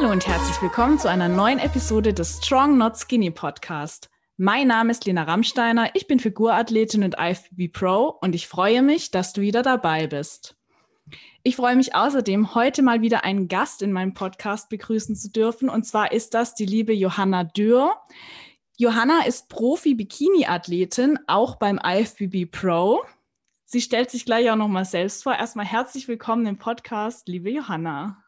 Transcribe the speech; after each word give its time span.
Hallo 0.00 0.12
und 0.12 0.26
herzlich 0.26 0.62
willkommen 0.62 0.98
zu 0.98 1.10
einer 1.10 1.28
neuen 1.28 1.58
Episode 1.58 2.14
des 2.14 2.38
Strong 2.38 2.78
Not 2.78 2.96
Skinny 2.96 3.30
Podcast. 3.30 4.08
Mein 4.38 4.68
Name 4.68 4.92
ist 4.92 5.04
Lena 5.04 5.24
Rammsteiner, 5.24 5.90
ich 5.94 6.06
bin 6.06 6.18
Figurathletin 6.18 7.04
und 7.04 7.16
IFBB 7.18 7.70
Pro 7.70 8.16
und 8.22 8.34
ich 8.34 8.48
freue 8.48 8.80
mich, 8.80 9.10
dass 9.10 9.34
du 9.34 9.42
wieder 9.42 9.60
dabei 9.60 10.06
bist. 10.06 10.56
Ich 11.42 11.54
freue 11.54 11.76
mich 11.76 11.94
außerdem, 11.94 12.54
heute 12.54 12.80
mal 12.80 13.02
wieder 13.02 13.24
einen 13.24 13.48
Gast 13.48 13.82
in 13.82 13.92
meinem 13.92 14.14
Podcast 14.14 14.70
begrüßen 14.70 15.16
zu 15.16 15.30
dürfen 15.30 15.68
und 15.68 15.84
zwar 15.84 16.12
ist 16.12 16.32
das 16.32 16.54
die 16.54 16.64
liebe 16.64 16.94
Johanna 16.94 17.44
Dürr. 17.44 17.94
Johanna 18.78 19.26
ist 19.26 19.50
Profi-Bikini-Athletin, 19.50 21.18
auch 21.26 21.56
beim 21.56 21.78
IFBB 21.78 22.50
Pro. 22.50 23.02
Sie 23.66 23.82
stellt 23.82 24.10
sich 24.10 24.24
gleich 24.24 24.50
auch 24.50 24.56
nochmal 24.56 24.86
selbst 24.86 25.24
vor. 25.24 25.34
Erstmal 25.34 25.66
herzlich 25.66 26.08
willkommen 26.08 26.46
im 26.46 26.56
Podcast, 26.56 27.28
liebe 27.28 27.50
Johanna. 27.50 28.19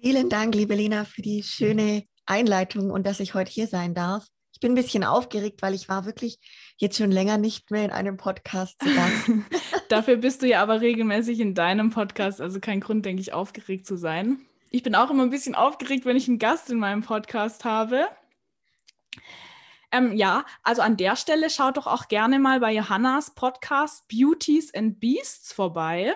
Vielen 0.00 0.30
Dank, 0.30 0.54
liebe 0.54 0.76
Lena, 0.76 1.04
für 1.04 1.22
die 1.22 1.42
schöne 1.42 2.04
Einleitung 2.24 2.92
und 2.92 3.04
dass 3.04 3.18
ich 3.18 3.34
heute 3.34 3.50
hier 3.50 3.66
sein 3.66 3.94
darf. 3.94 4.24
Ich 4.52 4.60
bin 4.60 4.72
ein 4.72 4.76
bisschen 4.76 5.02
aufgeregt, 5.02 5.60
weil 5.60 5.74
ich 5.74 5.88
war 5.88 6.04
wirklich 6.04 6.38
jetzt 6.76 6.98
schon 6.98 7.10
länger 7.10 7.36
nicht 7.36 7.72
mehr 7.72 7.84
in 7.84 7.90
einem 7.90 8.16
Podcast 8.16 8.80
zu 8.80 8.94
Gast. 8.94 9.28
Dafür 9.88 10.16
bist 10.18 10.42
du 10.42 10.46
ja 10.46 10.62
aber 10.62 10.80
regelmäßig 10.80 11.40
in 11.40 11.54
deinem 11.54 11.90
Podcast, 11.90 12.40
also 12.40 12.60
kein 12.60 12.78
Grund, 12.78 13.06
denke 13.06 13.20
ich, 13.20 13.32
aufgeregt 13.32 13.86
zu 13.88 13.96
sein. 13.96 14.38
Ich 14.70 14.84
bin 14.84 14.94
auch 14.94 15.10
immer 15.10 15.24
ein 15.24 15.30
bisschen 15.30 15.56
aufgeregt, 15.56 16.04
wenn 16.04 16.16
ich 16.16 16.28
einen 16.28 16.38
Gast 16.38 16.70
in 16.70 16.78
meinem 16.78 17.02
Podcast 17.02 17.64
habe. 17.64 18.06
Ähm, 19.90 20.14
ja, 20.14 20.44
also 20.62 20.80
an 20.80 20.96
der 20.96 21.16
Stelle 21.16 21.50
schaut 21.50 21.76
doch 21.76 21.88
auch 21.88 22.06
gerne 22.06 22.38
mal 22.38 22.60
bei 22.60 22.72
Johannas 22.72 23.34
Podcast 23.34 24.06
Beauties 24.06 24.72
and 24.72 25.00
Beasts 25.00 25.52
vorbei. 25.52 26.14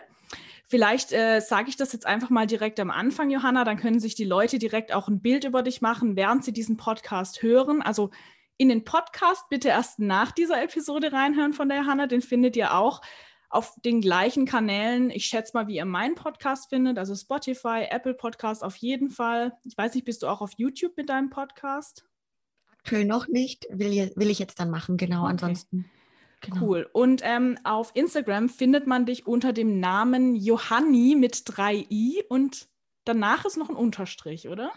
Vielleicht 0.73 1.13
äh, 1.13 1.41
sage 1.41 1.69
ich 1.69 1.77
das 1.77 1.93
jetzt 1.93 2.07
einfach 2.07 2.31
mal 2.31 2.47
direkt 2.47 2.81
am 2.81 2.91
Anfang, 2.91 3.29
Johanna, 3.29 3.63
dann 3.63 3.77
können 3.77 4.01
sich 4.01 4.15
die 4.15 4.25
Leute 4.25 4.59
direkt 4.59 4.95
auch 4.95 5.07
ein 5.07 5.21
Bild 5.21 5.45
über 5.45 5.63
dich 5.63 5.83
machen, 5.83 6.17
während 6.17 6.45
sie 6.45 6.53
diesen 6.55 6.79
Podcast 6.79 7.43
hören. 7.43 7.83
Also 7.83 8.09
in 8.57 8.71
den 8.71 8.83
Podcast 8.83 9.51
bitte 9.51 9.69
erst 9.69 9.99
nach 9.99 10.33
dieser 10.33 10.63
Episode 10.63 11.13
reinhören 11.13 11.53
von 11.53 11.69
der 11.69 11.83
Johanna, 11.83 12.07
den 12.07 12.23
findet 12.23 12.57
ihr 12.57 12.75
auch 12.75 13.03
auf 13.51 13.75
den 13.85 14.01
gleichen 14.01 14.47
Kanälen. 14.47 15.11
Ich 15.11 15.27
schätze 15.27 15.51
mal, 15.53 15.67
wie 15.67 15.77
ihr 15.77 15.85
meinen 15.85 16.15
Podcast 16.15 16.71
findet, 16.71 16.97
also 16.97 17.15
Spotify, 17.15 17.89
Apple 17.91 18.15
Podcast 18.15 18.65
auf 18.65 18.77
jeden 18.77 19.11
Fall. 19.11 19.53
Ich 19.65 19.77
weiß 19.77 19.95
nicht, 19.95 20.07
bist 20.07 20.23
du 20.23 20.27
auch 20.27 20.41
auf 20.41 20.53
YouTube 20.57 20.97
mit 20.97 21.11
deinem 21.11 21.29
Podcast? 21.29 22.07
Aktuell 22.71 23.05
noch 23.05 23.29
nicht, 23.29 23.67
will, 23.69 24.11
will 24.17 24.31
ich 24.31 24.39
jetzt 24.39 24.59
dann 24.59 24.71
machen, 24.71 24.97
genau. 24.97 25.25
Okay. 25.25 25.33
Ansonsten 25.33 25.91
Genau. 26.43 26.61
Cool. 26.61 26.91
Und 26.93 27.23
ähm, 27.25 27.57
auf 27.65 27.93
Instagram 27.95 28.49
findet 28.49 28.87
man 28.87 29.07
dich 29.07 29.27
unter 29.27 29.53
dem 29.53 29.79
Namen 29.81 30.35
Johanni 30.35 31.15
mit 31.17 31.43
drei 31.47 31.87
i 31.89 32.23
und 32.29 32.69
danach 33.05 33.45
ist 33.45 33.57
noch 33.57 33.71
ein 33.71 33.77
Unterstrich, 33.77 34.49
oder? 34.49 34.73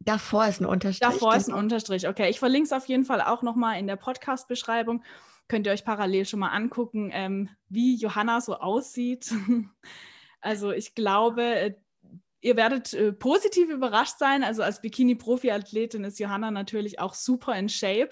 Davor 0.00 0.46
ist 0.46 0.60
ein 0.60 0.66
Unterstrich. 0.66 1.00
Davor 1.00 1.30
genau. 1.30 1.40
ist 1.40 1.48
ein 1.48 1.54
Unterstrich. 1.54 2.08
Okay, 2.08 2.28
ich 2.28 2.38
verlinke 2.38 2.66
es 2.66 2.72
auf 2.72 2.86
jeden 2.86 3.04
Fall 3.04 3.22
auch 3.22 3.42
nochmal 3.42 3.78
in 3.78 3.86
der 3.86 3.96
Podcast-Beschreibung. 3.96 5.02
Könnt 5.48 5.66
ihr 5.66 5.72
euch 5.72 5.84
parallel 5.84 6.26
schon 6.26 6.40
mal 6.40 6.48
angucken, 6.48 7.10
ähm, 7.12 7.48
wie 7.68 7.94
Johanna 7.94 8.40
so 8.40 8.56
aussieht. 8.56 9.32
also 10.40 10.72
ich 10.72 10.94
glaube, 10.94 11.42
äh, 11.42 11.74
ihr 12.40 12.56
werdet 12.56 12.92
äh, 12.92 13.12
positiv 13.12 13.70
überrascht 13.70 14.18
sein. 14.18 14.42
Also 14.42 14.62
als 14.62 14.80
Bikini-Profi-Athletin 14.82 16.04
ist 16.04 16.18
Johanna 16.18 16.50
natürlich 16.50 16.98
auch 16.98 17.14
super 17.14 17.56
in 17.56 17.68
Shape. 17.68 18.10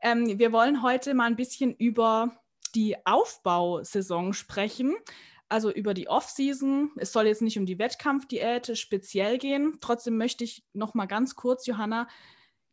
Ähm, 0.00 0.38
wir 0.38 0.52
wollen 0.52 0.82
heute 0.82 1.14
mal 1.14 1.26
ein 1.26 1.36
bisschen 1.36 1.74
über 1.74 2.38
die 2.74 2.96
Aufbausaison 3.06 4.32
sprechen, 4.32 4.94
also 5.48 5.72
über 5.72 5.94
die 5.94 6.08
Off-Season. 6.08 6.92
Es 6.96 7.12
soll 7.12 7.26
jetzt 7.26 7.42
nicht 7.42 7.58
um 7.58 7.66
die 7.66 7.78
Wettkampfdiät 7.78 8.76
speziell 8.78 9.38
gehen. 9.38 9.78
Trotzdem 9.80 10.16
möchte 10.16 10.44
ich 10.44 10.64
noch 10.72 10.94
mal 10.94 11.06
ganz 11.06 11.34
kurz, 11.34 11.66
Johanna, 11.66 12.08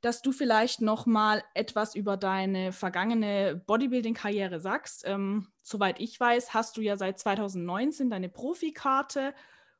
dass 0.02 0.22
du 0.22 0.32
vielleicht 0.32 0.82
noch 0.82 1.06
mal 1.06 1.44
etwas 1.54 1.96
über 1.96 2.18
deine 2.18 2.72
vergangene 2.72 3.62
Bodybuilding-Karriere 3.66 4.60
sagst. 4.60 5.04
Ähm, 5.06 5.48
soweit 5.64 6.00
ich 6.00 6.20
weiß, 6.20 6.54
hast 6.54 6.78
du 6.78 6.82
ja 6.82 6.98
seit 6.98 7.18
2019 7.18 8.10
deine 8.10 8.30
Profikarte 8.30 9.34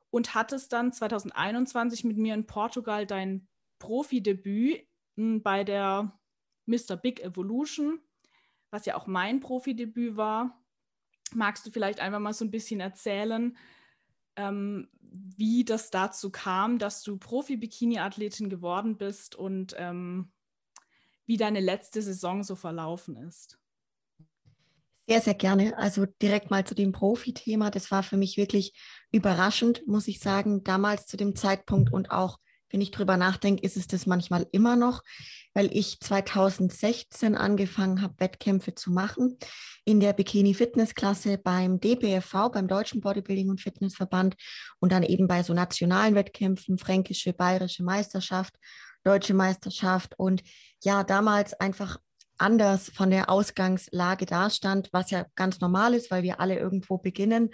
und 0.10 0.34
hattest 0.34 0.74
dann 0.74 0.94
2021 0.94 2.06
mit 2.06 2.18
mir 2.18 2.34
in 2.34 2.48
Portugal 2.48 3.06
dein 3.06 3.48
Profidebüt 3.78 4.88
hm, 5.16 5.44
bei 5.44 5.64
der 5.64 6.18
Mr. 6.66 6.98
Big 6.98 7.22
Evolution, 7.22 8.00
was 8.72 8.86
ja 8.86 8.96
auch 8.96 9.08
mein 9.08 9.40
Profidebüt 9.40 10.18
war. 10.18 10.62
Magst 11.34 11.66
du 11.66 11.72
vielleicht 11.72 12.00
einfach 12.00 12.20
mal 12.20 12.34
so 12.34 12.46
ein 12.46 12.52
bisschen 12.52 12.80
erzählen, 12.80 13.58
ähm, 14.36 14.90
wie 15.02 15.64
das 15.64 15.92
dazu 15.92 16.30
kam, 16.30 16.78
dass 16.78 17.02
du 17.04 17.18
Profi-Bikini-Athletin 17.18 18.50
geworden 18.50 18.98
bist 18.98 19.36
und 19.36 19.74
ähm, 19.78 20.32
wie 21.26 21.38
deine 21.38 21.60
letzte 21.60 22.02
Saison 22.02 22.44
so 22.44 22.56
verlaufen 22.56 23.16
ist? 23.16 23.60
Sehr, 25.08 25.22
sehr 25.22 25.36
gerne. 25.36 25.78
Also 25.78 26.06
direkt 26.06 26.50
mal 26.50 26.66
zu 26.66 26.74
dem 26.74 26.92
Profi-Thema. 26.92 27.70
Das 27.70 27.92
war 27.92 28.02
für 28.02 28.18
mich 28.18 28.38
wirklich 28.38 28.74
überraschend, 29.12 29.86
muss 29.88 30.08
ich 30.08 30.20
sagen, 30.20 30.64
damals 30.64 31.06
zu 31.06 31.16
dem 31.16 31.36
Zeitpunkt 31.36 31.94
und 31.94 32.10
auch 32.12 32.40
wenn 32.70 32.82
ich 32.82 32.92
drüber 32.92 33.18
nachdenke, 33.18 33.64
ist 33.64 33.78
es 33.78 33.88
das 33.88 34.06
manchmal 34.06 34.48
immer 34.52 34.76
noch, 34.76 35.04
weil 35.54 35.70
ich 35.72 36.00
2016 36.00 37.36
angefangen 37.36 38.02
habe, 38.02 38.16
Wettkämpfe 38.18 38.76
zu 38.76 38.92
machen 38.92 39.38
in 39.86 40.00
der 40.00 40.14
Bikini-Fitness-Klasse 40.14 41.38
beim 41.38 41.80
DBFV, 41.80 42.50
beim 42.52 42.68
Deutschen 42.68 43.02
Bodybuilding 43.02 43.50
und 43.50 43.62
Fitnessverband 43.62 44.36
und 44.80 44.92
dann 44.92 45.04
eben 45.04 45.28
bei 45.28 45.44
so 45.44 45.54
nationalen 45.54 46.16
Wettkämpfen, 46.16 46.78
fränkische, 46.78 47.34
bayerische 47.34 47.84
Meisterschaft, 47.84 48.56
deutsche 49.04 49.34
Meisterschaft 49.34 50.18
und 50.18 50.42
ja, 50.84 51.04
damals 51.04 51.54
einfach 51.54 51.98
anders 52.38 52.90
von 52.90 53.12
der 53.12 53.30
Ausgangslage 53.30 54.26
dastand, 54.26 54.90
was 54.92 55.12
ja 55.12 55.26
ganz 55.36 55.60
normal 55.62 55.94
ist, 55.94 56.12
weil 56.12 56.24
wir 56.24 56.40
alle 56.40 56.58
irgendwo 56.58 56.98
beginnen 56.98 57.52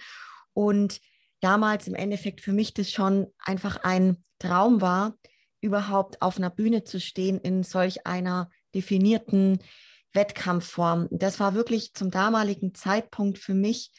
und 0.53 0.99
damals 1.41 1.88
im 1.88 1.96
Endeffekt 1.96 2.41
für 2.41 2.53
mich 2.53 2.74
das 2.74 2.91
schon 2.91 3.28
einfach 3.40 3.84
ein 3.84 4.24
Traum 4.40 4.81
war, 4.81 5.18
überhaupt 5.59 6.22
auf 6.22 6.38
einer 6.38 6.50
Bühne 6.50 6.84
zu 6.84 7.00
stehen 7.00 7.40
in 7.40 7.63
solch 7.63 8.07
einer 8.07 8.50
definierten 8.74 9.59
Wettkampfform. 10.13 11.07
Das 11.12 11.40
war 11.40 11.53
wirklich 11.53 11.94
zum 11.94 12.12
damaligen 12.12 12.74
Zeitpunkt 12.74 13.38
für 13.38 13.53
mich 13.53 13.91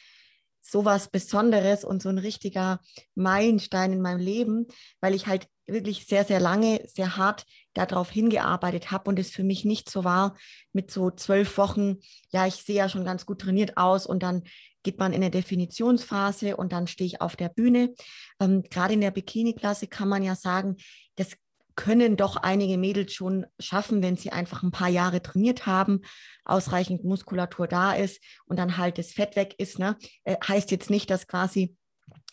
so 0.61 0.85
was 0.85 1.09
Besonderes 1.09 1.83
und 1.83 2.01
so 2.01 2.09
ein 2.09 2.17
richtiger 2.17 2.79
Meilenstein 3.15 3.91
in 3.91 4.01
meinem 4.01 4.19
Leben, 4.19 4.67
weil 5.01 5.13
ich 5.13 5.27
halt 5.27 5.47
wirklich 5.65 6.05
sehr, 6.05 6.23
sehr 6.23 6.39
lange, 6.39 6.81
sehr 6.87 7.17
hart 7.17 7.45
darauf 7.73 8.09
hingearbeitet 8.09 8.91
habe 8.91 9.09
und 9.09 9.19
es 9.19 9.31
für 9.31 9.43
mich 9.43 9.65
nicht 9.65 9.89
so 9.89 10.03
war 10.03 10.37
mit 10.71 10.91
so 10.91 11.11
zwölf 11.11 11.57
Wochen, 11.57 11.97
ja, 12.29 12.47
ich 12.47 12.55
sehe 12.55 12.75
ja 12.75 12.89
schon 12.89 13.05
ganz 13.05 13.25
gut 13.25 13.41
trainiert 13.41 13.77
aus 13.77 14.05
und 14.05 14.23
dann 14.23 14.43
geht 14.83 14.99
man 14.99 15.13
in 15.13 15.21
eine 15.21 15.31
Definitionsphase 15.31 16.57
und 16.57 16.71
dann 16.71 16.87
stehe 16.87 17.07
ich 17.07 17.21
auf 17.21 17.35
der 17.35 17.49
Bühne. 17.49 17.93
Ähm, 18.39 18.63
Gerade 18.69 18.93
in 18.93 19.01
der 19.01 19.11
Bikini-Klasse 19.11 19.87
kann 19.87 20.09
man 20.09 20.23
ja 20.23 20.35
sagen, 20.35 20.77
das 21.15 21.33
können 21.75 22.17
doch 22.17 22.35
einige 22.37 22.77
Mädels 22.77 23.13
schon 23.13 23.45
schaffen, 23.59 24.03
wenn 24.03 24.17
sie 24.17 24.31
einfach 24.31 24.61
ein 24.63 24.71
paar 24.71 24.89
Jahre 24.89 25.21
trainiert 25.21 25.65
haben, 25.65 26.01
ausreichend 26.45 27.03
Muskulatur 27.03 27.67
da 27.67 27.93
ist 27.93 28.21
und 28.45 28.57
dann 28.57 28.77
halt 28.77 28.97
das 28.97 29.11
Fett 29.11 29.35
weg 29.35 29.55
ist. 29.57 29.79
Ne? 29.79 29.97
Äh, 30.23 30.37
heißt 30.47 30.71
jetzt 30.71 30.89
nicht, 30.89 31.09
dass 31.09 31.27
quasi 31.27 31.75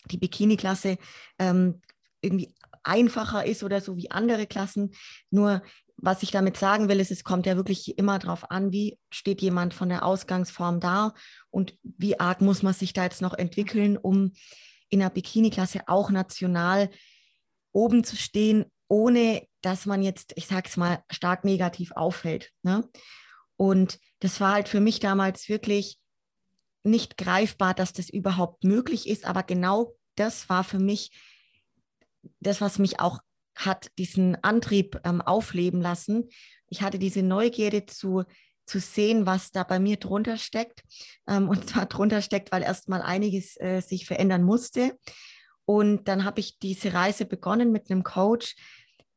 die 0.05 0.17
Bikini-Klasse 0.17 0.97
ähm, 1.39 1.81
irgendwie 2.21 2.53
einfacher 2.83 3.45
ist 3.45 3.63
oder 3.63 3.81
so 3.81 3.97
wie 3.97 4.11
andere 4.11 4.47
Klassen. 4.47 4.91
Nur 5.29 5.61
was 6.01 6.23
ich 6.23 6.31
damit 6.31 6.57
sagen 6.57 6.89
will, 6.89 6.99
ist, 6.99 7.11
es 7.11 7.23
kommt 7.23 7.45
ja 7.45 7.55
wirklich 7.55 7.97
immer 7.97 8.17
darauf 8.17 8.49
an, 8.49 8.71
wie 8.71 8.97
steht 9.11 9.41
jemand 9.41 9.73
von 9.73 9.89
der 9.89 10.03
Ausgangsform 10.03 10.79
da 10.79 11.13
und 11.51 11.77
wie 11.83 12.19
arg 12.19 12.41
muss 12.41 12.63
man 12.63 12.73
sich 12.73 12.93
da 12.93 13.03
jetzt 13.03 13.21
noch 13.21 13.35
entwickeln, 13.35 13.97
um 13.97 14.33
in 14.89 14.99
der 14.99 15.09
Bikini-Klasse 15.09 15.87
auch 15.87 16.09
national 16.09 16.89
oben 17.71 18.03
zu 18.03 18.17
stehen, 18.17 18.65
ohne 18.87 19.47
dass 19.61 19.85
man 19.85 20.01
jetzt, 20.01 20.33
ich 20.35 20.47
sag's 20.47 20.75
mal, 20.75 21.03
stark 21.09 21.45
negativ 21.45 21.91
auffällt. 21.93 22.49
Ne? 22.63 22.89
Und 23.55 23.99
das 24.19 24.41
war 24.41 24.53
halt 24.53 24.69
für 24.69 24.79
mich 24.79 24.99
damals 24.99 25.49
wirklich 25.49 25.99
nicht 26.83 27.15
greifbar, 27.15 27.75
dass 27.75 27.93
das 27.93 28.09
überhaupt 28.09 28.63
möglich 28.63 29.07
ist, 29.07 29.25
aber 29.25 29.43
genau 29.43 29.95
das 30.15 30.49
war 30.49 30.63
für 30.63 30.79
mich 30.79 31.11
das, 32.39 32.59
was 32.59 32.79
mich 32.79 32.99
auch 32.99 33.19
hat 33.55 33.91
diesen 33.97 34.41
Antrieb 34.43 34.99
ähm, 35.03 35.21
aufleben 35.21 35.81
lassen. 35.81 36.29
Ich 36.67 36.81
hatte 36.81 36.99
diese 36.99 37.21
Neugierde 37.21 37.85
zu, 37.85 38.23
zu 38.65 38.79
sehen, 38.79 39.25
was 39.25 39.51
da 39.51 39.63
bei 39.63 39.79
mir 39.79 39.97
drunter 39.97 40.37
steckt. 40.37 40.83
Ähm, 41.27 41.49
und 41.49 41.69
zwar 41.69 41.85
drunter 41.85 42.21
steckt, 42.21 42.51
weil 42.51 42.63
erstmal 42.63 43.01
einiges 43.01 43.59
äh, 43.59 43.81
sich 43.81 44.05
verändern 44.05 44.43
musste. 44.43 44.97
Und 45.65 46.07
dann 46.07 46.25
habe 46.25 46.39
ich 46.39 46.59
diese 46.59 46.93
Reise 46.93 47.25
begonnen 47.25 47.71
mit 47.71 47.89
einem 47.89 48.03
Coach, 48.03 48.55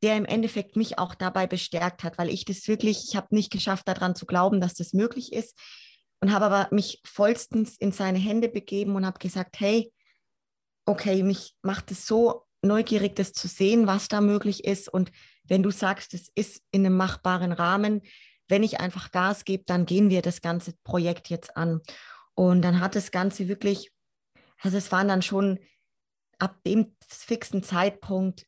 der 0.03 0.17
im 0.17 0.25
Endeffekt 0.25 0.75
mich 0.75 0.99
auch 0.99 1.15
dabei 1.15 1.47
bestärkt 1.47 2.03
hat, 2.03 2.17
weil 2.17 2.29
ich 2.29 2.45
das 2.45 2.67
wirklich, 2.67 3.05
ich 3.09 3.15
habe 3.15 3.33
nicht 3.33 3.51
geschafft, 3.51 3.87
daran 3.87 4.15
zu 4.15 4.25
glauben, 4.25 4.61
dass 4.61 4.75
das 4.75 4.93
möglich 4.93 5.33
ist 5.33 5.57
und 6.21 6.31
habe 6.31 6.45
aber 6.45 6.67
mich 6.71 7.01
vollstens 7.05 7.77
in 7.77 7.91
seine 7.91 8.19
Hände 8.19 8.49
begeben 8.49 8.95
und 8.95 9.05
habe 9.05 9.19
gesagt, 9.19 9.59
hey, 9.59 9.91
okay, 10.85 11.23
mich 11.23 11.55
macht 11.61 11.91
es 11.91 12.05
so 12.05 12.44
neugierig, 12.65 13.15
das 13.15 13.33
zu 13.33 13.47
sehen, 13.47 13.87
was 13.87 14.07
da 14.07 14.21
möglich 14.21 14.65
ist. 14.65 14.89
Und 14.89 15.11
wenn 15.43 15.63
du 15.63 15.71
sagst, 15.71 16.13
es 16.13 16.29
ist 16.35 16.61
in 16.71 16.85
einem 16.85 16.97
machbaren 16.97 17.51
Rahmen, 17.51 18.01
wenn 18.47 18.63
ich 18.63 18.79
einfach 18.79 19.11
Gas 19.11 19.45
gebe, 19.45 19.63
dann 19.65 19.85
gehen 19.85 20.09
wir 20.09 20.21
das 20.21 20.41
ganze 20.41 20.73
Projekt 20.83 21.29
jetzt 21.29 21.57
an. 21.57 21.81
Und 22.35 22.61
dann 22.61 22.79
hat 22.79 22.95
das 22.95 23.11
Ganze 23.11 23.47
wirklich, 23.47 23.91
also 24.61 24.77
es 24.77 24.91
waren 24.91 25.07
dann 25.07 25.21
schon 25.21 25.59
ab 26.37 26.57
dem 26.65 26.95
fixen 27.07 27.63
Zeitpunkt 27.63 28.45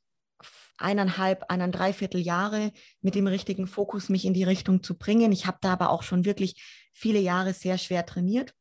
eineinhalb, 0.78 1.46
eineinhalb, 1.50 1.76
dreiviertel 1.76 2.22
Jahre 2.22 2.72
mit 3.02 3.16
dem 3.16 3.28
richtigen 3.28 3.68
Fokus, 3.68 4.10
mich 4.10 4.26
in 4.26 4.34
die 4.34 4.44
Richtung 4.44 4.84
zu 4.84 4.98
bringen. 4.98 5.32
Ich 5.32 5.48
habe 5.48 5.58
da 5.62 5.74
aber 5.74 5.90
auch 5.90 6.04
schon 6.04 6.26
wirklich 6.26 6.62
viele 6.94 7.20
Jahre 7.20 7.54
sehr 7.54 7.78
schwer 7.78 8.06
trainiert. 8.06 8.54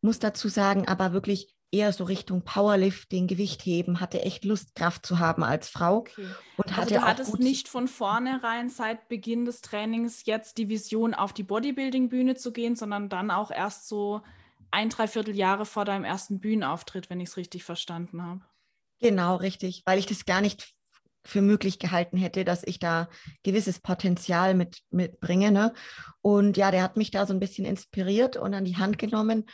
Muss 0.00 0.18
dazu 0.18 0.48
sagen, 0.48 0.86
aber 0.88 1.12
wirklich 1.12 1.52
eher 1.70 1.92
so 1.92 2.04
Richtung 2.04 2.42
Powerlifting, 2.42 3.26
Gewichtheben, 3.26 4.00
hatte 4.00 4.22
echt 4.22 4.44
Lust, 4.44 4.74
Kraft 4.74 5.04
zu 5.04 5.18
haben 5.18 5.42
als 5.42 5.68
Frau. 5.68 5.98
Okay. 5.98 6.26
Und 6.56 6.68
also 6.68 6.80
hatte 6.80 6.94
du 6.94 7.02
hattest 7.02 7.38
nicht 7.38 7.68
von 7.68 7.88
vornherein 7.88 8.70
seit 8.70 9.08
Beginn 9.08 9.44
des 9.44 9.60
Trainings 9.60 10.24
jetzt 10.24 10.58
die 10.58 10.68
Vision, 10.68 11.14
auf 11.14 11.32
die 11.32 11.42
Bodybuilding-Bühne 11.42 12.36
zu 12.36 12.52
gehen, 12.52 12.76
sondern 12.76 13.08
dann 13.08 13.30
auch 13.30 13.50
erst 13.50 13.88
so 13.88 14.22
ein, 14.70 14.88
dreiviertel 14.88 15.36
Jahre 15.36 15.66
vor 15.66 15.84
deinem 15.84 16.04
ersten 16.04 16.40
Bühnenauftritt, 16.40 17.10
wenn 17.10 17.20
ich 17.20 17.30
es 17.30 17.36
richtig 17.36 17.64
verstanden 17.64 18.22
habe. 18.22 18.40
Genau, 19.00 19.36
richtig, 19.36 19.82
weil 19.84 19.98
ich 19.98 20.06
das 20.06 20.24
gar 20.24 20.40
nicht 20.40 20.74
für 21.24 21.42
möglich 21.42 21.78
gehalten 21.78 22.16
hätte, 22.16 22.44
dass 22.44 22.62
ich 22.64 22.78
da 22.78 23.08
gewisses 23.42 23.80
Potenzial 23.80 24.54
mit, 24.54 24.78
mitbringe. 24.90 25.52
Ne? 25.52 25.74
Und 26.22 26.56
ja, 26.56 26.70
der 26.70 26.82
hat 26.82 26.96
mich 26.96 27.10
da 27.10 27.26
so 27.26 27.34
ein 27.34 27.40
bisschen 27.40 27.66
inspiriert 27.66 28.36
und 28.36 28.54
an 28.54 28.64
die 28.64 28.78
Hand 28.78 28.98
genommen. 28.98 29.44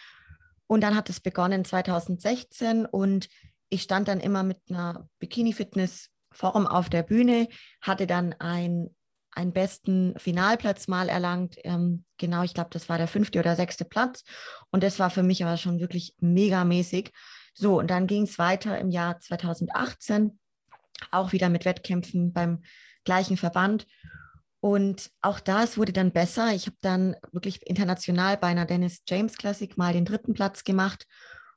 Und 0.67 0.81
dann 0.81 0.95
hat 0.97 1.11
es 1.11 1.21
begonnen 1.21 1.65
2016 1.65 2.87
und 2.87 3.29
ich 3.69 3.83
stand 3.83 4.09
dann 4.09 4.21
immer 4.21 4.43
mit 4.43 4.59
einer 4.69 5.09
Bikini-Fitness-Form 5.19 6.67
auf 6.67 6.89
der 6.89 7.03
Bühne, 7.03 7.49
hatte 7.81 8.07
dann 8.07 8.35
ein, 8.39 8.95
einen 9.33 9.53
besten 9.53 10.15
Finalplatz 10.19 10.89
mal 10.89 11.09
erlangt. 11.09 11.57
Ähm, 11.65 12.05
genau, 12.19 12.43
ich 12.43 12.55
glaube, 12.55 12.71
das 12.73 12.89
war 12.89 12.99
der 12.99 13.09
fünfte 13.09 13.39
oder 13.39 13.57
sechste 13.57 13.85
Platz. 13.85 14.23
Und 14.71 14.83
das 14.83 14.99
war 14.99 15.11
für 15.11 15.23
mich 15.23 15.45
aber 15.45 15.57
schon 15.57 15.81
wirklich 15.81 16.15
megamäßig. 16.21 17.13
So, 17.53 17.79
und 17.79 17.89
dann 17.89 18.07
ging 18.07 18.25
es 18.25 18.39
weiter 18.39 18.79
im 18.79 18.91
Jahr 18.91 19.21
2018, 19.21 20.39
auch 21.11 21.33
wieder 21.33 21.49
mit 21.49 21.65
Wettkämpfen 21.65 22.33
beim 22.33 22.63
gleichen 23.05 23.37
Verband. 23.37 23.87
Und 24.65 25.11
auch 25.21 25.41
da, 25.41 25.63
es 25.63 25.77
wurde 25.77 25.93
dann 25.93 26.11
besser. 26.11 26.55
Ich 26.55 26.65
habe 26.65 26.79
dann 26.81 27.17
wirklich 27.33 27.67
international 27.67 28.39
bei 28.39 28.47
einer 28.47 28.65
Dennis 28.65 29.03
James 29.07 29.37
Classic 29.37 29.77
mal 29.77 29.93
den 29.93 30.07
dritten 30.07 30.33
Platz 30.33 30.65
gemacht 30.65 31.07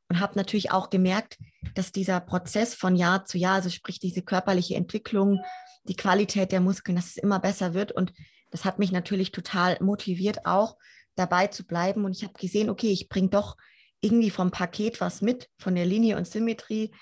und 0.10 0.20
habe 0.20 0.36
natürlich 0.36 0.72
auch 0.72 0.90
gemerkt, 0.90 1.38
dass 1.74 1.94
dieser 1.94 2.20
Prozess 2.20 2.76
von 2.76 2.98
Jahr 2.98 3.24
zu 3.24 3.38
Jahr, 3.38 3.54
also 3.54 3.70
sprich 3.70 4.00
diese 4.00 4.24
körperliche 4.24 4.76
Entwicklung, 4.76 5.40
die 5.86 5.96
Qualität 5.96 6.52
der 6.52 6.60
Muskeln, 6.60 6.98
dass 6.98 7.12
es 7.12 7.16
immer 7.16 7.40
besser 7.40 7.74
wird. 7.74 7.94
Und 7.94 8.12
das 8.52 8.66
hat 8.66 8.78
mich 8.78 8.92
natürlich 8.92 9.32
total 9.32 9.78
motiviert, 9.80 10.46
auch 10.46 10.76
dabei 11.16 11.48
zu 11.48 11.66
bleiben. 11.66 12.04
Und 12.04 12.12
ich 12.12 12.26
habe 12.26 12.38
gesehen, 12.38 12.70
okay, 12.70 12.92
ich 12.92 13.08
bringe 13.08 13.30
doch 13.30 13.56
irgendwie 14.02 14.32
vom 14.32 14.52
Paket 14.52 15.00
was 15.00 15.22
mit, 15.22 15.48
von 15.58 15.76
der 15.76 15.86
Linie 15.86 16.18
und 16.18 16.28
Symmetrie, 16.28 16.94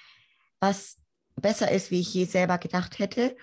was 0.60 1.02
besser 1.36 1.72
ist, 1.72 1.90
wie 1.90 2.02
ich 2.02 2.14
je 2.14 2.26
selber 2.26 2.60
gedacht 2.60 3.00
hätte. 3.00 3.36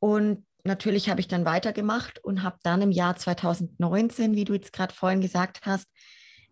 Und 0.00 0.44
natürlich 0.64 1.08
habe 1.08 1.20
ich 1.20 1.28
dann 1.28 1.44
weitergemacht 1.44 2.22
und 2.24 2.42
habe 2.42 2.58
dann 2.62 2.82
im 2.82 2.90
Jahr 2.90 3.16
2019, 3.16 4.34
wie 4.34 4.44
du 4.44 4.54
jetzt 4.54 4.72
gerade 4.72 4.94
vorhin 4.94 5.20
gesagt 5.20 5.60
hast, 5.64 5.86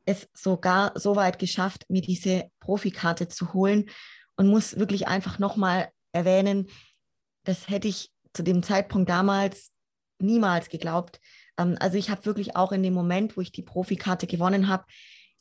es 0.04 0.28
sogar 0.34 0.92
so 0.94 1.16
weit 1.16 1.38
geschafft, 1.38 1.84
mir 1.88 2.00
diese 2.00 2.50
Profikarte 2.60 3.28
zu 3.28 3.52
holen 3.52 3.90
und 4.36 4.48
muss 4.48 4.78
wirklich 4.78 5.06
einfach 5.06 5.38
nochmal 5.38 5.90
erwähnen, 6.12 6.68
das 7.44 7.68
hätte 7.68 7.88
ich 7.88 8.10
zu 8.32 8.42
dem 8.42 8.62
Zeitpunkt 8.62 9.10
damals 9.10 9.70
niemals 10.18 10.68
geglaubt. 10.68 11.20
Ähm, 11.58 11.76
also 11.80 11.98
ich 11.98 12.10
habe 12.10 12.24
wirklich 12.24 12.56
auch 12.56 12.72
in 12.72 12.82
dem 12.82 12.94
Moment, 12.94 13.36
wo 13.36 13.40
ich 13.40 13.52
die 13.52 13.62
Profikarte 13.62 14.26
gewonnen 14.26 14.68
habe, 14.68 14.84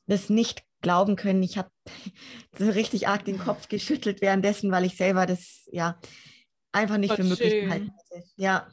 das 0.07 0.29
nicht 0.29 0.63
glauben 0.81 1.15
können. 1.15 1.43
Ich 1.43 1.57
habe 1.57 1.69
so 2.57 2.69
richtig 2.69 3.07
arg 3.07 3.25
den 3.25 3.39
Kopf 3.39 3.67
geschüttelt 3.69 4.21
währenddessen, 4.21 4.71
weil 4.71 4.85
ich 4.85 4.97
selber 4.97 5.25
das 5.25 5.67
ja 5.71 5.99
einfach 6.71 6.97
nicht 6.97 7.09
Gott 7.09 7.17
für 7.17 7.23
möglich 7.23 7.51
schön. 7.51 7.65
gehalten 7.65 7.91
hätte. 8.09 8.25
Ja. 8.35 8.67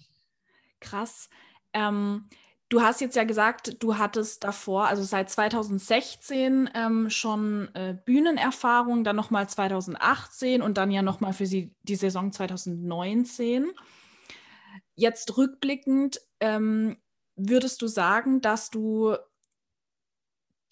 Krass. 0.81 1.29
Ähm, 1.73 2.29
du 2.69 2.83
hast 2.83 3.01
jetzt 3.01 3.17
ja 3.17 3.25
gesagt, 3.25 3.83
du 3.83 3.99
hattest 3.99 4.45
davor, 4.45 4.87
also 4.87 5.03
seit 5.03 5.31
2016 5.31 6.71
ähm, 6.75 7.11
schon 7.11 7.75
äh, 7.75 7.97
Bühnenerfahrung, 8.05 9.05
dann 9.05 9.17
nochmal 9.17 9.49
2018 9.49 10.63
und 10.63 10.79
dann 10.79 10.91
ja 10.91 11.03
nochmal 11.03 11.33
für 11.33 11.47
sie 11.47 11.75
die 11.83 11.97
Saison 11.97 12.33
2019. 12.33 13.73
Jetzt 14.97 15.37
rückblickend, 15.37 16.21
ähm, 16.41 16.97
würdest 17.37 17.83
du 17.83 17.87
sagen, 17.87 18.41
dass 18.41 18.71
du 18.71 19.17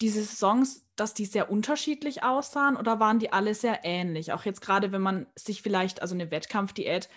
diese 0.02 0.22
Saisons, 0.22 0.84
dass 0.96 1.14
die 1.14 1.24
sehr 1.24 1.50
unterschiedlich 1.50 2.22
aussahen 2.24 2.76
oder 2.76 3.00
waren 3.00 3.18
die 3.18 3.32
alle 3.32 3.54
sehr 3.54 3.84
ähnlich? 3.84 4.32
Auch 4.32 4.44
jetzt 4.44 4.60
gerade, 4.60 4.92
wenn 4.92 5.00
man 5.00 5.26
sich 5.36 5.62
vielleicht, 5.62 6.02
also 6.02 6.14
eine 6.14 6.30
Wettkampfdiät 6.30 7.08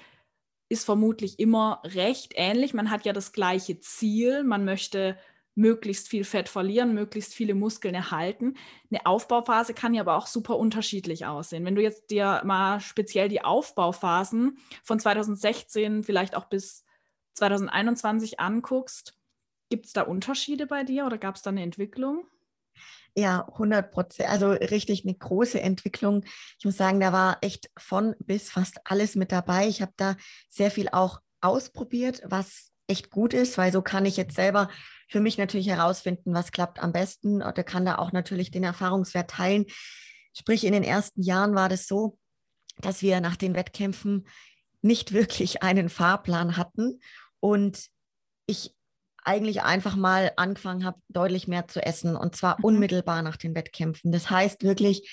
ist 0.69 0.85
vermutlich 0.85 1.39
immer 1.39 1.81
recht 1.83 2.33
ähnlich. 2.35 2.73
Man 2.73 2.89
hat 2.89 3.05
ja 3.05 3.13
das 3.13 3.33
gleiche 3.33 3.79
Ziel. 3.79 4.43
Man 4.43 4.65
möchte 4.65 5.17
möglichst 5.55 6.09
viel 6.09 6.25
Fett 6.25 6.49
verlieren, 6.49 6.93
möglichst 6.93 7.33
viele 7.33 7.55
Muskeln 7.55 7.95
erhalten. 7.95 8.55
Eine 8.91 9.05
Aufbauphase 9.05 9.73
kann 9.73 9.93
ja 9.93 10.01
aber 10.01 10.17
auch 10.17 10.27
super 10.27 10.57
unterschiedlich 10.57 11.25
aussehen. 11.25 11.65
Wenn 11.65 11.75
du 11.75 11.81
jetzt 11.81 12.11
dir 12.11 12.41
mal 12.45 12.81
speziell 12.81 13.29
die 13.29 13.43
Aufbauphasen 13.43 14.57
von 14.83 14.99
2016 14.99 16.03
vielleicht 16.03 16.35
auch 16.35 16.45
bis 16.45 16.83
2021 17.35 18.39
anguckst, 18.39 19.17
gibt 19.69 19.85
es 19.85 19.93
da 19.93 20.03
Unterschiede 20.03 20.67
bei 20.67 20.83
dir 20.83 21.05
oder 21.05 21.17
gab 21.17 21.35
es 21.35 21.41
da 21.41 21.51
eine 21.51 21.63
Entwicklung? 21.63 22.27
Ja, 23.17 23.47
100 23.53 23.91
Prozent. 23.91 24.29
Also 24.29 24.51
richtig 24.51 25.05
eine 25.05 25.15
große 25.15 25.61
Entwicklung. 25.61 26.23
Ich 26.59 26.65
muss 26.65 26.75
sagen, 26.75 26.99
da 26.99 27.13
war 27.13 27.37
echt 27.41 27.69
von 27.77 28.13
bis 28.19 28.49
fast 28.49 28.79
alles 28.83 29.15
mit 29.15 29.31
dabei. 29.31 29.67
Ich 29.67 29.81
habe 29.81 29.93
da 29.95 30.17
sehr 30.49 30.69
viel 30.69 30.89
auch 30.89 31.21
ausprobiert, 31.39 32.21
was 32.25 32.71
echt 32.87 33.11
gut 33.11 33.33
ist, 33.33 33.57
weil 33.57 33.71
so 33.71 33.81
kann 33.81 34.05
ich 34.05 34.17
jetzt 34.17 34.35
selber 34.35 34.69
für 35.07 35.19
mich 35.19 35.37
natürlich 35.37 35.67
herausfinden, 35.67 36.33
was 36.33 36.51
klappt 36.51 36.81
am 36.81 36.91
besten 36.91 37.41
oder 37.41 37.63
kann 37.63 37.85
da 37.85 37.97
auch 37.97 38.11
natürlich 38.11 38.51
den 38.51 38.63
Erfahrungswert 38.63 39.29
teilen. 39.29 39.65
Sprich, 40.33 40.65
in 40.65 40.73
den 40.73 40.83
ersten 40.83 41.21
Jahren 41.21 41.55
war 41.55 41.69
das 41.69 41.87
so, 41.87 42.17
dass 42.81 43.01
wir 43.01 43.21
nach 43.21 43.37
den 43.37 43.55
Wettkämpfen 43.55 44.27
nicht 44.81 45.13
wirklich 45.13 45.63
einen 45.63 45.89
Fahrplan 45.89 46.57
hatten 46.57 46.99
und 47.39 47.87
ich 48.45 48.75
eigentlich 49.25 49.63
einfach 49.63 49.95
mal 49.95 50.31
angefangen 50.37 50.85
habe, 50.85 50.99
deutlich 51.09 51.47
mehr 51.47 51.67
zu 51.67 51.83
essen 51.83 52.15
und 52.15 52.35
zwar 52.35 52.57
mhm. 52.59 52.65
unmittelbar 52.65 53.21
nach 53.21 53.37
den 53.37 53.55
Wettkämpfen. 53.55 54.11
Das 54.11 54.29
heißt 54.29 54.63
wirklich 54.63 55.09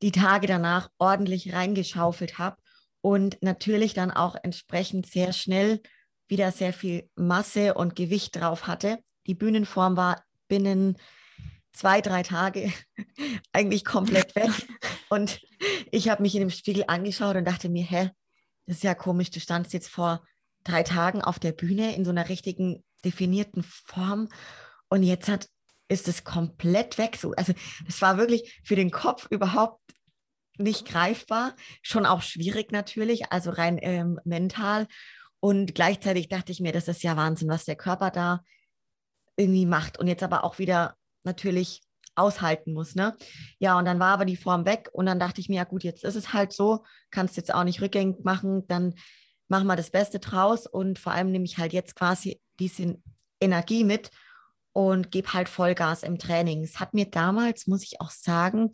die 0.00 0.12
Tage 0.12 0.46
danach 0.46 0.90
ordentlich 0.98 1.52
reingeschaufelt 1.52 2.38
habe 2.38 2.56
und 3.00 3.38
natürlich 3.42 3.94
dann 3.94 4.10
auch 4.10 4.36
entsprechend 4.42 5.06
sehr 5.06 5.32
schnell 5.32 5.80
wieder 6.28 6.52
sehr 6.52 6.72
viel 6.72 7.08
Masse 7.14 7.74
und 7.74 7.96
Gewicht 7.96 8.36
drauf 8.36 8.66
hatte. 8.66 8.98
Die 9.26 9.34
Bühnenform 9.34 9.96
war 9.96 10.22
binnen 10.48 10.96
zwei, 11.72 12.00
drei 12.00 12.22
Tage 12.22 12.72
eigentlich 13.52 13.84
komplett 13.84 14.34
weg. 14.34 14.50
Und 15.10 15.40
ich 15.90 16.08
habe 16.08 16.22
mich 16.22 16.34
in 16.34 16.40
dem 16.40 16.50
Spiegel 16.50 16.84
angeschaut 16.86 17.36
und 17.36 17.44
dachte 17.44 17.68
mir, 17.68 17.84
hä, 17.84 18.10
das 18.66 18.76
ist 18.76 18.84
ja 18.84 18.94
komisch, 18.94 19.30
du 19.30 19.40
standst 19.40 19.72
jetzt 19.72 19.88
vor 19.88 20.22
drei 20.64 20.82
Tagen 20.82 21.22
auf 21.22 21.38
der 21.38 21.52
Bühne 21.52 21.94
in 21.94 22.04
so 22.04 22.10
einer 22.10 22.28
richtigen 22.28 22.84
definierten 23.04 23.62
Form 23.62 24.28
und 24.88 25.02
jetzt 25.02 25.28
hat, 25.28 25.48
ist 25.88 26.08
es 26.08 26.24
komplett 26.24 26.98
weg. 26.98 27.16
So, 27.16 27.32
also 27.32 27.52
das 27.86 28.00
war 28.02 28.18
wirklich 28.18 28.60
für 28.64 28.76
den 28.76 28.90
Kopf 28.90 29.26
überhaupt 29.30 29.80
nicht 30.58 30.86
greifbar, 30.86 31.54
schon 31.82 32.06
auch 32.06 32.22
schwierig 32.22 32.72
natürlich, 32.72 33.32
also 33.32 33.50
rein 33.50 33.78
ähm, 33.80 34.20
mental. 34.24 34.86
Und 35.40 35.74
gleichzeitig 35.74 36.28
dachte 36.28 36.52
ich 36.52 36.60
mir, 36.60 36.72
das 36.72 36.88
ist 36.88 37.02
ja 37.02 37.16
Wahnsinn, 37.16 37.48
was 37.48 37.64
der 37.64 37.76
Körper 37.76 38.10
da 38.10 38.42
irgendwie 39.36 39.66
macht 39.66 39.98
und 39.98 40.06
jetzt 40.06 40.22
aber 40.22 40.44
auch 40.44 40.58
wieder 40.58 40.96
natürlich 41.24 41.82
aushalten 42.14 42.72
muss. 42.72 42.94
Ne? 42.94 43.16
Ja, 43.58 43.78
und 43.78 43.84
dann 43.84 43.98
war 43.98 44.12
aber 44.12 44.24
die 44.24 44.36
Form 44.36 44.66
weg 44.66 44.88
und 44.92 45.06
dann 45.06 45.18
dachte 45.18 45.40
ich 45.40 45.48
mir, 45.48 45.56
ja 45.56 45.64
gut, 45.64 45.82
jetzt 45.82 46.04
ist 46.04 46.16
es 46.16 46.32
halt 46.32 46.52
so, 46.52 46.84
kannst 47.10 47.36
jetzt 47.36 47.52
auch 47.52 47.64
nicht 47.64 47.80
rückgängig 47.80 48.24
machen, 48.24 48.66
dann 48.68 48.94
machen 49.48 49.66
wir 49.66 49.76
das 49.76 49.90
Beste 49.90 50.18
draus 50.18 50.66
und 50.66 50.98
vor 50.98 51.12
allem 51.12 51.30
nehme 51.30 51.44
ich 51.44 51.58
halt 51.58 51.72
jetzt 51.72 51.94
quasi 51.94 52.40
diese 52.58 52.98
Energie 53.40 53.84
mit 53.84 54.10
und 54.72 55.10
gebe 55.10 55.32
halt 55.32 55.48
Vollgas 55.48 56.02
im 56.02 56.18
Training. 56.18 56.62
Es 56.62 56.80
hat 56.80 56.94
mir 56.94 57.06
damals, 57.06 57.66
muss 57.66 57.82
ich 57.82 58.00
auch 58.00 58.10
sagen, 58.10 58.72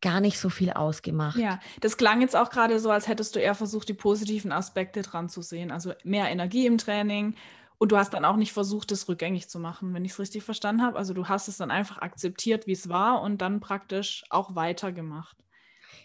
gar 0.00 0.20
nicht 0.20 0.38
so 0.38 0.48
viel 0.48 0.72
ausgemacht. 0.72 1.38
Ja, 1.38 1.58
das 1.80 1.96
klang 1.96 2.20
jetzt 2.20 2.36
auch 2.36 2.50
gerade 2.50 2.78
so, 2.78 2.90
als 2.90 3.08
hättest 3.08 3.34
du 3.34 3.40
eher 3.40 3.54
versucht, 3.54 3.88
die 3.88 3.94
positiven 3.94 4.52
Aspekte 4.52 5.02
dran 5.02 5.28
zu 5.28 5.42
sehen. 5.42 5.70
Also 5.70 5.92
mehr 6.04 6.28
Energie 6.28 6.66
im 6.66 6.78
Training. 6.78 7.34
Und 7.78 7.92
du 7.92 7.96
hast 7.96 8.12
dann 8.14 8.24
auch 8.24 8.36
nicht 8.36 8.52
versucht, 8.52 8.90
das 8.90 9.08
rückgängig 9.08 9.48
zu 9.48 9.60
machen, 9.60 9.94
wenn 9.94 10.04
ich 10.04 10.12
es 10.12 10.18
richtig 10.18 10.42
verstanden 10.42 10.82
habe. 10.82 10.98
Also 10.98 11.14
du 11.14 11.28
hast 11.28 11.46
es 11.48 11.58
dann 11.58 11.70
einfach 11.70 11.98
akzeptiert, 11.98 12.66
wie 12.66 12.72
es 12.72 12.88
war 12.88 13.22
und 13.22 13.40
dann 13.40 13.60
praktisch 13.60 14.24
auch 14.30 14.56
weitergemacht. 14.56 15.36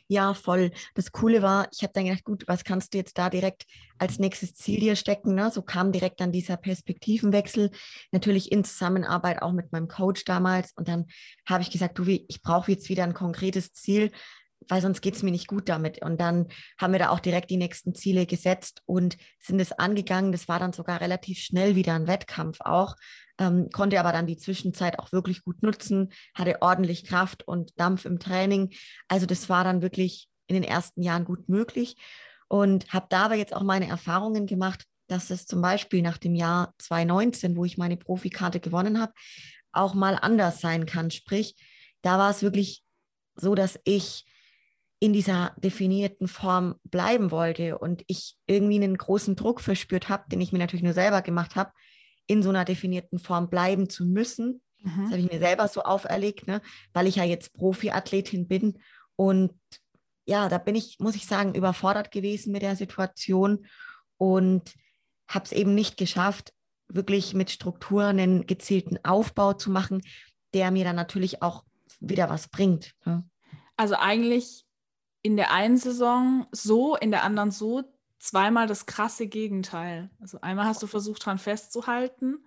Ja, 0.07 0.33
voll. 0.33 0.71
Das 0.95 1.11
Coole 1.11 1.41
war, 1.41 1.67
ich 1.71 1.83
habe 1.83 1.93
dann 1.93 2.05
gedacht, 2.05 2.23
gut, 2.23 2.43
was 2.47 2.63
kannst 2.63 2.93
du 2.93 2.97
jetzt 2.97 3.17
da 3.17 3.29
direkt 3.29 3.65
als 3.97 4.19
nächstes 4.19 4.53
Ziel 4.53 4.79
dir 4.79 4.95
stecken? 4.95 5.35
Ne? 5.35 5.51
So 5.51 5.61
kam 5.61 5.91
direkt 5.91 6.19
dann 6.19 6.31
dieser 6.31 6.57
Perspektivenwechsel, 6.57 7.71
natürlich 8.11 8.51
in 8.51 8.63
Zusammenarbeit 8.63 9.41
auch 9.41 9.53
mit 9.53 9.71
meinem 9.71 9.87
Coach 9.87 10.25
damals. 10.25 10.71
Und 10.73 10.87
dann 10.87 11.05
habe 11.47 11.63
ich 11.63 11.71
gesagt, 11.71 11.97
du, 11.97 12.05
ich 12.05 12.41
brauche 12.41 12.71
jetzt 12.71 12.89
wieder 12.89 13.03
ein 13.03 13.13
konkretes 13.13 13.73
Ziel, 13.73 14.11
weil 14.69 14.81
sonst 14.81 15.01
geht 15.01 15.15
es 15.15 15.23
mir 15.23 15.31
nicht 15.31 15.47
gut 15.47 15.69
damit. 15.69 16.01
Und 16.01 16.19
dann 16.19 16.47
haben 16.77 16.93
wir 16.93 16.99
da 16.99 17.09
auch 17.09 17.19
direkt 17.19 17.49
die 17.49 17.57
nächsten 17.57 17.95
Ziele 17.95 18.25
gesetzt 18.25 18.81
und 18.85 19.17
sind 19.39 19.59
es 19.59 19.71
angegangen. 19.71 20.31
Das 20.31 20.47
war 20.47 20.59
dann 20.59 20.73
sogar 20.73 21.01
relativ 21.01 21.39
schnell 21.39 21.75
wieder 21.75 21.93
ein 21.93 22.07
Wettkampf 22.07 22.59
auch, 22.61 22.95
ähm, 23.39 23.69
konnte 23.71 23.99
aber 23.99 24.11
dann 24.11 24.27
die 24.27 24.37
Zwischenzeit 24.37 24.99
auch 24.99 25.11
wirklich 25.11 25.43
gut 25.43 25.63
nutzen, 25.63 26.11
hatte 26.33 26.61
ordentlich 26.61 27.05
Kraft 27.05 27.47
und 27.47 27.79
Dampf 27.79 28.05
im 28.05 28.19
Training. 28.19 28.73
Also 29.07 29.25
das 29.25 29.49
war 29.49 29.63
dann 29.63 29.81
wirklich 29.81 30.29
in 30.47 30.55
den 30.55 30.63
ersten 30.63 31.01
Jahren 31.01 31.25
gut 31.25 31.49
möglich 31.49 31.95
und 32.47 32.91
habe 32.93 33.07
dabei 33.09 33.37
jetzt 33.37 33.55
auch 33.55 33.63
meine 33.63 33.87
Erfahrungen 33.87 34.45
gemacht, 34.45 34.85
dass 35.07 35.29
es 35.29 35.45
zum 35.45 35.61
Beispiel 35.61 36.01
nach 36.01 36.17
dem 36.17 36.35
Jahr 36.35 36.73
2019, 36.77 37.55
wo 37.55 37.65
ich 37.65 37.77
meine 37.77 37.97
Profikarte 37.97 38.59
gewonnen 38.59 38.99
habe, 38.99 39.13
auch 39.71 39.93
mal 39.93 40.17
anders 40.21 40.61
sein 40.61 40.85
kann. 40.85 41.11
Sprich, 41.11 41.55
da 42.01 42.17
war 42.17 42.29
es 42.29 42.41
wirklich 42.41 42.83
so, 43.35 43.55
dass 43.55 43.79
ich 43.83 44.25
in 44.99 45.11
dieser 45.11 45.53
definierten 45.57 46.27
Form 46.27 46.75
bleiben 46.83 47.31
wollte 47.31 47.77
und 47.77 48.03
ich 48.07 48.37
irgendwie 48.47 48.75
einen 48.75 48.95
großen 48.95 49.35
Druck 49.35 49.59
verspürt 49.59 50.07
habe, 50.07 50.23
den 50.31 50.39
ich 50.39 50.53
mir 50.53 50.59
natürlich 50.59 50.83
nur 50.83 50.93
selber 50.93 51.21
gemacht 51.21 51.55
habe, 51.55 51.71
in 52.27 52.43
so 52.43 52.49
einer 52.49 52.65
definierten 52.65 53.19
Form 53.19 53.49
bleiben 53.49 53.89
zu 53.89 54.05
müssen. 54.05 54.61
Mhm. 54.79 55.03
Das 55.03 55.11
habe 55.11 55.19
ich 55.19 55.31
mir 55.31 55.39
selber 55.39 55.67
so 55.67 55.83
auferlegt, 55.83 56.47
ne? 56.47 56.61
weil 56.93 57.07
ich 57.07 57.15
ja 57.17 57.23
jetzt 57.23 57.53
Profiathletin 57.53 58.47
bin. 58.47 58.79
Und 59.15 59.53
ja, 60.25 60.49
da 60.49 60.57
bin 60.57 60.75
ich, 60.75 60.99
muss 60.99 61.15
ich 61.15 61.25
sagen, 61.25 61.55
überfordert 61.55 62.11
gewesen 62.11 62.51
mit 62.51 62.61
der 62.61 62.75
Situation 62.75 63.65
und 64.17 64.73
habe 65.27 65.45
es 65.45 65.51
eben 65.51 65.75
nicht 65.75 65.97
geschafft, 65.97 66.53
wirklich 66.87 67.33
mit 67.33 67.49
Strukturen 67.49 68.19
einen 68.19 68.45
gezielten 68.45 69.03
Aufbau 69.03 69.53
zu 69.53 69.71
machen, 69.71 70.01
der 70.53 70.71
mir 70.71 70.83
dann 70.83 70.95
natürlich 70.95 71.41
auch 71.41 71.63
wieder 71.99 72.29
was 72.29 72.47
bringt. 72.47 72.93
Ne? 73.05 73.23
Also 73.75 73.95
eigentlich 73.95 74.65
in 75.21 75.37
der 75.37 75.51
einen 75.51 75.77
Saison 75.77 76.45
so, 76.51 76.95
in 76.95 77.11
der 77.11 77.23
anderen 77.23 77.51
so, 77.51 77.83
zweimal 78.23 78.67
das 78.67 78.85
krasse 78.85 79.27
Gegenteil. 79.27 80.09
Also 80.19 80.39
einmal 80.41 80.65
hast 80.65 80.81
du 80.81 80.87
versucht, 80.87 81.23
daran 81.23 81.39
festzuhalten, 81.39 82.45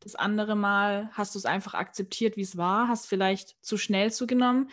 das 0.00 0.14
andere 0.14 0.56
Mal 0.56 1.10
hast 1.12 1.34
du 1.34 1.38
es 1.38 1.44
einfach 1.44 1.74
akzeptiert, 1.74 2.36
wie 2.36 2.42
es 2.42 2.56
war, 2.56 2.88
hast 2.88 3.06
vielleicht 3.06 3.62
zu 3.62 3.76
schnell 3.76 4.12
zugenommen. 4.12 4.70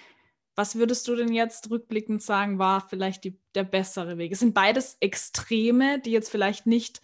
Was 0.55 0.75
würdest 0.75 1.07
du 1.07 1.15
denn 1.15 1.33
jetzt 1.33 1.69
rückblickend 1.69 2.21
sagen, 2.21 2.59
war 2.59 2.87
vielleicht 2.87 3.25
die, 3.25 3.37
der 3.53 3.65
bessere 3.65 4.17
Weg? 4.17 4.31
Es 4.31 4.39
sind 4.39 4.53
beides 4.53 4.95
Extreme, 5.01 5.99
die 5.99 6.11
jetzt 6.11 6.29
vielleicht 6.29 6.65
nicht 6.65 7.01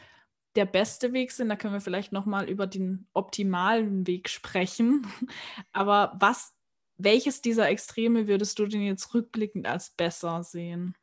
der 0.55 0.65
beste 0.65 1.11
Weg 1.11 1.31
sind. 1.33 1.49
Da 1.49 1.57
können 1.57 1.73
wir 1.73 1.81
vielleicht 1.81 2.13
nochmal 2.13 2.49
über 2.49 2.67
den 2.67 3.07
optimalen 3.13 4.07
Weg 4.07 4.29
sprechen. 4.29 5.05
Aber 5.73 6.15
was 6.19 6.53
welches 6.97 7.41
dieser 7.41 7.67
Extreme 7.69 8.27
würdest 8.27 8.59
du 8.59 8.67
denn 8.67 8.81
jetzt 8.81 9.13
rückblickend 9.13 9.65
als 9.67 9.89
besser 9.89 10.43
sehen? 10.43 10.95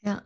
Ja, 0.00 0.22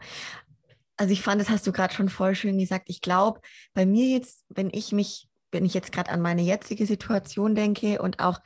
also 0.96 1.12
ich 1.12 1.22
fand, 1.22 1.40
das 1.40 1.50
hast 1.50 1.66
du 1.66 1.72
gerade 1.72 1.94
schon 1.94 2.08
voll 2.08 2.34
schön 2.34 2.58
gesagt. 2.58 2.88
Ich 2.88 3.00
glaube, 3.00 3.40
bei 3.74 3.86
mir 3.86 4.06
jetzt, 4.06 4.44
wenn 4.48 4.70
ich 4.72 4.92
mich, 4.92 5.28
wenn 5.52 5.64
ich 5.64 5.74
jetzt 5.74 5.92
gerade 5.92 6.10
an 6.10 6.20
meine 6.20 6.42
jetzige 6.42 6.86
Situation 6.86 7.54
denke 7.54 8.00
und 8.00 8.20
auch 8.20 8.40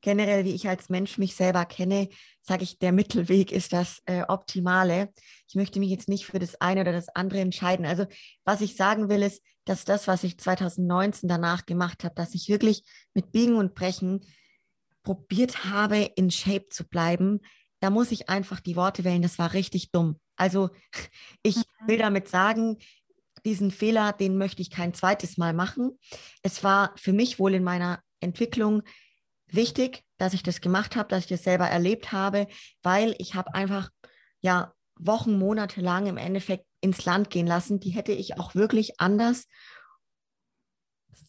generell, 0.00 0.44
wie 0.44 0.54
ich 0.54 0.68
als 0.68 0.88
Mensch 0.88 1.18
mich 1.18 1.34
selber 1.34 1.64
kenne, 1.64 2.08
sage 2.40 2.62
ich, 2.62 2.78
der 2.78 2.92
Mittelweg 2.92 3.50
ist 3.50 3.72
das 3.72 4.00
äh, 4.06 4.22
Optimale. 4.28 5.12
Ich 5.48 5.56
möchte 5.56 5.80
mich 5.80 5.90
jetzt 5.90 6.08
nicht 6.08 6.26
für 6.26 6.38
das 6.38 6.60
eine 6.60 6.82
oder 6.82 6.92
das 6.92 7.08
andere 7.08 7.40
entscheiden. 7.40 7.84
Also 7.84 8.06
was 8.44 8.60
ich 8.60 8.76
sagen 8.76 9.08
will, 9.08 9.22
ist, 9.22 9.42
dass 9.64 9.84
das, 9.84 10.06
was 10.06 10.24
ich 10.24 10.38
2019 10.38 11.28
danach 11.28 11.66
gemacht 11.66 12.04
habe, 12.04 12.14
dass 12.14 12.34
ich 12.34 12.48
wirklich 12.48 12.84
mit 13.12 13.32
Biegen 13.32 13.56
und 13.56 13.74
Brechen 13.74 14.24
probiert 15.02 15.64
habe, 15.64 16.10
in 16.16 16.30
Shape 16.30 16.68
zu 16.68 16.86
bleiben, 16.86 17.40
da 17.80 17.90
muss 17.90 18.10
ich 18.10 18.28
einfach 18.28 18.60
die 18.60 18.76
Worte 18.76 19.04
wählen, 19.04 19.22
das 19.22 19.38
war 19.38 19.52
richtig 19.52 19.90
dumm. 19.90 20.18
Also 20.36 20.70
ich 21.42 21.56
mhm. 21.56 21.62
will 21.86 21.98
damit 21.98 22.28
sagen, 22.28 22.78
diesen 23.44 23.70
Fehler, 23.70 24.12
den 24.12 24.36
möchte 24.36 24.62
ich 24.62 24.70
kein 24.70 24.94
zweites 24.94 25.38
Mal 25.38 25.52
machen. 25.52 25.98
Es 26.42 26.64
war 26.64 26.92
für 26.96 27.12
mich 27.12 27.38
wohl 27.38 27.54
in 27.54 27.64
meiner 27.64 28.02
Entwicklung 28.20 28.82
wichtig, 29.46 30.02
dass 30.18 30.34
ich 30.34 30.42
das 30.42 30.60
gemacht 30.60 30.96
habe, 30.96 31.08
dass 31.08 31.24
ich 31.24 31.28
das 31.28 31.44
selber 31.44 31.68
erlebt 31.68 32.12
habe, 32.12 32.48
weil 32.82 33.14
ich 33.18 33.34
habe 33.34 33.54
einfach 33.54 33.90
ja 34.40 34.72
Wochen, 34.96 35.38
Monate 35.38 35.80
lang 35.80 36.06
im 36.06 36.16
Endeffekt 36.16 36.66
ins 36.80 37.04
Land 37.04 37.30
gehen 37.30 37.46
lassen. 37.46 37.80
Die 37.80 37.90
hätte 37.90 38.12
ich 38.12 38.38
auch 38.38 38.54
wirklich 38.54 39.00
anders 39.00 39.46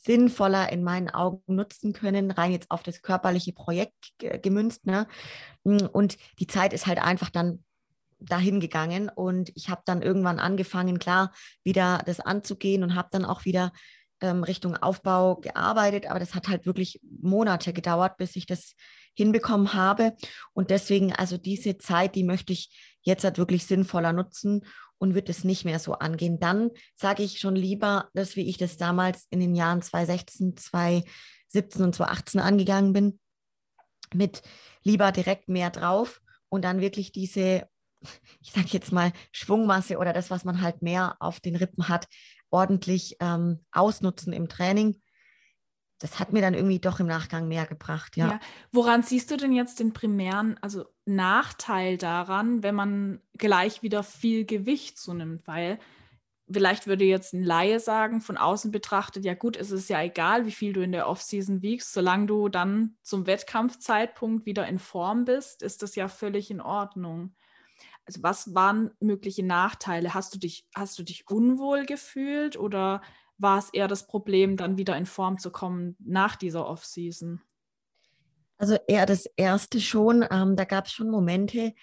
sinnvoller 0.03 0.71
in 0.71 0.83
meinen 0.83 1.09
Augen 1.09 1.55
nutzen 1.55 1.93
können, 1.93 2.31
rein 2.31 2.51
jetzt 2.51 2.71
auf 2.71 2.83
das 2.83 3.01
körperliche 3.01 3.53
Projekt 3.53 4.13
gemünzt. 4.41 4.85
Ne? 4.85 5.07
Mm, 5.63 5.85
und 5.91 6.17
die 6.39 6.47
Zeit 6.47 6.73
ist 6.73 6.87
halt 6.87 6.99
einfach 6.99 7.29
dann 7.29 7.63
dahin 8.19 8.59
gegangen 8.59 9.09
und 9.09 9.51
ich 9.55 9.69
habe 9.69 9.81
dann 9.85 10.01
irgendwann 10.01 10.39
angefangen, 10.39 10.99
klar, 10.99 11.31
wieder 11.63 12.01
das 12.05 12.19
anzugehen 12.19 12.83
und 12.83 12.95
habe 12.95 13.09
dann 13.11 13.25
auch 13.25 13.45
wieder 13.45 13.71
ähm, 14.21 14.43
Richtung 14.43 14.75
Aufbau 14.75 15.37
gearbeitet, 15.37 16.09
aber 16.09 16.19
das 16.19 16.35
hat 16.35 16.47
halt 16.47 16.65
wirklich 16.65 16.99
Monate 17.21 17.71
gedauert, 17.71 18.17
bis 18.17 18.35
ich 18.35 18.45
das 18.45 18.75
hinbekommen 19.13 19.73
habe. 19.73 20.15
Und 20.53 20.69
deswegen, 20.69 21.13
also 21.13 21.37
diese 21.37 21.77
Zeit, 21.77 22.15
die 22.15 22.23
möchte 22.23 22.53
ich 22.53 22.97
jetzt 23.01 23.23
halt 23.23 23.37
wirklich 23.37 23.65
sinnvoller 23.65 24.13
nutzen 24.13 24.65
und 24.99 25.15
wird 25.15 25.29
es 25.29 25.43
nicht 25.43 25.65
mehr 25.65 25.79
so 25.79 25.93
angehen. 25.93 26.39
Dann 26.39 26.69
sage 26.95 27.23
ich 27.23 27.39
schon 27.39 27.55
lieber, 27.55 28.09
dass 28.13 28.35
wie 28.35 28.47
ich 28.47 28.57
das 28.57 28.77
damals 28.77 29.25
in 29.31 29.39
den 29.39 29.55
Jahren 29.55 29.81
2016, 29.81 30.57
2017 30.57 31.83
und 31.83 31.95
2018 31.95 32.41
angegangen 32.41 32.93
bin, 32.93 33.19
mit 34.13 34.43
lieber 34.83 35.11
direkt 35.11 35.49
mehr 35.49 35.71
drauf 35.71 36.21
und 36.49 36.63
dann 36.63 36.81
wirklich 36.81 37.11
diese, 37.11 37.67
ich 38.41 38.51
sage 38.51 38.67
jetzt 38.69 38.91
mal, 38.91 39.11
Schwungmasse 39.31 39.97
oder 39.97 40.13
das, 40.13 40.29
was 40.29 40.43
man 40.43 40.61
halt 40.61 40.81
mehr 40.81 41.15
auf 41.19 41.39
den 41.39 41.55
Rippen 41.55 41.87
hat, 41.87 42.07
ordentlich 42.51 43.15
ähm, 43.19 43.65
ausnutzen 43.71 44.33
im 44.33 44.49
Training 44.49 45.01
das 45.99 46.17
hat 46.17 46.31
mir 46.31 46.41
dann 46.41 46.53
irgendwie 46.53 46.79
doch 46.79 46.99
im 46.99 47.07
Nachgang 47.07 47.47
mehr 47.47 47.65
gebracht, 47.65 48.15
ja. 48.15 48.27
ja. 48.27 48.39
Woran 48.71 49.03
siehst 49.03 49.29
du 49.31 49.37
denn 49.37 49.51
jetzt 49.51 49.79
den 49.79 49.93
primären, 49.93 50.57
also 50.61 50.85
Nachteil 51.09 51.97
daran, 51.97 52.63
wenn 52.63 52.75
man 52.75 53.21
gleich 53.37 53.83
wieder 53.83 54.03
viel 54.03 54.45
Gewicht 54.45 54.97
zunimmt? 54.97 55.47
Weil 55.47 55.79
vielleicht 56.51 56.87
würde 56.87 57.05
jetzt 57.05 57.33
ein 57.33 57.43
Laie 57.43 57.79
sagen, 57.79 58.21
von 58.21 58.37
außen 58.37 58.71
betrachtet, 58.71 59.25
ja 59.25 59.33
gut, 59.33 59.55
es 59.55 59.71
ist 59.71 59.89
ja 59.89 60.01
egal, 60.01 60.45
wie 60.45 60.51
viel 60.51 60.73
du 60.73 60.81
in 60.81 60.91
der 60.91 61.07
Offseason 61.07 61.61
wiegst, 61.61 61.93
solange 61.93 62.25
du 62.25 62.49
dann 62.49 62.97
zum 63.03 63.27
Wettkampfzeitpunkt 63.27 64.45
wieder 64.45 64.67
in 64.67 64.79
Form 64.79 65.25
bist, 65.25 65.61
ist 65.61 65.83
das 65.83 65.95
ja 65.95 66.07
völlig 66.07 66.49
in 66.49 66.61
Ordnung. 66.61 67.35
Also 68.05 68.23
was 68.23 68.55
waren 68.55 68.91
mögliche 68.99 69.45
Nachteile? 69.45 70.13
Hast 70.13 70.33
du 70.33 70.39
dich, 70.39 70.67
hast 70.73 70.97
du 70.97 71.03
dich 71.03 71.29
unwohl 71.29 71.85
gefühlt 71.85 72.57
oder 72.57 73.01
war 73.37 73.59
es 73.59 73.69
eher 73.69 73.87
das 73.87 74.07
Problem, 74.07 74.57
dann 74.57 74.77
wieder 74.77 74.97
in 74.97 75.05
Form 75.05 75.37
zu 75.37 75.51
kommen 75.51 75.95
nach 75.99 76.35
dieser 76.35 76.65
Offseason? 76.65 77.41
Also 78.59 78.77
eher 78.87 79.05
das 79.05 79.25
erste 79.37 79.79
schon. 79.79 80.25
Ähm, 80.29 80.55
da 80.57 80.65
gab 80.65 80.85
es 80.85 80.91
schon 80.91 81.09
Momente, 81.09 81.73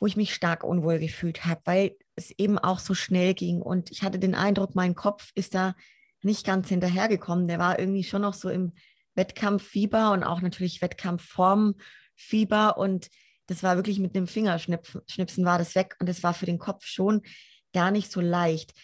wo 0.00 0.06
ich 0.06 0.16
mich 0.16 0.34
stark 0.34 0.64
unwohl 0.64 0.98
gefühlt 0.98 1.46
habe, 1.46 1.60
weil 1.64 1.96
es 2.16 2.32
eben 2.32 2.58
auch 2.58 2.80
so 2.80 2.92
schnell 2.92 3.34
ging. 3.34 3.62
Und 3.62 3.92
ich 3.92 4.02
hatte 4.02 4.18
den 4.18 4.34
Eindruck, 4.34 4.74
mein 4.74 4.96
Kopf 4.96 5.30
ist 5.36 5.54
da 5.54 5.76
nicht 6.22 6.44
ganz 6.44 6.68
hinterhergekommen. 6.68 7.46
Der 7.46 7.60
war 7.60 7.78
irgendwie 7.78 8.02
schon 8.02 8.22
noch 8.22 8.34
so 8.34 8.50
im 8.50 8.72
Wettkampffieber 9.14 10.10
und 10.10 10.24
auch 10.24 10.40
natürlich 10.40 10.82
Wettkampfformfieber. 10.82 12.76
Und 12.76 13.08
das 13.46 13.62
war 13.62 13.76
wirklich 13.76 14.00
mit 14.00 14.16
dem 14.16 14.26
Fingerschnipsen 14.26 15.44
war 15.44 15.58
das 15.58 15.76
weg. 15.76 15.94
Und 16.00 16.08
das 16.08 16.24
war 16.24 16.34
für 16.34 16.46
den 16.46 16.58
Kopf 16.58 16.84
schon 16.84 17.22
gar 17.72 17.92
nicht 17.92 18.10
so 18.10 18.20
leicht. 18.20 18.74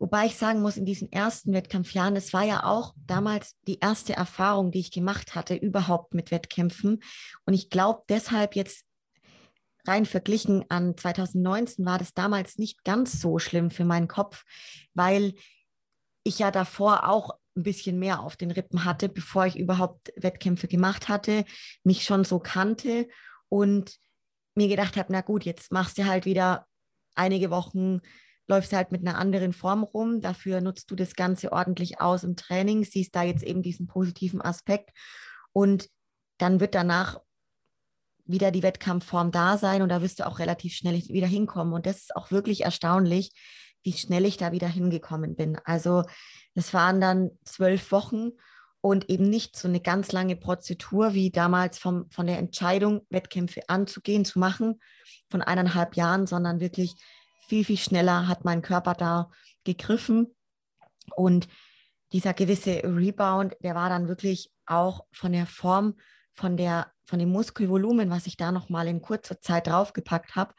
Wobei 0.00 0.24
ich 0.24 0.36
sagen 0.36 0.62
muss, 0.62 0.78
in 0.78 0.86
diesen 0.86 1.12
ersten 1.12 1.52
Wettkampfjahren, 1.52 2.16
es 2.16 2.32
war 2.32 2.42
ja 2.42 2.64
auch 2.64 2.94
damals 3.06 3.54
die 3.66 3.80
erste 3.80 4.14
Erfahrung, 4.14 4.70
die 4.70 4.80
ich 4.80 4.90
gemacht 4.90 5.34
hatte, 5.34 5.54
überhaupt 5.54 6.14
mit 6.14 6.30
Wettkämpfen. 6.30 7.02
Und 7.44 7.52
ich 7.52 7.68
glaube 7.68 8.02
deshalb 8.08 8.56
jetzt 8.56 8.86
rein 9.86 10.06
verglichen 10.06 10.64
an 10.70 10.96
2019 10.96 11.84
war 11.84 11.98
das 11.98 12.14
damals 12.14 12.56
nicht 12.56 12.82
ganz 12.82 13.20
so 13.20 13.38
schlimm 13.38 13.70
für 13.70 13.84
meinen 13.84 14.08
Kopf, 14.08 14.44
weil 14.94 15.34
ich 16.24 16.38
ja 16.38 16.50
davor 16.50 17.06
auch 17.06 17.32
ein 17.54 17.62
bisschen 17.62 17.98
mehr 17.98 18.20
auf 18.20 18.36
den 18.36 18.50
Rippen 18.50 18.86
hatte, 18.86 19.10
bevor 19.10 19.44
ich 19.44 19.58
überhaupt 19.58 20.12
Wettkämpfe 20.16 20.66
gemacht 20.66 21.10
hatte, 21.10 21.44
mich 21.84 22.04
schon 22.04 22.24
so 22.24 22.38
kannte 22.38 23.06
und 23.50 23.98
mir 24.54 24.68
gedacht 24.68 24.96
habe, 24.96 25.12
na 25.12 25.20
gut, 25.20 25.44
jetzt 25.44 25.72
machst 25.72 25.98
du 25.98 26.06
halt 26.06 26.24
wieder 26.24 26.66
einige 27.14 27.50
Wochen 27.50 28.00
läufst 28.50 28.72
halt 28.72 28.92
mit 28.92 29.06
einer 29.06 29.16
anderen 29.16 29.52
Form 29.52 29.84
rum. 29.84 30.20
Dafür 30.20 30.60
nutzt 30.60 30.90
du 30.90 30.96
das 30.96 31.14
Ganze 31.14 31.52
ordentlich 31.52 32.00
aus 32.00 32.24
im 32.24 32.36
Training, 32.36 32.84
siehst 32.84 33.14
da 33.14 33.22
jetzt 33.22 33.44
eben 33.44 33.62
diesen 33.62 33.86
positiven 33.86 34.42
Aspekt. 34.42 34.90
Und 35.52 35.88
dann 36.38 36.60
wird 36.60 36.74
danach 36.74 37.20
wieder 38.24 38.50
die 38.50 38.62
Wettkampfform 38.62 39.30
da 39.30 39.56
sein 39.56 39.82
und 39.82 39.88
da 39.88 40.02
wirst 40.02 40.20
du 40.20 40.26
auch 40.26 40.38
relativ 40.38 40.74
schnell 40.74 40.94
wieder 41.08 41.26
hinkommen. 41.26 41.72
Und 41.72 41.86
das 41.86 41.98
ist 41.98 42.16
auch 42.16 42.30
wirklich 42.30 42.64
erstaunlich, 42.64 43.32
wie 43.82 43.92
schnell 43.92 44.26
ich 44.26 44.36
da 44.36 44.52
wieder 44.52 44.68
hingekommen 44.68 45.36
bin. 45.36 45.58
Also 45.64 46.02
das 46.54 46.74
waren 46.74 47.00
dann 47.00 47.30
zwölf 47.44 47.92
Wochen 47.92 48.30
und 48.80 49.10
eben 49.10 49.28
nicht 49.28 49.56
so 49.56 49.68
eine 49.68 49.80
ganz 49.80 50.10
lange 50.10 50.36
Prozedur 50.36 51.14
wie 51.14 51.30
damals 51.30 51.78
vom, 51.78 52.10
von 52.10 52.26
der 52.26 52.38
Entscheidung, 52.38 53.06
Wettkämpfe 53.10 53.62
anzugehen, 53.68 54.24
zu 54.24 54.38
machen, 54.38 54.80
von 55.28 55.40
eineinhalb 55.40 55.96
Jahren, 55.96 56.26
sondern 56.26 56.60
wirklich 56.60 56.96
viel, 57.50 57.64
viel 57.64 57.78
schneller 57.78 58.28
hat 58.28 58.44
mein 58.44 58.62
Körper 58.62 58.94
da 58.94 59.28
gegriffen. 59.64 60.32
Und 61.16 61.48
dieser 62.12 62.32
gewisse 62.32 62.84
Rebound, 62.84 63.56
der 63.60 63.74
war 63.74 63.88
dann 63.88 64.06
wirklich 64.06 64.52
auch 64.66 65.04
von 65.10 65.32
der 65.32 65.46
Form, 65.46 65.96
von, 66.32 66.56
der, 66.56 66.92
von 67.04 67.18
dem 67.18 67.30
Muskelvolumen, 67.30 68.08
was 68.08 68.28
ich 68.28 68.36
da 68.36 68.52
nochmal 68.52 68.86
in 68.86 69.02
kurzer 69.02 69.40
Zeit 69.40 69.66
draufgepackt 69.66 70.36
habe, 70.36 70.54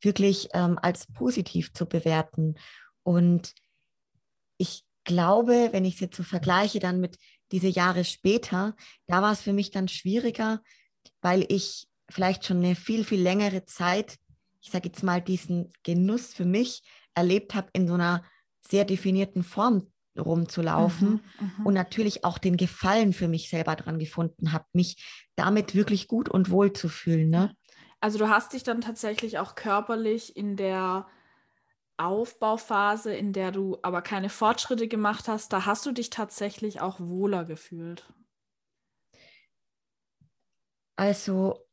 wirklich 0.00 0.48
ähm, 0.54 0.78
als 0.80 1.06
positiv 1.12 1.74
zu 1.74 1.84
bewerten. 1.84 2.54
Und 3.02 3.52
ich 4.56 4.84
glaube, 5.04 5.68
wenn 5.72 5.84
ich 5.84 5.94
es 5.94 6.00
jetzt 6.00 6.16
so 6.16 6.22
vergleiche, 6.22 6.78
dann 6.78 6.98
mit 6.98 7.18
diese 7.50 7.68
Jahre 7.68 8.06
später, 8.06 8.74
da 9.06 9.20
war 9.20 9.32
es 9.32 9.42
für 9.42 9.52
mich 9.52 9.70
dann 9.70 9.86
schwieriger, 9.86 10.62
weil 11.20 11.44
ich 11.50 11.88
vielleicht 12.08 12.46
schon 12.46 12.64
eine 12.64 12.74
viel, 12.74 13.04
viel 13.04 13.20
längere 13.20 13.66
Zeit, 13.66 14.16
ich 14.62 14.70
sage 14.70 14.88
jetzt 14.88 15.02
mal, 15.02 15.20
diesen 15.20 15.72
Genuss 15.82 16.32
für 16.32 16.44
mich 16.44 16.82
erlebt 17.14 17.54
habe, 17.54 17.68
in 17.72 17.88
so 17.88 17.94
einer 17.94 18.24
sehr 18.66 18.84
definierten 18.84 19.42
Form 19.42 19.92
rumzulaufen 20.18 21.22
mhm, 21.38 21.52
mhm. 21.58 21.66
und 21.66 21.74
natürlich 21.74 22.24
auch 22.24 22.38
den 22.38 22.56
Gefallen 22.56 23.12
für 23.12 23.28
mich 23.28 23.48
selber 23.48 23.76
dran 23.76 23.98
gefunden 23.98 24.52
habe, 24.52 24.64
mich 24.72 25.28
damit 25.36 25.74
wirklich 25.74 26.06
gut 26.06 26.28
und 26.28 26.50
wohl 26.50 26.72
zu 26.72 26.88
fühlen. 26.88 27.28
Ne? 27.28 27.56
Also 28.00 28.18
du 28.18 28.28
hast 28.28 28.52
dich 28.52 28.62
dann 28.62 28.80
tatsächlich 28.80 29.38
auch 29.38 29.54
körperlich 29.54 30.36
in 30.36 30.56
der 30.56 31.06
Aufbauphase, 31.96 33.14
in 33.14 33.32
der 33.32 33.52
du 33.52 33.78
aber 33.82 34.02
keine 34.02 34.28
Fortschritte 34.28 34.88
gemacht 34.88 35.28
hast, 35.28 35.52
da 35.52 35.66
hast 35.66 35.86
du 35.86 35.92
dich 35.92 36.10
tatsächlich 36.10 36.80
auch 36.80 37.00
wohler 37.00 37.44
gefühlt. 37.44 38.06
Also 40.96 41.66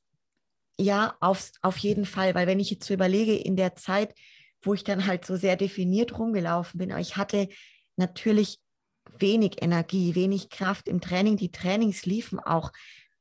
ja, 0.79 1.15
auf, 1.19 1.51
auf 1.62 1.77
jeden 1.77 2.05
Fall, 2.05 2.36
weil 2.36 2.48
wenn 2.48 2.59
ich 2.59 2.69
jetzt 2.69 2.88
so 2.88 2.93
überlege, 2.93 3.36
in 3.36 3.55
der 3.55 3.75
Zeit, 3.75 4.13
wo 4.62 4.74
ich 4.74 4.83
dann 4.83 5.05
halt 5.05 5.25
so 5.25 5.36
sehr 5.36 5.55
definiert 5.55 6.17
rumgelaufen 6.17 6.77
bin, 6.77 6.95
ich 6.98 7.17
hatte 7.17 7.50
natürlich 7.95 8.59
wenig 9.17 9.62
Energie, 9.62 10.15
wenig 10.15 10.50
Kraft 10.50 10.88
im 10.88 11.01
Training. 11.01 11.38
Die 11.38 11.51
Trainings 11.51 12.05
liefen 12.05 12.39
auch 12.39 12.71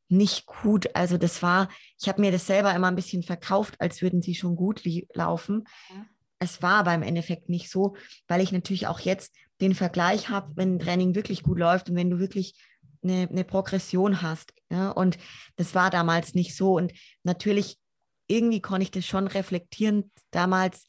nicht 0.08 0.46
gut. 0.46 0.94
Also 0.94 1.18
das 1.18 1.42
war, 1.42 1.68
ich 2.00 2.08
habe 2.08 2.20
mir 2.20 2.32
das 2.32 2.46
selber 2.46 2.74
immer 2.74 2.88
ein 2.88 2.96
bisschen 2.96 3.22
verkauft, 3.22 3.74
als 3.78 4.02
würden 4.02 4.22
sie 4.22 4.34
schon 4.34 4.56
gut 4.56 4.82
laufen. 5.14 5.64
Ja 5.90 6.06
es 6.38 6.62
war 6.62 6.74
aber 6.74 6.94
im 6.94 7.02
Endeffekt 7.02 7.48
nicht 7.48 7.70
so, 7.70 7.96
weil 8.26 8.40
ich 8.40 8.52
natürlich 8.52 8.86
auch 8.86 9.00
jetzt 9.00 9.34
den 9.60 9.74
Vergleich 9.74 10.28
habe, 10.28 10.52
wenn 10.56 10.76
ein 10.76 10.78
Training 10.78 11.14
wirklich 11.14 11.42
gut 11.42 11.58
läuft 11.58 11.90
und 11.90 11.96
wenn 11.96 12.10
du 12.10 12.18
wirklich 12.18 12.54
eine, 13.02 13.28
eine 13.28 13.44
Progression 13.44 14.22
hast. 14.22 14.52
Ja? 14.70 14.90
Und 14.90 15.18
das 15.56 15.74
war 15.74 15.90
damals 15.90 16.34
nicht 16.34 16.56
so. 16.56 16.74
Und 16.74 16.92
natürlich, 17.22 17.78
irgendwie 18.26 18.60
konnte 18.60 18.82
ich 18.82 18.90
das 18.90 19.06
schon 19.06 19.26
reflektieren, 19.26 20.10
damals 20.30 20.86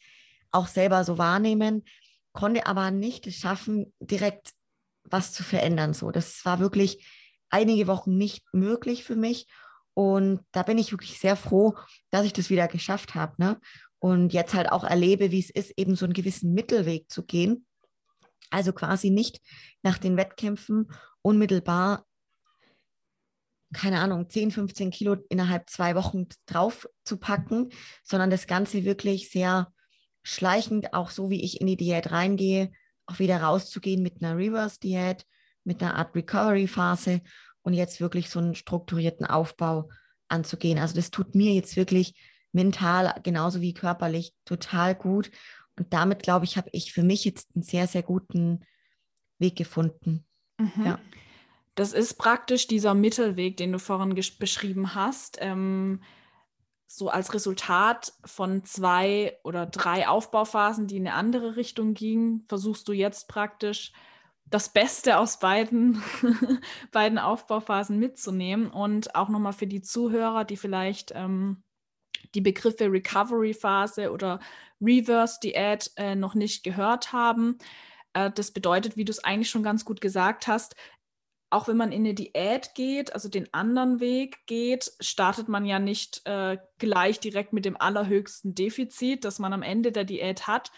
auch 0.52 0.68
selber 0.68 1.04
so 1.04 1.18
wahrnehmen, 1.18 1.84
konnte 2.34 2.66
aber 2.66 2.92
nicht 2.92 3.28
es 3.28 3.36
schaffen, 3.36 3.94
direkt 4.00 4.52
was 5.04 5.32
zu 5.32 5.44
verändern. 5.44 5.94
So, 5.94 6.12
das 6.12 6.44
war 6.46 6.60
wirklich 6.60 7.08
einige 7.50 7.88
Wochen 7.88 8.18
nicht 8.18 8.44
möglich 8.54 9.04
für 9.04 9.16
mich. 9.16 9.48
Und 9.94 10.42
da 10.52 10.64
bin 10.64 10.78
ich 10.78 10.92
wirklich 10.92 11.20
sehr 11.20 11.36
froh, 11.36 11.76
dass 12.10 12.26
ich 12.26 12.34
das 12.34 12.50
wieder 12.50 12.68
geschafft 12.68 13.16
habe. 13.16 13.34
Ne? 13.38 13.60
und 14.00 14.34
jetzt 14.34 14.54
halt 14.54 14.72
auch 14.72 14.84
erlebe, 14.84 15.32
wie 15.32 15.40
es 15.40 15.50
ist, 15.50 15.74
eben 15.78 15.96
so 15.96 16.06
einen 16.06 16.14
gewissen 16.14 16.54
Mittelweg 16.54 17.12
zu 17.12 17.24
gehen. 17.24 17.66
Also 18.50 18.74
quasi 18.74 19.10
nicht 19.10 19.42
nach 19.84 19.98
den 19.98 20.18
Wettkämpfen 20.18 20.92
unmittelbar, 21.22 22.06
keine 23.74 24.00
Ahnung, 24.00 24.30
10, 24.30 24.52
15 24.52 24.92
Kilo 24.92 25.18
innerhalb 25.30 25.70
zwei 25.70 25.96
Wochen 25.96 26.28
drauf 26.46 26.88
zu 27.04 27.18
packen, 27.18 27.70
sondern 28.04 28.30
das 28.30 28.48
Ganze 28.48 28.84
wirklich 28.84 29.30
sehr 29.30 29.72
schleichend, 30.24 30.94
auch 30.94 31.12
so 31.12 31.30
wie 31.30 31.44
ich 31.44 31.62
in 31.62 31.68
die 31.68 31.78
Diät 31.78 32.12
reingehe, 32.12 32.72
auch 33.06 33.20
wieder 33.20 33.42
rauszugehen 33.42 34.02
mit 34.02 34.22
einer 34.22 34.38
Reverse-Diät, 34.38 35.26
mit 35.64 35.82
einer 35.82 35.96
Art 35.96 36.16
Recovery-Phase 36.16 37.22
und 37.62 37.74
jetzt 37.74 38.02
wirklich 38.02 38.30
so 38.30 38.40
einen 38.40 38.56
strukturierten 38.56 39.26
Aufbau 39.26 39.90
anzugehen. 40.28 40.80
Also 40.80 40.96
das 40.96 41.12
tut 41.12 41.36
mir 41.36 41.54
jetzt 41.54 41.76
wirklich 41.76 42.16
mental 42.52 43.14
genauso 43.24 43.62
wie 43.62 43.74
körperlich 43.74 44.34
total 44.46 44.96
gut. 44.96 45.32
Und 45.78 45.94
damit, 45.94 46.24
glaube 46.24 46.46
ich, 46.46 46.58
habe 46.58 46.70
ich 46.72 46.92
für 46.92 47.04
mich 47.04 47.26
jetzt 47.26 47.50
einen 47.56 47.64
sehr, 47.64 47.88
sehr 47.88 48.04
guten 48.04 48.62
Weg 49.38 49.56
gefunden. 49.56 50.26
Mhm. 50.58 50.86
Ja. 50.86 51.00
Das 51.80 51.94
ist 51.94 52.16
praktisch 52.16 52.68
dieser 52.68 52.94
Mittelweg, 52.94 53.56
den 53.56 53.72
du 53.72 53.80
vorhin 53.80 54.14
beschrieben 54.14 54.96
hast. 54.96 55.38
Ähm, 55.40 56.02
so 56.88 57.08
als 57.08 57.34
Resultat 57.34 58.12
von 58.26 58.66
zwei 58.66 59.38
oder 59.46 59.66
drei 59.66 60.06
Aufbauphasen, 60.06 60.88
die 60.88 60.98
in 60.98 61.08
eine 61.08 61.16
andere 61.16 61.56
Richtung 61.56 61.94
gingen, 61.94 62.44
versuchst 62.50 62.86
du 62.90 62.92
jetzt 62.92 63.30
praktisch 63.30 63.94
das 64.46 64.74
Beste 64.74 65.20
aus 65.20 65.40
beiden, 65.40 66.04
beiden 66.92 67.18
Aufbauphasen 67.18 67.98
mitzunehmen 67.98 68.70
und 68.70 69.16
auch 69.16 69.30
nochmal 69.30 69.54
für 69.54 69.68
die 69.68 69.82
Zuhörer, 69.82 70.44
die 70.44 70.58
vielleicht 70.58 71.14
ähm, 71.16 71.64
die 72.36 72.42
Begriffe 72.42 72.92
Recovery-Phase 72.92 74.12
oder 74.12 74.42
Reverse-Diät 74.82 75.92
äh, 75.96 76.16
noch 76.16 76.36
nicht 76.36 76.66
gehört 76.66 77.14
haben. 77.14 77.58
Äh, 78.12 78.32
das 78.32 78.52
bedeutet, 78.52 78.98
wie 78.98 79.06
du 79.06 79.12
es 79.12 79.24
eigentlich 79.24 79.50
schon 79.50 79.64
ganz 79.64 79.86
gut 79.86 80.02
gesagt 80.02 80.48
hast, 80.48 80.76
auch 81.50 81.68
wenn 81.68 81.78
man 81.78 81.92
in 81.92 82.06
eine 82.06 82.14
Diät 82.14 82.76
geht, 82.76 83.14
also 83.14 83.28
den 83.28 83.52
anderen 83.54 84.00
Weg 84.00 84.46
geht, 84.46 84.92
startet 85.00 85.48
man 85.48 85.66
ja 85.66 85.80
nicht 85.80 86.22
äh, 86.26 86.58
gleich 86.78 87.20
direkt 87.20 87.54
mit 87.54 87.66
dem 87.66 87.80
allerhöchsten 87.80 88.54
Defizit, 88.54 89.26
das 89.26 89.40
man 89.40 89.54
am 89.54 89.64
Ende 89.64 89.92
der 89.92 90.04
Diät 90.04 90.48
hat, 90.48 90.72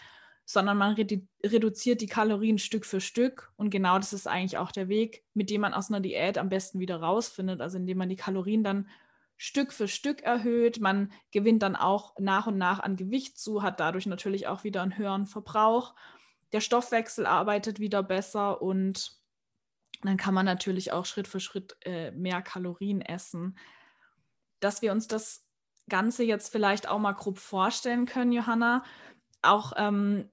sondern 0.44 0.78
man 0.78 0.94
redu 0.94 1.26
reduziert 1.44 2.00
die 2.00 2.06
Kalorien 2.06 2.58
Stück 2.58 2.86
für 2.86 3.00
Stück. 3.00 3.52
Und 3.56 3.70
genau 3.70 3.98
das 3.98 4.12
ist 4.12 4.26
eigentlich 4.26 4.58
auch 4.58 4.72
der 4.72 4.88
Weg, 4.88 5.24
mit 5.34 5.50
dem 5.50 5.60
man 5.60 5.74
aus 5.74 5.90
einer 5.90 6.00
Diät 6.00 6.38
am 6.38 6.48
besten 6.48 6.80
wieder 6.80 6.96
rausfindet, 6.96 7.60
also 7.60 7.76
indem 7.76 7.98
man 7.98 8.08
die 8.08 8.16
Kalorien 8.16 8.64
dann 8.64 8.88
Stück 9.36 9.72
für 9.72 9.88
Stück 9.88 10.22
erhöht. 10.22 10.80
Man 10.80 11.12
gewinnt 11.32 11.62
dann 11.62 11.76
auch 11.76 12.14
nach 12.18 12.46
und 12.46 12.58
nach 12.58 12.80
an 12.80 12.96
Gewicht 12.96 13.38
zu, 13.38 13.62
hat 13.62 13.80
dadurch 13.80 14.06
natürlich 14.06 14.46
auch 14.46 14.64
wieder 14.64 14.82
einen 14.82 14.96
höheren 14.96 15.26
Verbrauch. 15.26 15.94
Der 16.52 16.60
Stoffwechsel 16.60 17.26
arbeitet 17.26 17.80
wieder 17.80 18.02
besser 18.02 18.62
und 18.62 19.21
dann 20.08 20.16
kann 20.16 20.34
man 20.34 20.46
natürlich 20.46 20.92
auch 20.92 21.06
Schritt 21.06 21.28
für 21.28 21.40
Schritt 21.40 21.76
äh, 21.84 22.10
mehr 22.12 22.42
Kalorien 22.42 23.00
essen. 23.00 23.56
Dass 24.60 24.82
wir 24.82 24.92
uns 24.92 25.06
das 25.08 25.44
Ganze 25.88 26.24
jetzt 26.24 26.50
vielleicht 26.50 26.88
auch 26.88 26.98
mal 26.98 27.12
grob 27.12 27.38
vorstellen 27.38 28.06
können, 28.06 28.32
Johanna, 28.32 28.84
auch 29.42 29.72
ähm, 29.76 30.28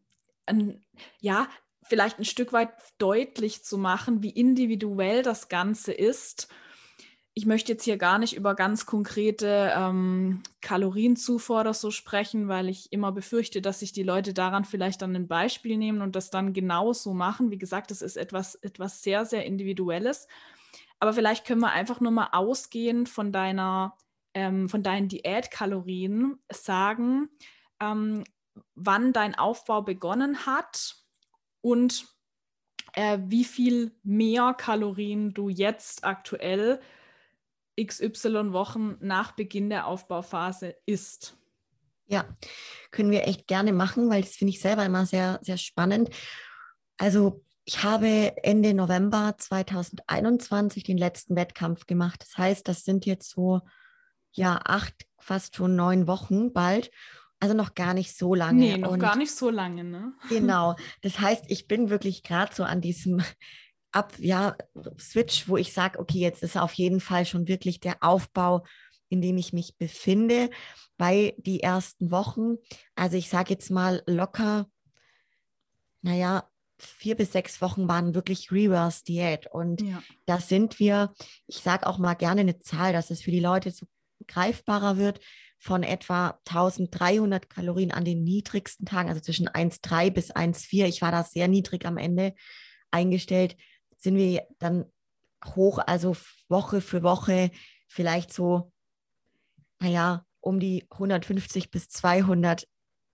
ein, 0.46 0.84
ja, 1.20 1.48
vielleicht 1.84 2.20
ein 2.20 2.26
Stück 2.26 2.54
weit 2.54 2.72
deutlich 2.98 3.64
zu 3.64 3.78
machen, 3.78 4.22
wie 4.22 4.30
individuell 4.30 5.24
das 5.24 5.50
Ganze 5.50 5.92
ist 5.92 6.50
ich 7.34 7.46
möchte 7.46 7.72
jetzt 7.72 7.84
hier 7.84 7.98
gar 7.98 8.18
nicht 8.20 8.36
über 8.36 8.56
ganz 8.56 8.86
konkrete 8.86 9.72
ähm, 9.76 10.42
Kalorienzufuhr 10.62 11.62
oder 11.62 11.74
so 11.74 11.92
sprechen, 11.92 12.48
weil 12.48 12.68
ich 12.70 12.92
immer 12.92 13.12
befürchte, 13.12 13.62
dass 13.62 13.80
sich 13.80 13.92
die 13.92 14.04
Leute 14.04 14.34
daran 14.34 14.65
vielleicht 14.65 15.02
dann 15.02 15.15
ein 15.15 15.28
Beispiel 15.28 15.78
nehmen 15.78 16.02
und 16.02 16.15
das 16.15 16.32
dann 16.32 16.54
genauso 16.54 17.13
machen. 17.13 17.52
Wie 17.52 17.58
gesagt, 17.58 17.92
das 17.92 18.02
ist 18.02 18.18
etwas, 18.18 18.56
etwas 18.56 19.04
sehr, 19.04 19.26
sehr 19.26 19.46
Individuelles. 19.46 20.28
Aber 21.00 21.13
vielleicht 21.13 21.46
können 21.46 21.62
wir 21.62 21.72
einfach 21.72 22.02
nur 22.02 22.12
mal 22.12 22.30
ausgehend 22.34 23.08
von 23.08 23.32
deiner, 23.32 23.96
ähm, 24.34 24.68
von 24.68 24.84
deinen 24.84 25.08
Diätkalorien 25.08 26.39
sagen, 26.52 27.30
ähm, 27.80 28.26
wann 28.76 29.13
dein 29.13 29.36
Aufbau 29.36 29.82
begonnen 29.82 30.46
hat 30.46 30.98
und 31.62 32.08
äh, 32.94 33.20
wie 33.22 33.46
viel 33.46 33.92
mehr 34.04 34.54
Kalorien 34.58 35.34
du 35.34 35.48
jetzt 35.48 36.04
aktuell 36.04 36.82
XY 37.86 38.54
Wochen 38.54 38.98
nach 39.00 39.32
Beginn 39.34 39.70
der 39.70 39.88
Aufbauphase 39.88 40.76
ist. 40.86 41.38
Ja, 42.08 42.26
können 42.92 43.12
wir 43.12 43.28
echt 43.28 43.48
gerne 43.48 43.72
machen, 43.72 44.10
weil 44.10 44.24
das 44.24 44.32
finde 44.32 44.54
ich 44.54 44.62
selber 44.62 44.86
immer 44.86 45.06
sehr, 45.06 45.39
sehr 45.44 45.58
spannend. 45.58 46.10
Also 46.98 47.44
ich 47.65 47.84
habe 47.84 48.34
Ende 48.44 48.74
November 48.74 49.36
2021 49.38 50.84
den 50.84 50.98
letzten 50.98 51.36
Wettkampf 51.36 51.86
gemacht. 51.86 52.24
Das 52.24 52.36
heißt, 52.36 52.68
das 52.68 52.84
sind 52.84 53.06
jetzt 53.06 53.30
so 53.30 53.62
ja 54.32 54.60
acht, 54.65 55.06
fast 55.20 55.56
schon 55.56 55.76
neun 55.76 56.08
Wochen 56.08 56.52
bald. 56.52 56.89
Also 57.39 57.56
noch 57.56 57.76
gar 57.76 57.94
nicht 57.94 58.18
so 58.18 58.36
lange. 58.36 58.60
Nee, 58.60 58.78
noch 58.78 58.92
Und 58.92 59.00
gar 59.00 59.15
nicht 59.15 59.34
so 59.34 59.50
lange, 59.50 59.84
ne? 59.84 60.13
Genau. 60.30 60.76
Das 61.02 61.20
heißt, 61.20 61.46
ich 61.48 61.68
bin 61.68 61.89
wirklich 61.89 62.24
gerade 62.24 62.54
so 62.54 62.63
an 62.63 62.82
diesem 62.82 63.22
ab, 63.91 64.13
ja, 64.17 64.56
Switch, 64.99 65.47
wo 65.47 65.58
ich 65.58 65.73
sage, 65.73 65.99
okay, 65.99 66.19
jetzt 66.19 66.43
ist 66.43 66.58
auf 66.58 66.73
jeden 66.73 66.99
Fall 66.99 67.25
schon 67.25 67.47
wirklich 67.47 67.80
der 67.80 67.97
Aufbau 68.02 68.63
in 69.10 69.21
dem 69.21 69.38
ich 69.38 69.54
mich 69.54 69.75
befinde, 69.78 70.49
bei 70.97 71.34
die 71.38 71.62
ersten 71.62 72.12
Wochen. 72.12 72.56
Also 72.95 73.17
ich 73.17 73.30
sage 73.30 73.54
jetzt 73.54 73.71
mal 73.71 74.04
locker, 74.06 74.69
naja, 76.02 76.49
vier 76.78 77.15
bis 77.15 77.34
sechs 77.34 77.62
Wochen 77.62 77.89
waren 77.89 78.15
wirklich 78.15 78.52
Reverse 78.52 79.04
Diät. 79.04 79.47
Und 79.52 79.82
ja. 79.82 80.02
da 80.25 80.39
sind 80.39 80.80
wir, 80.80 81.13
ich 81.47 81.58
sage 81.58 81.88
auch 81.88 81.97
mal 81.97 82.13
gerne 82.13 82.41
eine 82.41 82.60
Zahl, 82.60 82.93
dass 82.93 83.10
es 83.10 83.21
für 83.21 83.32
die 83.32 83.41
Leute 83.41 83.71
so 83.71 83.86
greifbarer 84.28 84.97
wird, 84.97 85.19
von 85.62 85.84
etwa 85.84 86.39
1300 86.47 87.49
Kalorien 87.49 87.91
an 87.91 88.06
den 88.06 88.23
niedrigsten 88.23 88.86
Tagen, 88.86 89.10
also 89.10 89.19
zwischen 89.19 89.49
1,3 89.49 90.10
bis 90.10 90.34
1,4. 90.34 90.86
Ich 90.86 91.02
war 91.02 91.12
da 91.12 91.23
sehr 91.25 91.49
niedrig 91.49 91.86
am 91.86 91.97
Ende 91.97 92.34
eingestellt, 92.91 93.58
sind 94.00 94.16
wir 94.16 94.48
dann 94.58 94.86
hoch, 95.56 95.80
also 95.86 96.16
Woche 96.48 96.82
für 96.82 97.04
Woche 97.04 97.52
vielleicht 97.88 98.34
so, 98.34 98.72
naja, 99.80 100.26
um 100.42 100.60
die 100.60 100.88
150 100.90 101.70
bis 101.72 101.90
200 101.90 102.68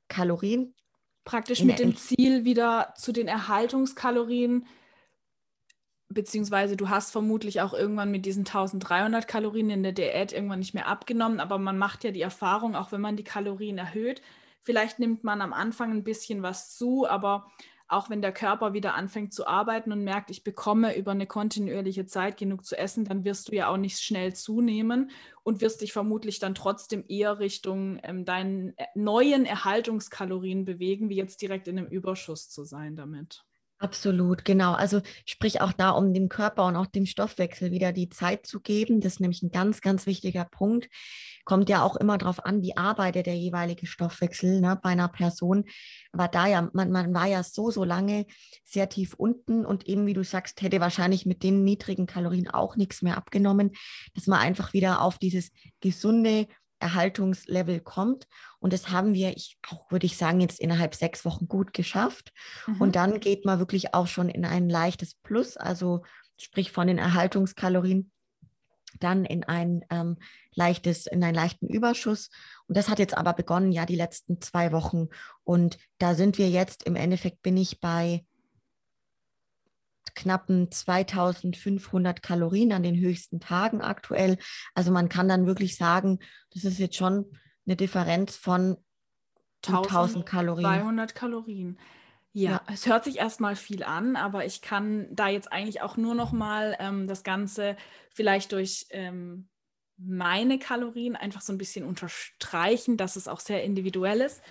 Kalorien 0.08 0.76
Praktisch 1.26 1.64
mit 1.64 1.80
dem 1.80 1.98
Ziel 1.98 2.46
wieder 2.46 2.94
zu 2.96 3.12
den 3.12 3.28
Erhaltungskalorien, 3.28 4.68
beziehungsweise 6.08 6.78
du 6.78 6.90
hast 6.90 7.12
vermutlich 7.12 7.62
auch 7.62 7.74
irgendwann 7.74 8.12
mit 8.12 8.28
diesen 8.28 8.42
1300 8.42 9.28
Kalorien 9.28 9.72
in 9.72 9.82
der 9.82 9.92
Diät 9.92 10.32
irgendwann 10.32 10.60
nicht 10.60 10.76
mehr 10.76 10.88
abgenommen, 10.88 11.40
aber 11.40 11.58
man 11.58 11.80
macht 11.80 12.04
ja 12.04 12.12
die 12.12 12.22
Erfahrung, 12.22 12.76
auch 12.76 12.92
wenn 12.92 13.02
man 13.02 13.18
die 13.18 13.24
Kalorien 13.24 13.80
erhöht, 13.80 14.22
vielleicht 14.62 15.00
nimmt 15.00 15.24
man 15.24 15.42
am 15.42 15.52
Anfang 15.52 15.92
ein 15.92 16.04
bisschen 16.04 16.44
was 16.44 16.76
zu, 16.76 17.08
aber 17.08 17.52
auch 17.88 18.10
wenn 18.10 18.22
der 18.22 18.32
Körper 18.32 18.74
wieder 18.74 18.96
anfängt 18.96 19.34
zu 19.34 19.46
arbeiten 19.46 19.92
und 19.92 20.04
merkt, 20.04 20.32
ich 20.32 20.44
bekomme 20.44 20.98
über 20.98 21.12
eine 21.12 21.28
kontinuierliche 21.28 22.06
Zeit 22.06 22.38
genug 22.38 22.66
zu 22.66 22.78
essen, 22.78 23.06
dann 23.06 23.24
wirst 23.26 23.50
du 23.50 23.56
ja 23.56 23.68
auch 23.68 23.78
nicht 23.78 24.00
schnell 24.00 24.34
zunehmen 24.34 25.12
und 25.44 25.62
wirst 25.62 25.82
dich 25.82 25.94
vermutlich 25.94 26.40
dann 26.40 26.56
trotzdem 26.56 27.06
eher 27.08 27.40
Richtung 27.40 28.00
ähm, 28.04 28.26
deinen 28.26 28.76
äh, 28.78 28.86
neuen 28.96 29.46
Erhaltungskalorien 29.46 30.66
bewegen, 30.66 31.10
wie 31.10 31.16
jetzt 31.16 31.42
direkt 31.42 31.68
in 31.68 31.78
einem 31.78 31.88
Überschuss 31.88 32.50
zu 32.50 32.64
sein 32.64 32.96
damit. 32.96 33.46
Absolut, 33.78 34.46
genau. 34.46 34.72
Also 34.74 35.02
sprich 35.26 35.60
auch 35.60 35.74
da, 35.74 35.90
um 35.90 36.14
dem 36.14 36.30
Körper 36.30 36.66
und 36.66 36.78
auch 36.78 36.86
dem 36.86 37.06
Stoffwechsel 37.06 37.72
wieder 37.72 37.92
die 37.92 38.08
Zeit 38.08 38.46
zu 38.46 38.62
geben. 38.62 39.02
Das 39.02 39.14
ist 39.14 39.20
nämlich 39.20 39.44
ein 39.44 39.52
ganz, 39.52 39.82
ganz 39.82 40.06
wichtiger 40.06 40.46
Punkt. 40.46 40.88
Kommt 41.44 41.68
ja 41.70 41.84
auch 41.84 41.98
immer 41.98 42.18
darauf 42.18 42.46
an, 42.46 42.62
wie 42.62 42.78
arbeitet 42.78 43.26
der 43.26 43.36
jeweilige 43.36 43.86
Stoffwechsel 43.86 44.62
ne, 44.62 44.80
bei 44.82 44.92
einer 44.92 45.10
Person. 45.10 45.66
Aber 46.14 46.30
da 46.30 46.48
ja, 46.48 46.70
man, 46.72 46.90
man 46.90 47.14
war 47.14 47.28
ja 47.28 47.44
so, 47.44 47.70
so 47.70 47.84
lange 47.84 48.26
sehr 48.64 48.88
tief 48.88 49.14
unten 49.14 49.66
und 49.66 49.88
eben, 49.88 50.06
wie 50.08 50.14
du 50.14 50.24
sagst, 50.24 50.62
hätte 50.62 50.80
wahrscheinlich 50.80 51.26
mit 51.26 51.44
den 51.44 51.66
niedrigen 51.66 52.06
Kalorien 52.06 52.50
auch 52.50 52.78
nichts 52.78 53.02
mehr 53.02 53.18
abgenommen, 53.18 53.72
dass 54.14 54.26
man 54.26 54.40
einfach 54.40 54.72
wieder 54.72 55.02
auf 55.02 55.20
dieses 55.20 55.52
gesunde, 55.82 56.48
Erhaltungslevel 56.86 57.80
kommt. 57.80 58.28
Und 58.60 58.72
das 58.74 58.92
haben 58.92 59.16
wir, 59.16 59.36
ich 59.36 59.58
auch 59.68 59.90
würde 59.90 60.06
ich 60.06 60.18
sagen, 60.18 60.40
jetzt 60.40 60.60
innerhalb 60.60 60.94
sechs 60.94 61.26
Wochen 61.26 61.48
gut 61.48 61.74
geschafft. 61.74 62.32
Mhm. 62.68 62.82
Und 62.82 62.96
dann 62.96 63.20
geht 63.20 63.44
man 63.44 63.58
wirklich 63.58 63.96
auch 63.96 64.06
schon 64.06 64.30
in 64.30 64.46
ein 64.46 64.70
leichtes 64.70 65.16
Plus, 65.16 65.58
also 65.58 66.04
sprich 66.38 66.72
von 66.72 66.86
den 66.86 67.00
Erhaltungskalorien 67.00 68.12
dann 69.00 69.26
in 69.26 69.44
ein 69.44 69.84
ähm, 69.90 70.18
leichtes, 70.54 71.08
in 71.08 71.24
einen 71.24 71.36
leichten 71.36 71.68
Überschuss. 71.68 72.30
Und 72.68 72.78
das 72.78 72.88
hat 72.88 73.00
jetzt 73.00 73.18
aber 73.18 73.34
begonnen, 73.34 73.72
ja, 73.72 73.86
die 73.86 73.96
letzten 73.96 74.40
zwei 74.42 74.72
Wochen. 74.72 75.10
Und 75.44 75.78
da 75.98 76.14
sind 76.14 76.38
wir 76.38 76.50
jetzt, 76.50 76.84
im 76.84 76.96
Endeffekt 76.96 77.42
bin 77.42 77.58
ich 77.58 77.80
bei 77.80 78.24
knappen 80.16 80.72
2500 80.72 82.22
Kalorien 82.24 82.72
an 82.72 82.84
den 82.84 82.98
höchsten 82.98 83.40
Tagen 83.40 83.82
aktuell. 83.82 84.38
Also 84.74 84.92
man 84.92 85.10
kann 85.10 85.28
dann 85.28 85.46
wirklich 85.46 85.78
sagen, 85.78 86.20
das 86.54 86.64
ist 86.64 86.80
jetzt 86.80 86.96
schon 86.96 87.26
eine 87.66 87.76
Differenz 87.76 88.36
von 88.36 88.78
1000 89.66 90.26
Kalorien. 90.26 90.66
200 90.66 91.16
Kalorien. 91.16 91.80
Ja, 92.32 92.52
ja, 92.52 92.62
es 92.74 92.86
hört 92.86 93.06
sich 93.06 93.18
erstmal 93.18 93.56
viel 93.56 93.84
an, 93.84 94.18
aber 94.18 94.46
ich 94.46 94.62
kann 94.62 95.08
da 95.16 95.30
jetzt 95.30 95.52
eigentlich 95.52 95.82
auch 95.82 95.96
nur 95.96 96.16
noch 96.16 96.34
mal 96.34 96.76
ähm, 96.80 97.08
das 97.08 97.24
Ganze 97.24 97.78
vielleicht 98.14 98.52
durch 98.52 98.88
ähm, 98.90 99.48
meine 99.98 100.60
Kalorien 100.60 101.16
einfach 101.16 101.40
so 101.42 101.54
ein 101.54 101.58
bisschen 101.58 101.86
unterstreichen, 101.86 102.98
dass 102.98 103.16
es 103.16 103.30
auch 103.30 103.40
sehr 103.40 103.64
individuell 103.64 104.20
ist. 104.20 104.42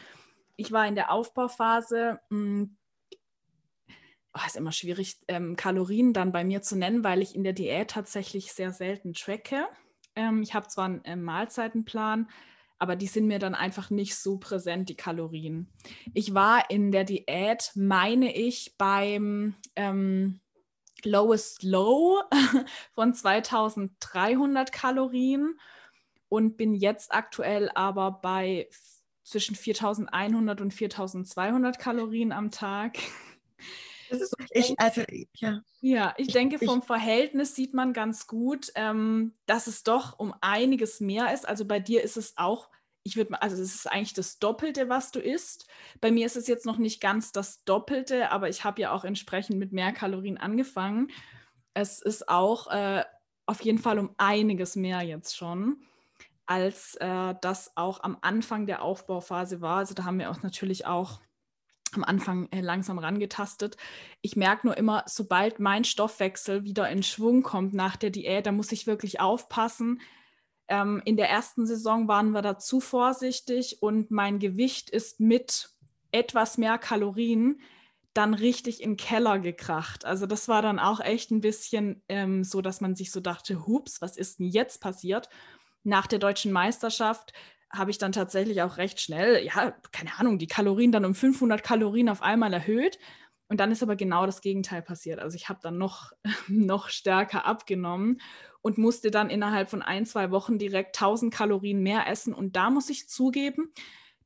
Ich 0.57 0.73
war 0.73 0.87
in 0.87 0.95
der 0.95 1.11
Aufbauphase 1.11 2.21
mh, 2.31 2.39
hm, 2.39 2.77
oh, 4.35 4.41
ist 4.47 4.57
immer 4.57 4.73
schwierig, 4.73 5.19
ähm, 5.29 5.57
Kalorien 5.57 6.13
dann 6.13 6.33
bei 6.33 6.45
mir 6.45 6.63
zu 6.63 6.77
nennen, 6.77 7.05
weil 7.05 7.23
ich 7.23 7.35
in 7.35 7.45
der 7.45 7.53
Diät 7.53 7.91
tatsächlich 7.91 8.53
sehr 8.53 8.73
selten 8.73 9.15
tracke. 9.15 9.67
Ähm, 10.17 10.43
ich 10.43 10.55
habe 10.55 10.69
zwar 10.69 10.87
einen 10.87 11.05
äh, 11.05 11.17
Mahlzeitenplan, 11.17 12.29
aber 12.79 12.97
die 12.97 13.07
sind 13.07 13.27
mir 13.27 13.39
dann 13.39 13.55
einfach 13.55 13.91
nicht 13.91 14.17
so 14.17 14.39
präsent, 14.39 14.89
die 14.89 14.97
Kalorien. 14.97 15.69
Ich 16.13 16.35
war 16.35 16.71
in 16.71 16.91
der 16.91 17.05
Diät, 17.05 17.71
meine 17.75 18.35
ich, 18.35 18.75
beim 18.77 19.55
ähm, 19.77 20.41
Lowest 21.05 21.63
Low 21.63 22.23
von 22.95 23.15
2300 23.15 24.73
Kalorien 24.73 25.59
und 26.29 26.57
bin 26.57 26.75
jetzt 26.75 27.15
aktuell 27.15 27.71
aber 27.75 28.11
bei 28.11 28.69
zwischen 29.23 29.55
4100 29.55 30.61
und 30.61 30.75
4200 30.75 31.79
Kalorien 31.79 32.33
am 32.33 32.51
Tag. 32.51 32.99
ist, 34.11 34.35
ich, 34.51 34.75
also, 34.79 35.03
ja. 35.35 35.61
ja, 35.81 36.15
ich, 36.17 36.29
ich 36.29 36.33
denke, 36.33 36.59
vom 36.59 36.81
ich, 36.81 36.85
Verhältnis 36.85 37.55
sieht 37.55 37.75
man 37.75 37.93
ganz 37.93 38.27
gut, 38.27 38.71
ähm, 38.75 39.35
dass 39.47 39.67
es 39.67 39.83
doch 39.83 40.19
um 40.19 40.35
einiges 40.41 41.01
mehr 41.01 41.33
ist. 41.33 41.49
Also 41.49 41.65
bei 41.65 41.81
dir 41.81 42.03
ist 42.03 42.17
es 42.17 42.37
auch, 42.37 42.69
ich 43.03 43.17
würde 43.17 43.41
also 43.43 43.61
es 43.61 43.75
ist 43.75 43.91
eigentlich 43.91 44.15
das 44.15 44.39
Doppelte, 44.39 44.89
was 44.89 45.13
du 45.13 45.21
isst. 45.21 45.67
Bei 46.01 46.11
mir 46.11 46.27
ist 46.27 46.37
es 46.37 46.47
jetzt 46.47 46.67
noch 46.67 46.79
nicht 46.79 47.01
ganz 47.01 47.33
das 47.33 47.65
Doppelte, 47.65 48.31
aber 48.31 48.49
ich 48.49 48.65
habe 48.65 48.81
ja 48.81 48.93
auch 48.93 49.05
entsprechend 49.05 49.59
mit 49.59 49.73
mehr 49.73 49.93
Kalorien 49.93 50.39
angefangen. 50.39 51.11
Es 51.75 52.01
ist 52.01 52.29
auch 52.29 52.69
äh, 52.69 53.05
auf 53.47 53.61
jeden 53.63 53.79
Fall 53.79 53.99
um 53.99 54.15
einiges 54.17 54.77
mehr 54.77 55.03
jetzt 55.03 55.37
schon 55.37 55.85
als 56.47 56.95
äh, 56.97 57.35
das 57.41 57.77
auch 57.77 58.03
am 58.03 58.19
Anfang 58.21 58.67
der 58.67 58.83
Aufbauphase 58.83 59.61
war. 59.61 59.79
Also 59.79 59.95
da 59.95 60.05
haben 60.05 60.19
wir 60.19 60.31
auch 60.31 60.43
natürlich 60.43 60.87
auch 60.87 61.21
am 61.97 62.05
Anfang 62.05 62.49
äh, 62.51 62.61
langsam 62.61 62.99
rangetastet. 62.99 63.77
Ich 64.23 64.37
merke 64.37 64.67
nur 64.67 64.77
immer, 64.77 65.05
sobald 65.07 65.61
mein 65.61 65.85
Stoffwechsel 65.85 66.65
wieder 66.65 66.89
in 66.89 67.03
Schwung 67.03 67.43
kommt 67.43 67.75
nach 67.75 67.97
der 67.97 68.11
Diät, 68.11 68.47
da 68.47 68.53
muss 68.53 68.73
ich 68.73 68.87
wirklich 68.87 69.21
aufpassen. 69.21 70.01
Ähm, 70.69 71.03
in 71.05 71.17
der 71.17 71.29
ersten 71.29 71.67
Saison 71.67 72.09
waren 72.09 72.31
wir 72.31 72.43
da 72.43 72.59
zu 72.59 72.81
vorsichtig 72.81 73.83
und 73.83 74.11
mein 74.11 74.39
Gewicht 74.39 74.91
ist 74.91 75.21
mit 75.21 75.71
etwas 76.11 76.59
mehr 76.59 76.79
Kalorien 76.79 77.61
dann 78.15 78.33
richtig 78.33 78.81
in 78.81 78.93
den 78.93 78.97
Keller 78.97 79.41
gekracht. 79.41 80.05
Also 80.05 80.27
das 80.27 80.47
war 80.47 80.63
dann 80.63 80.79
auch 80.79 81.01
echt 81.01 81.33
ein 81.33 81.41
bisschen 81.41 82.03
ähm, 82.09 82.45
so, 82.45 82.63
dass 82.63 82.81
man 82.81 82.95
sich 82.95 83.11
so 83.11 83.21
dachte, 83.21 83.67
hups, 83.67 84.01
was 84.01 84.17
ist 84.17 84.39
denn 84.39 84.47
jetzt 84.47 84.81
passiert? 84.81 85.29
Nach 85.83 86.07
der 86.07 86.21
deutschen 86.21 86.53
Meisterschaft 86.53 87.33
habe 87.77 87.91
ich 87.91 87.99
dann 87.99 88.13
tatsächlich 88.13 88.63
auch 88.63 88.77
recht 88.77 89.01
schnell, 89.01 89.45
ja, 89.45 89.75
keine 89.93 90.19
Ahnung, 90.19 90.39
die 90.39 90.47
Kalorien 90.47 90.93
dann 90.93 91.05
um 91.05 91.15
500 91.15 91.63
Kalorien 91.63 92.09
auf 92.09 92.23
einmal 92.23 92.53
erhöht. 92.53 92.99
Und 93.49 93.61
dann 93.61 93.71
ist 93.71 93.83
aber 93.83 93.97
genau 93.97 94.27
das 94.27 94.41
Gegenteil 94.41 94.83
passiert. 94.83 95.21
Also 95.21 95.37
ich 95.37 95.49
habe 95.49 95.61
dann 95.63 95.77
noch, 95.77 96.13
noch 96.49 96.89
stärker 96.89 97.45
abgenommen 97.45 98.21
und 98.63 98.79
musste 98.79 99.11
dann 99.11 99.31
innerhalb 99.31 99.69
von 99.69 99.83
ein, 99.83 100.07
zwei 100.07 100.31
Wochen 100.31 100.59
direkt 100.59 100.97
1000 100.97 101.33
Kalorien 101.33 101.83
mehr 101.83 102.09
essen. 102.09 102.33
Und 102.33 102.57
da 102.57 102.71
muss 102.71 102.89
ich 102.89 103.09
zugeben, 103.09 103.73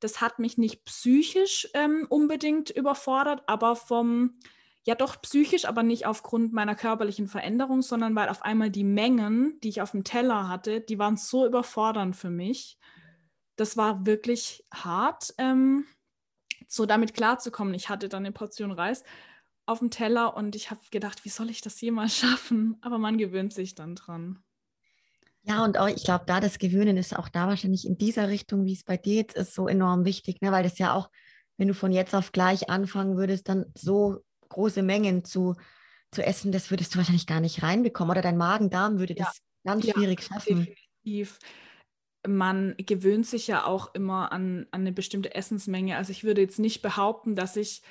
das 0.01 0.21
hat 0.21 0.39
mich 0.39 0.59
nicht 0.59 0.85
psychisch 0.85 1.69
ähm, 1.75 2.07
unbedingt 2.09 2.71
überfordert, 2.71 3.43
aber 3.49 3.75
vom, 3.75 4.39
ja 4.85 4.95
doch 4.95 5.21
psychisch, 5.21 5.65
aber 5.65 5.83
nicht 5.83 6.07
aufgrund 6.07 6.53
meiner 6.53 6.77
körperlichen 6.77 7.27
Veränderung, 7.27 7.83
sondern 7.83 8.15
weil 8.15 8.29
auf 8.29 8.43
einmal 8.43 8.71
die 8.71 8.85
Mengen, 8.85 9.59
die 9.65 9.71
ich 9.71 9.83
auf 9.83 9.91
dem 9.91 10.05
Teller 10.05 10.49
hatte, 10.49 10.81
die 10.81 11.01
waren 11.01 11.17
so 11.17 11.45
überfordernd 11.45 12.15
für 12.15 12.31
mich 12.31 12.79
das 13.59 13.77
war 13.77 14.07
wirklich 14.07 14.65
hart, 14.73 15.35
ähm, 15.37 15.85
so 16.69 16.87
damit 16.87 17.13
klarzukommen. 17.13 17.75
Ich 17.75 17.89
hatte 17.89 18.09
dann 18.09 18.25
eine 18.25 18.33
Portion 18.33 18.71
Reis 18.71 19.03
auf 19.67 19.81
dem 19.81 19.91
Teller 19.91 20.37
und 20.37 20.55
ich 20.55 20.71
habe 20.71 20.81
gedacht, 20.91 21.25
wie 21.25 21.29
soll 21.29 21.51
ich 21.51 21.61
das 21.61 21.81
jemals 21.81 22.17
schaffen? 22.19 22.79
Aber 22.81 22.99
man 22.99 23.19
gewöhnt 23.19 23.53
sich 23.53 23.75
dann 23.75 23.97
dran. 23.97 24.39
Ja, 25.43 25.65
und 25.65 25.79
auch, 25.79 25.89
ich 25.89 26.05
glaube, 26.05 26.25
da 26.27 26.41
das 26.41 26.59
Gewöhnen 26.59 26.97
ist 26.97 27.17
auch 27.17 27.29
da 27.29 27.47
wahrscheinlich 27.49 27.87
in 27.87 27.99
dieser 27.99 28.29
Richtung, 28.29 28.65
wie 28.65 28.75
es 28.75 28.85
bei 28.85 28.97
dir 28.97 29.17
jetzt 29.17 29.37
ist, 29.37 29.55
so 29.55 29.67
enorm 29.67 30.05
wichtig, 30.05 30.41
ne? 30.41 30.53
weil 30.53 30.63
das 30.63 30.79
ja 30.79 30.93
auch, 30.93 31.11
wenn 31.57 31.69
du 31.69 31.75
von 31.75 31.91
jetzt 31.91 32.15
auf 32.15 32.33
gleich 32.33 32.71
anfangen 32.71 33.17
würdest, 33.17 33.49
dann 33.49 33.67
so 33.75 34.25
große 34.51 34.83
Mengen 34.83 35.25
zu, 35.25 35.57
zu 36.13 36.25
essen, 36.25 36.53
das 36.53 36.71
würdest 36.71 36.95
du 36.95 36.99
wahrscheinlich 36.99 37.27
gar 37.27 37.41
nicht 37.41 37.63
reinbekommen. 37.63 38.11
Oder 38.11 38.23
dein 38.23 38.37
Magen-Darm 38.37 38.99
würde 38.99 39.15
ja. 39.17 39.25
das 39.25 39.41
ganz 39.65 39.87
ja, 39.87 39.95
schwierig 39.95 40.23
schaffen. 40.23 40.67
Definitiv 40.67 41.39
man 42.29 42.75
gewöhnt 42.79 43.27
sich 43.27 43.47
ja 43.47 43.65
auch 43.65 43.95
immer 43.95 44.33
an, 44.33 44.67
an 44.71 44.83
eine 44.83 44.93
bestimmte 44.93 45.35
Essensmenge. 45.35 45.97
Also 45.97 46.13
ich 46.13 46.25
würde 46.25 46.41
jetzt 46.41 46.59
nicht 46.59 46.83
behaupten, 46.83 47.35
dass 47.35 47.57
ich 47.57 47.83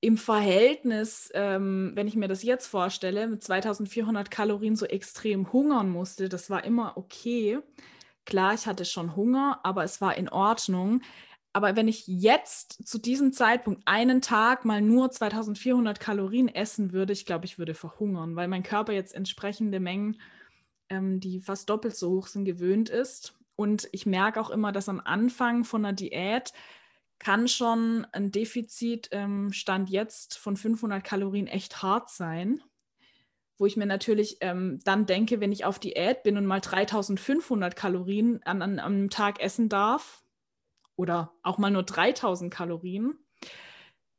im 0.00 0.16
Verhältnis, 0.16 1.30
ähm, 1.34 1.92
wenn 1.94 2.08
ich 2.08 2.16
mir 2.16 2.28
das 2.28 2.42
jetzt 2.42 2.66
vorstelle, 2.66 3.26
mit 3.28 3.42
2400 3.42 4.30
Kalorien 4.30 4.76
so 4.76 4.86
extrem 4.86 5.52
hungern 5.52 5.90
musste. 5.90 6.28
Das 6.28 6.48
war 6.50 6.64
immer 6.64 6.96
okay. 6.96 7.58
klar, 8.24 8.54
ich 8.54 8.66
hatte 8.66 8.84
schon 8.84 9.16
Hunger, 9.16 9.60
aber 9.62 9.84
es 9.84 10.00
war 10.00 10.16
in 10.16 10.28
Ordnung. 10.28 11.02
Aber 11.52 11.76
wenn 11.76 11.88
ich 11.88 12.06
jetzt 12.06 12.86
zu 12.86 12.98
diesem 12.98 13.32
Zeitpunkt 13.32 13.82
einen 13.84 14.22
Tag 14.22 14.64
mal 14.64 14.80
nur 14.80 15.10
2400 15.10 15.98
Kalorien 15.98 16.48
essen 16.48 16.92
würde, 16.92 17.12
ich 17.12 17.26
glaube, 17.26 17.44
ich 17.44 17.58
würde 17.58 17.74
verhungern, 17.74 18.36
weil 18.36 18.48
mein 18.48 18.62
Körper 18.62 18.92
jetzt 18.92 19.14
entsprechende 19.14 19.80
Mengen, 19.80 20.20
ähm, 20.88 21.20
die 21.20 21.40
fast 21.40 21.68
doppelt 21.68 21.96
so 21.96 22.10
hoch 22.10 22.28
sind, 22.28 22.44
gewöhnt 22.44 22.88
ist. 22.88 23.34
Und 23.60 23.90
ich 23.92 24.06
merke 24.06 24.40
auch 24.40 24.48
immer, 24.48 24.72
dass 24.72 24.88
am 24.88 25.02
Anfang 25.04 25.64
von 25.64 25.84
einer 25.84 25.92
Diät 25.92 26.54
kann 27.18 27.46
schon 27.46 28.06
ein 28.10 28.32
Defizit 28.32 29.10
ähm, 29.12 29.52
Stand 29.52 29.90
jetzt 29.90 30.38
von 30.38 30.56
500 30.56 31.04
Kalorien 31.04 31.46
echt 31.46 31.82
hart 31.82 32.08
sein. 32.08 32.62
Wo 33.58 33.66
ich 33.66 33.76
mir 33.76 33.84
natürlich 33.84 34.38
ähm, 34.40 34.78
dann 34.84 35.04
denke, 35.04 35.40
wenn 35.40 35.52
ich 35.52 35.66
auf 35.66 35.78
Diät 35.78 36.22
bin 36.22 36.38
und 36.38 36.46
mal 36.46 36.60
3500 36.60 37.76
Kalorien 37.76 38.42
an, 38.44 38.62
an, 38.62 38.78
am 38.78 39.10
Tag 39.10 39.42
essen 39.42 39.68
darf, 39.68 40.24
oder 40.96 41.34
auch 41.42 41.58
mal 41.58 41.70
nur 41.70 41.82
3000 41.82 42.50
Kalorien, 42.50 43.18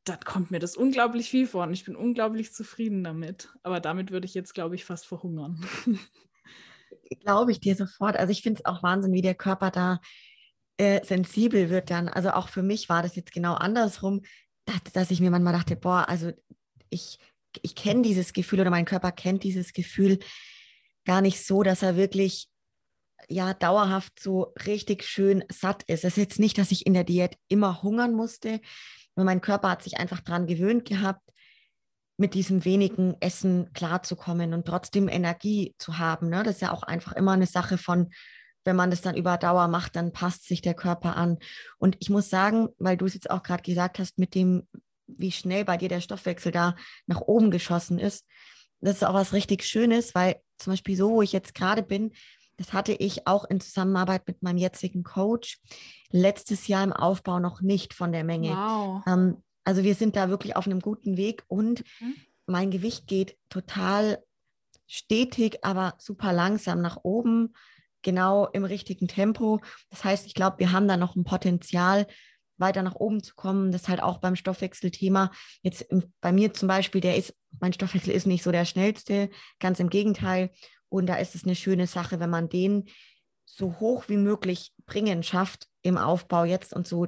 dann 0.03 0.19
kommt 0.19 0.51
mir 0.51 0.59
das 0.59 0.77
unglaublich 0.77 1.31
viel 1.31 1.47
vor 1.47 1.63
und 1.63 1.73
ich 1.73 1.85
bin 1.85 1.95
unglaublich 1.95 2.53
zufrieden 2.53 3.03
damit. 3.03 3.49
Aber 3.63 3.79
damit 3.79 4.11
würde 4.11 4.27
ich 4.27 4.35
jetzt, 4.35 4.53
glaube 4.53 4.75
ich, 4.75 4.85
fast 4.85 5.07
verhungern. 5.07 5.65
Glaube 7.19 7.51
ich 7.51 7.59
dir 7.59 7.75
sofort. 7.75 8.17
Also 8.17 8.31
ich 8.31 8.41
finde 8.41 8.59
es 8.59 8.65
auch 8.65 8.83
Wahnsinn, 8.83 9.13
wie 9.13 9.21
der 9.21 9.35
Körper 9.35 9.69
da 9.69 9.99
äh, 10.77 11.05
sensibel 11.05 11.69
wird 11.69 11.89
dann. 11.89 12.07
Also 12.07 12.31
auch 12.31 12.47
für 12.47 12.63
mich 12.63 12.89
war 12.89 13.03
das 13.03 13.15
jetzt 13.15 13.33
genau 13.33 13.53
andersrum, 13.53 14.21
dass, 14.65 14.81
dass 14.93 15.11
ich 15.11 15.19
mir 15.19 15.31
manchmal 15.31 15.53
dachte, 15.53 15.75
boah, 15.75 16.07
also 16.07 16.31
ich, 16.89 17.19
ich 17.61 17.75
kenne 17.75 18.01
dieses 18.01 18.33
Gefühl 18.33 18.61
oder 18.61 18.69
mein 18.69 18.85
Körper 18.85 19.11
kennt 19.11 19.43
dieses 19.43 19.73
Gefühl 19.73 20.19
gar 21.05 21.21
nicht 21.21 21.45
so, 21.45 21.63
dass 21.63 21.83
er 21.83 21.95
wirklich 21.95 22.47
ja 23.27 23.53
dauerhaft 23.53 24.19
so 24.19 24.53
richtig 24.65 25.03
schön 25.03 25.43
satt 25.51 25.83
ist. 25.83 26.03
Es 26.03 26.13
ist 26.13 26.17
jetzt 26.17 26.39
nicht, 26.39 26.57
dass 26.57 26.71
ich 26.71 26.85
in 26.85 26.93
der 26.93 27.03
Diät 27.03 27.37
immer 27.47 27.83
hungern 27.83 28.13
musste, 28.13 28.61
weil 29.15 29.25
mein 29.25 29.41
Körper 29.41 29.69
hat 29.69 29.83
sich 29.83 29.97
einfach 29.97 30.21
daran 30.21 30.47
gewöhnt 30.47 30.85
gehabt, 30.85 31.30
mit 32.21 32.35
diesem 32.35 32.63
wenigen 32.65 33.15
Essen 33.19 33.73
klarzukommen 33.73 34.53
und 34.53 34.67
trotzdem 34.67 35.09
Energie 35.09 35.73
zu 35.79 35.97
haben. 35.97 36.29
Ne? 36.29 36.43
Das 36.43 36.55
ist 36.55 36.61
ja 36.61 36.71
auch 36.71 36.83
einfach 36.83 37.13
immer 37.13 37.31
eine 37.31 37.47
Sache 37.47 37.79
von, 37.79 38.11
wenn 38.63 38.75
man 38.75 38.91
das 38.91 39.01
dann 39.01 39.17
über 39.17 39.37
Dauer 39.37 39.67
macht, 39.67 39.95
dann 39.95 40.13
passt 40.13 40.47
sich 40.47 40.61
der 40.61 40.75
Körper 40.75 41.17
an. 41.17 41.39
Und 41.79 41.97
ich 41.99 42.11
muss 42.11 42.29
sagen, 42.29 42.69
weil 42.77 42.95
du 42.95 43.07
es 43.07 43.15
jetzt 43.15 43.31
auch 43.31 43.41
gerade 43.41 43.63
gesagt 43.63 43.97
hast, 43.97 44.19
mit 44.19 44.35
dem, 44.35 44.67
wie 45.07 45.31
schnell 45.31 45.65
bei 45.65 45.77
dir 45.77 45.89
der 45.89 45.99
Stoffwechsel 45.99 46.51
da 46.51 46.75
nach 47.07 47.21
oben 47.21 47.49
geschossen 47.49 47.97
ist, 47.97 48.27
das 48.81 48.97
ist 48.97 49.03
auch 49.03 49.15
was 49.15 49.33
richtig 49.33 49.63
Schönes, 49.63 50.13
weil 50.13 50.35
zum 50.59 50.73
Beispiel 50.73 50.95
so, 50.95 51.09
wo 51.09 51.21
ich 51.23 51.33
jetzt 51.33 51.55
gerade 51.55 51.81
bin, 51.81 52.11
das 52.57 52.71
hatte 52.71 52.93
ich 52.93 53.25
auch 53.25 53.45
in 53.45 53.59
Zusammenarbeit 53.59 54.27
mit 54.27 54.43
meinem 54.43 54.57
jetzigen 54.57 55.03
Coach 55.03 55.59
letztes 56.11 56.67
Jahr 56.67 56.83
im 56.83 56.93
Aufbau 56.93 57.39
noch 57.39 57.61
nicht 57.61 57.95
von 57.95 58.11
der 58.11 58.23
Menge. 58.23 58.49
Wow. 58.49 59.01
Ähm, 59.07 59.43
also 59.63 59.83
wir 59.83 59.95
sind 59.95 60.15
da 60.15 60.29
wirklich 60.29 60.55
auf 60.55 60.65
einem 60.65 60.79
guten 60.79 61.17
Weg 61.17 61.43
und 61.47 61.83
mhm. 61.99 62.15
mein 62.45 62.71
Gewicht 62.71 63.07
geht 63.07 63.37
total 63.49 64.23
stetig, 64.87 65.63
aber 65.63 65.95
super 65.97 66.33
langsam 66.33 66.81
nach 66.81 66.99
oben, 67.03 67.53
genau 68.01 68.47
im 68.47 68.65
richtigen 68.65 69.07
Tempo. 69.07 69.61
Das 69.89 70.03
heißt, 70.03 70.25
ich 70.25 70.33
glaube, 70.33 70.59
wir 70.59 70.71
haben 70.71 70.87
da 70.87 70.97
noch 70.97 71.15
ein 71.15 71.23
Potenzial, 71.23 72.07
weiter 72.57 72.83
nach 72.83 72.95
oben 72.95 73.23
zu 73.23 73.35
kommen. 73.35 73.71
Das 73.71 73.83
ist 73.83 73.89
halt 73.89 74.03
auch 74.03 74.19
beim 74.19 74.35
Stoffwechselthema. 74.35 75.31
Jetzt 75.63 75.87
bei 76.21 76.31
mir 76.31 76.53
zum 76.53 76.67
Beispiel, 76.67 77.01
der 77.01 77.17
ist, 77.17 77.35
mein 77.59 77.73
Stoffwechsel 77.73 78.13
ist 78.13 78.27
nicht 78.27 78.43
so 78.43 78.51
der 78.51 78.65
schnellste, 78.65 79.29
ganz 79.59 79.79
im 79.79 79.89
Gegenteil. 79.89 80.51
Und 80.89 81.07
da 81.07 81.15
ist 81.15 81.35
es 81.35 81.43
eine 81.43 81.55
schöne 81.55 81.87
Sache, 81.87 82.19
wenn 82.19 82.29
man 82.29 82.49
den 82.49 82.85
so 83.45 83.79
hoch 83.79 84.07
wie 84.07 84.17
möglich 84.17 84.73
bringen 84.85 85.23
schafft 85.23 85.67
im 85.81 85.97
Aufbau 85.97 86.45
jetzt 86.45 86.73
und 86.73 86.87
so 86.87 87.07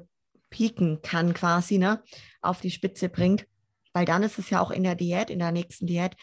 pieken 0.54 1.02
kann 1.02 1.34
quasi, 1.34 1.78
ne, 1.78 2.02
auf 2.42 2.62
die 2.62 2.72
Spitze 2.72 3.10
bringt. 3.10 3.46
Weil 3.92 4.06
dann 4.06 4.24
ist 4.24 4.40
es 4.40 4.50
ja 4.50 4.62
auch 4.62 4.72
in 4.72 4.84
der 4.84 4.96
Diät, 4.96 5.30
in 5.30 5.40
der 5.40 5.52
nächsten 5.52 5.88
Diät, 5.88 6.16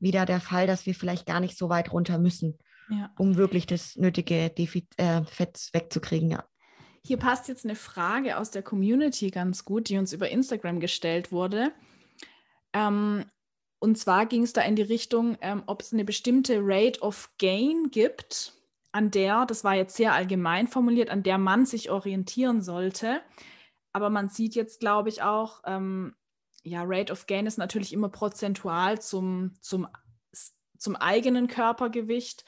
wieder 0.00 0.26
der 0.26 0.40
Fall, 0.40 0.66
dass 0.66 0.84
wir 0.84 0.94
vielleicht 0.94 1.26
gar 1.26 1.40
nicht 1.40 1.56
so 1.56 1.68
weit 1.68 1.92
runter 1.92 2.18
müssen, 2.18 2.58
ja. 2.90 3.10
um 3.18 3.36
wirklich 3.36 3.66
das 3.66 3.96
nötige 3.96 4.50
Defiz 4.50 4.86
äh, 4.96 5.24
Fett 5.24 5.70
wegzukriegen, 5.72 6.30
ja. 6.30 6.44
Hier 7.04 7.16
passt 7.16 7.48
jetzt 7.48 7.64
eine 7.64 7.76
Frage 7.76 8.36
aus 8.36 8.50
der 8.50 8.62
Community 8.62 9.30
ganz 9.30 9.64
gut, 9.64 9.88
die 9.88 9.96
uns 9.96 10.12
über 10.12 10.28
Instagram 10.28 10.78
gestellt 10.78 11.32
wurde. 11.32 11.72
Ähm, 12.72 13.24
und 13.78 13.96
zwar 13.96 14.26
ging 14.26 14.42
es 14.42 14.52
da 14.52 14.62
in 14.62 14.76
die 14.76 14.82
Richtung, 14.82 15.38
ähm, 15.40 15.62
ob 15.66 15.80
es 15.80 15.92
eine 15.92 16.04
bestimmte 16.04 16.58
Rate 16.60 17.00
of 17.00 17.30
Gain 17.38 17.90
gibt, 17.90 18.52
an 18.92 19.10
der, 19.10 19.46
das 19.46 19.64
war 19.64 19.74
jetzt 19.74 19.96
sehr 19.96 20.12
allgemein 20.12 20.66
formuliert, 20.66 21.10
an 21.10 21.22
der 21.22 21.38
man 21.38 21.66
sich 21.66 21.90
orientieren 21.90 22.62
sollte. 22.62 23.20
Aber 23.92 24.10
man 24.10 24.28
sieht 24.28 24.54
jetzt, 24.54 24.80
glaube 24.80 25.08
ich, 25.08 25.22
auch, 25.22 25.62
ähm, 25.66 26.14
ja, 26.62 26.82
Rate 26.84 27.12
of 27.12 27.26
Gain 27.26 27.46
ist 27.46 27.58
natürlich 27.58 27.92
immer 27.92 28.08
prozentual 28.08 29.00
zum, 29.00 29.54
zum, 29.60 29.88
zum 30.76 30.96
eigenen 30.96 31.48
Körpergewicht. 31.48 32.44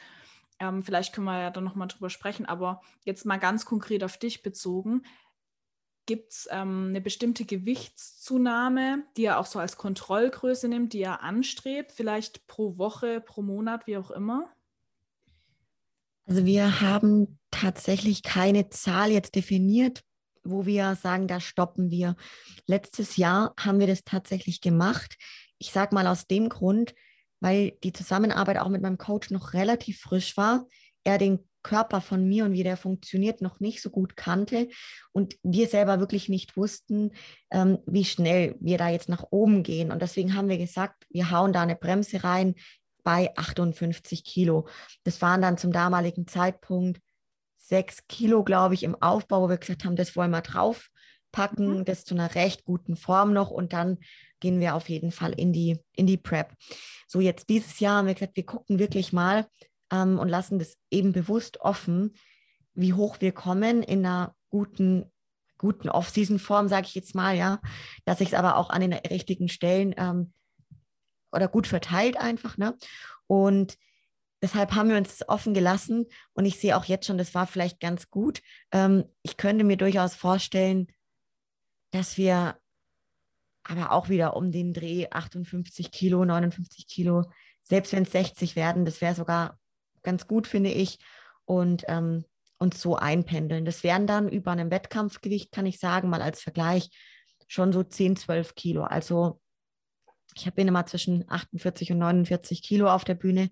Ähm, 0.58 0.82
vielleicht 0.82 1.14
können 1.14 1.26
wir 1.26 1.40
ja 1.40 1.50
dann 1.50 1.64
nochmal 1.64 1.88
drüber 1.88 2.10
sprechen, 2.10 2.46
aber 2.46 2.82
jetzt 3.04 3.24
mal 3.24 3.38
ganz 3.38 3.64
konkret 3.64 4.04
auf 4.04 4.18
dich 4.18 4.42
bezogen 4.42 5.02
gibt 6.10 6.32
es 6.32 6.48
ähm, 6.50 6.86
eine 6.88 7.00
bestimmte 7.00 7.44
Gewichtszunahme, 7.44 9.04
die 9.16 9.26
er 9.26 9.38
auch 9.38 9.46
so 9.46 9.60
als 9.60 9.76
Kontrollgröße 9.76 10.66
nimmt, 10.66 10.92
die 10.92 11.02
er 11.02 11.22
anstrebt, 11.22 11.92
vielleicht 11.92 12.48
pro 12.48 12.76
Woche, 12.78 13.20
pro 13.20 13.42
Monat, 13.42 13.86
wie 13.86 13.96
auch 13.96 14.10
immer? 14.10 14.50
Also 16.26 16.44
wir 16.44 16.80
haben 16.80 17.38
tatsächlich 17.52 18.24
keine 18.24 18.70
Zahl 18.70 19.12
jetzt 19.12 19.36
definiert, 19.36 20.02
wo 20.44 20.66
wir 20.66 20.96
sagen, 20.96 21.26
da 21.26 21.40
stoppen 21.40 21.90
wir. 21.90 22.16
Letztes 22.66 23.16
Jahr 23.16 23.54
haben 23.58 23.80
wir 23.80 23.86
das 23.86 24.04
tatsächlich 24.04 24.60
gemacht. 24.60 25.16
Ich 25.58 25.72
sage 25.72 25.94
mal 25.94 26.06
aus 26.06 26.26
dem 26.26 26.48
Grund, 26.48 26.94
weil 27.40 27.72
die 27.84 27.92
Zusammenarbeit 27.92 28.58
auch 28.58 28.68
mit 28.68 28.82
meinem 28.82 28.98
Coach 28.98 29.30
noch 29.30 29.54
relativ 29.54 30.00
frisch 30.00 30.36
war. 30.36 30.66
Er 31.04 31.18
den 31.18 31.40
Körper 31.62 32.00
von 32.00 32.26
mir 32.26 32.44
und 32.44 32.52
wie 32.52 32.62
der 32.62 32.76
funktioniert, 32.76 33.42
noch 33.42 33.60
nicht 33.60 33.82
so 33.82 33.90
gut 33.90 34.16
kannte 34.16 34.68
und 35.12 35.36
wir 35.42 35.68
selber 35.68 36.00
wirklich 36.00 36.28
nicht 36.28 36.56
wussten, 36.56 37.12
ähm, 37.50 37.78
wie 37.86 38.04
schnell 38.04 38.56
wir 38.60 38.78
da 38.78 38.88
jetzt 38.88 39.08
nach 39.08 39.24
oben 39.30 39.62
gehen. 39.62 39.92
Und 39.92 40.00
deswegen 40.00 40.34
haben 40.34 40.48
wir 40.48 40.58
gesagt, 40.58 41.04
wir 41.10 41.30
hauen 41.30 41.52
da 41.52 41.62
eine 41.62 41.76
Bremse 41.76 42.24
rein 42.24 42.54
bei 43.02 43.36
58 43.36 44.24
Kilo. 44.24 44.68
Das 45.04 45.20
waren 45.22 45.42
dann 45.42 45.58
zum 45.58 45.72
damaligen 45.72 46.26
Zeitpunkt 46.26 47.00
sechs 47.70 48.06
Kilo, 48.08 48.44
glaube 48.44 48.74
ich, 48.74 48.82
im 48.82 49.00
Aufbau, 49.00 49.42
wo 49.42 49.48
wir 49.48 49.56
gesagt 49.56 49.84
haben, 49.84 49.96
das 49.96 50.16
wollen 50.16 50.32
wir 50.32 50.42
draufpacken, 50.42 51.78
mhm. 51.78 51.84
das 51.84 52.04
zu 52.04 52.14
einer 52.14 52.34
recht 52.34 52.64
guten 52.64 52.96
Form 52.96 53.32
noch 53.32 53.50
und 53.50 53.72
dann 53.72 53.98
gehen 54.40 54.60
wir 54.60 54.74
auf 54.74 54.88
jeden 54.88 55.12
Fall 55.12 55.32
in 55.32 55.52
die, 55.52 55.78
in 55.94 56.06
die 56.06 56.16
Prep. 56.16 56.52
So, 57.06 57.20
jetzt 57.20 57.48
dieses 57.48 57.78
Jahr 57.80 57.98
haben 57.98 58.06
wir 58.06 58.14
gesagt, 58.14 58.36
wir 58.36 58.44
gucken 58.44 58.78
wirklich 58.78 59.12
mal, 59.12 59.46
ähm, 59.90 60.18
und 60.18 60.28
lassen 60.28 60.58
das 60.58 60.78
eben 60.90 61.12
bewusst 61.12 61.60
offen, 61.60 62.14
wie 62.74 62.94
hoch 62.94 63.20
wir 63.20 63.32
kommen 63.32 63.82
in 63.82 64.04
einer 64.04 64.34
guten, 64.48 65.04
guten 65.58 65.88
Off-Season-Form, 65.88 66.68
sage 66.68 66.86
ich 66.86 66.94
jetzt 66.94 67.14
mal, 67.14 67.36
ja, 67.36 67.60
dass 68.04 68.20
ich 68.20 68.28
es 68.28 68.34
aber 68.34 68.56
auch 68.56 68.70
an 68.70 68.80
den 68.80 68.92
richtigen 68.92 69.48
Stellen 69.48 69.94
ähm, 69.96 70.32
oder 71.32 71.48
gut 71.48 71.66
verteilt 71.66 72.16
einfach, 72.16 72.56
ne? 72.56 72.76
Und 73.26 73.76
deshalb 74.42 74.72
haben 74.72 74.88
wir 74.88 74.96
uns 74.96 75.18
das 75.18 75.28
offen 75.28 75.54
gelassen 75.54 76.06
und 76.32 76.44
ich 76.44 76.58
sehe 76.58 76.76
auch 76.76 76.84
jetzt 76.84 77.06
schon, 77.06 77.18
das 77.18 77.34
war 77.34 77.46
vielleicht 77.46 77.80
ganz 77.80 78.10
gut. 78.10 78.40
Ähm, 78.72 79.04
ich 79.22 79.36
könnte 79.36 79.64
mir 79.64 79.76
durchaus 79.76 80.14
vorstellen, 80.14 80.88
dass 81.90 82.16
wir 82.16 82.56
aber 83.64 83.92
auch 83.92 84.08
wieder 84.08 84.36
um 84.36 84.52
den 84.52 84.72
Dreh 84.72 85.08
58 85.10 85.90
Kilo, 85.90 86.24
59 86.24 86.86
Kilo, 86.86 87.30
selbst 87.62 87.92
wenn 87.92 88.04
es 88.04 88.12
60 88.12 88.56
werden, 88.56 88.84
das 88.84 89.00
wäre 89.00 89.14
sogar 89.14 89.58
ganz 90.02 90.26
gut, 90.26 90.46
finde 90.46 90.70
ich. 90.70 90.98
Und 91.44 91.84
ähm, 91.88 92.24
uns 92.60 92.80
so 92.80 92.94
einpendeln. 92.94 93.64
Das 93.64 93.82
wären 93.82 94.06
dann 94.06 94.28
über 94.28 94.52
einem 94.52 94.70
Wettkampfgewicht, 94.70 95.50
kann 95.50 95.66
ich 95.66 95.78
sagen, 95.78 96.10
mal 96.10 96.22
als 96.22 96.42
Vergleich, 96.42 96.90
schon 97.48 97.72
so 97.72 97.82
10, 97.82 98.16
12 98.16 98.54
Kilo. 98.54 98.84
Also 98.84 99.40
ich 100.34 100.52
bin 100.52 100.68
immer 100.68 100.86
zwischen 100.86 101.24
48 101.28 101.90
und 101.92 101.98
49 101.98 102.62
Kilo 102.62 102.88
auf 102.88 103.04
der 103.04 103.14
Bühne. 103.14 103.50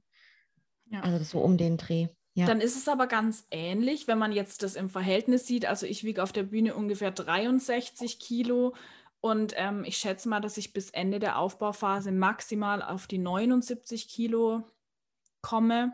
Ja. 0.90 1.00
Also 1.00 1.24
so 1.24 1.40
um 1.40 1.56
den 1.56 1.76
Dreh. 1.76 2.08
Ja. 2.34 2.46
Dann 2.46 2.60
ist 2.60 2.76
es 2.76 2.88
aber 2.88 3.08
ganz 3.08 3.46
ähnlich, 3.50 4.06
wenn 4.06 4.18
man 4.18 4.32
jetzt 4.32 4.62
das 4.62 4.76
im 4.76 4.90
Verhältnis 4.90 5.46
sieht. 5.46 5.66
Also 5.66 5.86
ich 5.86 6.04
wiege 6.04 6.22
auf 6.22 6.32
der 6.32 6.44
Bühne 6.44 6.74
ungefähr 6.74 7.10
63 7.10 8.20
Kilo 8.20 8.74
und 9.20 9.54
ähm, 9.56 9.84
ich 9.84 9.96
schätze 9.96 10.28
mal, 10.28 10.40
dass 10.40 10.56
ich 10.56 10.72
bis 10.72 10.90
Ende 10.90 11.18
der 11.18 11.38
Aufbauphase 11.38 12.12
maximal 12.12 12.82
auf 12.82 13.08
die 13.08 13.18
79 13.18 14.08
Kilo 14.08 14.62
komme. 15.42 15.92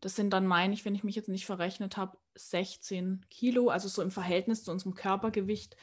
Das 0.00 0.16
sind 0.16 0.32
dann, 0.32 0.46
meine 0.46 0.74
ich, 0.74 0.84
wenn 0.84 0.94
ich 0.94 1.04
mich 1.04 1.14
jetzt 1.14 1.28
nicht 1.28 1.46
verrechnet 1.46 1.96
habe, 1.96 2.18
16 2.34 3.24
Kilo. 3.30 3.68
Also 3.68 3.88
so 3.88 4.02
im 4.02 4.10
Verhältnis 4.10 4.64
zu 4.64 4.72
unserem 4.72 4.94
Körpergewicht 4.94 5.76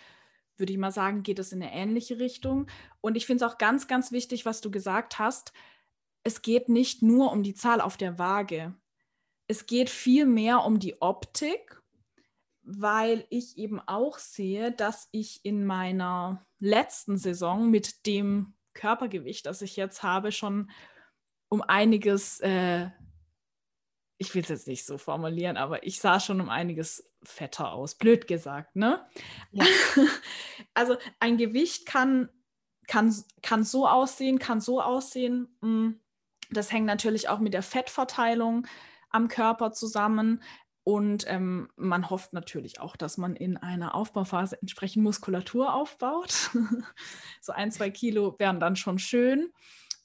würde 0.58 0.74
ich 0.74 0.80
mal 0.80 0.92
sagen, 0.92 1.24
geht 1.24 1.40
es 1.40 1.52
in 1.54 1.62
eine 1.62 1.74
ähnliche 1.74 2.20
Richtung. 2.20 2.68
Und 3.02 3.16
ich 3.16 3.26
finde 3.26 3.44
es 3.44 3.52
auch 3.52 3.58
ganz, 3.58 3.88
ganz 3.88 4.12
wichtig, 4.12 4.46
was 4.46 4.62
du 4.62 4.72
gesagt 4.72 5.20
hast. 5.20 5.54
Es 6.24 6.42
geht 6.42 6.70
nicht 6.70 7.02
nur 7.02 7.32
um 7.32 7.44
die 7.44 7.56
Zahl 7.56 7.82
auf 7.82 7.98
der 7.98 8.20
Waage. 8.20 8.76
es 9.48 9.66
geht 9.66 9.90
viel 9.90 10.26
mehr 10.26 10.64
um 10.64 10.80
die 10.80 11.02
Optik, 11.02 11.82
weil 12.64 13.26
ich 13.30 13.58
eben 13.58 13.80
auch 13.80 14.18
sehe, 14.18 14.72
dass 14.72 15.10
ich 15.12 15.44
in 15.44 15.66
meiner 15.66 16.46
letzten 16.60 17.18
Saison 17.18 17.70
mit 17.70 18.06
dem 18.06 18.54
Körpergewicht, 18.74 19.46
das 19.46 19.62
ich 19.62 19.76
jetzt 19.76 20.04
habe, 20.04 20.32
schon 20.32 20.72
um 21.50 21.62
einiges, 21.62 22.40
äh, 22.40 22.90
ich 24.18 24.34
will 24.34 24.44
es 24.44 24.50
jetzt 24.50 24.68
nicht 24.68 24.86
so 24.86 24.98
formulieren, 24.98 25.58
aber 25.58 25.86
ich 25.86 26.00
sah 26.00 26.20
schon 26.20 26.40
um 26.40 26.50
einiges 26.50 27.12
fetter 27.24 27.74
aus, 27.74 27.96
blöd 27.96 28.28
gesagt, 28.28 28.76
ne? 28.76 29.06
Ja. 29.52 29.66
also 30.74 30.98
ein 31.20 31.38
Gewicht 31.38 31.86
kann, 31.86 32.30
kann, 32.88 33.14
kann 33.42 33.64
so 33.64 33.88
aussehen, 33.88 34.40
kann 34.40 34.62
so 34.62 34.82
aussehen. 34.82 35.58
Hm, 35.62 36.01
das 36.52 36.72
hängt 36.72 36.86
natürlich 36.86 37.30
auch 37.30 37.40
mit 37.40 37.54
der 37.54 37.64
Fettverteilung 37.64 38.68
am 39.10 39.28
Körper 39.28 39.72
zusammen. 39.72 40.42
Und 40.84 41.26
ähm, 41.28 41.70
man 41.76 42.10
hofft 42.10 42.34
natürlich 42.34 42.80
auch, 42.80 42.96
dass 42.96 43.18
man 43.18 43.36
in 43.36 43.58
einer 43.58 43.94
Aufbauphase 43.94 44.60
entsprechend 44.60 45.04
Muskulatur 45.04 45.74
aufbaut. 45.74 46.52
so 47.42 47.52
ein, 47.54 47.72
zwei 47.72 47.92
Kilo 47.92 48.36
wären 48.40 48.60
dann 48.60 48.76
schon 48.76 48.98
schön. 48.98 49.52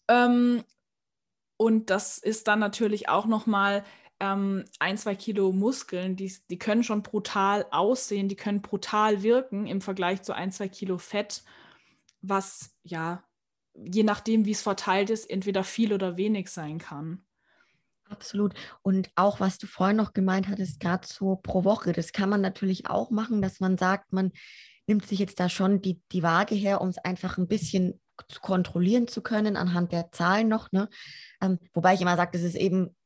Ähm, 0.08 0.62
und 1.56 1.88
das 1.88 2.18
ist 2.18 2.48
dann 2.48 2.58
natürlich 2.58 3.08
auch 3.08 3.24
nochmal 3.24 3.84
ähm, 4.20 4.64
ein, 4.78 4.98
zwei 4.98 5.14
Kilo 5.14 5.52
Muskeln, 5.52 6.16
die, 6.16 6.34
die 6.50 6.58
können 6.58 6.82
schon 6.82 7.02
brutal 7.02 7.66
aussehen, 7.70 8.28
die 8.28 8.36
können 8.36 8.62
brutal 8.62 9.22
wirken 9.22 9.66
im 9.66 9.80
Vergleich 9.80 10.22
zu 10.22 10.34
ein, 10.34 10.52
zwei 10.52 10.68
Kilo 10.68 10.98
Fett, 10.98 11.42
was 12.20 12.76
ja, 12.82 13.22
je 13.84 14.02
nachdem, 14.02 14.44
wie 14.44 14.52
es 14.52 14.62
verteilt 14.62 15.10
ist, 15.10 15.28
entweder 15.28 15.64
viel 15.64 15.92
oder 15.92 16.16
wenig 16.16 16.50
sein 16.50 16.78
kann. 16.78 17.24
Absolut. 18.08 18.54
Und 18.82 19.10
auch, 19.16 19.40
was 19.40 19.58
du 19.58 19.66
vorhin 19.66 19.96
noch 19.96 20.12
gemeint 20.12 20.48
hattest, 20.48 20.80
gerade 20.80 21.06
so 21.06 21.36
pro 21.36 21.64
Woche, 21.64 21.92
das 21.92 22.12
kann 22.12 22.28
man 22.28 22.40
natürlich 22.40 22.88
auch 22.88 23.10
machen, 23.10 23.42
dass 23.42 23.58
man 23.58 23.76
sagt, 23.76 24.12
man 24.12 24.32
nimmt 24.86 25.06
sich 25.06 25.18
jetzt 25.18 25.40
da 25.40 25.48
schon 25.48 25.82
die, 25.82 26.00
die 26.12 26.22
Waage 26.22 26.54
her, 26.54 26.80
um 26.80 26.88
es 26.88 26.98
einfach 26.98 27.38
ein 27.38 27.48
bisschen 27.48 28.00
zu 28.28 28.40
kontrollieren 28.40 29.08
zu 29.08 29.22
können 29.22 29.56
anhand 29.56 29.92
der 29.92 30.10
Zahlen 30.12 30.48
noch. 30.48 30.70
Ne? 30.72 30.88
Ähm, 31.42 31.58
wobei 31.72 31.94
ich 31.94 32.00
immer 32.00 32.16
sage, 32.16 32.30
das 32.32 32.42
ist 32.42 32.54
eben, 32.54 32.96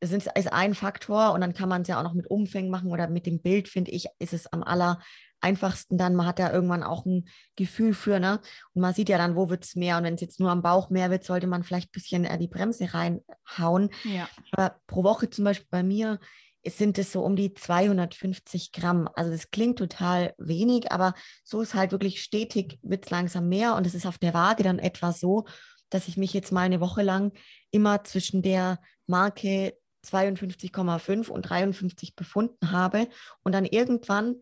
das 0.00 0.12
ist 0.12 0.28
ein 0.52 0.74
Faktor 0.74 1.32
und 1.32 1.40
dann 1.40 1.54
kann 1.54 1.68
man 1.68 1.82
es 1.82 1.88
ja 1.88 1.98
auch 1.98 2.04
noch 2.04 2.14
mit 2.14 2.30
Umfängen 2.30 2.70
machen 2.70 2.92
oder 2.92 3.08
mit 3.08 3.26
dem 3.26 3.42
Bild, 3.42 3.68
finde 3.68 3.90
ich, 3.90 4.06
ist 4.18 4.32
es 4.32 4.46
am 4.52 4.62
aller 4.62 5.00
einfachsten 5.44 5.98
dann, 5.98 6.16
man 6.16 6.26
hat 6.26 6.38
ja 6.38 6.52
irgendwann 6.52 6.82
auch 6.82 7.04
ein 7.04 7.28
Gefühl 7.54 7.94
für, 7.94 8.18
ne? 8.18 8.40
Und 8.72 8.82
man 8.82 8.94
sieht 8.94 9.08
ja 9.08 9.18
dann, 9.18 9.36
wo 9.36 9.50
wird 9.50 9.64
es 9.64 9.76
mehr. 9.76 9.98
Und 9.98 10.04
wenn 10.04 10.14
es 10.14 10.20
jetzt 10.20 10.40
nur 10.40 10.50
am 10.50 10.62
Bauch 10.62 10.90
mehr 10.90 11.10
wird, 11.10 11.24
sollte 11.24 11.46
man 11.46 11.62
vielleicht 11.62 11.90
ein 11.90 11.92
bisschen 11.92 12.24
äh, 12.24 12.38
die 12.38 12.48
Bremse 12.48 12.92
reinhauen. 12.92 13.90
Ja. 14.04 14.28
Aber 14.50 14.76
pro 14.86 15.04
Woche 15.04 15.30
zum 15.30 15.44
Beispiel 15.44 15.68
bei 15.70 15.82
mir 15.82 16.18
sind 16.66 16.98
es 16.98 17.12
so 17.12 17.22
um 17.22 17.36
die 17.36 17.52
250 17.52 18.72
Gramm. 18.72 19.08
Also 19.14 19.30
das 19.30 19.50
klingt 19.50 19.78
total 19.78 20.34
wenig, 20.38 20.90
aber 20.90 21.14
so 21.44 21.60
ist 21.60 21.74
halt 21.74 21.92
wirklich 21.92 22.22
stetig, 22.22 22.78
wird 22.82 23.04
es 23.04 23.10
langsam 23.10 23.48
mehr. 23.48 23.76
Und 23.76 23.86
es 23.86 23.94
ist 23.94 24.06
auf 24.06 24.18
der 24.18 24.34
Waage 24.34 24.62
dann 24.62 24.78
etwa 24.78 25.12
so, 25.12 25.44
dass 25.90 26.08
ich 26.08 26.16
mich 26.16 26.32
jetzt 26.32 26.52
mal 26.52 26.62
eine 26.62 26.80
Woche 26.80 27.02
lang 27.02 27.32
immer 27.70 28.02
zwischen 28.04 28.42
der 28.42 28.80
Marke 29.06 29.74
52,5 30.04 31.28
und 31.28 31.42
53 31.42 32.14
befunden 32.14 32.70
habe 32.70 33.08
und 33.42 33.52
dann 33.52 33.64
irgendwann 33.64 34.36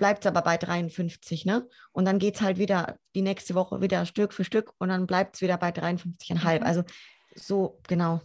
bleibt 0.00 0.24
es 0.24 0.26
aber 0.26 0.40
bei 0.40 0.56
53, 0.56 1.44
ne? 1.44 1.68
Und 1.92 2.06
dann 2.06 2.18
geht 2.18 2.36
es 2.36 2.40
halt 2.40 2.56
wieder 2.56 2.96
die 3.14 3.20
nächste 3.20 3.54
Woche 3.54 3.82
wieder 3.82 4.06
Stück 4.06 4.32
für 4.32 4.44
Stück 4.44 4.72
und 4.78 4.88
dann 4.88 5.06
bleibt 5.06 5.36
es 5.36 5.42
wieder 5.42 5.58
bei 5.58 5.68
53,5. 5.68 6.58
Mhm. 6.58 6.66
Also 6.66 6.82
so, 7.34 7.78
genau. 7.86 8.22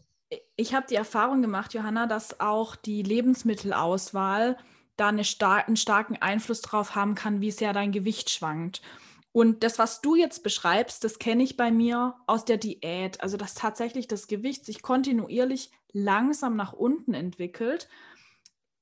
Ich 0.56 0.74
habe 0.74 0.88
die 0.90 0.96
Erfahrung 0.96 1.42
gemacht, 1.42 1.74
Johanna, 1.74 2.08
dass 2.08 2.40
auch 2.40 2.78
die 2.78 3.04
Lebensmittelauswahl 3.04 4.58
da 4.96 5.10
eine 5.10 5.26
star 5.26 5.68
einen 5.68 5.76
starken 5.76 6.16
Einfluss 6.22 6.62
drauf 6.62 6.96
haben 6.96 7.14
kann, 7.14 7.42
wie 7.42 7.52
sehr 7.52 7.74
dein 7.74 7.92
Gewicht 7.92 8.30
schwankt. 8.30 8.82
Und 9.34 9.64
das, 9.64 9.78
was 9.78 10.00
du 10.00 10.16
jetzt 10.16 10.44
beschreibst, 10.44 11.04
das 11.04 11.20
kenne 11.20 11.44
ich 11.44 11.58
bei 11.58 11.70
mir 11.72 12.16
aus 12.26 12.46
der 12.46 12.56
Diät. 12.56 13.22
Also, 13.22 13.36
dass 13.36 13.54
tatsächlich 13.54 14.08
das 14.08 14.28
Gewicht 14.28 14.64
sich 14.66 14.82
kontinuierlich 14.82 15.72
langsam 15.92 16.56
nach 16.56 16.72
unten 16.72 17.14
entwickelt 17.14 17.90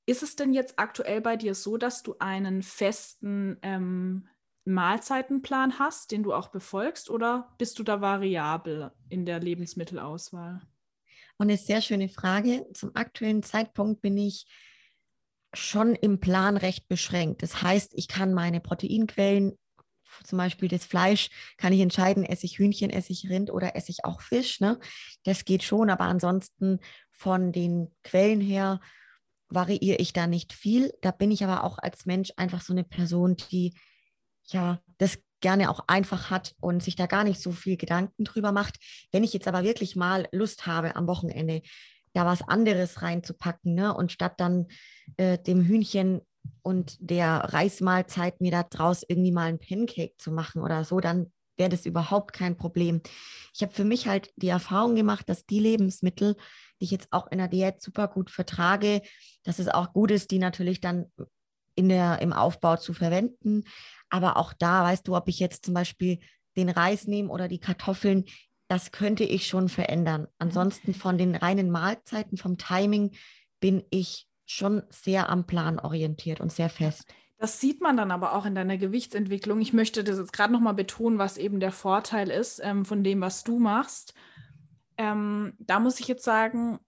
ist 0.06 0.22
es 0.22 0.36
denn 0.36 0.52
jetzt 0.52 0.78
aktuell 0.78 1.20
bei 1.20 1.36
dir 1.36 1.54
so, 1.54 1.76
dass 1.76 2.02
du 2.02 2.16
einen 2.18 2.62
festen 2.62 3.58
ähm, 3.62 4.28
Mahlzeitenplan 4.64 5.78
hast, 5.78 6.10
den 6.10 6.22
du 6.22 6.32
auch 6.32 6.48
befolgst, 6.48 7.10
oder 7.10 7.54
bist 7.58 7.78
du 7.78 7.82
da 7.82 8.00
variabel 8.00 8.92
in 9.08 9.26
der 9.26 9.40
Lebensmittelauswahl? 9.40 10.62
Und 11.36 11.48
eine 11.48 11.56
sehr 11.56 11.80
schöne 11.80 12.08
Frage. 12.08 12.66
Zum 12.74 12.94
aktuellen 12.94 13.42
Zeitpunkt 13.42 14.02
bin 14.02 14.16
ich 14.16 14.46
schon 15.52 15.94
im 15.94 16.20
Plan 16.20 16.56
recht 16.56 16.88
beschränkt. 16.88 17.42
Das 17.42 17.62
heißt, 17.62 17.92
ich 17.94 18.08
kann 18.08 18.34
meine 18.34 18.60
Proteinquellen, 18.60 19.58
zum 20.22 20.38
Beispiel 20.38 20.68
das 20.68 20.84
Fleisch, 20.84 21.28
kann 21.56 21.72
ich 21.72 21.80
entscheiden, 21.80 22.24
esse 22.24 22.46
ich 22.46 22.58
Hühnchen, 22.58 22.90
esse 22.90 23.12
ich 23.12 23.28
Rind 23.28 23.50
oder 23.50 23.74
esse 23.74 23.90
ich 23.90 24.04
auch 24.04 24.20
Fisch. 24.20 24.60
Ne? 24.60 24.78
Das 25.24 25.44
geht 25.44 25.62
schon, 25.62 25.90
aber 25.90 26.04
ansonsten 26.04 26.78
von 27.10 27.52
den 27.52 27.92
Quellen 28.02 28.40
her 28.40 28.80
variiere 29.54 29.96
ich 29.98 30.12
da 30.12 30.26
nicht 30.26 30.52
viel. 30.52 30.92
Da 31.00 31.10
bin 31.10 31.30
ich 31.30 31.44
aber 31.44 31.64
auch 31.64 31.78
als 31.78 32.06
Mensch 32.06 32.32
einfach 32.36 32.60
so 32.60 32.72
eine 32.72 32.84
Person, 32.84 33.36
die 33.50 33.74
ja 34.46 34.80
das 34.98 35.18
gerne 35.40 35.70
auch 35.70 35.80
einfach 35.88 36.30
hat 36.30 36.54
und 36.60 36.82
sich 36.82 36.96
da 36.96 37.06
gar 37.06 37.24
nicht 37.24 37.40
so 37.40 37.52
viel 37.52 37.76
Gedanken 37.76 38.24
drüber 38.24 38.52
macht. 38.52 38.78
Wenn 39.12 39.24
ich 39.24 39.32
jetzt 39.32 39.48
aber 39.48 39.62
wirklich 39.62 39.96
mal 39.96 40.26
Lust 40.32 40.66
habe, 40.66 40.96
am 40.96 41.06
Wochenende 41.06 41.62
da 42.14 42.24
was 42.24 42.42
anderes 42.42 43.02
reinzupacken, 43.02 43.74
ne? 43.74 43.94
Und 43.94 44.12
statt 44.12 44.34
dann 44.38 44.68
äh, 45.16 45.38
dem 45.38 45.62
Hühnchen 45.62 46.22
und 46.62 46.96
der 47.00 47.52
Reismahlzeit 47.52 48.40
mir 48.40 48.52
da 48.52 48.62
draus 48.62 49.04
irgendwie 49.06 49.32
mal 49.32 49.48
ein 49.48 49.58
Pancake 49.58 50.14
zu 50.18 50.30
machen 50.30 50.62
oder 50.62 50.84
so, 50.84 51.00
dann 51.00 51.32
wäre 51.56 51.70
das 51.70 51.86
überhaupt 51.86 52.32
kein 52.32 52.56
Problem. 52.56 53.02
Ich 53.54 53.62
habe 53.62 53.72
für 53.72 53.84
mich 53.84 54.06
halt 54.06 54.32
die 54.36 54.48
Erfahrung 54.48 54.94
gemacht, 54.94 55.28
dass 55.28 55.46
die 55.46 55.60
Lebensmittel, 55.60 56.36
die 56.84 56.86
ich 56.86 56.90
jetzt 56.90 57.08
auch 57.12 57.28
in 57.28 57.38
der 57.38 57.48
Diät 57.48 57.80
super 57.80 58.08
gut 58.08 58.30
vertrage, 58.30 59.00
dass 59.42 59.58
es 59.58 59.68
auch 59.68 59.94
gut 59.94 60.10
ist, 60.10 60.30
die 60.30 60.38
natürlich 60.38 60.82
dann 60.82 61.06
in 61.74 61.88
der, 61.88 62.20
im 62.20 62.34
Aufbau 62.34 62.76
zu 62.76 62.92
verwenden. 62.92 63.64
Aber 64.10 64.36
auch 64.36 64.52
da, 64.52 64.84
weißt 64.84 65.08
du, 65.08 65.16
ob 65.16 65.26
ich 65.28 65.38
jetzt 65.38 65.64
zum 65.64 65.72
Beispiel 65.72 66.18
den 66.58 66.68
Reis 66.68 67.06
nehme 67.06 67.30
oder 67.30 67.48
die 67.48 67.58
Kartoffeln, 67.58 68.24
das 68.68 68.92
könnte 68.92 69.24
ich 69.24 69.46
schon 69.46 69.70
verändern. 69.70 70.26
Ansonsten 70.36 70.92
von 70.92 71.16
den 71.16 71.34
reinen 71.34 71.70
Mahlzeiten, 71.70 72.36
vom 72.36 72.58
Timing 72.58 73.12
bin 73.60 73.82
ich 73.88 74.26
schon 74.44 74.82
sehr 74.90 75.30
am 75.30 75.46
Plan 75.46 75.78
orientiert 75.78 76.40
und 76.42 76.52
sehr 76.52 76.68
fest. 76.68 77.14
Das 77.38 77.60
sieht 77.60 77.80
man 77.80 77.96
dann 77.96 78.10
aber 78.10 78.34
auch 78.34 78.44
in 78.44 78.54
deiner 78.54 78.76
Gewichtsentwicklung. 78.76 79.60
Ich 79.62 79.72
möchte 79.72 80.04
das 80.04 80.18
jetzt 80.18 80.34
gerade 80.34 80.52
nochmal 80.52 80.74
betonen, 80.74 81.18
was 81.18 81.38
eben 81.38 81.60
der 81.60 81.72
Vorteil 81.72 82.30
ist 82.30 82.60
ähm, 82.62 82.84
von 82.84 83.02
dem, 83.02 83.22
was 83.22 83.42
du 83.42 83.58
machst. 83.58 84.12
Ähm, 84.96 85.54
da 85.58 85.80
muss 85.80 86.00
ich 86.00 86.08
jetzt 86.08 86.24
sagen, 86.24 86.78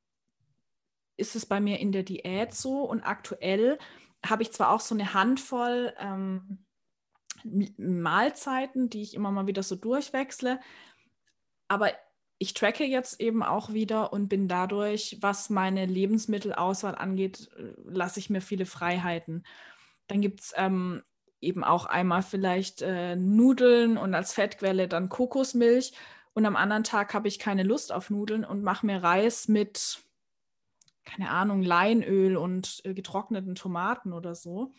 ist 1.16 1.34
es 1.34 1.46
bei 1.46 1.60
mir 1.60 1.80
in 1.80 1.92
der 1.92 2.02
Diät 2.02 2.54
so 2.54 2.82
und 2.82 3.02
aktuell 3.02 3.78
habe 4.24 4.42
ich 4.42 4.52
zwar 4.52 4.70
auch 4.70 4.80
so 4.80 4.94
eine 4.94 5.14
Handvoll 5.14 5.94
ähm, 5.98 6.64
Mahlzeiten, 7.76 8.90
die 8.90 9.02
ich 9.02 9.14
immer 9.14 9.30
mal 9.30 9.46
wieder 9.46 9.62
so 9.62 9.76
durchwechsle, 9.76 10.60
aber 11.68 11.92
ich 12.38 12.54
tracke 12.54 12.84
jetzt 12.84 13.20
eben 13.20 13.42
auch 13.42 13.72
wieder 13.72 14.12
und 14.12 14.28
bin 14.28 14.46
dadurch, 14.46 15.18
was 15.20 15.48
meine 15.48 15.86
Lebensmittelauswahl 15.86 16.94
angeht, 16.94 17.48
äh, 17.56 17.72
lasse 17.84 18.20
ich 18.20 18.30
mir 18.30 18.40
viele 18.40 18.66
Freiheiten. 18.66 19.44
Dann 20.06 20.20
gibt 20.20 20.40
es 20.40 20.52
ähm, 20.56 21.02
eben 21.40 21.64
auch 21.64 21.86
einmal 21.86 22.22
vielleicht 22.22 22.82
äh, 22.82 23.16
Nudeln 23.16 23.96
und 23.96 24.14
als 24.14 24.34
Fettquelle 24.34 24.88
dann 24.88 25.08
Kokosmilch. 25.08 25.92
Und 26.36 26.44
am 26.44 26.54
anderen 26.54 26.84
Tag 26.84 27.14
habe 27.14 27.28
ich 27.28 27.38
keine 27.38 27.62
Lust 27.62 27.90
auf 27.90 28.10
Nudeln 28.10 28.44
und 28.44 28.62
mache 28.62 28.84
mir 28.84 29.02
Reis 29.02 29.48
mit, 29.48 30.04
keine 31.06 31.30
Ahnung, 31.30 31.62
Leinöl 31.62 32.36
und 32.36 32.82
äh, 32.84 32.92
getrockneten 32.92 33.54
Tomaten 33.54 34.12
oder 34.12 34.34
so. 34.34 34.74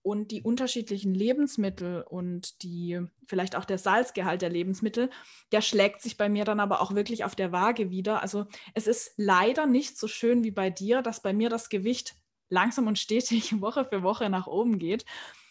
Und 0.00 0.30
die 0.30 0.40
unterschiedlichen 0.40 1.12
Lebensmittel 1.12 2.00
und 2.00 2.62
die 2.62 2.98
vielleicht 3.26 3.56
auch 3.56 3.66
der 3.66 3.76
Salzgehalt 3.76 4.40
der 4.40 4.48
Lebensmittel, 4.48 5.10
der 5.52 5.60
schlägt 5.60 6.00
sich 6.00 6.16
bei 6.16 6.30
mir 6.30 6.46
dann 6.46 6.60
aber 6.60 6.80
auch 6.80 6.94
wirklich 6.94 7.24
auf 7.24 7.34
der 7.34 7.52
Waage 7.52 7.90
wieder. 7.90 8.22
Also 8.22 8.46
es 8.72 8.86
ist 8.86 9.12
leider 9.18 9.66
nicht 9.66 9.98
so 9.98 10.08
schön 10.08 10.44
wie 10.44 10.50
bei 10.50 10.70
dir, 10.70 11.02
dass 11.02 11.20
bei 11.20 11.34
mir 11.34 11.50
das 11.50 11.68
Gewicht 11.68 12.14
langsam 12.48 12.86
und 12.86 12.98
stetig 12.98 13.52
Woche 13.60 13.84
für 13.84 14.02
Woche 14.02 14.30
nach 14.30 14.46
oben 14.46 14.78
geht, 14.78 15.04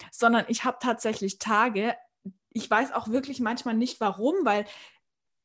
sondern 0.09 0.45
ich 0.47 0.63
habe 0.63 0.77
tatsächlich 0.81 1.37
Tage, 1.37 1.95
ich 2.51 2.67
weiß 2.67 2.93
auch 2.93 3.09
wirklich 3.09 3.41
manchmal 3.41 3.75
nicht 3.75 3.99
warum, 3.99 4.33
weil 4.43 4.65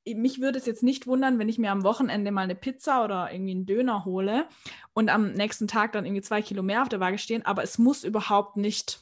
mich 0.06 0.40
würde 0.40 0.58
es 0.58 0.66
jetzt 0.66 0.82
nicht 0.82 1.06
wundern, 1.06 1.38
wenn 1.38 1.48
ich 1.48 1.58
mir 1.58 1.70
am 1.70 1.84
Wochenende 1.84 2.30
mal 2.30 2.42
eine 2.42 2.54
Pizza 2.54 3.04
oder 3.04 3.32
irgendwie 3.32 3.52
einen 3.52 3.66
Döner 3.66 4.04
hole 4.04 4.46
und 4.92 5.08
am 5.10 5.32
nächsten 5.32 5.68
Tag 5.68 5.92
dann 5.92 6.04
irgendwie 6.04 6.22
zwei 6.22 6.42
Kilo 6.42 6.62
mehr 6.62 6.82
auf 6.82 6.88
der 6.88 7.00
Waage 7.00 7.18
stehen, 7.18 7.44
aber 7.44 7.62
es 7.62 7.78
muss 7.78 8.04
überhaupt 8.04 8.56
nicht 8.56 9.00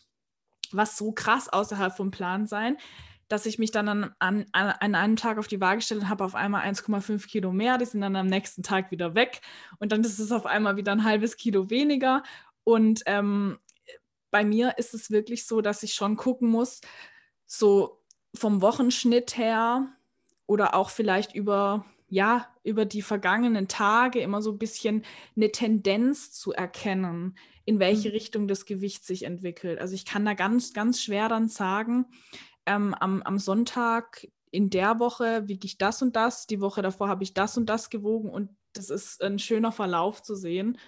was 0.72 0.96
so 0.96 1.12
krass 1.12 1.48
außerhalb 1.48 1.96
vom 1.96 2.10
Plan 2.10 2.46
sein. 2.46 2.76
dass 3.28 3.44
ich 3.44 3.58
mich 3.58 3.70
dann 3.70 3.88
an, 3.88 4.14
an, 4.18 4.46
an 4.52 4.94
einem 4.94 5.16
Tag 5.16 5.36
auf 5.36 5.48
die 5.48 5.60
Waage 5.60 5.82
stelle 5.82 6.00
und 6.00 6.08
habe 6.08 6.24
auf 6.24 6.34
einmal 6.34 6.66
1,5 6.66 7.28
Kilo 7.28 7.52
mehr, 7.52 7.76
die 7.76 7.84
sind 7.84 8.00
dann 8.00 8.16
am 8.16 8.26
nächsten 8.26 8.62
Tag 8.62 8.90
wieder 8.90 9.14
weg 9.14 9.42
und 9.80 9.92
dann 9.92 10.00
ist 10.00 10.18
es 10.18 10.32
auf 10.32 10.46
einmal 10.46 10.76
wieder 10.76 10.92
ein 10.92 11.04
halbes 11.04 11.36
Kilo 11.36 11.68
weniger. 11.68 12.22
Und 12.64 13.02
ähm, 13.04 13.58
bei 14.30 14.44
mir 14.44 14.78
ist 14.78 14.94
es 14.94 15.10
wirklich 15.10 15.46
so, 15.46 15.60
dass 15.60 15.82
ich 15.82 15.92
schon 15.92 16.16
gucken 16.16 16.48
muss, 16.48 16.80
so 17.44 18.02
vom 18.34 18.62
Wochenschnitt 18.62 19.36
her 19.36 19.88
oder 20.48 20.74
auch 20.74 20.90
vielleicht 20.90 21.34
über 21.36 21.84
ja, 22.10 22.48
über 22.64 22.86
die 22.86 23.02
vergangenen 23.02 23.68
Tage 23.68 24.20
immer 24.20 24.40
so 24.40 24.52
ein 24.52 24.58
bisschen 24.58 25.04
eine 25.36 25.52
Tendenz 25.52 26.32
zu 26.32 26.52
erkennen, 26.52 27.36
in 27.66 27.78
welche 27.78 28.08
mhm. 28.08 28.14
Richtung 28.14 28.48
das 28.48 28.64
Gewicht 28.64 29.04
sich 29.04 29.24
entwickelt. 29.24 29.78
Also 29.78 29.94
ich 29.94 30.06
kann 30.06 30.24
da 30.24 30.32
ganz, 30.32 30.72
ganz 30.72 31.02
schwer 31.02 31.28
dann 31.28 31.48
sagen, 31.48 32.06
ähm, 32.64 32.94
am, 32.94 33.22
am 33.22 33.38
Sonntag 33.38 34.26
in 34.50 34.70
der 34.70 34.98
Woche 34.98 35.46
wiege 35.48 35.66
ich 35.66 35.76
das 35.76 36.00
und 36.00 36.16
das, 36.16 36.46
die 36.46 36.62
Woche 36.62 36.80
davor 36.80 37.08
habe 37.08 37.22
ich 37.22 37.34
das 37.34 37.58
und 37.58 37.66
das 37.66 37.90
gewogen 37.90 38.30
und 38.30 38.56
das 38.72 38.88
ist 38.88 39.22
ein 39.22 39.38
schöner 39.38 39.72
Verlauf 39.72 40.22
zu 40.22 40.34
sehen 40.34 40.78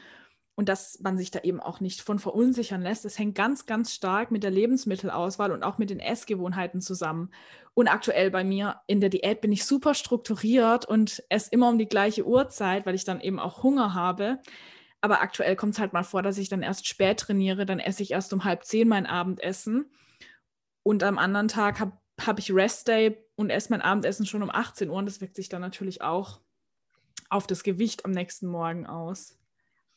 und 0.55 0.69
dass 0.69 1.01
man 1.01 1.17
sich 1.17 1.31
da 1.31 1.41
eben 1.41 1.61
auch 1.61 1.81
nicht 1.81 2.03
von 2.03 2.19
verunsichern 2.19 2.83
lässt. 2.83 3.05
Das 3.05 3.19
hängt 3.19 3.35
ganz, 3.35 3.67
ganz 3.67 3.95
stark 3.95 4.31
mit 4.31 4.43
der 4.43 4.51
Lebensmittelauswahl 4.51 5.53
und 5.53 5.63
auch 5.63 5.79
mit 5.79 5.91
den 5.91 6.01
Essgewohnheiten 6.01 6.81
zusammen. 6.81 7.31
Und 7.75 7.89
aktuell 7.89 8.31
bei 8.31 8.45
mir 8.45 8.81
in 8.87 9.01
der 9.01 9.11
Diät 9.11 9.41
bin 9.41 9.53
ich 9.53 9.65
super 9.65 9.95
strukturiert 9.95 10.85
und 10.85 11.23
esse 11.29 11.51
immer 11.53 11.69
um 11.69 11.79
die 11.79 11.89
gleiche 11.89 12.27
Uhrzeit, 12.27 12.85
weil 12.85 12.95
ich 12.95 13.05
dann 13.05 13.21
eben 13.21 13.39
auch 13.39 13.63
Hunger 13.63 13.95
habe. 13.95 14.39
Aber 15.01 15.23
aktuell 15.23 15.57
kommt 15.57 15.75
es 15.75 15.81
halt 15.81 15.93
mal 15.93 16.03
vor, 16.03 16.23
dass 16.23 16.37
ich 16.37 16.49
dann 16.49 16.63
erst 16.63 16.87
spät 16.87 17.21
trainiere, 17.21 17.65
dann 17.65 17.79
esse 17.79 18.03
ich 18.03 18.11
erst 18.11 18.33
um 18.33 18.45
halb 18.45 18.65
zehn 18.65 18.87
mein 18.87 19.07
Abendessen. 19.07 19.91
Und 20.83 21.03
am 21.03 21.19
anderen 21.19 21.49
Tag 21.49 21.81
habe 21.81 21.93
hab 22.21 22.39
ich 22.39 22.53
Restday 22.53 23.17
und 23.35 23.49
esse 23.49 23.71
mein 23.71 23.81
Abendessen 23.81 24.27
schon 24.27 24.43
um 24.43 24.51
18 24.51 24.91
Uhr. 24.91 24.97
Und 24.97 25.07
das 25.07 25.23
wirkt 25.23 25.37
sich 25.37 25.49
dann 25.49 25.63
natürlich 25.63 26.03
auch 26.03 26.41
auf 27.31 27.47
das 27.47 27.63
Gewicht 27.63 28.05
am 28.05 28.11
nächsten 28.11 28.47
Morgen 28.47 28.87
aus. 28.87 29.40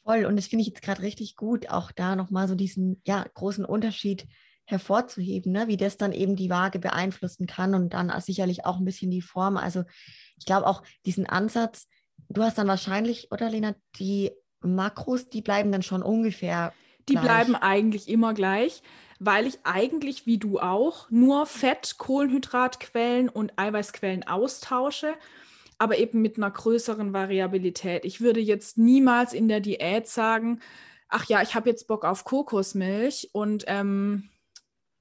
Voll. 0.04 0.26
Und 0.26 0.36
das 0.36 0.47
finde 0.47 0.62
ich 0.62 0.68
jetzt 0.68 0.82
gerade 0.82 1.01
richtig 1.01 1.36
gut, 1.36 1.70
auch 1.70 1.91
da 1.91 2.16
nochmal 2.16 2.47
so 2.47 2.56
diesen 2.56 3.01
ja, 3.06 3.26
großen 3.34 3.66
Unterschied 3.66 4.28
hervorzuheben, 4.66 5.51
ne? 5.51 5.68
wie 5.68 5.78
das 5.78 5.97
dann 5.97 6.14
eben 6.14 6.36
die 6.36 6.49
Waage 6.49 6.80
beeinflussen 6.80 7.47
kann 7.47 7.76
und 7.76 7.93
dann 7.93 8.12
sicherlich 8.22 8.66
auch 8.66 8.78
ein 8.78 8.86
bisschen 8.86 9.12
die 9.12 9.22
Form. 9.22 9.58
Also 9.58 9.84
ich 10.38 10.45
glaube 10.45 10.68
auch 10.68 10.84
diesen 11.06 11.26
Ansatz, 11.26 11.88
du 12.30 12.43
hast 12.43 12.58
dann 12.58 12.68
wahrscheinlich, 12.68 13.32
oder 13.32 13.49
Lena, 13.49 13.76
die 13.97 14.32
Makros, 14.62 15.30
die 15.30 15.41
bleiben 15.41 15.72
dann 15.72 15.84
schon 15.84 16.01
ungefähr. 16.01 16.74
Die 17.10 17.14
gleich. 17.14 17.26
bleiben 17.26 17.56
eigentlich 17.56 18.08
immer 18.08 18.34
gleich, 18.34 18.82
weil 19.20 19.47
ich 19.47 19.60
eigentlich, 19.64 20.26
wie 20.26 20.38
du 20.38 20.60
auch, 20.60 21.10
nur 21.10 21.45
Fett, 21.45 21.95
Kohlenhydratquellen 21.97 23.28
und 23.30 23.58
Eiweißquellen 23.58 24.26
austausche 24.26 25.14
aber 25.78 25.97
eben 25.97 26.21
mit 26.21 26.38
einer 26.38 26.51
größeren 26.51 27.13
Variabilität. 27.13 28.05
Ich 28.05 28.21
würde 28.21 28.39
jetzt 28.39 28.78
niemals 28.78 29.34
in 29.34 29.47
der 29.47 29.59
Diät 29.59 30.07
sagen, 30.07 30.59
ach 31.09 31.26
ja, 31.26 31.41
ich 31.41 31.55
habe 31.55 31.69
jetzt 31.69 31.88
Bock 31.88 32.05
auf 32.05 32.24
Kokosmilch 32.24 33.30
und 33.34 33.65
ähm, 33.67 34.30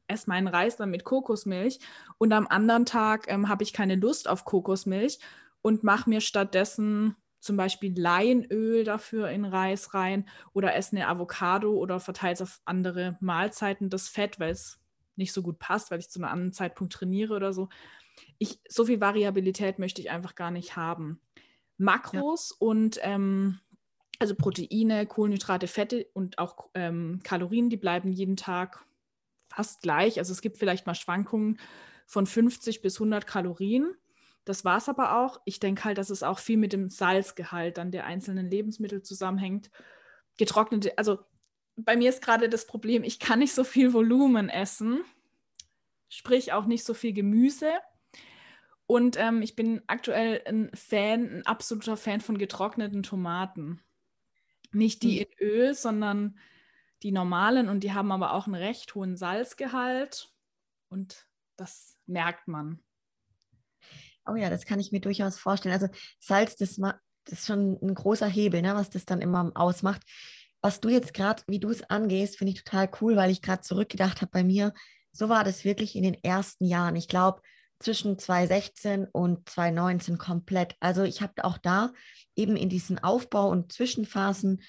esse 0.08 0.28
meinen 0.28 0.48
Reis 0.48 0.76
dann 0.76 0.90
mit 0.90 1.04
Kokosmilch 1.04 1.80
und 2.18 2.32
am 2.32 2.46
anderen 2.46 2.86
Tag 2.86 3.26
ähm, 3.28 3.48
habe 3.48 3.62
ich 3.62 3.72
keine 3.72 3.96
Lust 3.96 4.28
auf 4.28 4.44
Kokosmilch 4.44 5.18
und 5.62 5.84
mache 5.84 6.10
mir 6.10 6.20
stattdessen 6.20 7.16
zum 7.40 7.56
Beispiel 7.56 7.98
Leinöl 7.98 8.84
dafür 8.84 9.28
in 9.30 9.44
Reis 9.44 9.94
rein 9.94 10.28
oder 10.52 10.74
esse 10.74 10.96
eine 10.96 11.08
Avocado 11.08 11.72
oder 11.72 11.98
verteile 11.98 12.34
es 12.34 12.42
auf 12.42 12.60
andere 12.64 13.16
Mahlzeiten 13.20 13.90
das 13.90 14.08
Fett, 14.08 14.38
weil 14.38 14.52
es 14.52 14.78
nicht 15.16 15.32
so 15.32 15.42
gut 15.42 15.58
passt, 15.58 15.90
weil 15.90 15.98
ich 15.98 16.08
zu 16.08 16.20
einem 16.20 16.30
anderen 16.30 16.52
Zeitpunkt 16.52 16.92
trainiere 16.92 17.34
oder 17.34 17.52
so 17.52 17.68
ich, 18.38 18.60
so 18.68 18.84
viel 18.84 19.00
Variabilität 19.00 19.78
möchte 19.78 20.00
ich 20.00 20.10
einfach 20.10 20.34
gar 20.34 20.50
nicht 20.50 20.76
haben. 20.76 21.20
Makros 21.78 22.50
ja. 22.50 22.66
und 22.66 22.98
ähm, 23.02 23.60
also 24.18 24.34
Proteine, 24.34 25.06
Kohlenhydrate, 25.06 25.66
Fette 25.66 26.06
und 26.12 26.38
auch 26.38 26.68
ähm, 26.74 27.20
Kalorien, 27.24 27.70
die 27.70 27.76
bleiben 27.76 28.12
jeden 28.12 28.36
Tag 28.36 28.84
fast 29.48 29.82
gleich. 29.82 30.18
Also 30.18 30.32
es 30.32 30.42
gibt 30.42 30.58
vielleicht 30.58 30.86
mal 30.86 30.94
Schwankungen 30.94 31.58
von 32.06 32.26
50 32.26 32.82
bis 32.82 32.96
100 32.96 33.26
Kalorien. 33.26 33.94
Das 34.44 34.64
war 34.64 34.78
es 34.78 34.88
aber 34.88 35.18
auch. 35.18 35.40
Ich 35.44 35.60
denke 35.60 35.84
halt, 35.84 35.98
dass 35.98 36.10
es 36.10 36.22
auch 36.22 36.38
viel 36.38 36.56
mit 36.56 36.72
dem 36.72 36.88
Salzgehalt 36.88 37.78
dann 37.78 37.90
der 37.90 38.06
einzelnen 38.06 38.50
Lebensmittel 38.50 39.02
zusammenhängt. 39.02 39.70
Getrocknete, 40.36 40.96
also 40.98 41.18
bei 41.76 41.96
mir 41.96 42.08
ist 42.08 42.22
gerade 42.22 42.48
das 42.48 42.66
Problem, 42.66 43.04
ich 43.04 43.18
kann 43.18 43.38
nicht 43.38 43.54
so 43.54 43.64
viel 43.64 43.92
Volumen 43.92 44.48
essen, 44.48 45.04
sprich 46.08 46.52
auch 46.52 46.66
nicht 46.66 46.84
so 46.84 46.94
viel 46.94 47.12
Gemüse. 47.12 47.70
Und 48.92 49.18
ähm, 49.18 49.40
ich 49.40 49.56
bin 49.56 49.80
aktuell 49.86 50.42
ein 50.46 50.70
Fan, 50.74 51.38
ein 51.38 51.46
absoluter 51.46 51.96
Fan 51.96 52.20
von 52.20 52.36
getrockneten 52.36 53.02
Tomaten. 53.02 53.80
Nicht 54.70 55.02
die 55.02 55.20
hm. 55.20 55.26
in 55.30 55.46
Öl, 55.46 55.74
sondern 55.74 56.38
die 57.02 57.10
normalen 57.10 57.70
und 57.70 57.84
die 57.84 57.94
haben 57.94 58.12
aber 58.12 58.34
auch 58.34 58.44
einen 58.44 58.54
recht 58.54 58.94
hohen 58.94 59.16
Salzgehalt 59.16 60.30
und 60.90 61.26
das 61.56 61.96
merkt 62.04 62.48
man. 62.48 62.80
Oh 64.26 64.34
ja, 64.34 64.50
das 64.50 64.66
kann 64.66 64.78
ich 64.78 64.92
mir 64.92 65.00
durchaus 65.00 65.38
vorstellen. 65.38 65.72
Also 65.72 65.88
Salz, 66.20 66.56
das, 66.56 66.76
das 66.76 66.92
ist 67.38 67.46
schon 67.46 67.78
ein 67.80 67.94
großer 67.94 68.28
Hebel, 68.28 68.60
ne, 68.60 68.74
was 68.74 68.90
das 68.90 69.06
dann 69.06 69.22
immer 69.22 69.52
ausmacht. 69.54 70.02
Was 70.60 70.80
du 70.82 70.90
jetzt 70.90 71.14
gerade, 71.14 71.42
wie 71.46 71.60
du 71.60 71.70
es 71.70 71.82
angehst, 71.82 72.36
finde 72.36 72.52
ich 72.52 72.62
total 72.62 72.90
cool, 73.00 73.16
weil 73.16 73.30
ich 73.30 73.40
gerade 73.40 73.62
zurückgedacht 73.62 74.20
habe 74.20 74.32
bei 74.32 74.44
mir. 74.44 74.74
So 75.12 75.30
war 75.30 75.44
das 75.44 75.64
wirklich 75.64 75.96
in 75.96 76.02
den 76.02 76.22
ersten 76.22 76.66
Jahren. 76.66 76.94
Ich 76.94 77.08
glaube, 77.08 77.40
zwischen 77.82 78.18
2016 78.18 79.06
und 79.06 79.48
2019 79.48 80.18
komplett. 80.18 80.76
Also 80.80 81.02
ich 81.02 81.20
habe 81.22 81.44
auch 81.44 81.58
da 81.58 81.92
eben 82.36 82.56
in 82.56 82.68
diesen 82.68 82.98
Aufbau- 82.98 83.50
und 83.50 83.72
Zwischenphasen 83.72 84.62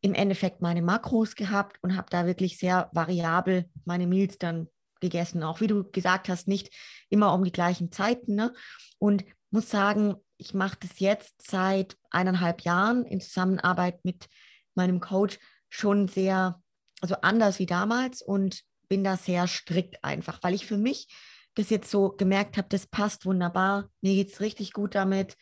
im 0.00 0.14
Endeffekt 0.14 0.60
meine 0.60 0.82
Makros 0.82 1.34
gehabt 1.36 1.78
und 1.82 1.96
habe 1.96 2.08
da 2.10 2.26
wirklich 2.26 2.58
sehr 2.58 2.90
variabel 2.92 3.70
meine 3.84 4.06
Meals 4.06 4.38
dann 4.38 4.68
gegessen. 5.00 5.42
Auch 5.42 5.60
wie 5.60 5.66
du 5.66 5.84
gesagt 5.90 6.28
hast, 6.28 6.48
nicht 6.48 6.74
immer 7.08 7.32
um 7.34 7.44
die 7.44 7.52
gleichen 7.52 7.92
Zeiten. 7.92 8.34
Ne? 8.34 8.52
Und 8.98 9.24
muss 9.50 9.70
sagen, 9.70 10.16
ich 10.38 10.54
mache 10.54 10.78
das 10.80 10.98
jetzt 10.98 11.48
seit 11.48 11.96
eineinhalb 12.10 12.62
Jahren 12.62 13.04
in 13.04 13.20
Zusammenarbeit 13.20 14.04
mit 14.04 14.28
meinem 14.74 15.00
Coach 15.00 15.38
schon 15.68 16.08
sehr, 16.08 16.60
also 17.00 17.16
anders 17.22 17.58
wie 17.58 17.66
damals 17.66 18.22
und 18.22 18.62
bin 18.88 19.04
da 19.04 19.16
sehr 19.16 19.46
strikt 19.46 20.02
einfach, 20.04 20.42
weil 20.42 20.54
ich 20.54 20.66
für 20.66 20.78
mich 20.78 21.08
das 21.54 21.70
jetzt 21.70 21.90
so 21.90 22.10
gemerkt 22.10 22.56
habe, 22.56 22.68
das 22.68 22.86
passt 22.86 23.26
wunderbar, 23.26 23.90
mir 24.00 24.14
geht 24.14 24.32
es 24.32 24.40
richtig 24.40 24.72
gut 24.72 24.94
damit, 24.94 25.36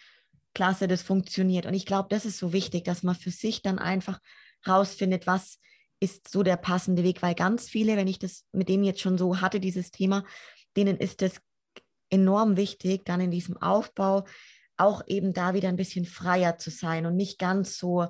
klasse, 0.55 0.89
das 0.89 1.03
funktioniert. 1.03 1.67
Und 1.67 1.75
ich 1.75 1.87
glaube, 1.87 2.09
das 2.11 2.25
ist 2.25 2.39
so 2.39 2.53
wichtig, 2.53 2.85
dass 2.85 3.03
man 3.03 3.15
für 3.15 3.31
sich 3.31 3.63
dann 3.63 3.79
einfach 3.79 4.19
rausfindet, 4.67 5.27
was 5.27 5.59
ist 6.01 6.29
so 6.29 6.43
der 6.43 6.57
passende 6.57 7.05
Weg, 7.05 7.23
weil 7.23 7.35
ganz 7.35 7.69
viele, 7.69 7.97
wenn 7.97 8.09
ich 8.09 8.19
das 8.19 8.45
mit 8.53 8.69
dem 8.69 8.83
jetzt 8.83 9.01
schon 9.01 9.19
so 9.19 9.41
hatte, 9.41 9.61
dieses 9.61 9.91
Thema, 9.91 10.25
denen 10.77 10.97
ist 10.97 11.23
das 11.23 11.41
enorm 12.09 12.57
wichtig, 12.57 13.05
dann 13.05 13.21
in 13.21 13.31
diesem 13.31 13.57
Aufbau 13.59 14.25
auch 14.77 15.03
eben 15.07 15.33
da 15.33 15.55
wieder 15.55 15.69
ein 15.69 15.77
bisschen 15.77 16.07
freier 16.07 16.57
zu 16.57 16.71
sein 16.71 17.07
und 17.07 17.17
nicht 17.17 17.39
ganz 17.39 17.79
so 17.79 18.09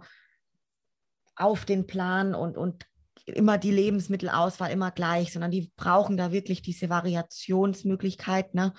auf 1.35 1.65
den 1.65 1.87
Plan 1.87 2.35
und, 2.35 2.57
und 2.57 2.87
immer 3.35 3.59
die 3.59 3.71
Lebensmittelauswahl 3.71 4.71
immer 4.71 4.91
gleich, 4.91 5.33
sondern 5.33 5.51
die 5.51 5.73
brauchen 5.77 6.17
da 6.17 6.33
wirklich 6.33 6.63
diese 6.63 6.89
Variationsmöglichkeit. 6.89 8.55
Ne? 8.55 8.73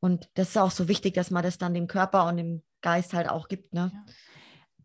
Und 0.00 0.28
das 0.34 0.50
ist 0.50 0.58
auch 0.58 0.70
so 0.70 0.88
wichtig, 0.88 1.14
dass 1.14 1.30
man 1.30 1.42
das 1.42 1.58
dann 1.58 1.74
dem 1.74 1.86
Körper 1.86 2.26
und 2.26 2.36
dem 2.36 2.62
Geist 2.80 3.14
halt 3.14 3.28
auch 3.28 3.48
gibt. 3.48 3.74
Ne? 3.74 3.92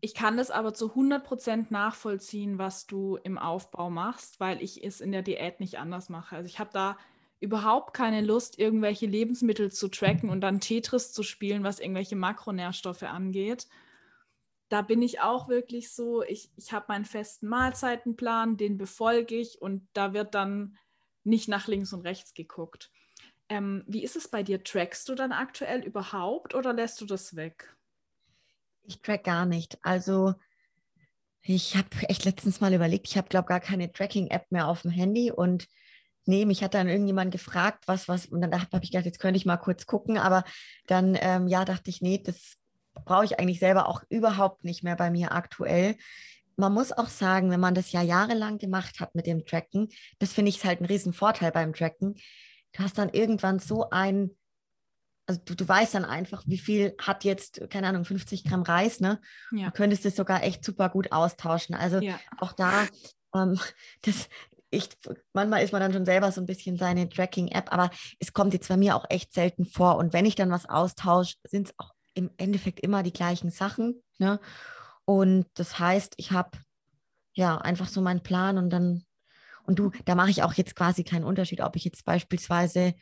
Ich 0.00 0.14
kann 0.14 0.36
das 0.36 0.50
aber 0.50 0.74
zu 0.74 0.92
100% 0.92 1.66
nachvollziehen, 1.70 2.58
was 2.58 2.86
du 2.86 3.16
im 3.16 3.38
Aufbau 3.38 3.90
machst, 3.90 4.40
weil 4.40 4.62
ich 4.62 4.84
es 4.84 5.00
in 5.00 5.12
der 5.12 5.22
Diät 5.22 5.60
nicht 5.60 5.78
anders 5.78 6.08
mache. 6.08 6.36
Also 6.36 6.46
ich 6.46 6.58
habe 6.58 6.70
da 6.72 6.98
überhaupt 7.40 7.94
keine 7.94 8.20
Lust, 8.20 8.58
irgendwelche 8.58 9.06
Lebensmittel 9.06 9.70
zu 9.70 9.88
tracken 9.88 10.30
und 10.30 10.40
dann 10.40 10.60
Tetris 10.60 11.12
zu 11.12 11.22
spielen, 11.22 11.62
was 11.62 11.78
irgendwelche 11.78 12.16
Makronährstoffe 12.16 13.02
angeht 13.02 13.66
da 14.74 14.82
bin 14.82 15.02
ich 15.02 15.20
auch 15.20 15.46
wirklich 15.46 15.92
so, 15.92 16.24
ich, 16.24 16.50
ich 16.56 16.72
habe 16.72 16.86
meinen 16.88 17.04
festen 17.04 17.46
Mahlzeitenplan, 17.46 18.56
den 18.56 18.76
befolge 18.76 19.36
ich 19.36 19.62
und 19.62 19.86
da 19.92 20.12
wird 20.14 20.34
dann 20.34 20.76
nicht 21.22 21.46
nach 21.46 21.68
links 21.68 21.92
und 21.92 22.00
rechts 22.00 22.34
geguckt. 22.34 22.90
Ähm, 23.48 23.84
wie 23.86 24.02
ist 24.02 24.16
es 24.16 24.26
bei 24.26 24.42
dir? 24.42 24.64
Trackst 24.64 25.08
du 25.08 25.14
dann 25.14 25.30
aktuell 25.30 25.84
überhaupt 25.84 26.56
oder 26.56 26.72
lässt 26.72 27.00
du 27.00 27.06
das 27.06 27.36
weg? 27.36 27.72
Ich 28.82 29.00
track 29.00 29.22
gar 29.22 29.46
nicht. 29.46 29.78
Also 29.82 30.34
ich 31.42 31.76
habe 31.76 31.90
echt 32.08 32.24
letztens 32.24 32.60
mal 32.60 32.74
überlegt, 32.74 33.06
ich 33.06 33.16
habe, 33.16 33.28
glaube 33.28 33.46
gar 33.46 33.60
keine 33.60 33.92
Tracking-App 33.92 34.50
mehr 34.50 34.66
auf 34.66 34.82
dem 34.82 34.90
Handy 34.90 35.30
und 35.30 35.68
nee, 36.24 36.46
mich 36.46 36.64
hat 36.64 36.74
dann 36.74 36.88
irgendjemand 36.88 37.30
gefragt, 37.30 37.84
was, 37.86 38.08
was, 38.08 38.26
und 38.26 38.40
dann 38.40 38.52
habe 38.52 38.82
ich 38.82 38.90
gedacht, 38.90 39.06
jetzt 39.06 39.20
könnte 39.20 39.36
ich 39.36 39.46
mal 39.46 39.56
kurz 39.56 39.86
gucken, 39.86 40.18
aber 40.18 40.42
dann, 40.88 41.16
ähm, 41.20 41.46
ja, 41.46 41.64
dachte 41.64 41.90
ich, 41.90 42.02
nee, 42.02 42.18
das 42.18 42.56
brauche 43.04 43.24
ich 43.24 43.38
eigentlich 43.38 43.58
selber 43.58 43.88
auch 43.88 44.02
überhaupt 44.08 44.64
nicht 44.64 44.82
mehr 44.82 44.96
bei 44.96 45.10
mir 45.10 45.32
aktuell. 45.32 45.96
Man 46.56 46.72
muss 46.72 46.92
auch 46.92 47.08
sagen, 47.08 47.50
wenn 47.50 47.60
man 47.60 47.74
das 47.74 47.92
ja 47.92 48.02
jahrelang 48.02 48.58
gemacht 48.58 49.00
hat 49.00 49.14
mit 49.14 49.26
dem 49.26 49.44
Tracken, 49.44 49.88
das 50.18 50.32
finde 50.32 50.50
ich 50.50 50.64
halt 50.64 50.80
ein 50.80 50.86
Riesenvorteil 50.86 51.50
beim 51.50 51.72
Tracken. 51.72 52.14
du 52.72 52.82
hast 52.82 52.98
dann 52.98 53.08
irgendwann 53.08 53.58
so 53.58 53.90
ein, 53.90 54.30
also 55.26 55.40
du, 55.44 55.54
du 55.54 55.66
weißt 55.66 55.94
dann 55.94 56.04
einfach, 56.04 56.44
wie 56.46 56.58
viel 56.58 56.94
hat 57.00 57.24
jetzt, 57.24 57.60
keine 57.70 57.88
Ahnung, 57.88 58.04
50 58.04 58.44
Gramm 58.44 58.62
Reis, 58.62 59.00
ne? 59.00 59.20
Ja. 59.52 59.66
Du 59.66 59.72
könntest 59.72 60.04
es 60.06 60.16
sogar 60.16 60.44
echt 60.44 60.64
super 60.64 60.88
gut 60.90 61.12
austauschen. 61.12 61.74
Also 61.74 61.98
ja. 61.98 62.18
auch 62.38 62.52
da, 62.52 62.86
ähm, 63.34 63.58
das, 64.02 64.28
ich, 64.70 64.88
manchmal 65.32 65.62
ist 65.62 65.72
man 65.72 65.80
dann 65.80 65.92
schon 65.92 66.04
selber 66.04 66.30
so 66.30 66.40
ein 66.40 66.46
bisschen 66.46 66.76
seine 66.76 67.08
Tracking-App, 67.08 67.72
aber 67.72 67.90
es 68.18 68.32
kommt 68.32 68.52
jetzt 68.52 68.68
bei 68.68 68.76
mir 68.76 68.96
auch 68.96 69.06
echt 69.08 69.32
selten 69.32 69.64
vor. 69.64 69.96
Und 69.96 70.12
wenn 70.12 70.26
ich 70.26 70.34
dann 70.34 70.50
was 70.50 70.68
austausche, 70.68 71.36
sind 71.44 71.68
es 71.68 71.74
auch 71.78 71.93
im 72.14 72.30
Endeffekt 72.36 72.80
immer 72.80 73.02
die 73.02 73.12
gleichen 73.12 73.50
Sachen. 73.50 74.02
Ne? 74.18 74.40
Und 75.04 75.46
das 75.54 75.78
heißt, 75.78 76.14
ich 76.16 76.32
habe 76.32 76.58
ja 77.34 77.58
einfach 77.58 77.88
so 77.88 78.00
meinen 78.00 78.22
Plan 78.22 78.58
und 78.58 78.70
dann, 78.70 79.04
und 79.64 79.78
du, 79.78 79.90
da 80.04 80.14
mache 80.14 80.30
ich 80.30 80.42
auch 80.42 80.54
jetzt 80.54 80.76
quasi 80.76 81.04
keinen 81.04 81.24
Unterschied, 81.24 81.60
ob 81.60 81.76
ich 81.76 81.84
jetzt 81.84 82.04
beispielsweise 82.04 82.94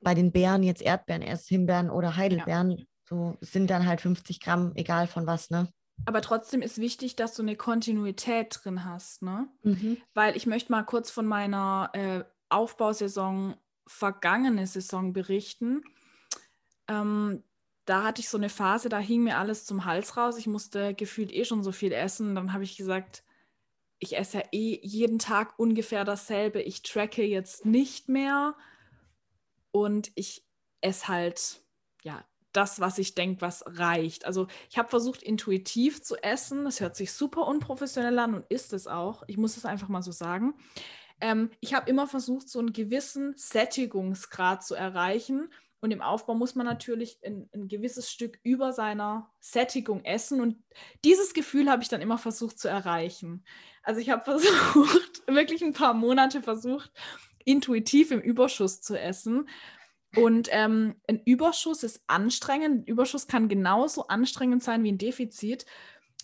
bei 0.00 0.14
den 0.14 0.32
Beeren 0.32 0.62
jetzt 0.62 0.82
Erdbeeren 0.82 1.22
esse, 1.22 1.48
Himbeeren 1.48 1.90
oder 1.90 2.16
Heidelbeeren. 2.16 2.70
Ja. 2.70 2.84
So 3.08 3.36
sind 3.40 3.70
dann 3.70 3.86
halt 3.86 4.00
50 4.00 4.40
Gramm, 4.40 4.72
egal 4.76 5.06
von 5.06 5.26
was, 5.26 5.50
ne? 5.50 5.68
Aber 6.06 6.22
trotzdem 6.22 6.62
ist 6.62 6.78
wichtig, 6.78 7.16
dass 7.16 7.34
du 7.34 7.42
eine 7.42 7.56
Kontinuität 7.56 8.60
drin 8.62 8.84
hast, 8.84 9.22
ne? 9.22 9.48
Mhm. 9.62 9.98
Weil 10.14 10.36
ich 10.36 10.46
möchte 10.46 10.72
mal 10.72 10.84
kurz 10.84 11.10
von 11.10 11.26
meiner 11.26 11.90
äh, 11.92 12.24
Aufbausaison, 12.48 13.56
vergangene 13.86 14.66
Saison 14.66 15.12
berichten. 15.12 15.82
Ähm, 16.88 17.42
da 17.90 18.04
hatte 18.04 18.20
ich 18.20 18.28
so 18.28 18.36
eine 18.36 18.48
Phase, 18.48 18.88
da 18.88 19.00
hing 19.00 19.24
mir 19.24 19.38
alles 19.38 19.66
zum 19.66 19.84
Hals 19.84 20.16
raus. 20.16 20.38
Ich 20.38 20.46
musste 20.46 20.94
gefühlt 20.94 21.32
eh 21.32 21.44
schon 21.44 21.64
so 21.64 21.72
viel 21.72 21.90
essen. 21.90 22.36
Dann 22.36 22.52
habe 22.52 22.62
ich 22.62 22.76
gesagt, 22.76 23.24
ich 23.98 24.16
esse 24.16 24.38
ja 24.38 24.44
eh 24.52 24.78
jeden 24.80 25.18
Tag 25.18 25.58
ungefähr 25.58 26.04
dasselbe. 26.04 26.62
Ich 26.62 26.82
tracke 26.82 27.24
jetzt 27.24 27.66
nicht 27.66 28.08
mehr. 28.08 28.54
Und 29.72 30.12
ich 30.14 30.46
esse 30.80 31.08
halt, 31.08 31.62
ja, 32.04 32.24
das, 32.52 32.78
was 32.78 32.96
ich 32.98 33.16
denke, 33.16 33.40
was 33.40 33.64
reicht. 33.66 34.24
Also 34.24 34.46
ich 34.70 34.78
habe 34.78 34.88
versucht, 34.88 35.20
intuitiv 35.24 36.00
zu 36.00 36.14
essen. 36.22 36.64
Das 36.64 36.78
hört 36.78 36.94
sich 36.94 37.12
super 37.12 37.48
unprofessionell 37.48 38.20
an 38.20 38.34
und 38.34 38.46
ist 38.50 38.72
es 38.72 38.86
auch. 38.86 39.24
Ich 39.26 39.36
muss 39.36 39.56
es 39.56 39.64
einfach 39.64 39.88
mal 39.88 40.02
so 40.02 40.12
sagen. 40.12 40.54
Ähm, 41.20 41.50
ich 41.58 41.74
habe 41.74 41.90
immer 41.90 42.06
versucht, 42.06 42.48
so 42.48 42.60
einen 42.60 42.72
gewissen 42.72 43.34
Sättigungsgrad 43.36 44.64
zu 44.64 44.76
erreichen. 44.76 45.50
Und 45.80 45.92
im 45.92 46.02
Aufbau 46.02 46.34
muss 46.34 46.54
man 46.54 46.66
natürlich 46.66 47.18
ein, 47.24 47.48
ein, 47.54 47.66
gewisses 47.68 48.10
Stück 48.10 48.38
über 48.42 48.72
seiner 48.72 49.30
Sättigung 49.40 50.04
essen. 50.04 50.40
Und 50.40 50.62
dieses 51.04 51.32
Gefühl 51.32 51.70
habe 51.70 51.82
ich 51.82 51.88
dann 51.88 52.02
immer 52.02 52.18
versucht 52.18 52.58
zu 52.58 52.68
erreichen. 52.68 53.44
Also 53.82 54.00
ich 54.00 54.10
habe 54.10 54.24
versucht, 54.24 55.26
wirklich 55.26 55.62
ein 55.64 55.72
paar 55.72 55.94
Monate 55.94 56.42
versucht, 56.42 56.92
intuitiv 57.44 58.10
im 58.10 58.20
Überschuss 58.20 58.82
zu 58.82 58.98
essen. 58.98 59.48
Und 60.16 60.48
ähm, 60.50 60.96
ein 61.08 61.22
Überschuss 61.24 61.82
ist 61.82 62.02
anstrengend. 62.08 62.82
Ein 62.82 62.84
Überschuss 62.84 63.26
kann 63.26 63.48
genauso 63.48 64.08
anstrengend 64.08 64.62
sein 64.62 64.82
wie 64.82 64.92
ein 64.92 64.98
Defizit. 64.98 65.64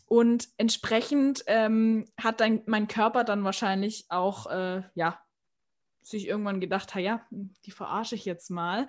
Und 0.06 0.48
entsprechend 0.56 1.44
ähm, 1.46 2.06
hat 2.20 2.40
dein, 2.40 2.62
mein 2.66 2.88
Körper 2.88 3.24
dann 3.24 3.44
wahrscheinlich 3.44 4.06
auch, 4.08 4.46
äh, 4.48 4.82
ja, 4.94 5.18
sich 6.02 6.28
irgendwann 6.28 6.60
gedacht, 6.60 6.94
ja, 6.94 7.26
die 7.30 7.72
verarsche 7.72 8.14
ich 8.14 8.24
jetzt 8.24 8.50
mal. 8.50 8.88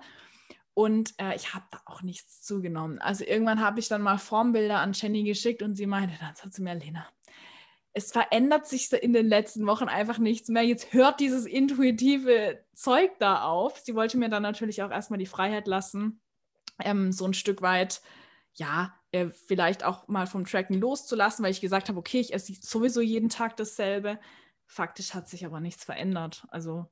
Und 0.78 1.14
äh, 1.18 1.34
ich 1.34 1.54
habe 1.54 1.64
da 1.72 1.80
auch 1.86 2.02
nichts 2.02 2.40
zugenommen. 2.40 3.00
Also 3.00 3.24
irgendwann 3.24 3.60
habe 3.60 3.80
ich 3.80 3.88
dann 3.88 4.00
mal 4.00 4.16
Formbilder 4.16 4.78
an 4.78 4.92
Jenny 4.92 5.24
geschickt 5.24 5.60
und 5.60 5.74
sie 5.74 5.86
meinte 5.86 6.14
dann 6.20 6.52
zu 6.52 6.62
mir, 6.62 6.76
Lena, 6.76 7.04
es 7.94 8.12
verändert 8.12 8.68
sich 8.68 8.92
in 8.92 9.12
den 9.12 9.26
letzten 9.26 9.66
Wochen 9.66 9.88
einfach 9.88 10.18
nichts 10.18 10.48
mehr. 10.48 10.62
Jetzt 10.62 10.92
hört 10.92 11.18
dieses 11.18 11.46
intuitive 11.46 12.64
Zeug 12.74 13.10
da 13.18 13.42
auf. 13.42 13.80
Sie 13.80 13.96
wollte 13.96 14.18
mir 14.18 14.28
dann 14.28 14.44
natürlich 14.44 14.80
auch 14.84 14.92
erstmal 14.92 15.18
die 15.18 15.26
Freiheit 15.26 15.66
lassen, 15.66 16.20
ähm, 16.84 17.10
so 17.10 17.24
ein 17.24 17.34
Stück 17.34 17.60
weit, 17.60 18.00
ja, 18.54 18.94
äh, 19.10 19.30
vielleicht 19.30 19.82
auch 19.82 20.06
mal 20.06 20.28
vom 20.28 20.44
Tracken 20.44 20.78
loszulassen, 20.78 21.44
weil 21.44 21.50
ich 21.50 21.60
gesagt 21.60 21.88
habe, 21.88 21.98
okay, 21.98 22.20
ich 22.20 22.32
esse 22.32 22.52
sowieso 22.52 23.00
jeden 23.00 23.30
Tag 23.30 23.56
dasselbe. 23.56 24.20
Faktisch 24.64 25.12
hat 25.12 25.28
sich 25.28 25.44
aber 25.44 25.58
nichts 25.58 25.82
verändert. 25.82 26.46
Also 26.50 26.86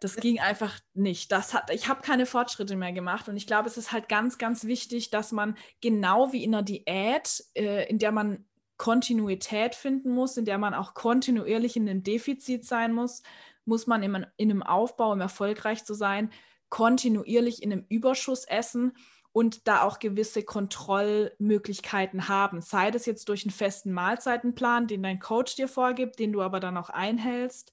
das 0.00 0.16
ging 0.16 0.40
einfach 0.40 0.78
nicht. 0.94 1.32
Das 1.32 1.54
hat, 1.54 1.70
ich 1.70 1.88
habe 1.88 2.02
keine 2.02 2.26
Fortschritte 2.26 2.76
mehr 2.76 2.92
gemacht 2.92 3.28
und 3.28 3.36
ich 3.36 3.46
glaube, 3.46 3.68
es 3.68 3.76
ist 3.76 3.92
halt 3.92 4.08
ganz, 4.08 4.38
ganz 4.38 4.64
wichtig, 4.64 5.10
dass 5.10 5.32
man 5.32 5.56
genau 5.80 6.32
wie 6.32 6.44
in 6.44 6.54
einer 6.54 6.62
Diät, 6.62 7.44
äh, 7.54 7.88
in 7.88 7.98
der 7.98 8.12
man 8.12 8.44
Kontinuität 8.76 9.74
finden 9.74 10.10
muss, 10.10 10.36
in 10.36 10.44
der 10.44 10.58
man 10.58 10.74
auch 10.74 10.94
kontinuierlich 10.94 11.76
in 11.76 11.88
einem 11.88 12.02
Defizit 12.02 12.64
sein 12.64 12.92
muss, 12.92 13.22
muss 13.64 13.86
man 13.86 14.02
in, 14.02 14.26
in 14.36 14.50
einem 14.50 14.62
Aufbau, 14.62 15.12
um 15.12 15.20
erfolgreich 15.20 15.84
zu 15.84 15.94
sein, 15.94 16.30
kontinuierlich 16.68 17.62
in 17.62 17.72
einem 17.72 17.86
Überschuss 17.88 18.44
essen 18.44 18.92
und 19.32 19.68
da 19.68 19.82
auch 19.82 19.98
gewisse 19.98 20.42
Kontrollmöglichkeiten 20.42 22.28
haben. 22.28 22.60
Sei 22.60 22.90
das 22.90 23.06
jetzt 23.06 23.28
durch 23.28 23.44
einen 23.44 23.52
festen 23.52 23.92
Mahlzeitenplan, 23.92 24.86
den 24.86 25.02
dein 25.02 25.20
Coach 25.20 25.56
dir 25.56 25.68
vorgibt, 25.68 26.18
den 26.18 26.32
du 26.32 26.42
aber 26.42 26.60
dann 26.60 26.76
auch 26.76 26.90
einhältst 26.90 27.72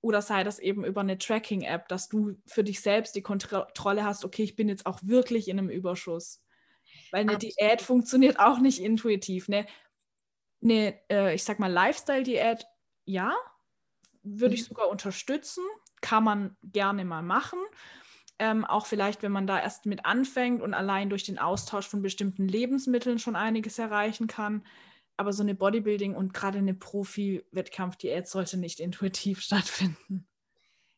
oder 0.00 0.22
sei 0.22 0.44
das 0.44 0.58
eben 0.58 0.84
über 0.84 1.00
eine 1.00 1.18
Tracking-App, 1.18 1.88
dass 1.88 2.08
du 2.08 2.36
für 2.46 2.62
dich 2.62 2.80
selbst 2.80 3.16
die 3.16 3.22
Kontrolle 3.22 4.04
hast, 4.04 4.24
okay, 4.24 4.44
ich 4.44 4.56
bin 4.56 4.68
jetzt 4.68 4.86
auch 4.86 5.00
wirklich 5.02 5.48
in 5.48 5.58
einem 5.58 5.70
Überschuss. 5.70 6.42
Weil 7.10 7.22
eine 7.22 7.34
Absolut. 7.34 7.56
Diät 7.58 7.82
funktioniert 7.82 8.38
auch 8.38 8.58
nicht 8.58 8.80
intuitiv. 8.80 9.48
Ne? 9.48 9.66
Eine, 10.62 10.98
äh, 11.10 11.34
ich 11.34 11.44
sag 11.44 11.58
mal, 11.58 11.70
Lifestyle-Diät, 11.70 12.66
ja, 13.04 13.34
würde 14.22 14.50
mhm. 14.50 14.54
ich 14.54 14.64
sogar 14.64 14.88
unterstützen, 14.88 15.64
kann 16.00 16.24
man 16.24 16.56
gerne 16.62 17.04
mal 17.04 17.22
machen. 17.22 17.58
Ähm, 18.38 18.64
auch 18.64 18.86
vielleicht, 18.86 19.22
wenn 19.22 19.32
man 19.32 19.48
da 19.48 19.60
erst 19.60 19.86
mit 19.86 20.04
anfängt 20.04 20.62
und 20.62 20.74
allein 20.74 21.10
durch 21.10 21.24
den 21.24 21.40
Austausch 21.40 21.88
von 21.88 22.02
bestimmten 22.02 22.46
Lebensmitteln 22.46 23.18
schon 23.18 23.34
einiges 23.34 23.80
erreichen 23.80 24.28
kann 24.28 24.64
aber 25.18 25.32
so 25.32 25.42
eine 25.42 25.54
Bodybuilding 25.54 26.14
und 26.14 26.32
gerade 26.32 26.58
eine 26.58 26.74
Profi-Wettkampfdiät 26.74 28.28
sollte 28.28 28.56
nicht 28.56 28.80
intuitiv 28.80 29.40
stattfinden. 29.42 30.26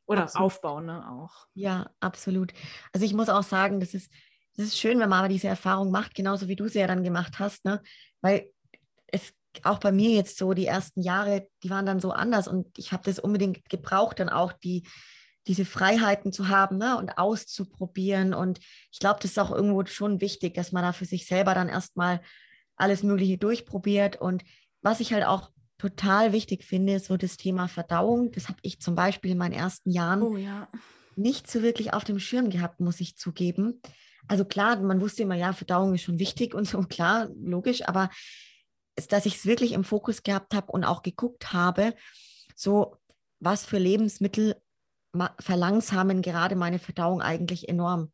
Oder 0.07 0.23
absolut. 0.23 0.47
aufbauen, 0.47 0.87
ne, 0.87 1.09
auch. 1.11 1.47
Ja, 1.55 1.91
absolut. 2.01 2.53
Also 2.93 3.07
ich 3.07 3.15
muss 3.15 3.29
auch 3.29 3.43
sagen, 3.43 3.81
das 3.81 3.95
ist, 3.95 4.13
das 4.57 4.67
ist 4.67 4.79
schön, 4.79 4.99
wenn 4.99 5.09
man 5.09 5.21
aber 5.21 5.29
diese 5.29 5.49
Erfahrung 5.49 5.91
macht, 5.91 6.15
genauso 6.15 6.49
wie 6.49 6.57
du 6.57 6.69
sie 6.69 6.81
ja 6.81 6.87
dann 6.87 7.05
gemacht 7.05 7.39
hast, 7.39 7.65
ne? 7.65 7.81
Weil 8.21 8.51
es 9.07 9.33
auch 9.63 9.79
bei 9.79 9.93
mir 9.93 10.11
jetzt 10.11 10.37
so 10.37 10.53
die 10.53 10.67
ersten 10.67 11.01
Jahre, 11.01 11.49
die 11.63 11.71
waren 11.71 11.87
dann 11.87 12.01
so 12.01 12.11
anders 12.11 12.47
und 12.47 12.67
ich 12.79 12.93
habe 12.93 13.05
das 13.05 13.19
unbedingt 13.19 13.69
gebraucht, 13.69 14.19
dann 14.19 14.29
auch 14.29 14.53
die, 14.53 14.87
diese 15.47 15.65
Freiheiten 15.65 16.33
zu 16.33 16.49
haben 16.49 16.77
ne, 16.77 16.99
und 16.99 17.17
auszuprobieren. 17.17 18.35
Und 18.35 18.61
ich 18.93 18.99
glaube, 18.99 19.21
das 19.23 19.33
ist 19.33 19.39
auch 19.39 19.51
irgendwo 19.51 19.85
schon 19.87 20.21
wichtig, 20.21 20.55
dass 20.55 20.73
man 20.73 20.83
da 20.83 20.93
für 20.93 21.07
sich 21.07 21.27
selber 21.27 21.55
dann 21.55 21.69
erstmal 21.69 22.21
alles 22.81 23.03
Mögliche 23.03 23.39
durchprobiert. 23.39 24.21
Und 24.21 24.45
was 24.83 25.01
ich 25.01 25.13
halt 25.13 25.25
auch 25.25 25.51
total 25.79 26.33
wichtig 26.33 26.65
finde, 26.65 26.95
ist 26.95 27.07
so 27.07 27.17
das 27.17 27.37
Thema 27.37 27.69
Verdauung. 27.69 28.33
Das 28.33 28.49
habe 28.49 28.59
ich 28.63 28.81
zum 28.81 28.95
Beispiel 28.95 29.33
in 29.33 29.39
meinen 29.39 29.55
ersten 29.55 29.91
Jahren 29.91 30.23
oh, 30.23 30.37
ja. 30.37 30.69
nicht 31.17 31.51
so 31.51 31.63
wirklich 31.63 31.93
auf 31.93 32.05
dem 32.05 32.19
Schirm 32.19 32.51
gehabt, 32.51 32.81
muss 32.81 33.01
ich 33.01 33.17
zugeben. 33.17 33.81
Also 34.29 34.45
klar, 34.45 34.79
man 34.81 35.01
wusste 35.01 35.23
immer, 35.23 35.35
ja, 35.35 35.53
Verdauung 35.53 35.95
ist 35.95 36.03
schon 36.03 36.19
wichtig 36.19 36.55
und 36.55 36.67
so, 36.67 36.81
klar, 36.89 37.31
logisch, 37.43 37.87
aber 37.89 38.11
dass 39.09 39.25
ich 39.25 39.37
es 39.37 39.47
wirklich 39.47 39.73
im 39.73 39.85
Fokus 39.85 40.23
gehabt 40.23 40.55
habe 40.55 40.71
und 40.73 40.85
auch 40.85 41.03
geguckt 41.03 41.53
habe, 41.53 41.95
so 42.55 42.97
was 43.39 43.65
für 43.65 43.79
Lebensmittel 43.79 44.57
verlangsamen 45.39 46.23
gerade 46.23 46.57
meine 46.57 46.79
Verdauung 46.79 47.23
eigentlich 47.23 47.69
enorm. 47.69 48.13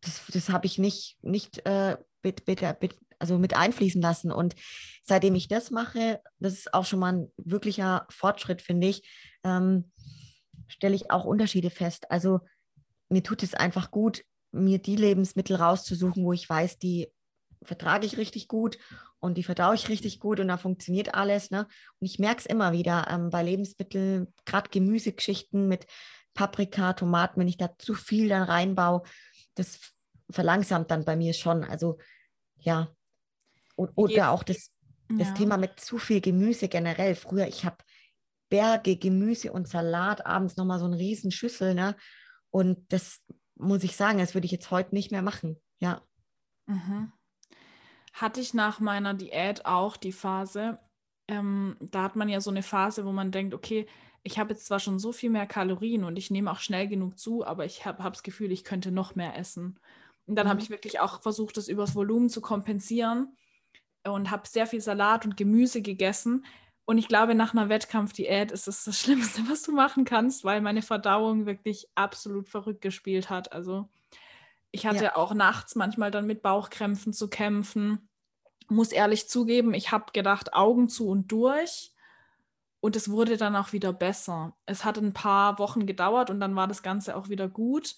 Das, 0.00 0.22
das 0.32 0.50
habe 0.50 0.66
ich 0.66 0.78
nicht, 0.78 1.16
nicht 1.22 1.64
äh, 1.64 1.96
mit, 2.22 2.46
mit, 2.46 2.62
mit, 2.82 2.98
also 3.24 3.38
mit 3.38 3.56
einfließen 3.56 4.02
lassen. 4.02 4.30
Und 4.30 4.54
seitdem 5.02 5.34
ich 5.34 5.48
das 5.48 5.70
mache, 5.70 6.20
das 6.38 6.52
ist 6.52 6.74
auch 6.74 6.84
schon 6.84 6.98
mal 6.98 7.12
ein 7.14 7.32
wirklicher 7.38 8.06
Fortschritt, 8.10 8.60
finde 8.60 8.88
ich, 8.88 9.08
ähm, 9.44 9.90
stelle 10.68 10.94
ich 10.94 11.10
auch 11.10 11.24
Unterschiede 11.24 11.70
fest. 11.70 12.10
Also 12.10 12.40
mir 13.08 13.22
tut 13.22 13.42
es 13.42 13.54
einfach 13.54 13.90
gut, 13.90 14.24
mir 14.52 14.78
die 14.78 14.96
Lebensmittel 14.96 15.56
rauszusuchen, 15.56 16.22
wo 16.22 16.34
ich 16.34 16.48
weiß, 16.48 16.78
die 16.78 17.08
vertrage 17.62 18.04
ich 18.04 18.18
richtig 18.18 18.46
gut 18.46 18.78
und 19.20 19.38
die 19.38 19.42
verdaue 19.42 19.74
ich 19.74 19.88
richtig 19.88 20.20
gut 20.20 20.38
und 20.38 20.48
da 20.48 20.58
funktioniert 20.58 21.14
alles. 21.14 21.50
Ne? 21.50 21.66
Und 21.98 22.06
ich 22.06 22.18
merke 22.18 22.40
es 22.40 22.46
immer 22.46 22.72
wieder 22.72 23.06
ähm, 23.10 23.30
bei 23.30 23.42
Lebensmitteln, 23.42 24.32
gerade 24.44 24.68
Gemüsegeschichten 24.68 25.66
mit 25.66 25.86
Paprika, 26.34 26.92
Tomaten, 26.92 27.40
wenn 27.40 27.48
ich 27.48 27.56
da 27.56 27.70
zu 27.78 27.94
viel 27.94 28.28
dann 28.28 28.42
reinbaue, 28.42 29.02
das 29.54 29.80
verlangsamt 30.30 30.90
dann 30.90 31.06
bei 31.06 31.16
mir 31.16 31.32
schon. 31.32 31.64
Also 31.64 31.98
ja, 32.58 32.94
und, 33.76 33.90
oder 33.94 34.30
auch 34.30 34.42
das, 34.42 34.70
das 35.08 35.28
ja. 35.28 35.34
Thema 35.34 35.56
mit 35.56 35.80
zu 35.80 35.98
viel 35.98 36.20
Gemüse 36.20 36.68
generell. 36.68 37.14
Früher, 37.14 37.46
ich 37.46 37.64
habe 37.64 37.76
Berge 38.48 38.96
Gemüse 38.96 39.52
und 39.52 39.68
Salat, 39.68 40.26
abends 40.26 40.56
nochmal 40.56 40.78
so 40.78 40.84
eine 40.84 40.98
Riesenschüssel, 40.98 41.74
ne? 41.74 41.96
Und 42.50 42.92
das 42.92 43.20
muss 43.56 43.82
ich 43.82 43.96
sagen, 43.96 44.18
das 44.18 44.34
würde 44.34 44.46
ich 44.46 44.52
jetzt 44.52 44.70
heute 44.70 44.94
nicht 44.94 45.10
mehr 45.10 45.22
machen. 45.22 45.60
Ja. 45.80 46.02
Mhm. 46.66 47.12
Hatte 48.12 48.40
ich 48.40 48.54
nach 48.54 48.78
meiner 48.80 49.14
Diät 49.14 49.66
auch 49.66 49.96
die 49.96 50.12
Phase, 50.12 50.78
ähm, 51.26 51.76
da 51.80 52.04
hat 52.04 52.16
man 52.16 52.28
ja 52.28 52.40
so 52.40 52.50
eine 52.50 52.62
Phase, 52.62 53.04
wo 53.04 53.12
man 53.12 53.32
denkt, 53.32 53.54
okay, 53.54 53.86
ich 54.22 54.38
habe 54.38 54.52
jetzt 54.52 54.66
zwar 54.66 54.78
schon 54.78 54.98
so 54.98 55.12
viel 55.12 55.30
mehr 55.30 55.46
Kalorien 55.46 56.04
und 56.04 56.16
ich 56.16 56.30
nehme 56.30 56.50
auch 56.50 56.60
schnell 56.60 56.88
genug 56.88 57.18
zu, 57.18 57.44
aber 57.44 57.64
ich 57.64 57.84
habe 57.84 58.02
hab 58.02 58.14
das 58.14 58.22
Gefühl, 58.22 58.52
ich 58.52 58.64
könnte 58.64 58.90
noch 58.90 59.14
mehr 59.14 59.36
essen. 59.36 59.78
Und 60.26 60.36
dann 60.36 60.46
mhm. 60.46 60.50
habe 60.50 60.60
ich 60.60 60.70
wirklich 60.70 61.00
auch 61.00 61.22
versucht, 61.22 61.56
das 61.56 61.68
übers 61.68 61.94
Volumen 61.94 62.28
zu 62.28 62.40
kompensieren 62.40 63.36
und 64.04 64.30
habe 64.30 64.48
sehr 64.48 64.66
viel 64.66 64.80
Salat 64.80 65.24
und 65.24 65.36
Gemüse 65.36 65.82
gegessen. 65.82 66.44
Und 66.86 66.98
ich 66.98 67.08
glaube, 67.08 67.34
nach 67.34 67.54
einer 67.54 67.68
Wettkampfdiät 67.68 68.52
ist 68.52 68.68
es 68.68 68.84
das 68.84 68.98
Schlimmste, 69.00 69.42
was 69.48 69.62
du 69.62 69.72
machen 69.72 70.04
kannst, 70.04 70.44
weil 70.44 70.60
meine 70.60 70.82
Verdauung 70.82 71.46
wirklich 71.46 71.88
absolut 71.94 72.48
verrückt 72.48 72.82
gespielt 72.82 73.30
hat. 73.30 73.52
Also 73.52 73.88
ich 74.70 74.86
hatte 74.86 75.04
ja. 75.04 75.16
auch 75.16 75.34
nachts 75.34 75.76
manchmal 75.76 76.10
dann 76.10 76.26
mit 76.26 76.42
Bauchkrämpfen 76.42 77.12
zu 77.12 77.28
kämpfen. 77.28 78.08
Muss 78.68 78.92
ehrlich 78.92 79.28
zugeben, 79.28 79.74
ich 79.74 79.92
habe 79.92 80.06
gedacht, 80.12 80.54
Augen 80.54 80.88
zu 80.88 81.08
und 81.08 81.30
durch. 81.30 81.92
Und 82.80 82.96
es 82.96 83.10
wurde 83.10 83.38
dann 83.38 83.56
auch 83.56 83.72
wieder 83.72 83.92
besser. 83.94 84.56
Es 84.66 84.84
hat 84.84 84.98
ein 84.98 85.14
paar 85.14 85.58
Wochen 85.58 85.86
gedauert 85.86 86.28
und 86.28 86.40
dann 86.40 86.54
war 86.54 86.68
das 86.68 86.82
Ganze 86.82 87.16
auch 87.16 87.30
wieder 87.30 87.48
gut. 87.48 87.96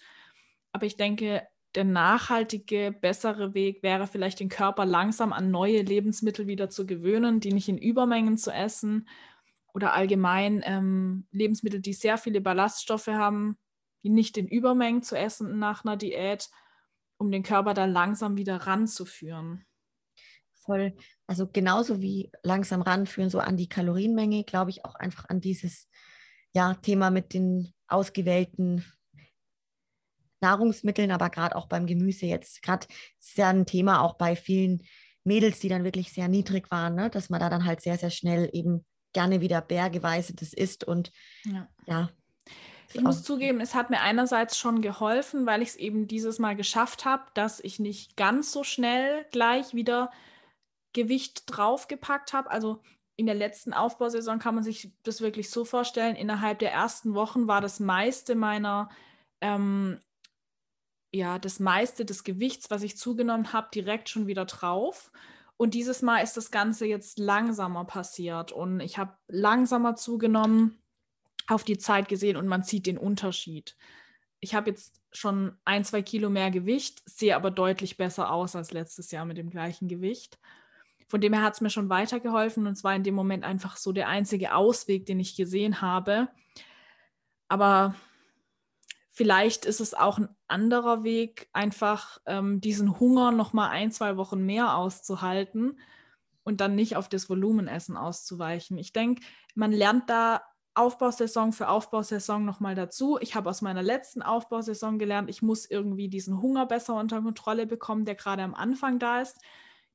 Aber 0.70 0.86
ich 0.86 0.96
denke, 0.96 1.48
der 1.74 1.84
nachhaltige, 1.84 2.94
bessere 2.98 3.54
Weg 3.54 3.82
wäre 3.82 4.06
vielleicht 4.06 4.40
den 4.40 4.48
Körper 4.48 4.86
langsam 4.86 5.32
an 5.32 5.50
neue 5.50 5.82
Lebensmittel 5.82 6.46
wieder 6.46 6.70
zu 6.70 6.86
gewöhnen, 6.86 7.40
die 7.40 7.52
nicht 7.52 7.68
in 7.68 7.78
Übermengen 7.78 8.38
zu 8.38 8.50
essen 8.50 9.08
oder 9.74 9.92
allgemein 9.92 10.62
ähm, 10.64 11.26
Lebensmittel, 11.32 11.80
die 11.80 11.92
sehr 11.92 12.16
viele 12.16 12.40
Ballaststoffe 12.40 13.08
haben, 13.08 13.58
die 14.02 14.08
nicht 14.08 14.38
in 14.38 14.48
Übermengen 14.48 15.02
zu 15.02 15.18
essen 15.18 15.58
nach 15.58 15.84
einer 15.84 15.96
Diät 15.96 16.48
um 17.18 17.30
den 17.30 17.42
Körper 17.42 17.74
da 17.74 17.84
langsam 17.84 18.36
wieder 18.36 18.56
ranzuführen. 18.56 19.64
Voll. 20.64 20.96
Also 21.26 21.46
genauso 21.46 22.00
wie 22.00 22.30
langsam 22.42 22.82
ranführen, 22.82 23.30
so 23.30 23.38
an 23.38 23.56
die 23.56 23.68
Kalorienmenge, 23.68 24.44
glaube 24.44 24.70
ich 24.70 24.84
auch 24.84 24.94
einfach 24.94 25.28
an 25.28 25.40
dieses 25.40 25.88
ja, 26.52 26.74
Thema 26.74 27.10
mit 27.10 27.34
den 27.34 27.72
ausgewählten 27.86 28.84
Nahrungsmitteln, 30.46 31.10
aber 31.10 31.30
gerade 31.30 31.56
auch 31.56 31.66
beim 31.66 31.86
Gemüse 31.86 32.26
jetzt. 32.26 32.62
Gerade 32.62 32.86
ist 33.20 33.36
ja 33.36 33.48
ein 33.48 33.66
Thema 33.66 34.00
auch 34.02 34.14
bei 34.14 34.36
vielen 34.36 34.82
Mädels, 35.24 35.58
die 35.58 35.68
dann 35.68 35.84
wirklich 35.84 36.12
sehr 36.12 36.28
niedrig 36.28 36.70
waren, 36.70 36.94
ne? 36.94 37.10
dass 37.10 37.30
man 37.30 37.40
da 37.40 37.50
dann 37.50 37.64
halt 37.64 37.80
sehr, 37.80 37.98
sehr 37.98 38.10
schnell 38.10 38.48
eben 38.52 38.84
gerne 39.12 39.40
wieder 39.40 39.60
bergeweise 39.60 40.34
das 40.34 40.52
isst 40.52 40.84
und 40.84 41.10
ja, 41.44 41.68
ja 41.86 42.10
ich 42.92 43.00
muss 43.00 43.22
zugeben, 43.22 43.60
es 43.60 43.74
hat 43.74 43.90
mir 43.90 44.00
einerseits 44.00 44.58
schon 44.58 44.80
geholfen, 44.80 45.46
weil 45.46 45.62
ich 45.62 45.70
es 45.70 45.76
eben 45.76 46.06
dieses 46.06 46.38
Mal 46.38 46.54
geschafft 46.54 47.04
habe, 47.04 47.24
dass 47.34 47.60
ich 47.60 47.78
nicht 47.78 48.16
ganz 48.16 48.52
so 48.52 48.64
schnell 48.64 49.26
gleich 49.32 49.74
wieder 49.74 50.10
Gewicht 50.92 51.44
draufgepackt 51.46 52.32
habe. 52.32 52.50
Also 52.50 52.80
in 53.16 53.26
der 53.26 53.34
letzten 53.34 53.72
Aufbausaison 53.72 54.38
kann 54.38 54.54
man 54.54 54.64
sich 54.64 54.92
das 55.02 55.20
wirklich 55.20 55.50
so 55.50 55.64
vorstellen. 55.64 56.16
Innerhalb 56.16 56.58
der 56.58 56.72
ersten 56.72 57.14
Wochen 57.14 57.48
war 57.48 57.60
das 57.60 57.80
meiste 57.80 58.34
meiner, 58.34 58.88
ähm, 59.40 60.00
ja, 61.12 61.38
das 61.38 61.60
meiste 61.60 62.04
des 62.04 62.24
Gewichts, 62.24 62.70
was 62.70 62.82
ich 62.82 62.96
zugenommen 62.96 63.52
habe, 63.52 63.68
direkt 63.74 64.08
schon 64.08 64.26
wieder 64.26 64.44
drauf. 64.44 65.10
Und 65.56 65.74
dieses 65.74 66.02
Mal 66.02 66.18
ist 66.18 66.36
das 66.36 66.50
Ganze 66.50 66.86
jetzt 66.86 67.18
langsamer 67.18 67.84
passiert 67.84 68.52
und 68.52 68.80
ich 68.80 68.98
habe 68.98 69.16
langsamer 69.28 69.96
zugenommen 69.96 70.78
auf 71.46 71.64
die 71.64 71.78
Zeit 71.78 72.08
gesehen 72.08 72.36
und 72.36 72.46
man 72.46 72.62
sieht 72.62 72.86
den 72.86 72.98
Unterschied. 72.98 73.76
Ich 74.40 74.54
habe 74.54 74.70
jetzt 74.70 75.00
schon 75.12 75.56
ein, 75.64 75.84
zwei 75.84 76.02
Kilo 76.02 76.28
mehr 76.28 76.50
Gewicht, 76.50 77.02
sehe 77.06 77.34
aber 77.34 77.50
deutlich 77.50 77.96
besser 77.96 78.30
aus 78.30 78.54
als 78.54 78.72
letztes 78.72 79.10
Jahr 79.10 79.24
mit 79.24 79.38
dem 79.38 79.48
gleichen 79.48 79.88
Gewicht. 79.88 80.38
Von 81.08 81.20
dem 81.20 81.32
her 81.32 81.42
hat 81.42 81.54
es 81.54 81.60
mir 81.60 81.70
schon 81.70 81.88
weitergeholfen 81.88 82.66
und 82.66 82.72
es 82.74 82.84
war 82.84 82.94
in 82.94 83.04
dem 83.04 83.14
Moment 83.14 83.44
einfach 83.44 83.76
so 83.76 83.92
der 83.92 84.08
einzige 84.08 84.54
Ausweg, 84.54 85.06
den 85.06 85.20
ich 85.20 85.36
gesehen 85.36 85.80
habe. 85.80 86.28
Aber 87.48 87.94
vielleicht 89.16 89.64
ist 89.64 89.80
es 89.80 89.94
auch 89.94 90.18
ein 90.18 90.28
anderer 90.46 91.02
Weg, 91.02 91.48
einfach 91.54 92.18
ähm, 92.26 92.60
diesen 92.60 93.00
Hunger 93.00 93.32
noch 93.32 93.54
mal 93.54 93.70
ein, 93.70 93.90
zwei 93.90 94.18
Wochen 94.18 94.44
mehr 94.44 94.76
auszuhalten 94.76 95.78
und 96.44 96.60
dann 96.60 96.74
nicht 96.74 96.96
auf 96.96 97.08
das 97.08 97.30
Volumenessen 97.30 97.96
auszuweichen. 97.96 98.76
Ich 98.76 98.92
denke, 98.92 99.22
man 99.54 99.72
lernt 99.72 100.10
da 100.10 100.42
Aufbausaison 100.74 101.54
für 101.54 101.68
Aufbausaison 101.68 102.44
nochmal 102.44 102.74
dazu. 102.74 103.16
Ich 103.22 103.34
habe 103.34 103.48
aus 103.48 103.62
meiner 103.62 103.82
letzten 103.82 104.20
Aufbausaison 104.20 104.98
gelernt, 104.98 105.30
ich 105.30 105.40
muss 105.40 105.64
irgendwie 105.64 106.10
diesen 106.10 106.42
Hunger 106.42 106.66
besser 106.66 106.94
unter 106.96 107.22
Kontrolle 107.22 107.66
bekommen, 107.66 108.04
der 108.04 108.16
gerade 108.16 108.42
am 108.42 108.54
Anfang 108.54 108.98
da 108.98 109.22
ist. 109.22 109.38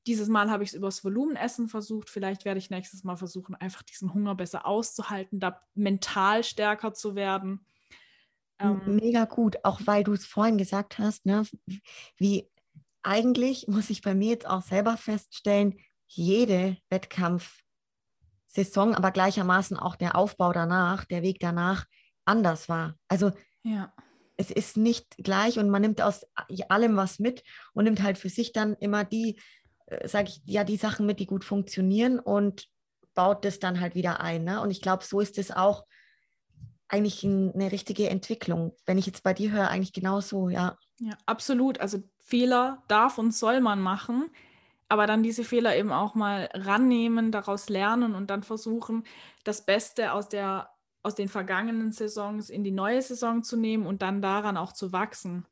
Dieses 0.08 0.26
Mal 0.26 0.50
habe 0.50 0.64
ich 0.64 0.70
es 0.70 0.74
übers 0.74 1.04
Volumenessen 1.04 1.68
versucht. 1.68 2.10
Vielleicht 2.10 2.44
werde 2.44 2.58
ich 2.58 2.70
nächstes 2.70 3.04
Mal 3.04 3.14
versuchen, 3.14 3.54
einfach 3.54 3.82
diesen 3.82 4.12
Hunger 4.12 4.34
besser 4.34 4.66
auszuhalten, 4.66 5.38
da 5.38 5.60
mental 5.76 6.42
stärker 6.42 6.92
zu 6.92 7.14
werden. 7.14 7.64
Ähm, 8.58 8.80
Mega 8.86 9.24
gut, 9.24 9.56
auch 9.62 9.80
weil 9.84 10.04
du 10.04 10.12
es 10.12 10.26
vorhin 10.26 10.58
gesagt 10.58 10.98
hast, 10.98 11.26
ne, 11.26 11.44
wie 12.16 12.48
eigentlich 13.02 13.66
muss 13.68 13.90
ich 13.90 14.02
bei 14.02 14.14
mir 14.14 14.30
jetzt 14.30 14.48
auch 14.48 14.62
selber 14.62 14.96
feststellen, 14.96 15.78
jede 16.06 16.76
Wettkampf 16.90 17.62
Saison, 18.46 18.94
aber 18.94 19.12
gleichermaßen 19.12 19.78
auch 19.78 19.96
der 19.96 20.14
Aufbau 20.14 20.52
danach, 20.52 21.06
der 21.06 21.22
Weg 21.22 21.38
danach 21.40 21.86
anders 22.26 22.68
war. 22.68 22.96
Also 23.08 23.32
ja. 23.62 23.92
es 24.36 24.50
ist 24.50 24.76
nicht 24.76 25.16
gleich 25.18 25.58
und 25.58 25.70
man 25.70 25.80
nimmt 25.80 26.02
aus 26.02 26.26
allem 26.68 26.96
was 26.96 27.18
mit 27.18 27.42
und 27.72 27.84
nimmt 27.84 28.02
halt 28.02 28.18
für 28.18 28.28
sich 28.28 28.52
dann 28.52 28.74
immer 28.74 29.04
die, 29.04 29.40
äh, 29.86 30.06
sage 30.06 30.28
ich, 30.28 30.42
ja, 30.44 30.64
die 30.64 30.76
Sachen 30.76 31.06
mit, 31.06 31.18
die 31.18 31.26
gut 31.26 31.44
funktionieren 31.44 32.18
und 32.18 32.68
baut 33.14 33.44
das 33.44 33.58
dann 33.58 33.80
halt 33.80 33.94
wieder 33.94 34.20
ein. 34.20 34.44
Ne? 34.44 34.60
Und 34.60 34.70
ich 34.70 34.82
glaube, 34.82 35.04
so 35.04 35.20
ist 35.20 35.38
es 35.38 35.50
auch 35.50 35.84
eigentlich 36.92 37.24
eine 37.24 37.72
richtige 37.72 38.08
Entwicklung. 38.08 38.76
Wenn 38.86 38.98
ich 38.98 39.06
jetzt 39.06 39.22
bei 39.22 39.34
dir 39.34 39.50
höre, 39.50 39.68
eigentlich 39.68 39.92
genauso, 39.92 40.48
ja. 40.48 40.76
Ja, 41.00 41.14
absolut. 41.26 41.80
Also 41.80 41.98
Fehler 42.20 42.82
darf 42.86 43.18
und 43.18 43.34
soll 43.34 43.60
man 43.60 43.80
machen 43.80 44.30
aber 44.92 45.06
dann 45.06 45.22
diese 45.22 45.42
Fehler 45.42 45.74
eben 45.74 45.90
auch 45.90 46.14
mal 46.14 46.50
rannehmen, 46.52 47.32
daraus 47.32 47.70
lernen 47.70 48.14
und 48.14 48.28
dann 48.28 48.42
versuchen, 48.42 49.04
das 49.42 49.64
Beste 49.64 50.12
aus, 50.12 50.28
der, 50.28 50.68
aus 51.02 51.14
den 51.14 51.30
vergangenen 51.30 51.92
Saisons 51.92 52.50
in 52.50 52.62
die 52.62 52.72
neue 52.72 53.00
Saison 53.00 53.42
zu 53.42 53.56
nehmen 53.56 53.86
und 53.86 54.02
dann 54.02 54.20
daran 54.20 54.58
auch 54.58 54.74
zu 54.74 54.92
wachsen. 54.92 55.46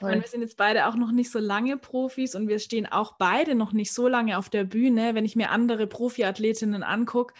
Meine, 0.00 0.22
wir 0.22 0.28
sind 0.28 0.40
jetzt 0.40 0.56
beide 0.56 0.88
auch 0.88 0.96
noch 0.96 1.12
nicht 1.12 1.30
so 1.30 1.38
lange 1.38 1.76
Profis 1.76 2.34
und 2.34 2.48
wir 2.48 2.58
stehen 2.58 2.86
auch 2.86 3.12
beide 3.16 3.54
noch 3.54 3.72
nicht 3.72 3.92
so 3.92 4.08
lange 4.08 4.36
auf 4.36 4.48
der 4.48 4.64
Bühne. 4.64 5.14
Wenn 5.14 5.24
ich 5.24 5.36
mir 5.36 5.50
andere 5.50 5.86
Profiathletinnen 5.86 6.82
angucke, 6.82 7.34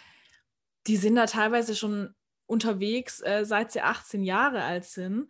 die 0.87 0.97
sind 0.97 1.17
da 1.17 1.27
teilweise 1.27 1.75
schon 1.75 2.15
unterwegs, 2.49 3.21
äh, 3.21 3.45
seit 3.45 3.71
sie 3.71 3.83
18 3.83 4.25
Jahre 4.25 4.65
alt 4.65 4.85
sind. 4.85 5.29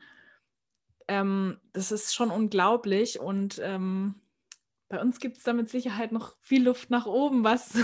Ähm, 1.09 1.59
das 1.73 1.93
ist 1.93 2.15
schon 2.15 2.31
unglaublich 2.31 3.21
und 3.21 3.61
ähm, 3.63 4.15
bei 4.89 5.01
uns 5.01 5.21
gibt 5.21 5.37
es 5.37 5.43
da 5.43 5.53
mit 5.53 5.69
Sicherheit 5.69 6.13
noch 6.13 6.37
viel 6.41 6.65
Luft 6.65 6.91
nach 6.91 7.07
oben, 7.07 7.45
was, 7.45 7.75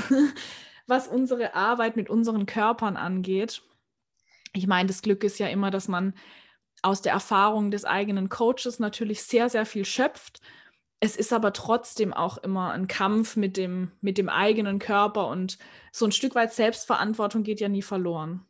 was 0.87 1.09
unsere 1.09 1.55
Arbeit 1.55 1.97
mit 1.97 2.09
unseren 2.09 2.47
Körpern 2.47 2.97
angeht. 2.97 3.63
Ich 4.55 4.67
meine, 4.67 4.87
das 4.87 5.03
Glück 5.03 5.25
ist 5.25 5.39
ja 5.39 5.49
immer, 5.49 5.71
dass 5.71 5.89
man 5.89 6.15
aus 6.83 7.03
der 7.03 7.13
Erfahrung 7.13 7.71
des 7.71 7.85
eigenen 7.85 8.29
Coaches 8.29 8.79
natürlich 8.79 9.23
sehr, 9.23 9.49
sehr 9.49 9.67
viel 9.67 9.85
schöpft. 9.85 10.41
Es 11.01 11.17
ist 11.17 11.33
aber 11.33 11.53
trotzdem 11.53 12.15
auch 12.15 12.39
immer 12.39 12.73
ein 12.73 12.87
Kampf 12.89 13.37
mit 13.37 13.57
dem, 13.57 13.91
mit 14.01 14.17
dem 14.17 14.29
eigenen 14.29 14.79
Körper 14.79 15.29
und 15.29 15.59
so 15.93 16.07
ein 16.07 16.13
Stück 16.13 16.35
weit 16.35 16.53
Selbstverantwortung 16.53 17.43
geht 17.43 17.61
ja 17.61 17.69
nie 17.69 17.83
verloren. 17.83 18.47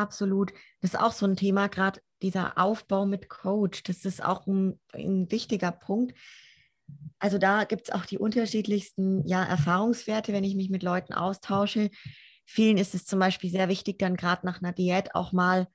Absolut. 0.00 0.52
Das 0.80 0.94
ist 0.94 1.00
auch 1.00 1.12
so 1.12 1.26
ein 1.26 1.36
Thema, 1.36 1.68
gerade 1.68 2.00
dieser 2.22 2.58
Aufbau 2.58 3.06
mit 3.06 3.28
Coach. 3.28 3.82
Das 3.82 4.04
ist 4.04 4.24
auch 4.24 4.46
ein, 4.46 4.80
ein 4.92 5.30
wichtiger 5.30 5.72
Punkt 5.72 6.14
also 7.18 7.38
da 7.38 7.64
gibt 7.64 7.88
es 7.88 7.94
auch 7.94 8.06
die 8.06 8.18
unterschiedlichsten 8.18 9.26
ja, 9.26 9.44
Erfahrungswerte, 9.44 10.32
wenn 10.32 10.44
ich 10.44 10.56
mich 10.56 10.70
mit 10.70 10.82
Leuten 10.82 11.12
austausche. 11.12 11.90
Vielen 12.46 12.78
ist 12.78 12.94
es 12.94 13.04
zum 13.04 13.18
Beispiel 13.18 13.50
sehr 13.50 13.68
wichtig, 13.68 13.98
dann 13.98 14.16
gerade 14.16 14.46
nach 14.46 14.62
einer 14.62 14.72
Diät 14.72 15.14
auch 15.14 15.32
mal 15.32 15.68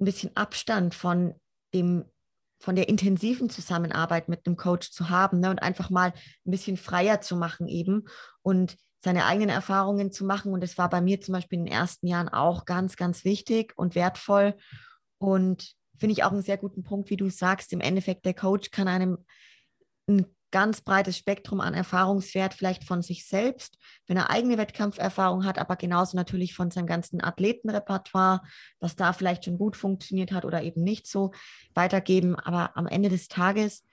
ein 0.00 0.04
bisschen 0.04 0.36
Abstand 0.36 0.94
von 0.94 1.34
dem 1.74 2.04
von 2.60 2.76
der 2.76 2.88
intensiven 2.88 3.50
Zusammenarbeit 3.50 4.28
mit 4.28 4.46
einem 4.46 4.56
Coach 4.56 4.92
zu 4.92 5.10
haben 5.10 5.40
ne, 5.40 5.50
und 5.50 5.60
einfach 5.60 5.90
mal 5.90 6.12
ein 6.46 6.50
bisschen 6.50 6.76
freier 6.76 7.20
zu 7.20 7.34
machen 7.34 7.66
eben 7.66 8.04
und 8.42 8.76
seine 9.02 9.26
eigenen 9.26 9.48
Erfahrungen 9.48 10.12
zu 10.12 10.24
machen. 10.24 10.52
Und 10.52 10.62
das 10.62 10.78
war 10.78 10.88
bei 10.88 11.00
mir 11.00 11.20
zum 11.20 11.32
Beispiel 11.32 11.58
in 11.58 11.64
den 11.64 11.74
ersten 11.74 12.06
Jahren 12.06 12.28
auch 12.28 12.64
ganz, 12.64 12.96
ganz 12.96 13.24
wichtig 13.24 13.72
und 13.76 13.94
wertvoll. 13.94 14.54
Und 15.18 15.74
finde 15.98 16.12
ich 16.12 16.24
auch 16.24 16.32
einen 16.32 16.42
sehr 16.42 16.58
guten 16.58 16.82
Punkt, 16.84 17.10
wie 17.10 17.16
du 17.16 17.28
sagst. 17.28 17.72
Im 17.72 17.80
Endeffekt, 17.80 18.24
der 18.24 18.34
Coach 18.34 18.70
kann 18.70 18.88
einem 18.88 19.18
ein 20.08 20.26
ganz 20.52 20.82
breites 20.82 21.16
Spektrum 21.16 21.60
an 21.60 21.74
Erfahrungswert, 21.74 22.54
vielleicht 22.54 22.84
von 22.84 23.02
sich 23.02 23.26
selbst, 23.26 23.78
wenn 24.06 24.18
er 24.18 24.30
eigene 24.30 24.58
Wettkampferfahrung 24.58 25.44
hat, 25.44 25.58
aber 25.58 25.76
genauso 25.76 26.16
natürlich 26.16 26.54
von 26.54 26.70
seinem 26.70 26.86
ganzen 26.86 27.22
Athletenrepertoire, 27.22 28.42
was 28.78 28.94
da 28.94 29.12
vielleicht 29.14 29.46
schon 29.46 29.58
gut 29.58 29.76
funktioniert 29.76 30.30
hat 30.30 30.44
oder 30.44 30.62
eben 30.62 30.82
nicht 30.82 31.06
so 31.06 31.32
weitergeben. 31.74 32.36
Aber 32.36 32.76
am 32.76 32.86
Ende 32.86 33.08
des 33.08 33.28
Tages 33.28 33.84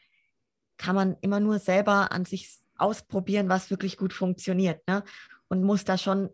kann 0.77 0.95
man 0.95 1.15
immer 1.21 1.39
nur 1.39 1.59
selber 1.59 2.11
an 2.11 2.25
sich 2.25 2.59
ausprobieren, 2.79 3.49
was 3.49 3.69
wirklich 3.69 3.97
gut 3.97 4.13
funktioniert. 4.13 4.85
Ne? 4.87 5.03
Und 5.47 5.63
muss 5.63 5.83
da 5.83 5.97
schon 5.97 6.29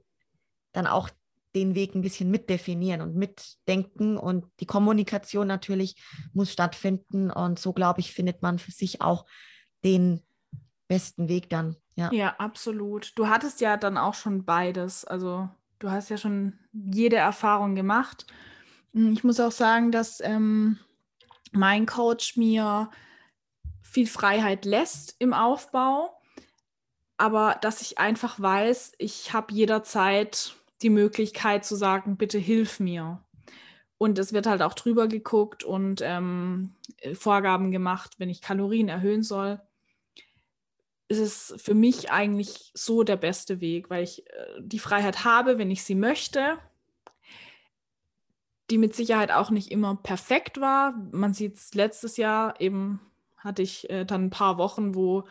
dann 0.73 0.87
auch 0.87 1.09
den 1.55 1.73
Weg 1.73 1.95
ein 1.95 2.01
bisschen 2.01 2.29
mitdefinieren 2.29 3.01
und 3.01 3.15
mitdenken 3.15 4.17
und 4.17 4.45
die 4.59 4.65
Kommunikation 4.65 5.47
natürlich 5.47 5.95
muss 6.33 6.51
stattfinden 6.51 7.31
und 7.31 7.59
so 7.59 7.71
glaube 7.71 8.01
ich 8.01 8.11
findet 8.11 8.41
man 8.41 8.59
für 8.59 8.71
sich 8.71 9.01
auch 9.01 9.25
den 9.85 10.21
besten 10.87 11.29
Weg 11.29 11.49
dann. 11.49 11.77
Ja. 11.95 12.11
ja, 12.11 12.35
absolut. 12.39 13.13
Du 13.15 13.29
hattest 13.29 13.61
ja 13.61 13.77
dann 13.77 13.97
auch 13.97 14.15
schon 14.15 14.43
beides. 14.43 15.05
Also 15.05 15.47
du 15.79 15.89
hast 15.89 16.09
ja 16.09 16.17
schon 16.17 16.59
jede 16.73 17.15
Erfahrung 17.15 17.73
gemacht. 17.73 18.27
Hm, 18.93 19.13
ich 19.13 19.23
muss 19.23 19.39
auch 19.39 19.51
sagen, 19.51 19.91
dass 19.91 20.19
ähm, 20.19 20.77
mein 21.53 21.85
Coach 21.85 22.35
mir 22.35 22.89
viel 23.81 24.07
Freiheit 24.07 24.65
lässt 24.65 25.15
im 25.19 25.33
Aufbau, 25.33 26.19
aber 27.17 27.57
dass 27.61 27.81
ich 27.81 27.97
einfach 27.97 28.39
weiß, 28.39 28.93
ich 28.97 29.33
habe 29.33 29.53
jederzeit 29.53 30.55
die 30.81 30.89
Möglichkeit 30.89 31.65
zu 31.65 31.75
sagen, 31.75 32.17
bitte 32.17 32.37
hilf 32.37 32.79
mir. 32.79 33.21
Und 33.97 34.19
es 34.19 34.33
wird 34.33 34.45
halt 34.45 34.61
auch 34.61 34.73
drüber 34.73 35.07
geguckt 35.07 35.63
und 35.63 36.01
ähm, 36.03 36.75
Vorgaben 37.13 37.71
gemacht, 37.71 38.15
wenn 38.17 38.29
ich 38.29 38.41
Kalorien 38.41 38.89
erhöhen 38.89 39.23
soll 39.23 39.61
ist 41.07 41.19
es 41.19 41.61
für 41.61 41.73
mich 41.73 42.11
eigentlich 42.11 42.71
so 42.73 43.03
der 43.03 43.17
beste 43.17 43.61
Weg, 43.61 43.89
weil 43.89 44.03
ich 44.03 44.27
äh, 44.29 44.45
die 44.59 44.79
Freiheit 44.79 45.23
habe, 45.23 45.57
wenn 45.57 45.71
ich 45.71 45.83
sie 45.83 45.95
möchte, 45.95 46.57
die 48.71 48.79
mit 48.79 48.95
Sicherheit 48.95 49.31
auch 49.31 49.51
nicht 49.51 49.71
immer 49.71 49.95
perfekt 49.95 50.59
war. 50.59 50.95
Man 51.11 51.33
sieht 51.33 51.57
es 51.57 51.73
letztes 51.75 52.17
Jahr 52.17 52.59
eben, 52.59 52.99
hatte 53.37 53.61
ich 53.61 53.89
äh, 53.89 54.05
dann 54.05 54.25
ein 54.25 54.29
paar 54.31 54.57
Wochen, 54.57 54.95
wo 54.95 55.25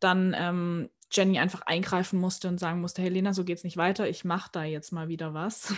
dann 0.00 0.34
ähm, 0.36 0.88
Jenny 1.12 1.38
einfach 1.38 1.62
eingreifen 1.62 2.18
musste 2.18 2.48
und 2.48 2.58
sagen 2.58 2.80
musste, 2.80 3.02
Helena, 3.02 3.34
so 3.34 3.44
geht 3.44 3.58
es 3.58 3.64
nicht 3.64 3.76
weiter, 3.76 4.08
ich 4.08 4.24
mache 4.24 4.50
da 4.52 4.64
jetzt 4.64 4.92
mal 4.92 5.08
wieder 5.08 5.34
was. 5.34 5.74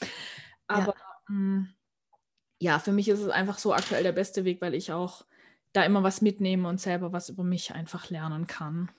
Aber 0.66 0.94
ja. 0.96 1.34
Mh, 1.34 1.66
ja, 2.58 2.78
für 2.78 2.92
mich 2.92 3.08
ist 3.08 3.20
es 3.20 3.28
einfach 3.28 3.58
so 3.58 3.74
aktuell 3.74 4.02
der 4.02 4.12
beste 4.12 4.44
Weg, 4.44 4.60
weil 4.60 4.74
ich 4.74 4.92
auch 4.92 5.24
da 5.72 5.82
immer 5.82 6.02
was 6.02 6.22
mitnehme 6.22 6.68
und 6.68 6.80
selber 6.80 7.12
was 7.12 7.28
über 7.28 7.44
mich 7.44 7.74
einfach 7.74 8.08
lernen 8.08 8.46
kann. 8.46 8.90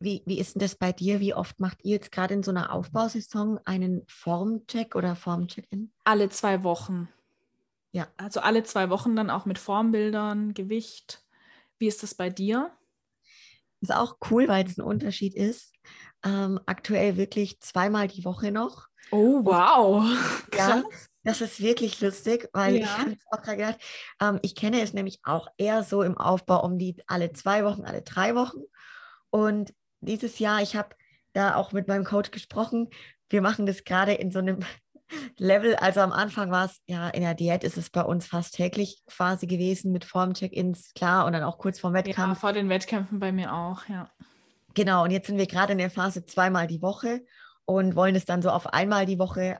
Wie, 0.00 0.22
wie 0.26 0.38
ist 0.38 0.54
denn 0.54 0.60
das 0.60 0.74
bei 0.74 0.92
dir? 0.92 1.20
Wie 1.20 1.32
oft 1.32 1.60
macht 1.60 1.78
ihr 1.82 1.92
jetzt 1.92 2.12
gerade 2.12 2.34
in 2.34 2.42
so 2.42 2.50
einer 2.50 2.72
Aufbausaison 2.72 3.58
einen 3.64 4.02
Formcheck 4.06 4.96
oder 4.96 5.16
Formcheck-In? 5.16 5.92
Alle 6.04 6.28
zwei 6.28 6.62
Wochen. 6.62 7.08
Ja. 7.92 8.08
Also 8.16 8.40
alle 8.40 8.64
zwei 8.64 8.90
Wochen 8.90 9.16
dann 9.16 9.30
auch 9.30 9.46
mit 9.46 9.58
Formbildern, 9.58 10.52
Gewicht. 10.52 11.24
Wie 11.78 11.86
ist 11.86 12.02
das 12.02 12.14
bei 12.14 12.28
dir? 12.28 12.70
Ist 13.84 13.94
auch 13.94 14.16
cool, 14.30 14.48
weil 14.48 14.66
es 14.66 14.78
ein 14.78 14.82
Unterschied 14.82 15.34
ist. 15.34 15.72
Ähm, 16.24 16.58
aktuell 16.66 17.16
wirklich 17.16 17.60
zweimal 17.60 18.08
die 18.08 18.24
Woche 18.24 18.50
noch. 18.50 18.88
Oh, 19.10 19.44
wow. 19.44 20.02
ja, 20.56 20.82
das 21.22 21.40
ist 21.40 21.60
wirklich 21.60 22.00
lustig, 22.00 22.48
weil 22.52 22.76
ja. 22.76 22.84
ich 22.84 22.98
habe 22.98 23.16
auch 23.30 23.42
gerade 23.42 23.56
gedacht, 23.56 23.80
ähm, 24.20 24.38
ich 24.42 24.54
kenne 24.54 24.80
es 24.80 24.92
nämlich 24.92 25.20
auch 25.22 25.48
eher 25.58 25.82
so 25.82 26.02
im 26.02 26.16
Aufbau 26.16 26.64
um 26.64 26.78
die 26.78 26.96
alle 27.06 27.32
zwei 27.32 27.64
Wochen, 27.64 27.84
alle 27.84 28.02
drei 28.02 28.34
Wochen. 28.34 28.60
Und 29.30 29.74
dieses 30.00 30.38
Jahr, 30.38 30.62
ich 30.62 30.76
habe 30.76 30.96
da 31.32 31.56
auch 31.56 31.72
mit 31.72 31.88
meinem 31.88 32.04
Coach 32.04 32.30
gesprochen, 32.30 32.88
wir 33.28 33.42
machen 33.42 33.66
das 33.66 33.84
gerade 33.84 34.12
in 34.12 34.30
so 34.30 34.38
einem 34.38 34.60
Level, 35.36 35.76
also 35.76 36.00
am 36.00 36.12
Anfang 36.12 36.50
war 36.50 36.66
es, 36.66 36.80
ja, 36.86 37.08
in 37.08 37.22
der 37.22 37.34
Diät 37.34 37.64
ist 37.64 37.76
es 37.76 37.90
bei 37.90 38.02
uns 38.02 38.26
fast 38.26 38.54
täglich 38.54 39.02
quasi 39.06 39.46
gewesen 39.46 39.92
mit 39.92 40.04
Form-Check-Ins, 40.04 40.94
klar, 40.94 41.26
und 41.26 41.32
dann 41.32 41.42
auch 41.42 41.58
kurz 41.58 41.80
vor 41.80 41.92
Wettkampf. 41.92 42.18
Ja, 42.18 42.34
vor 42.34 42.52
den 42.52 42.68
Wettkämpfen 42.68 43.18
bei 43.18 43.32
mir 43.32 43.54
auch, 43.54 43.88
ja. 43.88 44.10
Genau, 44.74 45.04
und 45.04 45.10
jetzt 45.10 45.28
sind 45.28 45.38
wir 45.38 45.46
gerade 45.46 45.72
in 45.72 45.78
der 45.78 45.90
Phase 45.90 46.26
zweimal 46.26 46.66
die 46.66 46.82
Woche 46.82 47.24
und 47.64 47.96
wollen 47.96 48.16
es 48.16 48.24
dann 48.24 48.42
so 48.42 48.50
auf 48.50 48.72
einmal 48.72 49.06
die 49.06 49.18
Woche 49.18 49.58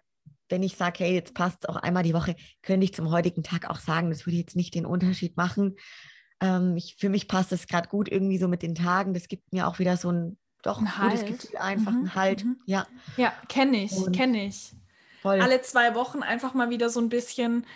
wenn 0.48 0.62
ich 0.62 0.76
sage, 0.76 1.04
hey, 1.04 1.14
jetzt 1.14 1.34
passt 1.34 1.58
es 1.62 1.68
auch 1.68 1.76
einmal 1.76 2.02
die 2.02 2.14
Woche, 2.14 2.36
könnte 2.62 2.84
ich 2.84 2.94
zum 2.94 3.10
heutigen 3.10 3.42
Tag 3.42 3.68
auch 3.68 3.78
sagen, 3.78 4.10
das 4.10 4.26
würde 4.26 4.36
jetzt 4.36 4.56
nicht 4.56 4.74
den 4.74 4.86
Unterschied 4.86 5.36
machen. 5.36 5.76
Ähm, 6.40 6.76
ich, 6.76 6.96
für 6.98 7.08
mich 7.08 7.28
passt 7.28 7.52
es 7.52 7.66
gerade 7.66 7.88
gut 7.88 8.10
irgendwie 8.10 8.38
so 8.38 8.48
mit 8.48 8.62
den 8.62 8.74
Tagen. 8.74 9.14
Das 9.14 9.28
gibt 9.28 9.52
mir 9.52 9.66
auch 9.66 9.78
wieder 9.78 9.96
so 9.96 10.10
ein 10.10 10.38
doch 10.62 10.80
ein, 10.80 10.86
ein 10.86 11.10
gutes 11.10 11.22
halt. 11.22 11.40
Gefühl, 11.40 11.58
einfach 11.58 11.92
mhm. 11.92 12.04
ein 12.04 12.14
Halt. 12.14 12.44
Mhm. 12.44 12.56
Ja, 12.66 12.86
ja 13.16 13.32
kenne 13.48 13.84
ich, 13.84 14.12
kenne 14.12 14.46
ich. 14.46 14.74
Voll. 15.24 15.40
Alle 15.40 15.62
zwei 15.62 15.94
Wochen 15.94 16.22
einfach 16.22 16.52
mal 16.52 16.68
wieder 16.68 16.90
so 16.90 17.00
ein 17.00 17.08
bisschen 17.08 17.66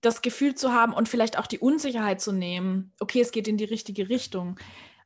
das 0.00 0.22
Gefühl 0.22 0.54
zu 0.54 0.72
haben 0.72 0.94
und 0.94 1.06
vielleicht 1.06 1.38
auch 1.38 1.46
die 1.46 1.58
Unsicherheit 1.58 2.22
zu 2.22 2.32
nehmen. 2.32 2.94
Okay, 2.98 3.20
es 3.20 3.30
geht 3.30 3.46
in 3.46 3.58
die 3.58 3.64
richtige 3.64 4.08
Richtung. 4.08 4.58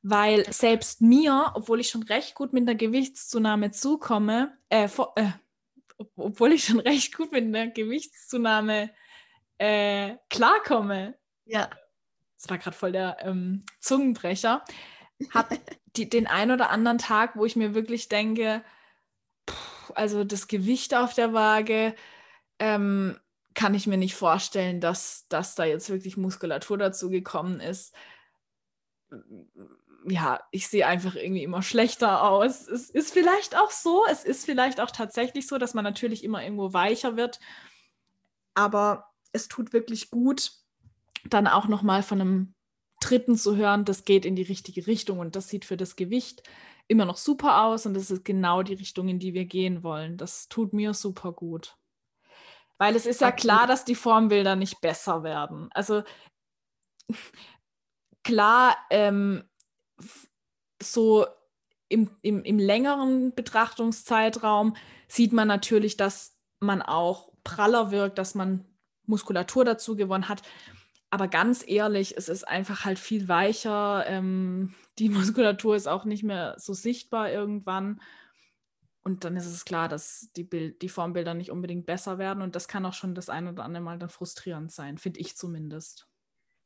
Weil 0.02 0.50
selbst 0.52 1.00
mir, 1.00 1.50
obwohl 1.54 1.80
ich 1.80 1.90
schon 1.90 2.04
recht 2.04 2.36
gut 2.36 2.52
mit 2.52 2.68
einer 2.68 2.76
Gewichtszunahme 2.76 3.72
zukomme, 3.72 4.56
äh, 4.68 4.86
vor, 4.86 5.12
äh, 5.16 5.32
obwohl 6.14 6.52
ich 6.52 6.66
schon 6.66 6.78
recht 6.88 7.16
gut 7.16 7.32
mit 7.32 7.42
einer 7.42 7.66
Gewichtszunahme 7.66 8.90
äh, 9.58 10.14
klarkomme. 10.30 11.18
Ja. 11.46 11.68
Das 12.36 12.48
war 12.48 12.58
gerade 12.58 12.76
voll 12.76 12.92
der 12.92 13.16
ähm, 13.22 13.64
Zungenbrecher. 13.80 14.62
Hab 15.34 15.50
die, 15.96 16.08
den 16.08 16.28
ein 16.28 16.52
oder 16.52 16.70
anderen 16.70 16.98
Tag, 16.98 17.34
wo 17.34 17.44
ich 17.44 17.56
mir 17.56 17.74
wirklich 17.74 18.08
denke, 18.08 18.62
also 19.94 20.24
das 20.24 20.48
Gewicht 20.48 20.94
auf 20.94 21.14
der 21.14 21.32
Waage, 21.32 21.94
ähm, 22.58 23.18
kann 23.54 23.74
ich 23.74 23.86
mir 23.86 23.96
nicht 23.96 24.14
vorstellen, 24.14 24.80
dass, 24.80 25.26
dass 25.28 25.54
da 25.54 25.64
jetzt 25.64 25.90
wirklich 25.90 26.16
Muskulatur 26.16 26.78
dazu 26.78 27.10
gekommen 27.10 27.60
ist 27.60 27.94
ja, 30.04 30.40
ich 30.50 30.68
sehe 30.68 30.86
einfach 30.86 31.14
irgendwie 31.14 31.42
immer 31.42 31.62
schlechter 31.62 32.22
aus. 32.22 32.68
Es 32.68 32.90
ist 32.90 33.12
vielleicht 33.12 33.56
auch 33.56 33.70
so, 33.70 34.04
es 34.10 34.24
ist 34.24 34.44
vielleicht 34.44 34.80
auch 34.80 34.90
tatsächlich 34.90 35.46
so, 35.46 35.58
dass 35.58 35.74
man 35.74 35.84
natürlich 35.84 36.24
immer 36.24 36.42
irgendwo 36.42 36.72
weicher 36.72 37.16
wird, 37.16 37.40
aber 38.54 39.10
es 39.32 39.48
tut 39.48 39.72
wirklich 39.72 40.10
gut, 40.10 40.52
dann 41.24 41.46
auch 41.46 41.68
nochmal 41.68 42.02
von 42.02 42.20
einem 42.20 42.54
Dritten 43.00 43.36
zu 43.36 43.56
hören, 43.56 43.84
das 43.84 44.04
geht 44.04 44.24
in 44.24 44.36
die 44.36 44.42
richtige 44.42 44.86
Richtung 44.86 45.18
und 45.18 45.36
das 45.36 45.48
sieht 45.48 45.64
für 45.64 45.76
das 45.76 45.96
Gewicht 45.96 46.42
immer 46.88 47.04
noch 47.04 47.18
super 47.18 47.64
aus 47.64 47.86
und 47.86 47.94
das 47.94 48.10
ist 48.10 48.24
genau 48.24 48.62
die 48.62 48.74
Richtung, 48.74 49.08
in 49.08 49.18
die 49.18 49.34
wir 49.34 49.44
gehen 49.44 49.82
wollen. 49.82 50.16
Das 50.16 50.48
tut 50.48 50.72
mir 50.72 50.94
super 50.94 51.32
gut. 51.32 51.76
Weil 52.78 52.96
es 52.96 53.06
ist 53.06 53.20
ja 53.20 53.32
klar, 53.32 53.66
dass 53.66 53.84
die 53.84 53.94
Formbilder 53.94 54.56
nicht 54.56 54.80
besser 54.80 55.22
werden. 55.22 55.68
Also 55.72 56.02
klar, 58.24 58.76
ähm, 58.90 59.44
so 60.80 61.26
im, 61.88 62.10
im, 62.22 62.42
im 62.44 62.58
längeren 62.58 63.34
Betrachtungszeitraum 63.34 64.76
sieht 65.08 65.32
man 65.32 65.48
natürlich, 65.48 65.96
dass 65.96 66.36
man 66.60 66.82
auch 66.82 67.32
praller 67.44 67.90
wirkt, 67.90 68.18
dass 68.18 68.34
man 68.34 68.64
Muskulatur 69.06 69.64
dazu 69.64 69.96
gewonnen 69.96 70.28
hat. 70.28 70.42
Aber 71.10 71.28
ganz 71.28 71.64
ehrlich, 71.66 72.16
es 72.16 72.28
ist 72.28 72.46
einfach 72.46 72.84
halt 72.84 72.98
viel 72.98 73.28
weicher. 73.28 74.04
Ähm, 74.06 74.74
die 74.98 75.08
Muskulatur 75.08 75.76
ist 75.76 75.88
auch 75.88 76.04
nicht 76.04 76.22
mehr 76.22 76.54
so 76.58 76.74
sichtbar 76.74 77.30
irgendwann. 77.30 78.00
Und 79.02 79.24
dann 79.24 79.36
ist 79.36 79.46
es 79.46 79.64
klar, 79.64 79.88
dass 79.88 80.30
die, 80.36 80.44
Bild, 80.44 80.82
die 80.82 80.88
Formbilder 80.90 81.32
nicht 81.32 81.50
unbedingt 81.50 81.86
besser 81.86 82.18
werden. 82.18 82.42
Und 82.42 82.56
das 82.56 82.68
kann 82.68 82.84
auch 82.84 82.92
schon 82.92 83.14
das 83.14 83.30
ein 83.30 83.48
oder 83.48 83.64
andere 83.64 83.82
Mal 83.82 83.98
dann 83.98 84.10
frustrierend 84.10 84.70
sein, 84.70 84.98
finde 84.98 85.20
ich 85.20 85.36
zumindest 85.36 86.06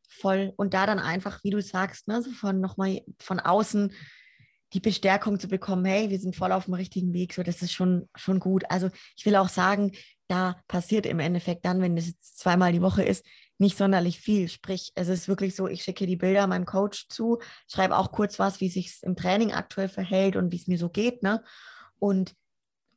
voll. 0.08 0.52
Und 0.56 0.74
da 0.74 0.86
dann 0.86 0.98
einfach, 0.98 1.42
wie 1.42 1.50
du 1.50 1.60
sagst, 1.62 2.08
ne, 2.08 2.22
so 2.22 2.30
von 2.30 2.60
nochmal 2.60 3.02
von 3.20 3.40
außen 3.40 3.92
die 4.72 4.80
Bestärkung 4.80 5.38
zu 5.38 5.48
bekommen, 5.48 5.84
hey, 5.84 6.10
wir 6.10 6.18
sind 6.18 6.34
voll 6.34 6.52
auf 6.52 6.64
dem 6.64 6.74
richtigen 6.74 7.12
Weg, 7.12 7.34
so 7.34 7.42
das 7.42 7.60
ist 7.62 7.72
schon, 7.72 8.08
schon 8.14 8.40
gut. 8.40 8.64
Also 8.70 8.88
ich 9.16 9.26
will 9.26 9.36
auch 9.36 9.50
sagen, 9.50 9.92
da 10.28 10.56
passiert 10.66 11.04
im 11.04 11.20
Endeffekt 11.20 11.64
dann, 11.64 11.82
wenn 11.82 11.94
das 11.94 12.06
jetzt 12.06 12.38
zweimal 12.38 12.72
die 12.72 12.80
Woche 12.80 13.02
ist, 13.02 13.24
nicht 13.62 13.78
sonderlich 13.78 14.20
viel. 14.20 14.48
Sprich, 14.48 14.92
es 14.94 15.08
ist 15.08 15.28
wirklich 15.28 15.56
so, 15.56 15.66
ich 15.68 15.82
schicke 15.82 16.06
die 16.06 16.16
Bilder 16.16 16.46
meinem 16.46 16.66
Coach 16.66 17.08
zu, 17.08 17.38
schreibe 17.66 17.96
auch 17.96 18.12
kurz 18.12 18.38
was, 18.38 18.60
wie 18.60 18.68
sich 18.68 18.98
im 19.02 19.16
Training 19.16 19.52
aktuell 19.52 19.88
verhält 19.88 20.36
und 20.36 20.52
wie 20.52 20.56
es 20.56 20.66
mir 20.66 20.78
so 20.78 20.90
geht, 20.90 21.22
ne? 21.22 21.42
Und, 21.98 22.34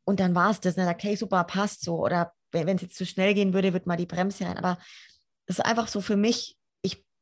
und 0.04 0.20
dann 0.20 0.36
war 0.36 0.52
es 0.52 0.60
das, 0.60 0.76
ne? 0.76 0.86
Sagt, 0.86 1.04
hey, 1.04 1.16
super, 1.16 1.44
passt 1.46 1.84
so. 1.84 2.04
Oder 2.04 2.34
wenn 2.52 2.76
es 2.76 2.82
jetzt 2.82 2.98
zu 2.98 3.06
schnell 3.06 3.34
gehen 3.34 3.54
würde, 3.54 3.74
wird 3.74 3.88
mal 3.88 3.98
die 3.98 4.06
Bremse 4.06 4.46
rein. 4.46 4.58
Aber 4.58 4.78
es 5.46 5.60
ist 5.60 5.66
einfach 5.66 5.88
so 5.88 6.02
für 6.02 6.18
mich 6.18 6.58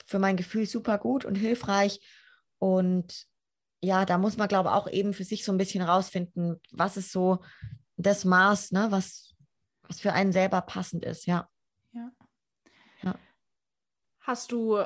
für 0.06 0.20
mein 0.20 0.38
Gefühl 0.38 0.66
super 0.66 0.98
gut 0.98 1.26
und 1.26 1.36
hilfreich. 1.36 2.00
Und 2.60 3.26
ja, 3.82 4.06
da 4.06 4.18
muss 4.18 4.38
man, 4.38 4.48
glaube 4.48 4.70
ich, 4.70 4.76
auch 4.76 4.90
eben 4.90 5.14
für 5.14 5.24
sich 5.24 5.44
so 5.44 5.52
ein 5.52 5.58
bisschen 5.58 5.84
rausfinden, 5.84 6.60
was 6.72 6.98
ist 6.98 7.12
so 7.12 7.40
das 7.98 8.26
Maß, 8.26 8.72
ne, 8.72 8.88
was, 8.90 9.34
was 9.84 10.00
für 10.00 10.14
einen 10.14 10.32
selber 10.32 10.62
passend 10.62 11.06
ist. 11.06 11.26
Ja. 11.26 11.50
Hast 14.24 14.54
du, 14.54 14.82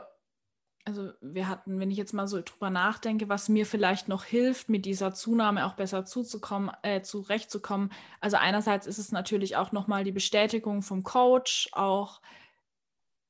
also 0.84 1.12
wir 1.22 1.48
hatten, 1.48 1.80
wenn 1.80 1.92
ich 1.92 1.98
jetzt 1.98 2.14
mal 2.14 2.28
so 2.28 2.42
drüber 2.42 2.72
nachdenke, 2.72 3.30
was 3.30 3.50
mir 3.50 3.68
vielleicht 3.68 4.08
noch 4.08 4.24
hilft, 4.24 4.68
mit 4.68 4.86
dieser 4.86 5.14
Zunahme 5.14 5.66
auch 5.68 5.76
besser 5.76 6.06
zuzukommen, 6.06 6.72
äh, 6.82 7.02
zurechtzukommen. 7.04 7.92
Also 8.20 8.38
einerseits 8.38 8.88
ist 8.88 8.98
es 8.98 9.12
natürlich 9.12 9.56
auch 9.56 9.72
nochmal 9.72 10.04
die 10.04 10.12
Bestätigung 10.12 10.82
vom 10.82 11.04
Coach, 11.04 11.70
auch 11.74 12.20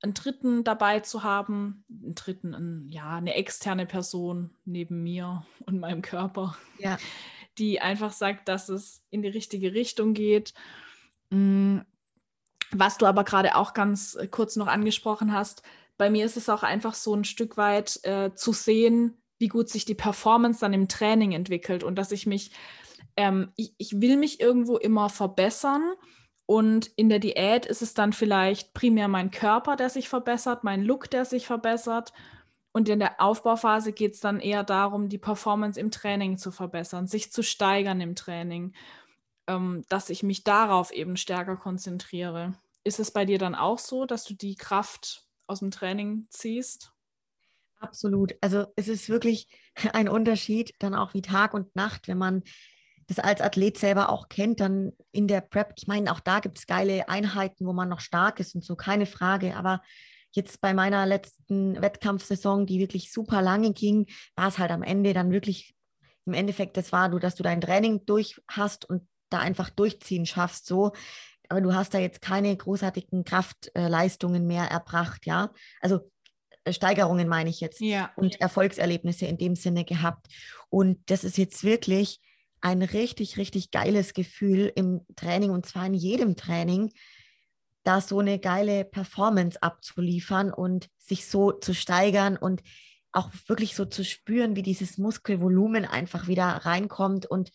einen 0.01 0.13
Dritten 0.13 0.63
dabei 0.63 1.01
zu 1.01 1.23
haben, 1.23 1.83
einen 1.89 2.15
Dritten, 2.15 2.53
ein, 2.53 2.87
ja, 2.89 3.17
eine 3.17 3.33
externe 3.33 3.85
Person 3.85 4.51
neben 4.63 5.03
mir 5.03 5.45
und 5.65 5.79
meinem 5.79 6.01
Körper, 6.01 6.57
ja. 6.79 6.97
die 7.57 7.81
einfach 7.81 8.13
sagt, 8.13 8.47
dass 8.47 8.69
es 8.69 9.01
in 9.09 9.21
die 9.21 9.27
richtige 9.27 9.73
Richtung 9.73 10.13
geht. 10.13 10.53
Mm, 11.31 11.79
was 12.71 12.97
du 12.97 13.05
aber 13.05 13.23
gerade 13.23 13.55
auch 13.55 13.73
ganz 13.73 14.15
äh, 14.15 14.27
kurz 14.27 14.55
noch 14.55 14.67
angesprochen 14.67 15.33
hast, 15.33 15.63
bei 15.97 16.09
mir 16.09 16.25
ist 16.25 16.37
es 16.37 16.49
auch 16.49 16.63
einfach 16.63 16.93
so 16.93 17.13
ein 17.15 17.23
Stück 17.23 17.57
weit 17.57 17.99
äh, 18.03 18.33
zu 18.35 18.53
sehen, 18.53 19.17
wie 19.39 19.47
gut 19.47 19.69
sich 19.69 19.85
die 19.85 19.95
Performance 19.95 20.59
dann 20.61 20.73
im 20.73 20.87
Training 20.87 21.31
entwickelt 21.31 21.83
und 21.83 21.95
dass 21.95 22.11
ich 22.11 22.25
mich, 22.25 22.51
ähm, 23.15 23.51
ich, 23.55 23.73
ich 23.77 24.01
will 24.01 24.17
mich 24.17 24.39
irgendwo 24.39 24.77
immer 24.77 25.09
verbessern. 25.09 25.93
Und 26.45 26.87
in 26.95 27.09
der 27.09 27.19
Diät 27.19 27.65
ist 27.65 27.81
es 27.81 27.93
dann 27.93 28.13
vielleicht 28.13 28.73
primär 28.73 29.09
mein 29.09 29.31
Körper, 29.31 29.75
der 29.75 29.89
sich 29.89 30.07
verbessert, 30.07 30.63
mein 30.63 30.81
Look, 30.81 31.09
der 31.09 31.25
sich 31.25 31.45
verbessert. 31.45 32.13
Und 32.71 32.87
in 32.87 32.99
der 32.99 33.19
Aufbauphase 33.19 33.91
geht 33.91 34.13
es 34.13 34.21
dann 34.21 34.39
eher 34.39 34.63
darum, 34.63 35.09
die 35.09 35.17
Performance 35.17 35.79
im 35.79 35.91
Training 35.91 36.37
zu 36.37 36.51
verbessern, 36.51 37.07
sich 37.07 37.31
zu 37.33 37.43
steigern 37.43 37.99
im 37.99 38.15
Training, 38.15 38.73
ähm, 39.47 39.83
dass 39.89 40.09
ich 40.09 40.23
mich 40.23 40.43
darauf 40.43 40.91
eben 40.91 41.17
stärker 41.17 41.57
konzentriere. 41.57 42.53
Ist 42.83 42.99
es 42.99 43.11
bei 43.11 43.25
dir 43.25 43.39
dann 43.39 43.55
auch 43.55 43.79
so, 43.79 44.05
dass 44.05 44.23
du 44.23 44.33
die 44.33 44.55
Kraft 44.55 45.26
aus 45.47 45.59
dem 45.59 45.71
Training 45.71 46.27
ziehst? 46.29 46.93
Absolut. 47.79 48.35
Also 48.41 48.67
es 48.75 48.87
ist 48.87 49.09
wirklich 49.09 49.47
ein 49.93 50.09
Unterschied 50.09 50.73
dann 50.79 50.95
auch 50.95 51.13
wie 51.13 51.21
Tag 51.21 51.53
und 51.53 51.75
Nacht, 51.75 52.07
wenn 52.07 52.17
man 52.17 52.43
das 53.07 53.19
als 53.19 53.39
Athlet 53.39 53.77
selber 53.77 54.09
auch 54.09 54.27
kennt, 54.27 54.59
dann 54.59 54.91
in 55.11 55.27
der 55.27 55.41
Prep, 55.41 55.73
ich 55.77 55.87
meine, 55.87 56.11
auch 56.11 56.19
da 56.19 56.41
gibt 56.41 56.57
es 56.57 56.67
geile 56.67 57.07
Einheiten, 57.07 57.65
wo 57.65 57.71
man 57.71 57.87
noch 57.87 58.01
stark 58.01 58.39
ist 58.41 58.53
und 58.53 58.65
so, 58.65 58.75
keine 58.75 59.05
Frage. 59.05 59.55
Aber 59.55 59.81
jetzt 60.31 60.59
bei 60.59 60.73
meiner 60.73 61.05
letzten 61.05 61.81
Wettkampfsaison, 61.81 62.65
die 62.65 62.79
wirklich 62.79 63.13
super 63.13 63.41
lange 63.41 63.71
ging, 63.71 64.07
war 64.35 64.49
es 64.49 64.57
halt 64.57 64.71
am 64.71 64.83
Ende 64.83 65.13
dann 65.13 65.31
wirklich, 65.31 65.73
im 66.25 66.33
Endeffekt, 66.33 66.75
das 66.75 66.91
war 66.91 67.07
du, 67.07 67.17
dass 67.17 67.35
du 67.35 67.43
dein 67.43 67.61
Training 67.61 68.05
durch 68.05 68.41
hast 68.49 68.89
und 68.89 69.07
da 69.29 69.39
einfach 69.39 69.69
durchziehen 69.69 70.25
schaffst, 70.25 70.65
so. 70.65 70.91
Aber 71.49 71.61
du 71.61 71.73
hast 71.73 71.93
da 71.93 71.99
jetzt 71.99 72.21
keine 72.21 72.55
großartigen 72.55 73.23
Kraftleistungen 73.23 74.47
mehr 74.47 74.65
erbracht, 74.65 75.25
ja. 75.25 75.51
Also 75.81 76.11
äh, 76.63 76.73
Steigerungen 76.73 77.27
meine 77.27 77.49
ich 77.49 77.59
jetzt 77.59 77.79
ja. 77.79 78.11
und 78.15 78.39
Erfolgserlebnisse 78.41 79.25
in 79.25 79.37
dem 79.37 79.55
Sinne 79.55 79.85
gehabt. 79.85 80.27
Und 80.69 80.99
das 81.09 81.23
ist 81.23 81.37
jetzt 81.37 81.63
wirklich 81.63 82.19
ein 82.61 82.81
richtig, 82.81 83.37
richtig 83.37 83.71
geiles 83.71 84.13
Gefühl 84.13 84.71
im 84.75 85.01
Training 85.15 85.51
und 85.51 85.65
zwar 85.65 85.85
in 85.85 85.93
jedem 85.93 86.35
Training, 86.35 86.91
da 87.83 88.01
so 88.01 88.19
eine 88.19 88.39
geile 88.39 88.83
Performance 88.83 89.61
abzuliefern 89.61 90.51
und 90.51 90.89
sich 90.97 91.27
so 91.27 91.53
zu 91.53 91.73
steigern 91.73 92.35
und 92.35 92.61
auch 93.13 93.31
wirklich 93.47 93.75
so 93.75 93.85
zu 93.85 94.03
spüren, 94.03 94.55
wie 94.55 94.61
dieses 94.61 94.97
Muskelvolumen 94.97 95.85
einfach 95.85 96.27
wieder 96.27 96.45
reinkommt. 96.45 97.25
Und 97.25 97.51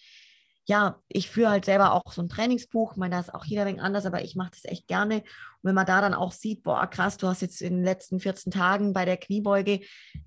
ja, 0.72 0.98
ich 1.08 1.28
führe 1.28 1.50
halt 1.50 1.66
selber 1.66 1.92
auch 1.92 2.10
so 2.10 2.22
ein 2.22 2.30
Trainingsbuch. 2.30 2.92
Ich 2.92 2.96
meine, 2.96 3.14
da 3.14 3.20
ist 3.20 3.34
auch 3.34 3.44
jeder 3.44 3.66
wenig 3.66 3.82
anders, 3.82 4.06
aber 4.06 4.24
ich 4.24 4.36
mache 4.36 4.52
das 4.52 4.64
echt 4.64 4.86
gerne. 4.86 5.16
Und 5.16 5.24
wenn 5.64 5.74
man 5.74 5.84
da 5.84 6.00
dann 6.00 6.14
auch 6.14 6.32
sieht, 6.32 6.62
boah, 6.62 6.86
krass, 6.86 7.18
du 7.18 7.28
hast 7.28 7.42
jetzt 7.42 7.60
in 7.60 7.74
den 7.74 7.84
letzten 7.84 8.20
14 8.20 8.50
Tagen 8.50 8.94
bei 8.94 9.04
der 9.04 9.18
Kniebeuge 9.18 9.80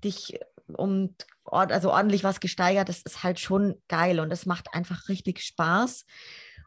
dich 0.04 0.38
um 0.72 1.16
also 1.46 1.90
ordentlich 1.90 2.22
was 2.22 2.38
gesteigert, 2.38 2.88
das 2.88 3.02
ist 3.02 3.24
halt 3.24 3.40
schon 3.40 3.82
geil 3.88 4.20
und 4.20 4.32
es 4.32 4.46
macht 4.46 4.72
einfach 4.72 5.08
richtig 5.08 5.40
Spaß. 5.40 6.04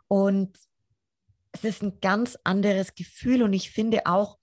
Und 0.09 0.57
es 1.53 1.63
ist 1.63 1.82
ein 1.82 2.01
ganz 2.01 2.38
anderes 2.43 2.95
Gefühl 2.95 3.43
und 3.43 3.53
ich 3.53 3.71
finde 3.71 4.07
auch 4.07 4.39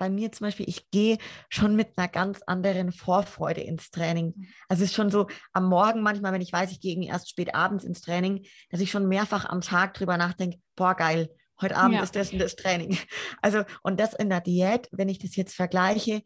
bei 0.00 0.08
mir 0.08 0.32
zum 0.32 0.46
Beispiel, 0.46 0.66
ich 0.66 0.90
gehe 0.90 1.18
schon 1.50 1.76
mit 1.76 1.96
einer 1.96 2.08
ganz 2.08 2.40
anderen 2.46 2.90
Vorfreude 2.90 3.60
ins 3.60 3.90
Training. 3.90 4.32
Mhm. 4.34 4.48
Also 4.66 4.82
es 4.82 4.90
ist 4.90 4.96
schon 4.96 5.10
so 5.10 5.28
am 5.52 5.68
Morgen 5.68 6.00
manchmal, 6.00 6.32
wenn 6.32 6.40
ich 6.40 6.52
weiß, 6.52 6.72
ich 6.72 6.80
gehe 6.80 6.92
irgendwie 6.92 7.10
erst 7.10 7.28
spät 7.28 7.54
abends 7.54 7.84
ins 7.84 8.00
Training, 8.00 8.46
dass 8.70 8.80
ich 8.80 8.90
schon 8.90 9.06
mehrfach 9.06 9.44
am 9.44 9.60
Tag 9.60 9.92
drüber 9.92 10.16
nachdenke, 10.16 10.58
boah, 10.74 10.94
geil, 10.94 11.28
heute 11.60 11.76
Abend 11.76 11.96
ja. 11.96 12.02
ist 12.02 12.16
das 12.16 12.32
und 12.32 12.38
das 12.38 12.56
Training. 12.56 12.96
Also 13.42 13.62
und 13.82 14.00
das 14.00 14.14
in 14.14 14.30
der 14.30 14.40
Diät, 14.40 14.88
wenn 14.90 15.10
ich 15.10 15.18
das 15.18 15.36
jetzt 15.36 15.54
vergleiche, 15.54 16.22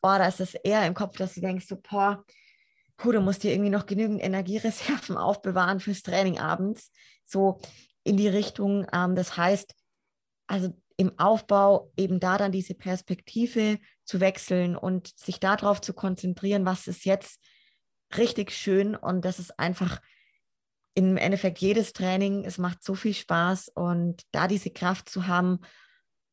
boah, 0.00 0.18
da 0.18 0.26
ist 0.26 0.40
es 0.40 0.54
eher 0.54 0.84
im 0.84 0.94
Kopf, 0.94 1.16
dass 1.16 1.34
du 1.34 1.40
denkst, 1.40 1.66
so, 1.68 1.76
boah, 1.76 2.24
puh, 2.96 3.12
du 3.12 3.20
musst 3.20 3.44
dir 3.44 3.52
irgendwie 3.52 3.70
noch 3.70 3.86
genügend 3.86 4.20
Energiereserven 4.20 5.16
aufbewahren 5.16 5.78
fürs 5.78 6.02
Training 6.02 6.40
abends. 6.40 6.90
So 7.24 7.60
in 8.02 8.16
die 8.16 8.28
Richtung. 8.28 8.84
Ähm, 8.92 9.14
das 9.14 9.36
heißt, 9.36 9.76
also 10.48 10.74
im 10.96 11.18
Aufbau 11.18 11.90
eben 11.96 12.20
da 12.20 12.38
dann 12.38 12.52
diese 12.52 12.74
Perspektive 12.74 13.78
zu 14.04 14.20
wechseln 14.20 14.76
und 14.76 15.16
sich 15.18 15.40
darauf 15.40 15.80
zu 15.80 15.92
konzentrieren, 15.94 16.64
was 16.64 16.86
ist 16.86 17.04
jetzt 17.04 17.40
richtig 18.16 18.52
schön 18.52 18.94
und 18.94 19.24
das 19.24 19.38
ist 19.38 19.58
einfach 19.58 20.00
im 20.94 21.16
Endeffekt 21.16 21.58
jedes 21.58 21.92
Training, 21.92 22.44
es 22.44 22.58
macht 22.58 22.82
so 22.84 22.94
viel 22.94 23.14
Spaß 23.14 23.68
und 23.74 24.22
da 24.30 24.46
diese 24.46 24.70
Kraft 24.70 25.08
zu 25.08 25.26
haben, 25.26 25.60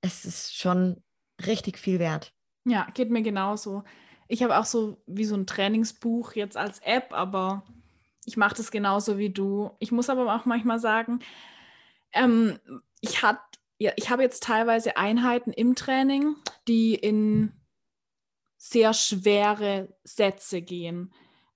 es 0.02 0.26
ist 0.26 0.56
schon 0.56 1.04
richtig 1.46 1.78
viel 1.78 2.00
wert. 2.00 2.34
Ja, 2.66 2.88
geht 2.94 3.10
mir 3.10 3.22
genauso. 3.22 3.84
Ich 4.28 4.44
habe 4.44 4.58
auch 4.58 4.66
so 4.66 5.02
wie 5.08 5.26
so 5.26 5.36
ein 5.36 5.48
Trainingsbuch 5.48 6.34
jetzt 6.34 6.58
als 6.58 6.80
App, 6.80 7.14
aber 7.14 7.64
ich 8.26 8.38
mache 8.38 8.56
das 8.56 8.70
genauso 8.70 9.18
wie 9.18 9.32
du. 9.32 9.72
Ich 9.80 9.92
muss 9.92 10.10
aber 10.10 10.36
auch 10.36 10.46
manchmal 10.46 10.80
sagen, 10.80 11.20
ähm, 12.12 12.60
ich, 13.02 13.24
hat, 13.24 13.40
ja, 13.80 13.92
ich 13.96 14.10
habe 14.10 14.22
jetzt 14.22 14.44
teilweise 14.44 14.98
Einheiten 14.98 15.52
im 15.52 15.76
Training, 15.76 16.36
die 16.68 16.94
in 16.94 17.54
sehr 18.58 18.94
schwere 18.94 19.98
Sätze 20.04 20.62
gehen. 20.62 21.12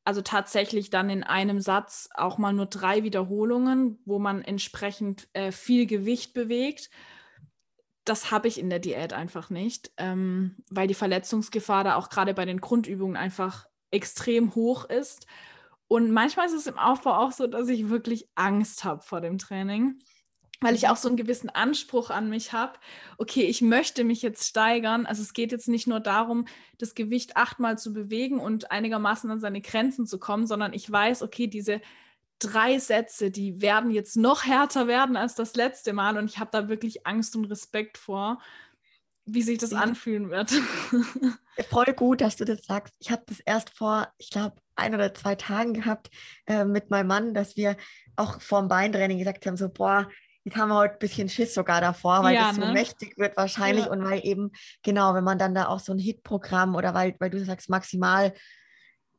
Also 0.05 0.21
tatsächlich 0.21 0.89
dann 0.89 1.09
in 1.09 1.23
einem 1.23 1.61
Satz 1.61 2.09
auch 2.15 2.37
mal 2.37 2.53
nur 2.53 2.65
drei 2.65 3.03
Wiederholungen, 3.03 3.99
wo 4.05 4.19
man 4.19 4.41
entsprechend 4.41 5.27
äh, 5.33 5.51
viel 5.51 5.85
Gewicht 5.85 6.33
bewegt 6.33 6.89
das 8.05 8.31
habe 8.31 8.47
ich 8.47 8.59
in 8.59 8.69
der 8.69 8.79
Diät 8.79 9.13
einfach 9.13 9.49
nicht, 9.49 9.91
ähm, 9.97 10.57
weil 10.69 10.87
die 10.87 10.93
Verletzungsgefahr 10.93 11.83
da 11.83 11.95
auch 11.95 12.09
gerade 12.09 12.33
bei 12.33 12.45
den 12.45 12.59
Grundübungen 12.59 13.15
einfach 13.15 13.67
extrem 13.91 14.55
hoch 14.55 14.85
ist. 14.85 15.25
Und 15.87 16.11
manchmal 16.11 16.47
ist 16.47 16.53
es 16.53 16.67
im 16.67 16.77
Aufbau 16.77 17.17
auch 17.17 17.31
so, 17.31 17.47
dass 17.47 17.69
ich 17.69 17.89
wirklich 17.89 18.27
Angst 18.35 18.83
habe 18.83 19.01
vor 19.01 19.21
dem 19.21 19.37
Training, 19.37 19.99
weil 20.61 20.75
ich 20.75 20.87
auch 20.87 20.95
so 20.95 21.07
einen 21.07 21.17
gewissen 21.17 21.49
Anspruch 21.49 22.09
an 22.09 22.29
mich 22.29 22.53
habe. 22.53 22.79
Okay, 23.17 23.43
ich 23.43 23.61
möchte 23.61 24.03
mich 24.03 24.21
jetzt 24.21 24.47
steigern. 24.47 25.05
Also 25.05 25.21
es 25.21 25.33
geht 25.33 25.51
jetzt 25.51 25.67
nicht 25.67 25.87
nur 25.87 25.99
darum, 25.99 26.45
das 26.77 26.95
Gewicht 26.95 27.35
achtmal 27.35 27.77
zu 27.77 27.93
bewegen 27.93 28.39
und 28.39 28.71
einigermaßen 28.71 29.29
an 29.29 29.39
seine 29.39 29.61
Grenzen 29.61 30.05
zu 30.05 30.19
kommen, 30.19 30.47
sondern 30.47 30.73
ich 30.73 30.89
weiß, 30.89 31.21
okay, 31.21 31.47
diese 31.47 31.81
drei 32.39 32.79
Sätze, 32.79 33.31
die 33.31 33.61
werden 33.61 33.91
jetzt 33.91 34.15
noch 34.15 34.45
härter 34.45 34.87
werden 34.87 35.15
als 35.17 35.35
das 35.35 35.55
letzte 35.55 35.93
Mal 35.93 36.17
und 36.17 36.29
ich 36.29 36.39
habe 36.39 36.49
da 36.51 36.67
wirklich 36.67 37.05
Angst 37.05 37.35
und 37.35 37.45
Respekt 37.45 37.97
vor, 37.97 38.41
wie 39.25 39.41
sich 39.41 39.57
das 39.57 39.73
anfühlen 39.73 40.29
wird. 40.29 40.51
Voll 41.69 41.93
gut, 41.93 42.21
dass 42.21 42.35
du 42.35 42.45
das 42.45 42.65
sagst. 42.65 42.93
Ich 42.99 43.11
habe 43.11 43.23
das 43.27 43.39
erst 43.39 43.69
vor, 43.69 44.07
ich 44.17 44.29
glaube, 44.29 44.57
ein 44.75 44.95
oder 44.95 45.13
zwei 45.13 45.35
Tagen 45.35 45.73
gehabt 45.73 46.09
äh, 46.47 46.65
mit 46.65 46.89
meinem 46.89 47.07
Mann, 47.07 47.33
dass 47.33 47.55
wir 47.55 47.77
auch 48.15 48.41
vorm 48.41 48.67
Beintraining 48.67 49.19
gesagt 49.19 49.45
haben, 49.45 49.55
so, 49.55 49.69
boah, 49.69 50.09
jetzt 50.43 50.57
haben 50.57 50.69
wir 50.69 50.75
heute 50.75 50.93
ein 50.93 50.99
bisschen 50.99 51.29
Schiss 51.29 51.53
sogar 51.53 51.81
davor, 51.81 52.23
weil 52.23 52.35
ja, 52.35 52.47
das 52.47 52.55
so 52.55 52.65
ne? 52.65 52.73
mächtig 52.73 53.17
wird 53.17 53.37
wahrscheinlich 53.37 53.85
ja. 53.85 53.91
und 53.91 54.03
weil 54.03 54.25
eben, 54.25 54.51
genau, 54.81 55.13
wenn 55.13 55.23
man 55.23 55.37
dann 55.37 55.55
da 55.55 55.67
auch 55.67 55.79
so 55.79 55.93
ein 55.93 55.99
Hit-Programm 55.99 56.75
oder 56.75 56.93
weil, 56.93 57.15
weil 57.19 57.29
du 57.29 57.43
sagst, 57.43 57.69
maximal 57.69 58.33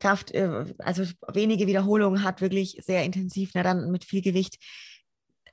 Kraft, 0.00 0.32
äh, 0.32 0.64
also 0.78 1.04
wenige 1.32 1.66
Wiederholungen 1.66 2.22
hat, 2.22 2.40
wirklich 2.40 2.78
sehr 2.82 3.04
intensiv, 3.04 3.52
na, 3.54 3.62
dann 3.62 3.90
mit 3.90 4.04
viel 4.04 4.22
Gewicht. 4.22 4.58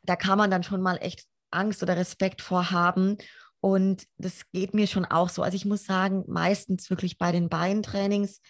Da 0.03 0.15
kann 0.15 0.37
man 0.37 0.51
dann 0.51 0.63
schon 0.63 0.81
mal 0.81 0.97
echt 0.97 1.25
Angst 1.51 1.83
oder 1.83 1.95
Respekt 1.95 2.41
vor 2.41 2.71
haben. 2.71 3.17
Und 3.59 4.05
das 4.17 4.49
geht 4.51 4.73
mir 4.73 4.87
schon 4.87 5.05
auch 5.05 5.29
so. 5.29 5.43
Also 5.43 5.55
ich 5.55 5.65
muss 5.65 5.85
sagen, 5.85 6.23
meistens 6.27 6.89
wirklich 6.89 7.17
bei 7.17 7.31
den 7.31 7.47
Beintrainings. 7.47 8.41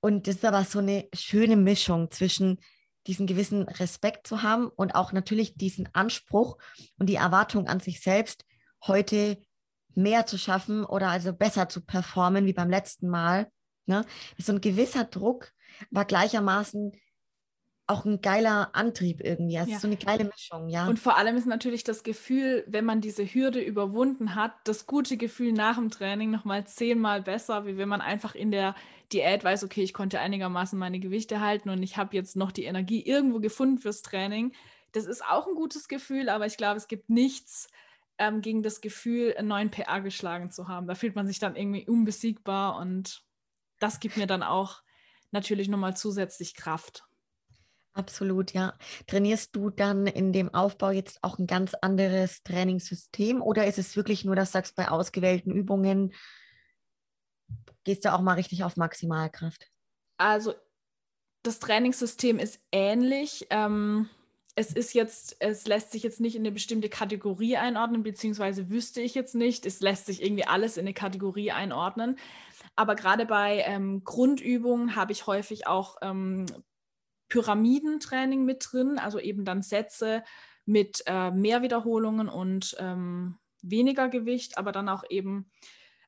Und 0.00 0.26
das 0.26 0.36
ist 0.36 0.44
aber 0.44 0.64
so 0.64 0.80
eine 0.80 1.08
schöne 1.14 1.56
Mischung 1.56 2.10
zwischen 2.10 2.58
diesen 3.06 3.26
gewissen 3.26 3.68
Respekt 3.68 4.26
zu 4.26 4.42
haben 4.42 4.68
und 4.68 4.94
auch 4.94 5.12
natürlich 5.12 5.54
diesen 5.54 5.88
Anspruch 5.94 6.58
und 6.98 7.08
die 7.08 7.16
Erwartung 7.16 7.68
an 7.68 7.80
sich 7.80 8.00
selbst, 8.00 8.44
heute 8.86 9.42
mehr 9.94 10.26
zu 10.26 10.38
schaffen 10.38 10.84
oder 10.84 11.08
also 11.08 11.32
besser 11.32 11.68
zu 11.68 11.80
performen 11.80 12.46
wie 12.46 12.52
beim 12.52 12.70
letzten 12.70 13.08
Mal. 13.08 13.48
Ne? 13.86 14.04
So 14.38 14.52
ein 14.52 14.60
gewisser 14.60 15.04
Druck 15.04 15.52
war 15.90 16.04
gleichermaßen 16.04 16.92
auch 17.86 18.04
ein 18.04 18.22
geiler 18.22 18.70
Antrieb 18.72 19.20
irgendwie. 19.22 19.58
Also 19.58 19.72
ja. 19.72 19.78
so 19.78 19.86
eine 19.86 19.96
geile 19.96 20.24
Mischung, 20.24 20.68
ja. 20.68 20.86
Und 20.86 20.98
vor 20.98 21.16
allem 21.16 21.36
ist 21.36 21.46
natürlich 21.46 21.84
das 21.84 22.02
Gefühl, 22.02 22.64
wenn 22.66 22.84
man 22.84 23.00
diese 23.00 23.24
Hürde 23.24 23.60
überwunden 23.60 24.34
hat, 24.34 24.52
das 24.64 24.86
gute 24.86 25.16
Gefühl 25.16 25.52
nach 25.52 25.76
dem 25.76 25.90
Training 25.90 26.30
nochmal 26.30 26.66
zehnmal 26.66 27.22
besser, 27.22 27.66
wie 27.66 27.76
wenn 27.76 27.88
man 27.88 28.00
einfach 28.00 28.34
in 28.34 28.50
der 28.50 28.74
Diät 29.12 29.44
weiß, 29.44 29.64
okay, 29.64 29.82
ich 29.82 29.92
konnte 29.92 30.18
einigermaßen 30.18 30.78
meine 30.78 30.98
Gewichte 30.98 31.40
halten 31.40 31.68
und 31.68 31.82
ich 31.82 31.98
habe 31.98 32.16
jetzt 32.16 32.36
noch 32.36 32.52
die 32.52 32.64
Energie 32.64 33.02
irgendwo 33.02 33.38
gefunden 33.38 33.78
fürs 33.78 34.00
Training. 34.00 34.52
Das 34.92 35.04
ist 35.04 35.24
auch 35.24 35.46
ein 35.46 35.54
gutes 35.54 35.88
Gefühl, 35.88 36.30
aber 36.30 36.46
ich 36.46 36.56
glaube, 36.56 36.78
es 36.78 36.88
gibt 36.88 37.10
nichts 37.10 37.68
ähm, 38.16 38.40
gegen 38.40 38.62
das 38.62 38.80
Gefühl, 38.80 39.34
einen 39.36 39.48
neuen 39.48 39.70
PA 39.70 39.98
geschlagen 39.98 40.50
zu 40.50 40.68
haben. 40.68 40.86
Da 40.86 40.94
fühlt 40.94 41.16
man 41.16 41.26
sich 41.26 41.38
dann 41.38 41.54
irgendwie 41.54 41.86
unbesiegbar 41.86 42.78
und 42.78 43.24
das 43.78 44.00
gibt 44.00 44.16
mir 44.16 44.26
dann 44.26 44.42
auch 44.42 44.82
natürlich 45.32 45.68
nochmal 45.68 45.96
zusätzlich 45.96 46.54
Kraft. 46.54 47.04
Absolut, 47.94 48.52
ja. 48.52 48.76
Trainierst 49.06 49.54
du 49.54 49.70
dann 49.70 50.08
in 50.08 50.32
dem 50.32 50.52
Aufbau 50.52 50.90
jetzt 50.90 51.22
auch 51.22 51.38
ein 51.38 51.46
ganz 51.46 51.74
anderes 51.74 52.42
Trainingssystem 52.42 53.40
oder 53.40 53.66
ist 53.66 53.78
es 53.78 53.96
wirklich 53.96 54.24
nur, 54.24 54.34
dass 54.34 54.50
du 54.50 54.54
sagst, 54.54 54.74
bei 54.74 54.88
ausgewählten 54.88 55.52
Übungen 55.52 56.12
gehst 57.84 58.04
du 58.04 58.12
auch 58.12 58.20
mal 58.20 58.34
richtig 58.34 58.64
auf 58.64 58.76
Maximalkraft? 58.76 59.68
Also 60.18 60.54
das 61.44 61.60
Trainingssystem 61.60 62.40
ist 62.40 62.60
ähnlich. 62.72 63.46
Ähm, 63.50 64.08
es 64.56 64.72
ist 64.72 64.92
jetzt, 64.92 65.36
es 65.40 65.66
lässt 65.66 65.92
sich 65.92 66.02
jetzt 66.02 66.20
nicht 66.20 66.34
in 66.34 66.42
eine 66.42 66.52
bestimmte 66.52 66.88
Kategorie 66.88 67.56
einordnen, 67.56 68.02
beziehungsweise 68.02 68.70
wüsste 68.70 69.02
ich 69.02 69.14
jetzt 69.14 69.36
nicht. 69.36 69.66
Es 69.66 69.80
lässt 69.80 70.06
sich 70.06 70.22
irgendwie 70.22 70.46
alles 70.46 70.76
in 70.78 70.82
eine 70.82 70.94
Kategorie 70.94 71.52
einordnen. 71.52 72.18
Aber 72.74 72.96
gerade 72.96 73.26
bei 73.26 73.62
ähm, 73.66 74.02
Grundübungen 74.02 74.96
habe 74.96 75.12
ich 75.12 75.28
häufig 75.28 75.68
auch 75.68 75.98
ähm, 76.02 76.46
Pyramidentraining 77.34 78.44
mit 78.44 78.64
drin, 78.70 79.00
also 79.00 79.18
eben 79.18 79.44
dann 79.44 79.62
Sätze 79.62 80.22
mit 80.66 81.02
äh, 81.06 81.32
mehr 81.32 81.62
Wiederholungen 81.62 82.28
und 82.28 82.76
ähm, 82.78 83.38
weniger 83.60 84.08
Gewicht, 84.08 84.56
aber 84.56 84.70
dann 84.70 84.88
auch 84.88 85.02
eben, 85.10 85.50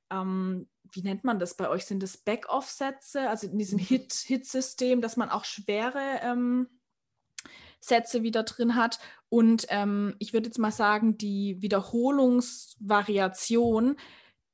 ähm, 0.08 0.68
wie 0.92 1.02
nennt 1.02 1.24
man 1.24 1.40
das 1.40 1.56
bei 1.56 1.68
euch? 1.68 1.84
Sind 1.84 2.04
das 2.04 2.16
Back-Off-Sätze, 2.16 3.28
also 3.28 3.48
in 3.48 3.58
diesem 3.58 3.78
mhm. 3.78 3.82
Hit-Hit-System, 3.82 5.00
dass 5.00 5.16
man 5.16 5.30
auch 5.30 5.44
schwere 5.44 6.20
ähm, 6.22 6.68
Sätze 7.80 8.22
wieder 8.22 8.44
drin 8.44 8.76
hat. 8.76 9.00
Und 9.28 9.66
ähm, 9.70 10.14
ich 10.20 10.32
würde 10.32 10.46
jetzt 10.46 10.60
mal 10.60 10.70
sagen, 10.70 11.18
die 11.18 11.60
Wiederholungsvariation, 11.60 13.96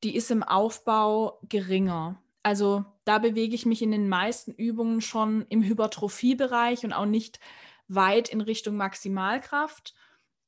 die 0.05 0.17
ist 0.17 0.31
im 0.31 0.43
Aufbau 0.43 1.39
geringer. 1.51 2.19
Also 2.43 2.87
da 3.05 3.19
bewege 3.19 3.55
ich 3.55 3.67
mich 3.67 3.83
in 3.83 3.91
den 3.91 4.09
meisten 4.09 4.53
Übungen 4.53 5.01
schon 5.01 5.45
im 5.49 5.63
Hypertrophiebereich 5.63 6.85
und 6.85 6.93
auch 6.93 7.07
nicht 7.07 7.41
weit 7.89 8.29
in 8.29 8.41
Richtung 8.41 8.77
Maximalkraft. 8.77 9.95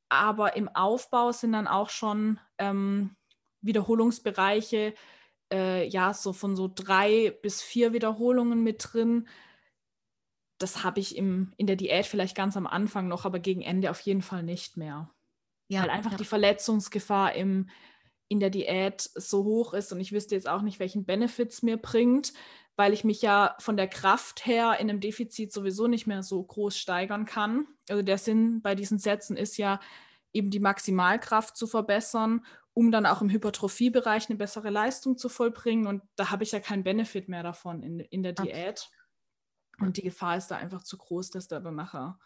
Aber 0.09 0.57
im 0.57 0.69
Aufbau 0.69 1.33
sind 1.33 1.53
dann 1.53 1.67
auch 1.67 1.91
schon 1.91 2.39
ähm, 2.59 3.17
Wiederholungsbereiche, 3.63 4.95
äh, 5.53 5.89
ja, 5.89 6.15
so 6.15 6.33
von 6.33 6.57
so 6.57 6.71
drei 6.73 7.37
bis 7.43 7.63
vier 7.63 7.93
Wiederholungen 7.93 8.63
mit 8.63 8.93
drin. 8.93 9.27
Das 10.59 10.85
habe 10.85 11.01
ich 11.01 11.17
im, 11.17 11.53
in 11.57 11.67
der 11.67 11.77
Diät 11.77 12.07
vielleicht 12.07 12.37
ganz 12.37 12.57
am 12.57 12.67
Anfang 12.67 13.09
noch, 13.09 13.25
aber 13.25 13.41
gegen 13.41 13.63
Ende 13.63 13.91
auf 13.91 14.01
jeden 14.01 14.23
Fall 14.23 14.43
nicht 14.43 14.77
mehr. 14.77 15.11
Ja, 15.69 15.83
Weil 15.83 15.91
einfach 15.91 16.13
ja. 16.13 16.19
die 16.19 16.25
Verletzungsgefahr 16.25 17.35
im 17.35 17.69
in 18.29 18.41
der 18.41 18.51
Diät 18.51 19.01
so 19.15 19.45
hoch 19.45 19.75
ist 19.75 19.93
und 19.93 20.01
ich 20.01 20.13
wüsste 20.13 20.35
jetzt 20.35 20.49
auch 20.49 20.63
nicht, 20.63 20.81
welchen 20.81 21.05
Benefits 21.05 21.63
mir 21.63 21.77
bringt, 21.77 22.33
weil 22.77 22.93
ich 22.93 23.05
mich 23.05 23.23
ja 23.23 23.55
von 23.59 23.77
der 23.77 23.89
Kraft 23.89 24.47
her 24.47 24.77
in 24.81 24.91
einem 24.91 25.01
Defizit 25.01 25.53
sowieso 25.53 25.87
nicht 25.87 26.07
mehr 26.07 26.23
so 26.23 26.43
groß 26.43 26.77
steigern 26.77 27.25
kann. 27.25 27.67
Also 27.89 28.03
der 28.03 28.19
Sinn 28.19 28.63
bei 28.63 28.75
diesen 28.75 28.99
Sätzen 28.99 29.37
ist 29.37 29.57
ja 29.59 29.81
eben 30.33 30.51
die 30.51 30.61
Maximalkraft 30.61 31.57
zu 31.57 31.67
verbessern, 31.67 32.45
um 32.73 32.91
dann 32.91 33.07
auch 33.07 33.23
im 33.23 33.31
Hypertrophiebereich 33.31 34.29
eine 34.29 34.39
bessere 34.39 34.71
Leistung 34.71 35.17
zu 35.17 35.29
vollbringen 35.29 35.87
und 35.87 36.03
da 36.17 36.31
habe 36.31 36.43
ich 36.43 36.53
ja 36.53 36.61
keinen 36.61 36.83
Benefit 36.83 37.29
mehr 37.29 37.45
davon 37.45 37.83
in, 37.83 38.01
in 38.01 38.23
der 38.23 38.33
Diät. 38.33 38.91
Und 39.79 39.97
die 39.97 40.03
Gefahr 40.03 40.37
ist 40.37 40.49
da 40.49 40.57
einfach 40.57 40.83
zu 40.83 40.97
groß, 40.97 41.31
dass 41.31 41.49
da 41.49 41.61
dann 41.61 41.75
nachher 41.75 42.19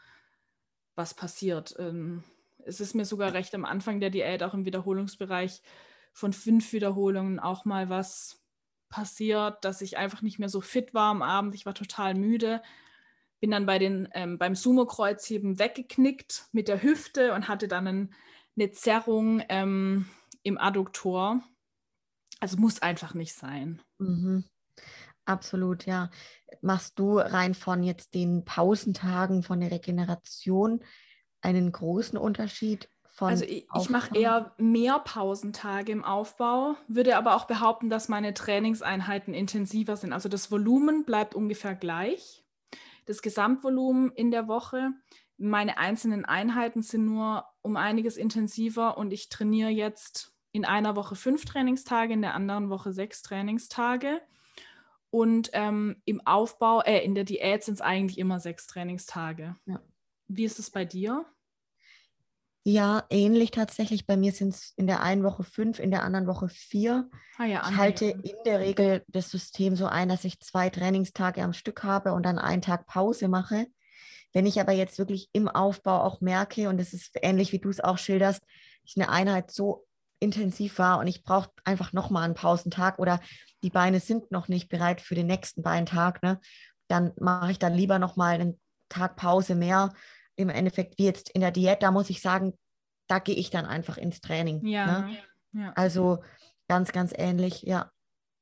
was 0.95 1.15
passiert. 1.15 1.75
Ähm, 1.79 2.25
es 2.69 2.81
ist 2.81 2.95
mir 2.95 3.05
sogar 3.05 3.33
recht 3.33 3.55
am 3.55 3.65
Anfang 3.65 4.01
der 4.01 4.11
Diät, 4.11 4.43
auch 4.43 4.55
im 4.55 4.65
Wiederholungsbereich 4.65 5.63
von 6.13 6.33
fünf 6.33 6.73
Wiederholungen 6.73 7.39
auch 7.39 7.65
mal 7.65 7.89
was 7.89 8.43
passiert, 8.89 9.65
dass 9.65 9.81
ich 9.81 9.97
einfach 9.97 10.23
nicht 10.23 10.39
mehr 10.39 10.49
so 10.49 10.61
fit 10.61 10.95
war 10.95 11.11
am 11.11 11.23
Abend. 11.23 11.55
Ich 11.55 11.67
war 11.67 11.75
total 11.75 12.15
müde. 12.15 12.63
Bin 13.41 13.51
dann 13.51 13.67
bei 13.67 13.79
den, 13.79 14.09
ähm, 14.13 14.39
beim 14.39 14.55
Sumo-Kreuzheben 14.55 15.59
weggeknickt 15.59 16.49
mit 16.53 16.69
der 16.69 16.83
Hüfte 16.83 17.35
und 17.35 17.49
hatte 17.49 17.69
dann 17.69 17.87
einen, 17.87 18.15
eine 18.57 18.73
Zerrung 18.73 19.43
ähm, 19.49 20.07
im 20.43 20.59
Adduktor. 20.59 21.41
Also 22.41 22.57
muss 22.57 22.83
einfach 22.83 23.15
nicht 23.15 23.35
sein. 23.35 23.83
Mhm. 23.99 24.45
Absolut, 25.25 25.85
ja. 25.85 26.11
Machst 26.63 26.99
du 26.99 27.19
rein 27.19 27.55
von 27.55 27.83
jetzt 27.83 28.15
den 28.15 28.45
Pausentagen, 28.45 29.43
von 29.43 29.61
der 29.61 29.71
Regeneration 29.71 30.83
einen 31.41 31.73
großen 31.73 32.19
Unterschied 32.19 32.89
von 33.19 33.31
also 33.31 33.45
ich, 33.45 33.67
ich 33.77 33.91
mache 33.91 34.17
eher 34.17 34.53
mehr 34.59 35.01
Pausentage 35.01 35.91
im 35.91 36.05
Aufbau, 36.05 36.77
würde 36.87 37.17
aber 37.17 37.35
auch 37.35 37.47
behaupten, 37.47 37.91
dass 37.91 38.09
meine 38.09 38.33
Trainingseinheiten 38.33 39.35
intensiver 39.35 39.97
sind. 39.97 40.13
Also 40.13 40.29
das 40.29 40.53
Volumen 40.53 41.05
bleibt 41.05 41.35
ungefähr 41.35 41.75
gleich. 41.75 42.45
Das 43.07 43.21
Gesamtvolumen 43.21 44.13
in 44.13 44.31
der 44.31 44.47
Woche, 44.47 44.93
meine 45.37 45.79
einzelnen 45.79 46.27
Einheiten 46.27 46.83
sind 46.83 47.07
nur 47.07 47.45
um 47.61 47.77
einiges 47.77 48.17
intensiver 48.17 48.97
und 48.97 49.13
ich 49.13 49.31
trainiere 49.31 49.71
jetzt 49.71 50.33
in 50.53 50.65
einer 50.65 50.95
Woche 50.95 51.17
fünf 51.17 51.45
Trainingstage, 51.45 52.13
in 52.13 52.23
der 52.23 52.35
anderen 52.35 52.71
Woche 52.71 52.93
sechs 52.93 53.23
Trainingstage. 53.23 54.21
Und 55.11 55.51
ähm, 55.55 56.03
im 56.05 56.25
Aufbau, 56.27 56.83
äh, 56.83 57.05
in 57.05 57.15
der 57.15 57.25
Diät 57.25 57.65
sind 57.65 57.75
es 57.75 57.81
eigentlich 57.81 58.19
immer 58.19 58.39
sechs 58.41 58.67
Trainingstage. 58.67 59.57
Ja. 59.67 59.81
Wie 60.29 60.45
ist 60.45 60.59
es 60.59 60.71
bei 60.71 60.85
dir? 60.85 61.27
Ja, 62.65 63.05
ähnlich 63.09 63.51
tatsächlich. 63.51 64.07
Bei 64.07 64.19
mir 64.19 64.33
sind 64.33 64.51
es 64.51 64.75
in 64.77 64.87
der 64.87 65.03
einen 65.03 65.25
Woche 65.25 65.43
fünf, 65.43 65.79
in 65.79 65.91
der 65.91 66.03
anderen 66.03 66.27
Woche 66.27 66.51
vier. 66.51 67.09
Ah 67.39 67.47
ja, 67.47 67.67
ich 67.67 67.77
halte 67.77 68.05
in 68.05 68.37
der 68.45 68.61
Regel 68.61 69.05
das 69.09 69.31
System 69.31 69.75
so 69.75 69.87
ein, 69.87 70.11
dass 70.11 70.25
ich 70.25 70.41
zwei 70.41 70.69
Trainingstage 70.69 71.43
am 71.43 71.55
Stück 71.55 71.83
habe 71.83 72.13
und 72.13 72.25
dann 72.25 72.39
einen 72.39 72.61
Tag 72.61 72.87
Pause 72.87 73.29
mache. 73.29 73.69
Wenn 74.35 74.45
ich 74.45 74.61
aber 74.61 74.73
jetzt 74.73 74.99
wirklich 74.99 75.31
im 75.33 75.49
Aufbau 75.49 76.03
auch 76.03 76.21
merke, 76.21 76.69
und 76.69 76.79
es 76.79 76.93
ist 76.93 77.13
ähnlich 77.23 77.53
wie 77.53 77.59
du 77.59 77.71
es 77.71 77.81
auch 77.81 77.97
schilderst, 77.97 78.43
ich 78.85 78.97
eine 78.97 79.09
Einheit 79.09 79.51
so 79.51 79.87
intensiv 80.21 80.79
war 80.79 80.99
und 80.99 81.07
ich 81.07 81.23
brauche 81.23 81.51
einfach 81.65 81.95
nochmal 81.95 82.25
einen 82.25 82.35
Pausentag 82.35 82.99
oder 82.99 83.21
die 83.63 83.71
Beine 83.71 84.01
sind 84.01 84.31
noch 84.31 84.49
nicht 84.49 84.69
bereit 84.69 85.01
für 85.01 85.15
den 85.15 85.27
nächsten 85.27 85.63
Beintag, 85.63 86.23
ne, 86.23 86.39
dann 86.89 87.13
mache 87.19 87.53
ich 87.53 87.59
dann 87.59 87.73
lieber 87.73 87.99
nochmal 87.99 88.35
einen 88.35 88.61
Tag 88.89 89.17
Pause 89.17 89.55
mehr 89.55 89.95
im 90.39 90.49
Endeffekt 90.49 90.99
wie 90.99 91.05
jetzt 91.05 91.31
in 91.31 91.41
der 91.41 91.51
Diät, 91.51 91.83
da 91.83 91.91
muss 91.91 92.11
ich 92.11 92.23
sagen, 92.23 92.55
da 93.09 93.19
gehe 93.19 93.35
ich 93.35 93.51
dann 93.51 93.67
einfach 93.67 93.99
ins 93.99 94.21
Training. 94.21 94.65
Ja, 94.65 95.01
ne? 95.01 95.19
ja. 95.53 95.73
Also 95.75 96.23
ganz, 96.69 96.93
ganz 96.93 97.13
ähnlich, 97.17 97.63
ja. 97.63 97.91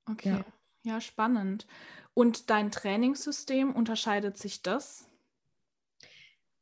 Okay, 0.08 0.30
ja. 0.30 0.44
ja, 0.82 1.00
spannend. 1.00 1.66
Und 2.12 2.50
dein 2.50 2.70
Trainingssystem, 2.70 3.74
unterscheidet 3.74 4.36
sich 4.36 4.62
das? 4.62 5.08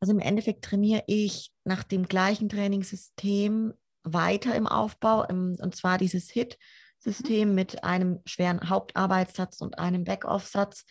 Also 0.00 0.12
im 0.12 0.20
Endeffekt 0.20 0.64
trainiere 0.64 1.02
ich 1.06 1.52
nach 1.64 1.82
dem 1.82 2.06
gleichen 2.06 2.48
Trainingssystem 2.48 3.74
weiter 4.04 4.54
im 4.54 4.66
Aufbau, 4.66 5.24
im, 5.24 5.56
und 5.60 5.74
zwar 5.74 5.98
dieses 5.98 6.30
HIT-System 6.30 7.48
mhm. 7.48 7.54
mit 7.54 7.84
einem 7.84 8.20
schweren 8.24 8.68
Hauptarbeitssatz 8.68 9.60
und 9.60 9.78
einem 9.78 10.04
Back-Off-Satz. 10.04 10.84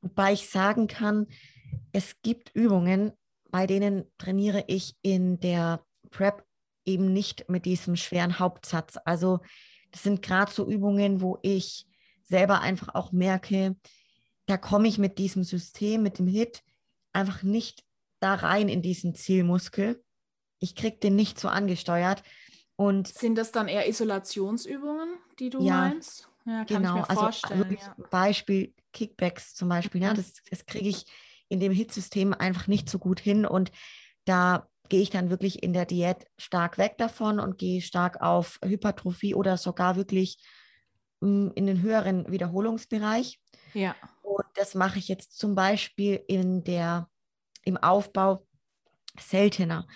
Wobei 0.00 0.32
ich 0.32 0.48
sagen 0.48 0.86
kann, 0.86 1.26
es 1.92 2.22
gibt 2.22 2.54
Übungen, 2.54 3.12
bei 3.54 3.68
denen 3.68 4.04
trainiere 4.18 4.64
ich 4.66 4.96
in 5.00 5.38
der 5.38 5.86
Prep 6.10 6.44
eben 6.84 7.12
nicht 7.12 7.48
mit 7.48 7.66
diesem 7.66 7.94
schweren 7.94 8.40
Hauptsatz. 8.40 8.98
Also 9.04 9.38
das 9.92 10.02
sind 10.02 10.22
gerade 10.22 10.50
so 10.50 10.68
Übungen, 10.68 11.20
wo 11.20 11.38
ich 11.42 11.86
selber 12.24 12.62
einfach 12.62 12.96
auch 12.96 13.12
merke, 13.12 13.76
da 14.46 14.56
komme 14.56 14.88
ich 14.88 14.98
mit 14.98 15.18
diesem 15.18 15.44
System, 15.44 16.02
mit 16.02 16.18
dem 16.18 16.26
HIT 16.26 16.64
einfach 17.12 17.44
nicht 17.44 17.84
da 18.18 18.34
rein 18.34 18.68
in 18.68 18.82
diesen 18.82 19.14
Zielmuskel. 19.14 20.02
Ich 20.58 20.74
kriege 20.74 20.96
den 20.96 21.14
nicht 21.14 21.38
so 21.38 21.46
angesteuert. 21.46 22.24
Und 22.74 23.06
sind 23.06 23.36
das 23.36 23.52
dann 23.52 23.68
eher 23.68 23.88
Isolationsübungen, 23.88 25.10
die 25.38 25.50
du 25.50 25.62
ja, 25.62 25.76
meinst? 25.76 26.28
Ja, 26.44 26.64
kann 26.64 26.82
genau. 26.82 26.88
ich 26.88 27.02
mir 27.02 27.10
also, 27.10 27.22
vorstellen. 27.22 27.62
Also 27.62 27.74
ja. 27.76 28.08
Beispiel 28.10 28.74
Kickbacks 28.92 29.54
zum 29.54 29.68
Beispiel. 29.68 30.00
Mhm. 30.00 30.06
Ja, 30.08 30.14
das, 30.14 30.32
das 30.50 30.66
kriege 30.66 30.88
ich 30.88 31.06
in 31.48 31.60
dem 31.60 31.72
Hitsystem 31.72 32.32
einfach 32.32 32.66
nicht 32.66 32.88
so 32.88 32.98
gut 32.98 33.20
hin. 33.20 33.46
Und 33.46 33.72
da 34.24 34.68
gehe 34.88 35.00
ich 35.00 35.10
dann 35.10 35.30
wirklich 35.30 35.62
in 35.62 35.72
der 35.72 35.86
Diät 35.86 36.26
stark 36.38 36.78
weg 36.78 36.98
davon 36.98 37.40
und 37.40 37.58
gehe 37.58 37.80
stark 37.80 38.20
auf 38.20 38.58
Hypertrophie 38.64 39.34
oder 39.34 39.56
sogar 39.56 39.96
wirklich 39.96 40.38
mm, 41.20 41.48
in 41.54 41.66
den 41.66 41.82
höheren 41.82 42.30
Wiederholungsbereich. 42.30 43.40
Ja. 43.72 43.94
Und 44.22 44.44
das 44.54 44.74
mache 44.74 44.98
ich 44.98 45.08
jetzt 45.08 45.38
zum 45.38 45.54
Beispiel 45.54 46.22
in 46.28 46.64
der, 46.64 47.08
im 47.64 47.76
Aufbau 47.76 48.46
seltener. 49.18 49.86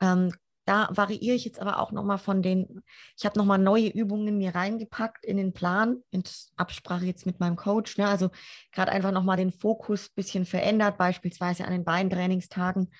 Ähm, 0.00 0.32
da 0.68 0.90
variiere 0.90 1.34
ich 1.34 1.46
jetzt 1.46 1.60
aber 1.60 1.78
auch 1.78 1.92
nochmal 1.92 2.18
von 2.18 2.42
den, 2.42 2.82
ich 3.16 3.24
habe 3.24 3.38
nochmal 3.38 3.58
neue 3.58 3.88
Übungen 3.88 4.36
mir 4.36 4.54
reingepackt 4.54 5.24
in 5.24 5.38
den 5.38 5.54
Plan, 5.54 6.02
in 6.10 6.22
Absprache 6.56 7.06
jetzt 7.06 7.24
mit 7.24 7.40
meinem 7.40 7.56
Coach. 7.56 7.96
Ne? 7.96 8.06
Also 8.06 8.28
gerade 8.70 8.92
einfach 8.92 9.10
nochmal 9.10 9.38
den 9.38 9.50
Fokus 9.50 10.08
ein 10.08 10.14
bisschen 10.14 10.44
verändert, 10.44 10.98
beispielsweise 10.98 11.64
an 11.64 11.72
den 11.72 11.86
Beintrainingstagen 11.86 12.90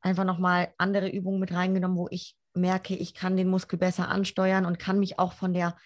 einfach 0.00 0.24
nochmal 0.24 0.74
andere 0.78 1.08
Übungen 1.08 1.38
mit 1.38 1.52
reingenommen, 1.52 1.96
wo 1.96 2.08
ich 2.10 2.36
merke, 2.54 2.96
ich 2.96 3.14
kann 3.14 3.36
den 3.36 3.48
Muskel 3.48 3.78
besser 3.78 4.08
ansteuern 4.08 4.66
und 4.66 4.80
kann 4.80 4.98
mich 4.98 5.20
auch 5.20 5.32
von 5.32 5.54
der 5.54 5.76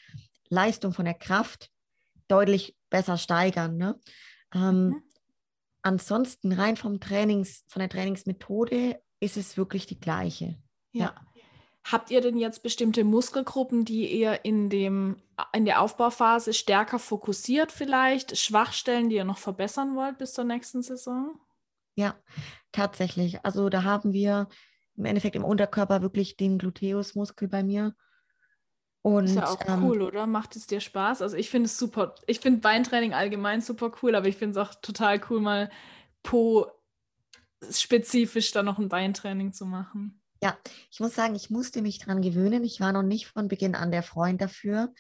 Leistung, 0.49 0.95
von 0.95 1.05
der 1.05 1.13
Kraft 1.13 1.71
deutlich 2.29 2.75
besser 2.89 3.19
steigern. 3.19 3.77
Ne? 3.77 4.01
Ähm, 4.55 4.87
mhm. 4.89 5.03
ansonsten 5.83 6.53
rein 6.53 6.79
vom 6.79 6.99
Trainings, 6.99 7.63
von 7.69 7.81
der 7.81 7.91
Trainingsmethode 7.91 8.99
ist 9.21 9.37
es 9.37 9.59
wirklich 9.59 9.85
die 9.85 10.01
gleiche. 10.01 10.57
Ja. 10.99 11.15
Habt 11.85 12.11
ihr 12.11 12.21
denn 12.21 12.37
jetzt 12.37 12.65
bestimmte 12.65 13.05
Muskelgruppen, 13.05 13.85
die 13.85 14.11
ihr 14.11 14.45
in, 14.45 14.69
dem, 14.69 15.23
in 15.53 15.65
der 15.65 15.81
Aufbauphase 15.81 16.53
stärker 16.53 16.99
fokussiert 16.99 17.71
vielleicht? 17.71 18.37
Schwachstellen, 18.37 19.09
die 19.09 19.17
ihr 19.17 19.25
noch 19.25 19.39
verbessern 19.39 19.95
wollt 19.95 20.19
bis 20.19 20.33
zur 20.33 20.45
nächsten 20.45 20.83
Saison? 20.83 21.39
Ja, 21.95 22.17
tatsächlich. 22.73 23.45
Also 23.45 23.69
da 23.69 23.85
haben 23.85 24.13
wir 24.13 24.49
im 24.97 25.05
Endeffekt 25.05 25.37
im 25.37 25.45
Unterkörper 25.45 26.03
wirklich 26.03 26.37
den 26.37 26.59
Gluteusmuskel 26.59 27.47
bei 27.47 27.63
mir. 27.63 27.95
Und, 29.03 29.27
ist 29.27 29.37
ja 29.37 29.47
auch 29.47 29.61
ähm, 29.67 29.85
cool, 29.85 30.03
oder? 30.03 30.27
Macht 30.27 30.57
es 30.57 30.67
dir 30.67 30.81
Spaß? 30.81 31.23
Also 31.23 31.37
ich 31.37 31.51
finde 31.51 31.67
es 31.67 31.79
super. 31.79 32.17
Ich 32.27 32.41
finde 32.41 32.61
Beintraining 32.61 33.15
allgemein 33.15 33.61
super 33.61 33.93
cool, 34.03 34.17
aber 34.17 34.27
ich 34.27 34.37
finde 34.37 34.59
es 34.59 34.69
auch 34.69 34.75
total 34.75 35.21
cool, 35.31 35.41
mal 35.41 35.71
po 36.25 36.67
spezifisch 37.71 38.51
dann 38.51 38.67
noch 38.67 38.81
ein 38.81 38.89
Beintraining 38.89 39.53
zu 39.53 39.67
machen. 39.67 40.21
Ja, 40.43 40.59
ich 40.91 41.01
muss 41.01 41.15
sagen, 41.15 41.35
ich 41.35 41.51
musste 41.51 41.83
mich 41.83 41.99
daran 41.99 42.23
gewöhnen. 42.23 42.65
Ich 42.65 42.81
war 42.81 42.93
noch 42.93 43.03
nicht 43.03 43.27
von 43.27 43.49
Beginn 43.49 43.75
an 43.75 43.91
der 43.91 44.03
Freund 44.03 44.41
dafür. 44.41 44.93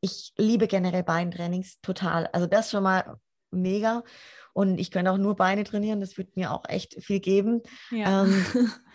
Ich 0.00 0.32
liebe 0.36 0.66
generell 0.66 1.02
Beintrainings 1.02 1.80
total. 1.80 2.28
Also 2.28 2.46
das 2.46 2.70
schon 2.70 2.82
mal 2.82 3.18
mega. 3.50 4.04
Und 4.52 4.78
ich 4.78 4.90
könnte 4.90 5.10
auch 5.10 5.18
nur 5.18 5.36
Beine 5.36 5.64
trainieren. 5.64 6.00
Das 6.00 6.16
würde 6.16 6.32
mir 6.34 6.52
auch 6.52 6.64
echt 6.68 7.02
viel 7.02 7.20
geben. 7.20 7.62
Ja. 7.90 8.24
Ähm, 8.24 8.44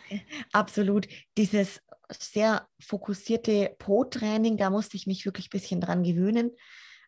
absolut. 0.51 1.07
Dieses 1.37 1.81
sehr 2.09 2.67
fokussierte 2.79 3.75
Po-Training, 3.79 4.57
da 4.57 4.69
musste 4.69 4.97
ich 4.97 5.07
mich 5.07 5.25
wirklich 5.25 5.47
ein 5.47 5.57
bisschen 5.57 5.81
dran 5.81 6.03
gewöhnen. 6.03 6.51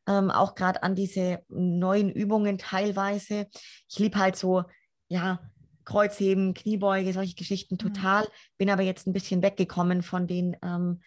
Ähm, 0.08 0.30
auch 0.32 0.56
gerade 0.56 0.84
an 0.84 0.96
diese 0.96 1.44
neuen 1.50 2.12
Übungen 2.12 2.58
teilweise. 2.58 3.48
Ich 3.90 4.00
liebe 4.00 4.18
halt 4.20 4.36
so, 4.36 4.64
ja, 5.08 5.40
Kreuzheben, 5.86 6.54
Kniebeuge, 6.54 7.14
solche 7.14 7.36
Geschichten 7.36 7.76
mhm. 7.76 7.80
total. 7.80 8.28
Bin 8.58 8.70
aber 8.70 8.82
jetzt 8.82 9.08
ein 9.08 9.14
bisschen 9.14 9.42
weggekommen 9.42 10.02
von 10.02 10.28
den, 10.28 10.58
ähm, 10.62 11.02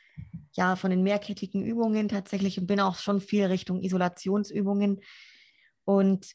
ja, 0.53 0.76
von 0.76 0.91
den 0.91 1.03
mehrkettigen 1.03 1.62
Übungen 1.62 2.09
tatsächlich 2.09 2.59
und 2.59 2.66
bin 2.66 2.81
auch 2.81 2.97
schon 2.97 3.20
viel 3.20 3.47
Richtung 3.47 3.83
Isolationsübungen. 3.83 5.01
Und 5.85 6.33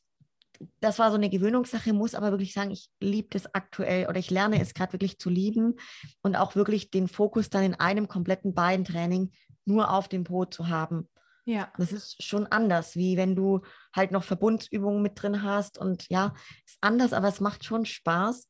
das 0.79 0.99
war 0.99 1.09
so 1.09 1.17
eine 1.17 1.29
Gewöhnungssache, 1.29 1.93
muss 1.93 2.15
aber 2.15 2.31
wirklich 2.31 2.53
sagen, 2.53 2.71
ich 2.71 2.89
liebe 2.99 3.29
das 3.31 3.53
aktuell 3.53 4.07
oder 4.07 4.19
ich 4.19 4.29
lerne 4.29 4.61
es 4.61 4.73
gerade 4.73 4.93
wirklich 4.93 5.19
zu 5.19 5.29
lieben 5.29 5.75
und 6.21 6.35
auch 6.35 6.55
wirklich 6.55 6.91
den 6.91 7.07
Fokus 7.07 7.49
dann 7.49 7.63
in 7.63 7.75
einem 7.75 8.07
kompletten 8.07 8.53
Beintraining 8.53 9.31
nur 9.65 9.91
auf 9.91 10.07
dem 10.07 10.23
Po 10.23 10.45
zu 10.45 10.67
haben. 10.69 11.09
Ja. 11.45 11.71
Das 11.77 11.91
ist 11.91 12.23
schon 12.23 12.47
anders, 12.47 12.95
wie 12.95 13.17
wenn 13.17 13.35
du 13.35 13.61
halt 13.93 14.11
noch 14.11 14.23
Verbundsübungen 14.23 15.01
mit 15.01 15.21
drin 15.21 15.43
hast. 15.43 15.77
Und 15.77 16.09
ja, 16.09 16.33
ist 16.65 16.77
anders, 16.81 17.13
aber 17.13 17.27
es 17.27 17.39
macht 17.39 17.63
schon 17.63 17.85
Spaß. 17.85 18.49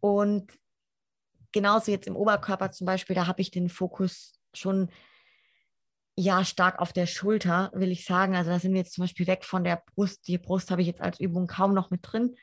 Und 0.00 0.52
genauso 1.52 1.90
jetzt 1.90 2.06
im 2.06 2.16
Oberkörper 2.16 2.70
zum 2.70 2.86
Beispiel, 2.86 3.16
da 3.16 3.26
habe 3.26 3.40
ich 3.40 3.50
den 3.50 3.68
Fokus 3.68 4.34
schon 4.54 4.90
ja 6.14 6.44
stark 6.44 6.78
auf 6.78 6.92
der 6.92 7.06
Schulter, 7.06 7.70
will 7.74 7.90
ich 7.90 8.04
sagen. 8.04 8.36
Also 8.36 8.50
da 8.50 8.58
sind 8.58 8.72
wir 8.72 8.80
jetzt 8.80 8.92
zum 8.92 9.02
Beispiel 9.02 9.26
weg 9.26 9.44
von 9.44 9.64
der 9.64 9.82
Brust. 9.94 10.28
Die 10.28 10.38
Brust 10.38 10.70
habe 10.70 10.82
ich 10.82 10.86
jetzt 10.86 11.00
als 11.00 11.20
Übung 11.20 11.46
kaum 11.46 11.72
noch 11.72 11.90
mit 11.90 12.00
drin 12.02 12.36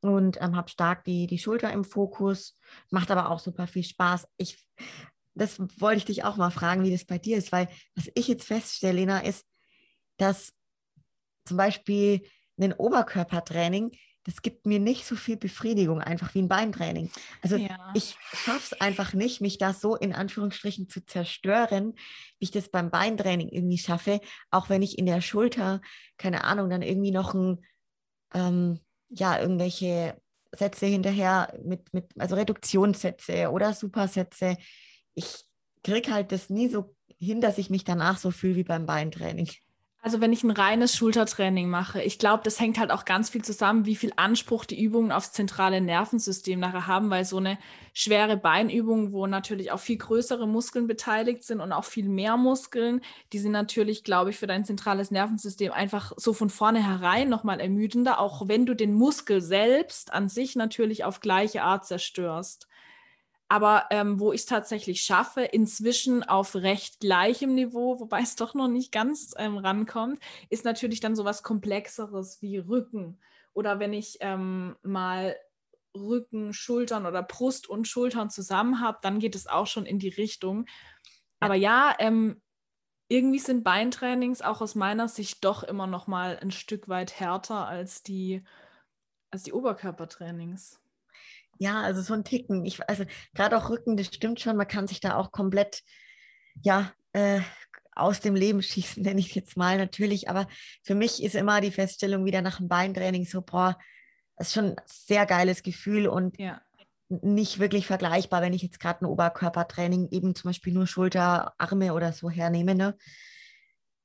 und 0.00 0.40
ähm, 0.40 0.56
habe 0.56 0.70
stark 0.70 1.04
die, 1.04 1.26
die 1.26 1.38
Schulter 1.38 1.72
im 1.72 1.84
Fokus. 1.84 2.58
Macht 2.90 3.10
aber 3.10 3.30
auch 3.30 3.38
super 3.38 3.66
viel 3.66 3.84
Spaß. 3.84 4.26
Ich 4.38 4.66
das 5.36 5.60
wollte 5.80 5.98
ich 5.98 6.04
dich 6.06 6.24
auch 6.24 6.36
mal 6.36 6.50
fragen, 6.50 6.82
wie 6.82 6.90
das 6.90 7.04
bei 7.04 7.18
dir 7.18 7.36
ist, 7.36 7.52
weil 7.52 7.68
was 7.94 8.10
ich 8.14 8.26
jetzt 8.26 8.46
feststelle, 8.46 8.94
Lena, 8.94 9.20
ist, 9.20 9.44
dass 10.16 10.54
zum 11.46 11.56
Beispiel 11.56 12.22
ein 12.58 12.72
Oberkörpertraining, 12.72 13.92
das 14.24 14.42
gibt 14.42 14.66
mir 14.66 14.80
nicht 14.80 15.06
so 15.06 15.14
viel 15.14 15.36
Befriedigung, 15.36 16.00
einfach 16.00 16.34
wie 16.34 16.40
ein 16.40 16.48
Beintraining. 16.48 17.10
Also 17.42 17.56
ja. 17.56 17.92
ich 17.94 18.16
schaffe 18.32 18.74
es 18.74 18.80
einfach 18.80 19.12
nicht, 19.14 19.40
mich 19.40 19.58
da 19.58 19.72
so 19.72 19.94
in 19.94 20.12
Anführungsstrichen 20.12 20.88
zu 20.88 21.04
zerstören, 21.04 21.94
wie 22.38 22.44
ich 22.44 22.50
das 22.50 22.68
beim 22.68 22.90
Beintraining 22.90 23.48
irgendwie 23.48 23.78
schaffe, 23.78 24.20
auch 24.50 24.68
wenn 24.68 24.82
ich 24.82 24.98
in 24.98 25.06
der 25.06 25.20
Schulter, 25.20 25.80
keine 26.16 26.42
Ahnung, 26.42 26.70
dann 26.70 26.82
irgendwie 26.82 27.12
noch 27.12 27.34
ein, 27.34 27.64
ähm, 28.34 28.80
ja, 29.10 29.38
irgendwelche 29.40 30.20
Sätze 30.50 30.86
hinterher 30.86 31.56
mit, 31.62 31.94
mit, 31.94 32.06
also 32.18 32.34
Reduktionssätze 32.34 33.50
oder 33.50 33.74
Supersätze 33.74 34.56
ich 35.16 35.44
kriege 35.82 36.12
halt 36.12 36.30
das 36.30 36.50
nie 36.50 36.68
so 36.68 36.94
hin, 37.18 37.40
dass 37.40 37.58
ich 37.58 37.70
mich 37.70 37.82
danach 37.82 38.18
so 38.18 38.30
fühle 38.30 38.54
wie 38.54 38.64
beim 38.64 38.86
Beintraining. 38.86 39.50
Also 40.06 40.20
wenn 40.20 40.32
ich 40.32 40.44
ein 40.44 40.52
reines 40.52 40.94
Schultertraining 40.94 41.68
mache, 41.68 42.00
ich 42.00 42.20
glaube, 42.20 42.44
das 42.44 42.60
hängt 42.60 42.78
halt 42.78 42.92
auch 42.92 43.04
ganz 43.04 43.30
viel 43.30 43.42
zusammen, 43.42 43.86
wie 43.86 43.96
viel 43.96 44.12
Anspruch 44.14 44.64
die 44.64 44.80
Übungen 44.80 45.10
aufs 45.10 45.32
zentrale 45.32 45.80
Nervensystem 45.80 46.60
nachher 46.60 46.86
haben, 46.86 47.10
weil 47.10 47.24
so 47.24 47.38
eine 47.38 47.58
schwere 47.92 48.36
Beinübung, 48.36 49.10
wo 49.10 49.26
natürlich 49.26 49.72
auch 49.72 49.80
viel 49.80 49.96
größere 49.96 50.46
Muskeln 50.46 50.86
beteiligt 50.86 51.42
sind 51.42 51.60
und 51.60 51.72
auch 51.72 51.82
viel 51.82 52.08
mehr 52.08 52.36
Muskeln, 52.36 53.00
die 53.32 53.40
sind 53.40 53.50
natürlich, 53.50 54.04
glaube 54.04 54.30
ich, 54.30 54.36
für 54.36 54.46
dein 54.46 54.64
zentrales 54.64 55.10
Nervensystem 55.10 55.72
einfach 55.72 56.12
so 56.16 56.32
von 56.32 56.50
vornherein 56.50 57.28
nochmal 57.28 57.58
ermüdender, 57.58 58.20
auch 58.20 58.46
wenn 58.46 58.64
du 58.64 58.74
den 58.74 58.94
Muskel 58.94 59.40
selbst 59.40 60.12
an 60.12 60.28
sich 60.28 60.54
natürlich 60.54 61.02
auf 61.02 61.18
gleiche 61.18 61.64
Art 61.64 61.84
zerstörst. 61.84 62.68
Aber 63.48 63.86
ähm, 63.90 64.18
wo 64.18 64.32
ich 64.32 64.40
es 64.40 64.46
tatsächlich 64.46 65.02
schaffe, 65.02 65.42
inzwischen 65.42 66.24
auf 66.24 66.56
recht 66.56 67.00
gleichem 67.00 67.54
Niveau, 67.54 68.00
wobei 68.00 68.20
es 68.20 68.36
doch 68.36 68.54
noch 68.54 68.68
nicht 68.68 68.92
ganz 68.92 69.34
ähm, 69.36 69.58
rankommt, 69.58 70.20
ist 70.50 70.64
natürlich 70.64 71.00
dann 71.00 71.16
so 71.16 71.24
was 71.24 71.42
Komplexeres 71.42 72.42
wie 72.42 72.58
Rücken. 72.58 73.18
Oder 73.52 73.78
wenn 73.78 73.92
ich 73.92 74.18
ähm, 74.20 74.76
mal 74.82 75.36
Rücken, 75.94 76.52
Schultern 76.52 77.06
oder 77.06 77.22
Brust 77.22 77.68
und 77.68 77.88
Schultern 77.88 78.30
zusammen 78.30 78.80
habe, 78.80 78.98
dann 79.02 79.18
geht 79.18 79.34
es 79.34 79.46
auch 79.46 79.66
schon 79.66 79.86
in 79.86 79.98
die 79.98 80.08
Richtung. 80.10 80.66
Aber 81.40 81.54
ja, 81.54 81.94
ähm, 81.98 82.42
irgendwie 83.08 83.38
sind 83.38 83.62
Beintrainings 83.62 84.42
auch 84.42 84.60
aus 84.60 84.74
meiner 84.74 85.08
Sicht 85.08 85.44
doch 85.44 85.62
immer 85.62 85.86
noch 85.86 86.06
mal 86.06 86.38
ein 86.38 86.50
Stück 86.50 86.88
weit 86.88 87.18
härter 87.18 87.66
als 87.66 88.02
die, 88.02 88.42
als 89.30 89.44
die 89.44 89.52
Oberkörpertrainings. 89.52 90.80
Ja, 91.58 91.82
also 91.82 92.02
so 92.02 92.14
ein 92.14 92.24
Ticken. 92.24 92.64
Ich, 92.64 92.86
also 92.88 93.04
gerade 93.34 93.56
auch 93.56 93.70
Rücken, 93.70 93.96
das 93.96 94.06
stimmt 94.06 94.40
schon, 94.40 94.56
man 94.56 94.68
kann 94.68 94.86
sich 94.86 95.00
da 95.00 95.16
auch 95.16 95.32
komplett, 95.32 95.82
ja, 96.62 96.92
äh, 97.12 97.40
aus 97.96 98.20
dem 98.20 98.34
Leben 98.34 98.62
schießen, 98.62 99.02
nenne 99.02 99.20
ich 99.20 99.34
jetzt 99.34 99.56
mal 99.56 99.78
natürlich. 99.78 100.28
Aber 100.28 100.46
für 100.82 100.94
mich 100.94 101.22
ist 101.22 101.34
immer 101.34 101.60
die 101.60 101.70
Feststellung 101.70 102.24
wieder 102.24 102.42
nach 102.42 102.58
dem 102.58 102.68
Beintraining 102.68 103.24
so, 103.24 103.42
boah, 103.42 103.78
das 104.36 104.48
ist 104.48 104.54
schon 104.54 104.72
ein 104.72 104.76
sehr 104.84 105.24
geiles 105.24 105.62
Gefühl 105.62 106.06
und 106.06 106.38
ja. 106.38 106.60
nicht 107.08 107.58
wirklich 107.58 107.86
vergleichbar, 107.86 108.42
wenn 108.42 108.52
ich 108.52 108.62
jetzt 108.62 108.80
gerade 108.80 109.02
ein 109.02 109.06
Oberkörpertraining 109.08 110.08
eben 110.10 110.34
zum 110.34 110.50
Beispiel 110.50 110.74
nur 110.74 110.86
Schulter, 110.86 111.54
Arme 111.56 111.94
oder 111.94 112.12
so 112.12 112.28
hernehme. 112.28 112.74
Ne? 112.74 112.96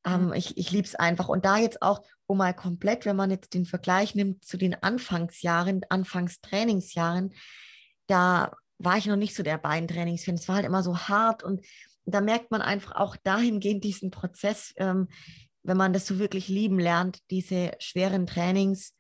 Ähm, 0.06 0.28
mhm. 0.28 0.34
ich 0.34 0.58
ich 0.58 0.72
liebe 0.72 0.88
es 0.88 0.96
einfach. 0.96 1.28
Und 1.28 1.44
da 1.44 1.58
jetzt 1.58 1.82
auch, 1.82 2.02
um 2.32 2.38
mal 2.38 2.54
komplett, 2.54 3.06
wenn 3.06 3.18
man 3.18 3.30
jetzt 3.30 3.54
den 3.54 3.66
Vergleich 3.66 4.16
nimmt 4.16 4.46
zu 4.46 4.58
den 4.58 4.74
Anfangsjahren, 4.82 5.82
Anfangstrainingsjahren, 5.90 7.34
da 8.08 8.54
war 8.78 8.98
ich 8.98 9.06
noch 9.06 9.18
nicht 9.18 9.36
so 9.36 9.44
der 9.44 9.58
Beintrainingsfan. 9.58 10.36
Es 10.36 10.48
war 10.48 10.56
halt 10.56 10.66
immer 10.66 10.82
so 10.82 10.98
hart 10.98 11.44
und 11.44 11.66
da 12.06 12.22
merkt 12.22 12.50
man 12.50 12.62
einfach 12.62 12.96
auch 12.96 13.18
dahingehend 13.18 13.84
diesen 13.84 14.12
Prozess, 14.12 14.74
ähm, 14.78 15.10
wenn 15.64 15.78
man 15.78 15.94
das 15.94 16.08
so 16.08 16.20
wirklich 16.20 16.48
lieben 16.48 16.80
lernt, 16.80 17.20
diese 17.30 17.74
schweren 17.80 18.26
Trainings. 18.26 18.96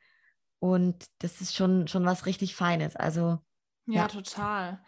Und 0.59 1.05
das 1.19 1.41
ist 1.41 1.55
schon, 1.55 1.87
schon 1.87 2.05
was 2.05 2.25
richtig 2.25 2.53
Feines. 2.53 2.95
Also. 2.95 3.39
Ja, 3.87 4.01
ja. 4.01 4.07
total 4.07 4.83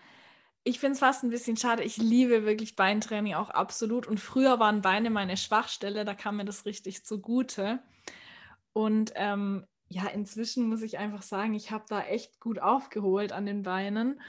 ich 0.66 0.80
finde 0.80 0.94
es 0.94 1.00
fast 1.00 1.24
ein 1.24 1.30
bisschen 1.30 1.58
schade. 1.58 1.84
Ich 1.84 1.98
liebe 1.98 2.46
wirklich 2.46 2.76
Beintraining 2.76 3.34
auch 3.34 3.50
absolut. 3.50 4.08
Und 4.08 4.20
früher 4.20 4.60
waren 4.60 4.82
Beine 4.82 5.10
meine 5.10 5.36
Schwachstelle, 5.36 6.06
da 6.06 6.14
kam 6.14 6.38
mir 6.38 6.46
das 6.46 6.66
richtig 6.66 7.04
zugute. 7.04 7.80
Und 8.74 9.14
ähm, 9.16 9.66
ja, 9.90 10.08
inzwischen 10.08 10.68
muss 10.68 10.82
ich 10.82 10.98
einfach 10.98 11.22
sagen, 11.22 11.54
ich 11.54 11.72
habe 11.72 11.86
da 11.88 12.02
echt 12.02 12.40
gut 12.40 12.60
aufgeholt 12.60 13.32
an 13.32 13.46
den 13.46 13.64
Beinen. 13.64 14.20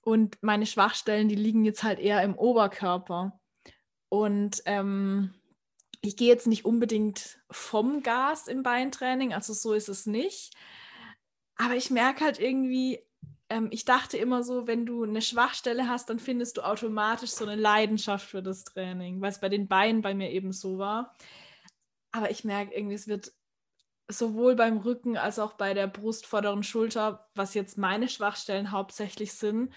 Und 0.00 0.42
meine 0.42 0.66
Schwachstellen, 0.66 1.28
die 1.28 1.36
liegen 1.36 1.64
jetzt 1.64 1.84
halt 1.84 2.00
eher 2.00 2.22
im 2.22 2.34
Oberkörper. 2.34 3.40
Und 4.08 4.62
ähm, 4.66 5.32
ich 6.02 6.16
gehe 6.16 6.28
jetzt 6.28 6.48
nicht 6.48 6.64
unbedingt 6.64 7.38
vom 7.50 8.02
Gas 8.02 8.48
im 8.48 8.64
Beintraining, 8.64 9.32
also 9.32 9.52
so 9.52 9.72
ist 9.72 9.88
es 9.88 10.06
nicht. 10.06 10.54
Aber 11.56 11.76
ich 11.76 11.90
merke 11.90 12.24
halt 12.24 12.40
irgendwie, 12.40 12.98
ähm, 13.48 13.68
ich 13.70 13.84
dachte 13.84 14.16
immer 14.16 14.42
so, 14.42 14.66
wenn 14.66 14.84
du 14.84 15.04
eine 15.04 15.22
Schwachstelle 15.22 15.88
hast, 15.88 16.10
dann 16.10 16.18
findest 16.18 16.56
du 16.56 16.62
automatisch 16.62 17.30
so 17.30 17.44
eine 17.44 17.54
Leidenschaft 17.54 18.28
für 18.28 18.42
das 18.42 18.64
Training, 18.64 19.20
weil 19.20 19.30
es 19.30 19.40
bei 19.40 19.48
den 19.48 19.68
Beinen 19.68 20.02
bei 20.02 20.14
mir 20.14 20.30
eben 20.30 20.52
so 20.52 20.78
war. 20.78 21.14
Aber 22.10 22.30
ich 22.30 22.44
merke 22.44 22.74
irgendwie, 22.74 22.96
es 22.96 23.06
wird 23.06 23.32
sowohl 24.08 24.56
beim 24.56 24.78
Rücken 24.78 25.16
als 25.16 25.38
auch 25.38 25.54
bei 25.54 25.74
der 25.74 25.86
Brust, 25.86 26.26
vorderen 26.26 26.62
Schulter, 26.62 27.28
was 27.34 27.54
jetzt 27.54 27.78
meine 27.78 28.08
Schwachstellen 28.08 28.70
hauptsächlich 28.70 29.34
sind, 29.34 29.72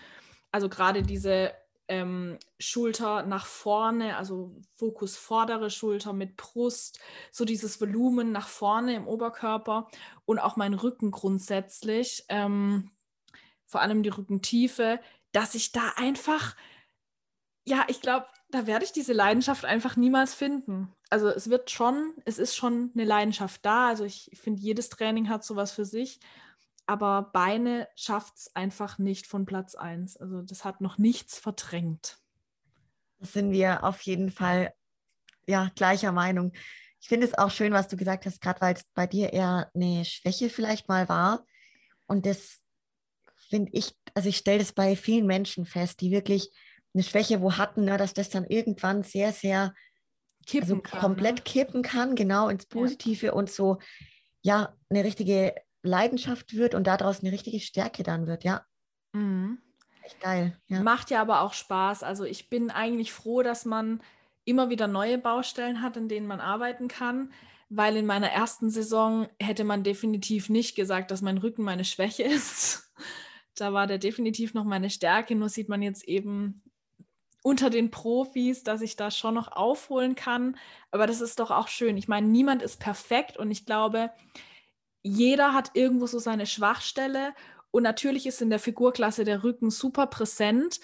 also 0.52 0.70
gerade 0.70 1.04
diese 1.04 1.54
ähm, 1.88 2.40
Schulter 2.60 3.24
nach 3.24 3.46
vorne, 3.46 4.18
also 4.18 4.56
Fokus 4.76 5.18
vordere 5.18 5.70
Schulter 5.70 6.14
mit 6.14 6.36
Brust, 6.36 7.00
so 7.32 7.46
dieses 7.46 7.80
Volumen 7.80 8.32
nach 8.32 8.48
vorne 8.48 8.96
im 8.96 9.08
Oberkörper 9.08 9.88
und 10.26 10.40
auch 10.40 10.56
mein 10.56 10.74
Rücken 10.74 11.12
grundsätzlich, 11.12 12.26
ähm, 12.30 12.92
vor 13.66 13.82
allem 13.82 14.04
die 14.04 14.10
Rückentiefe, 14.10 15.00
dass 15.32 15.56
ich 15.56 15.72
da 15.72 15.92
einfach, 15.98 16.56
ja, 17.66 17.86
ich 17.88 18.02
glaube, 18.02 18.28
da 18.50 18.68
werde 18.68 18.86
ich 18.86 18.92
diese 18.92 19.14
Leidenschaft 19.14 19.66
einfach 19.66 19.96
niemals 19.96 20.34
finden. 20.34 20.94
Also 21.10 21.30
es 21.30 21.50
wird 21.50 21.72
schon, 21.72 22.14
es 22.26 22.38
ist 22.38 22.56
schon 22.56 22.92
eine 22.94 23.06
Leidenschaft 23.06 23.66
da. 23.66 23.90
Also 23.90 24.06
ich 24.06 24.32
finde, 24.34 24.62
jedes 24.62 24.90
Training 24.90 25.30
hat 25.30 25.44
sowas 25.44 25.72
für 25.72 25.86
sich 25.86 26.20
aber 26.88 27.24
Beine 27.34 27.88
schafft 27.96 28.38
es 28.38 28.56
einfach 28.56 28.98
nicht 28.98 29.28
von 29.28 29.46
Platz 29.46 29.76
1. 29.76 30.18
Also 30.18 30.42
das 30.42 30.64
hat 30.66 30.82
noch 30.82 30.98
nichts 30.98 31.38
verdrängt. 31.40 32.20
Das 33.20 33.34
sind 33.34 33.52
wir 33.52 33.84
auf 33.84 34.02
jeden 34.02 34.30
Fall 34.30 34.74
ja 35.48 35.72
gleicher 35.76 36.12
Meinung. 36.12 36.54
Ich 37.02 37.08
finde 37.08 37.28
es 37.28 37.38
auch 37.38 37.52
schön, 37.52 37.74
was 37.74 37.88
du 37.88 37.98
gesagt 37.98 38.26
hast, 38.26 38.42
gerade 38.42 38.62
weil 38.62 38.76
es 38.76 38.84
bei 38.94 39.08
dir 39.08 39.34
eher 39.34 39.72
eine 39.74 40.06
Schwäche 40.06 40.50
vielleicht 40.50 40.88
mal 40.88 41.10
war. 41.10 41.46
Und 42.08 42.26
das 42.26 42.62
finde 43.50 43.72
ich, 43.74 43.96
also 44.14 44.30
ich 44.30 44.38
stelle 44.38 44.60
das 44.60 44.74
bei 44.74 44.96
vielen 44.96 45.26
Menschen 45.26 45.66
fest, 45.66 46.02
die 46.02 46.12
wirklich 46.12 46.52
eine 46.96 47.04
Schwäche 47.04 47.42
wo 47.42 47.54
hatten, 47.54 47.86
ne, 47.86 47.98
dass 47.98 48.14
das 48.14 48.30
dann 48.30 48.46
irgendwann 48.46 49.04
sehr, 49.04 49.32
sehr 49.32 49.74
kippen 50.48 50.70
also 50.70 50.82
kann, 50.82 51.00
komplett 51.00 51.36
ne? 51.36 51.42
kippen 51.42 51.82
kann, 51.84 52.16
genau 52.16 52.50
ins 52.50 52.66
Positive 52.66 53.28
ja. 53.28 53.34
und 53.34 53.52
so 53.52 53.78
ja 54.42 54.76
eine 54.90 55.04
richtige 55.04 55.56
Leidenschaft 55.84 56.56
wird 56.56 56.74
und 56.74 56.88
daraus 56.88 57.22
eine 57.22 57.32
richtige 57.32 57.60
Stärke 57.60 58.04
dann 58.04 58.28
wird, 58.28 58.44
ja. 58.44 58.66
Mhm. 59.14 59.60
Echt 60.04 60.20
geil. 60.20 60.56
Ja. 60.68 60.82
Macht 60.82 61.10
ja 61.10 61.22
aber 61.22 61.42
auch 61.42 61.54
Spaß. 61.54 62.04
Also 62.04 62.26
ich 62.26 62.50
bin 62.50 62.70
eigentlich 62.70 63.12
froh, 63.12 63.42
dass 63.42 63.66
man 63.66 64.02
immer 64.44 64.70
wieder 64.70 64.88
neue 64.88 65.18
Baustellen 65.18 65.82
hat, 65.82 65.98
in 65.98 66.08
denen 66.08 66.28
man 66.28 66.40
arbeiten 66.40 66.88
kann, 66.88 67.34
weil 67.70 67.98
in 67.98 68.06
meiner 68.06 68.30
ersten 68.30 68.70
Saison 68.70 69.28
hätte 69.40 69.64
man 69.64 69.84
definitiv 69.84 70.50
nicht 70.50 70.76
gesagt, 70.76 71.10
dass 71.10 71.24
mein 71.24 71.40
Rücken 71.40 71.64
meine 71.64 71.86
Schwäche 71.86 72.24
ist. 72.24 72.94
Da 73.56 73.74
war 73.74 73.88
der 73.88 73.98
definitiv 73.98 74.54
noch 74.54 74.66
meine 74.66 74.92
Stärke, 74.92 75.36
nur 75.36 75.50
sieht 75.50 75.70
man 75.70 75.82
jetzt 75.82 76.04
eben 76.04 76.62
unter 77.46 77.70
den 77.70 77.92
Profis, 77.92 78.64
dass 78.64 78.82
ich 78.82 78.96
da 78.96 79.12
schon 79.12 79.36
noch 79.36 79.52
aufholen 79.52 80.16
kann. 80.16 80.58
Aber 80.90 81.06
das 81.06 81.22
ist 81.22 81.40
doch 81.40 81.52
auch 81.52 81.68
schön. 81.68 81.96
Ich 81.96 82.08
meine, 82.08 82.26
niemand 82.26 82.64
ist 82.64 82.80
perfekt 82.80 83.38
und 83.38 83.52
ich 83.52 83.68
glaube, 83.68 84.10
jeder 85.04 85.54
hat 85.54 85.70
irgendwo 85.76 86.08
so 86.08 86.18
seine 86.18 86.48
Schwachstelle 86.48 87.36
und 87.70 87.84
natürlich 87.84 88.26
ist 88.26 88.42
in 88.42 88.50
der 88.50 88.58
Figurklasse 88.58 89.26
der 89.26 89.44
Rücken 89.44 89.70
super 89.70 90.08
präsent 90.08 90.80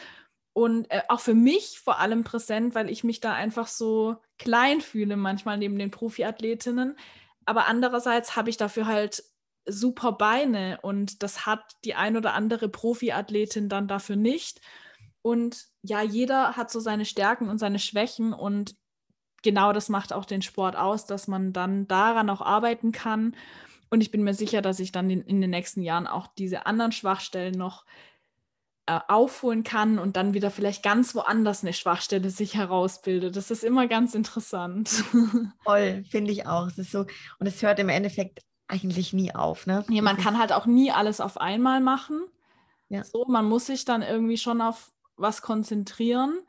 und 0.53 0.85
äh, 0.91 1.01
auch 1.09 1.19
für 1.19 1.33
mich 1.33 1.79
vor 1.79 1.97
allem 1.97 2.23
präsent, 2.23 2.75
weil 2.75 2.91
ich 2.91 3.03
mich 3.03 3.21
da 3.21 3.33
einfach 3.33 3.65
so 3.65 4.17
klein 4.37 4.81
fühle 4.81 5.17
manchmal 5.17 5.57
neben 5.57 5.79
den 5.79 5.89
Profiathletinnen. 5.89 6.95
Aber 7.45 7.65
andererseits 7.65 8.35
habe 8.35 8.51
ich 8.51 8.57
dafür 8.57 8.85
halt 8.85 9.23
super 9.65 10.11
Beine 10.11 10.77
und 10.83 11.23
das 11.23 11.47
hat 11.47 11.75
die 11.85 11.95
ein 11.95 12.17
oder 12.17 12.33
andere 12.33 12.69
Profiathletin 12.69 13.67
dann 13.67 13.87
dafür 13.87 14.15
nicht. 14.15 14.61
Und 15.21 15.67
ja, 15.83 16.01
jeder 16.01 16.55
hat 16.57 16.71
so 16.71 16.79
seine 16.79 17.05
Stärken 17.05 17.49
und 17.49 17.57
seine 17.57 17.79
Schwächen 17.79 18.33
und 18.33 18.75
genau 19.43 19.73
das 19.73 19.89
macht 19.89 20.13
auch 20.13 20.25
den 20.25 20.41
Sport 20.41 20.75
aus, 20.75 21.05
dass 21.05 21.27
man 21.27 21.53
dann 21.53 21.87
daran 21.87 22.29
auch 22.29 22.41
arbeiten 22.41 22.91
kann 22.91 23.35
und 23.91 23.99
ich 24.01 24.09
bin 24.09 24.23
mir 24.23 24.33
sicher, 24.33 24.61
dass 24.61 24.79
ich 24.79 24.93
dann 24.93 25.09
in, 25.09 25.41
den 25.41 25.49
nächsten 25.49 25.81
Jahren 25.81 26.07
auch 26.07 26.27
diese 26.27 26.65
anderen 26.65 26.93
Schwachstellen 26.93 27.55
noch 27.55 27.85
äh, 28.85 28.99
aufholen 29.09 29.65
kann 29.65 29.99
und 29.99 30.15
dann 30.15 30.33
wieder 30.33 30.49
vielleicht 30.49 30.81
ganz 30.81 31.13
woanders 31.13 31.61
eine 31.61 31.73
Schwachstelle 31.73 32.29
sich 32.29 32.55
herausbildet. 32.55 33.35
Das 33.35 33.51
ist 33.51 33.65
immer 33.65 33.87
ganz 33.87 34.15
interessant. 34.15 34.89
Voll, 35.65 36.05
finde 36.09 36.31
ich 36.31 36.47
auch. 36.47 36.67
Es 36.67 36.77
ist 36.77 36.91
so, 36.91 37.05
und 37.39 37.47
es 37.47 37.61
hört 37.61 37.79
im 37.79 37.89
Endeffekt 37.89 38.39
eigentlich 38.69 39.11
nie 39.11 39.35
auf. 39.35 39.67
Ne? 39.67 39.83
Ja, 39.89 40.01
man 40.01 40.15
kann 40.15 40.39
halt 40.39 40.53
auch 40.53 40.65
nie 40.65 40.91
alles 40.91 41.19
auf 41.19 41.37
einmal 41.37 41.81
machen. 41.81 42.21
Ja. 42.87 43.03
So, 43.03 43.25
man 43.25 43.45
muss 43.45 43.65
sich 43.65 43.83
dann 43.83 44.03
irgendwie 44.03 44.37
schon 44.37 44.61
auf 44.61 44.93
was 45.17 45.41
konzentrieren. 45.41 46.39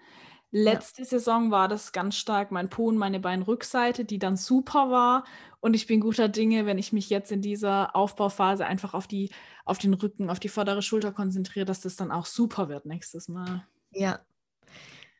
Letzte 0.50 1.02
ja. 1.02 1.08
Saison 1.08 1.50
war 1.50 1.66
das 1.66 1.92
ganz 1.92 2.14
stark 2.16 2.50
mein 2.50 2.68
Po 2.68 2.86
und 2.86 2.98
meine 2.98 3.20
Beinrückseite, 3.20 4.04
die 4.04 4.18
dann 4.18 4.36
super 4.36 4.90
war. 4.90 5.24
Und 5.60 5.74
ich 5.74 5.86
bin 5.86 6.00
guter 6.00 6.28
Dinge, 6.28 6.66
wenn 6.66 6.76
ich 6.76 6.92
mich 6.92 7.08
jetzt 7.08 7.32
in 7.32 7.40
dieser 7.40 7.96
Aufbauphase 7.96 8.66
einfach 8.66 8.92
auf, 8.92 9.06
die, 9.06 9.30
auf 9.64 9.78
den 9.78 9.94
Rücken, 9.94 10.28
auf 10.28 10.40
die 10.40 10.50
vordere 10.50 10.82
Schulter 10.82 11.12
konzentriere, 11.12 11.64
dass 11.64 11.80
das 11.80 11.96
dann 11.96 12.10
auch 12.10 12.26
super 12.26 12.68
wird 12.68 12.84
nächstes 12.84 13.28
Mal. 13.28 13.66
Ja, 13.92 14.20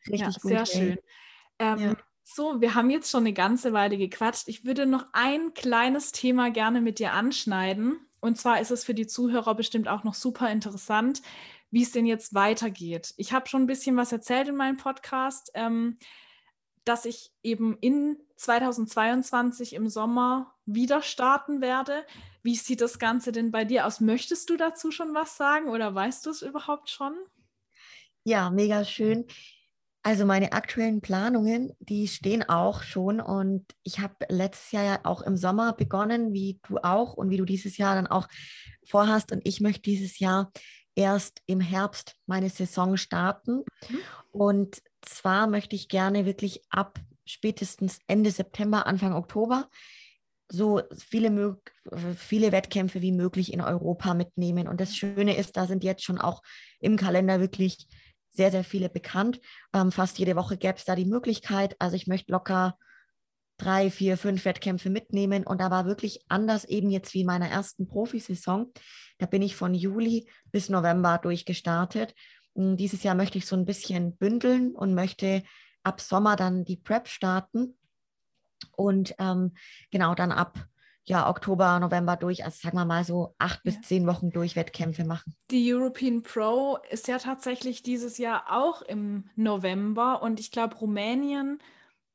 richtig 0.07 0.19
ja, 0.19 0.27
gut. 0.27 0.41
Sehr 0.41 0.59
ey. 0.59 0.65
schön. 0.65 0.97
Ähm, 1.57 1.79
ja. 1.79 1.93
So, 2.23 2.61
wir 2.61 2.75
haben 2.75 2.89
jetzt 2.89 3.09
schon 3.09 3.23
eine 3.23 3.33
ganze 3.33 3.73
Weile 3.73 3.97
gequatscht. 3.97 4.47
Ich 4.47 4.65
würde 4.65 4.85
noch 4.85 5.07
ein 5.13 5.53
kleines 5.53 6.11
Thema 6.11 6.51
gerne 6.51 6.79
mit 6.79 6.99
dir 6.99 7.13
anschneiden. 7.13 7.99
Und 8.19 8.37
zwar 8.37 8.61
ist 8.61 8.71
es 8.71 8.85
für 8.85 8.93
die 8.93 9.07
Zuhörer 9.07 9.55
bestimmt 9.55 9.89
auch 9.89 10.05
noch 10.05 10.13
super 10.13 10.49
interessant, 10.49 11.21
wie 11.73 11.81
es 11.81 11.91
denn 11.91 12.05
jetzt 12.05 12.35
weitergeht. 12.35 13.13
Ich 13.17 13.33
habe 13.33 13.49
schon 13.49 13.63
ein 13.63 13.67
bisschen 13.67 13.97
was 13.97 14.11
erzählt 14.11 14.47
in 14.47 14.55
meinem 14.55 14.77
Podcast. 14.77 15.51
Ähm, 15.55 15.97
dass 16.85 17.05
ich 17.05 17.31
eben 17.43 17.77
in 17.79 18.17
2022 18.35 19.73
im 19.73 19.87
Sommer 19.87 20.53
wieder 20.65 21.01
starten 21.01 21.61
werde. 21.61 22.05
Wie 22.41 22.55
sieht 22.55 22.81
das 22.81 22.99
Ganze 22.99 23.31
denn 23.31 23.51
bei 23.51 23.63
dir 23.63 23.87
aus? 23.87 24.01
Möchtest 24.01 24.49
du 24.49 24.57
dazu 24.57 24.91
schon 24.91 25.13
was 25.13 25.37
sagen 25.37 25.69
oder 25.69 25.95
weißt 25.95 26.25
du 26.25 26.29
es 26.29 26.41
überhaupt 26.41 26.89
schon? 26.89 27.13
Ja, 28.25 28.49
mega 28.49 28.83
schön. 28.83 29.25
Also 30.05 30.25
meine 30.25 30.51
aktuellen 30.51 30.99
Planungen, 30.99 31.71
die 31.79 32.09
stehen 32.09 32.43
auch 32.43 32.83
schon 32.83 33.21
und 33.21 33.65
ich 33.83 33.99
habe 33.99 34.15
letztes 34.27 34.73
Jahr 34.73 34.83
ja 34.83 34.99
auch 35.03 35.21
im 35.21 35.37
Sommer 35.37 35.71
begonnen, 35.71 36.33
wie 36.33 36.59
du 36.67 36.77
auch 36.79 37.13
und 37.13 37.29
wie 37.29 37.37
du 37.37 37.45
dieses 37.45 37.77
Jahr 37.77 37.95
dann 37.95 38.07
auch 38.07 38.27
vorhast 38.85 39.31
und 39.31 39.41
ich 39.45 39.61
möchte 39.61 39.83
dieses 39.83 40.19
Jahr 40.19 40.51
erst 40.95 41.41
im 41.45 41.59
Herbst 41.59 42.15
meine 42.25 42.49
Saison 42.49 42.97
starten 42.97 43.63
mhm. 43.89 43.99
und 44.31 44.81
zwar 45.01 45.47
möchte 45.47 45.75
ich 45.75 45.87
gerne 45.87 46.25
wirklich 46.25 46.61
ab 46.69 46.99
spätestens 47.25 47.99
Ende 48.07 48.31
September, 48.31 48.85
Anfang 48.85 49.13
Oktober 49.13 49.69
so 50.53 50.81
viele, 50.95 51.57
viele 52.15 52.51
Wettkämpfe 52.51 53.01
wie 53.01 53.11
möglich 53.11 53.53
in 53.53 53.61
Europa 53.61 54.13
mitnehmen. 54.13 54.67
Und 54.67 54.79
das 54.79 54.95
Schöne 54.95 55.35
ist, 55.35 55.57
da 55.57 55.65
sind 55.65 55.83
jetzt 55.83 56.03
schon 56.03 56.19
auch 56.19 56.43
im 56.79 56.95
Kalender 56.95 57.39
wirklich 57.39 57.87
sehr, 58.29 58.51
sehr 58.51 58.63
viele 58.63 58.89
bekannt. 58.89 59.39
Ähm, 59.73 59.91
fast 59.91 60.19
jede 60.19 60.35
Woche 60.35 60.57
gäbe 60.57 60.75
es 60.77 60.85
da 60.85 60.95
die 60.95 61.05
Möglichkeit. 61.05 61.75
Also 61.79 61.95
ich 61.95 62.07
möchte 62.07 62.31
locker 62.31 62.77
drei, 63.57 63.89
vier, 63.89 64.17
fünf 64.17 64.45
Wettkämpfe 64.45 64.89
mitnehmen. 64.89 65.45
Und 65.45 65.61
da 65.61 65.71
war 65.71 65.85
wirklich 65.85 66.25
anders 66.27 66.65
eben 66.65 66.89
jetzt 66.89 67.13
wie 67.13 67.21
in 67.21 67.27
meiner 67.27 67.49
ersten 67.49 67.87
Profisaison. 67.87 68.71
Da 69.17 69.25
bin 69.25 69.41
ich 69.41 69.55
von 69.55 69.73
Juli 69.73 70.27
bis 70.51 70.69
November 70.69 71.19
durchgestartet. 71.21 72.13
Hm, 72.55 72.77
dieses 72.77 73.03
Jahr 73.03 73.15
möchte 73.15 73.37
ich 73.37 73.45
so 73.45 73.55
ein 73.55 73.65
bisschen 73.65 74.17
bündeln 74.17 74.75
und 74.75 74.93
möchte 74.93 75.43
ab 75.83 76.01
Sommer 76.01 76.35
dann 76.35 76.65
die 76.65 76.77
Prep 76.77 77.07
starten 77.07 77.77
und 78.75 79.15
ähm, 79.19 79.53
genau 79.91 80.15
dann 80.15 80.31
ab 80.31 80.67
ja, 81.05 81.29
Oktober, 81.29 81.79
November 81.79 82.15
durch, 82.15 82.45
also 82.45 82.57
sagen 82.61 82.77
wir 82.77 82.85
mal 82.85 83.03
so 83.03 83.35
acht 83.37 83.61
ja. 83.65 83.71
bis 83.71 83.81
zehn 83.81 84.07
Wochen 84.07 84.29
durch 84.29 84.55
Wettkämpfe 84.55 85.03
machen. 85.03 85.35
Die 85.51 85.73
European 85.73 86.23
Pro 86.23 86.77
ist 86.89 87.09
ja 87.09 87.17
tatsächlich 87.17 87.83
dieses 87.83 88.17
Jahr 88.17 88.45
auch 88.49 88.81
im 88.81 89.29
November 89.35 90.21
und 90.21 90.39
ich 90.39 90.51
glaube, 90.51 90.75
Rumänien 90.75 91.59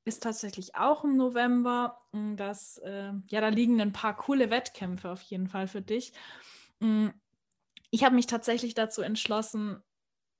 ist 0.05 0.23
tatsächlich 0.23 0.75
auch 0.75 1.05
im 1.05 1.17
November. 1.17 2.01
Hm, 2.13 2.37
das, 2.37 2.79
äh, 2.79 3.13
ja, 3.29 3.41
da 3.41 3.49
liegen 3.49 3.81
ein 3.81 3.93
paar 3.93 4.17
coole 4.17 4.51
Wettkämpfe 4.51 5.11
auf 5.11 5.23
jeden 5.23 5.49
Fall 5.49 5.69
für 5.69 5.83
dich. 5.83 6.13
Hm, 6.81 7.13
ich 7.91 8.05
habe 8.05 8.15
mich 8.15 8.27
tatsächlich 8.27 8.75
dazu 8.75 9.03
entschlossen, 9.03 9.83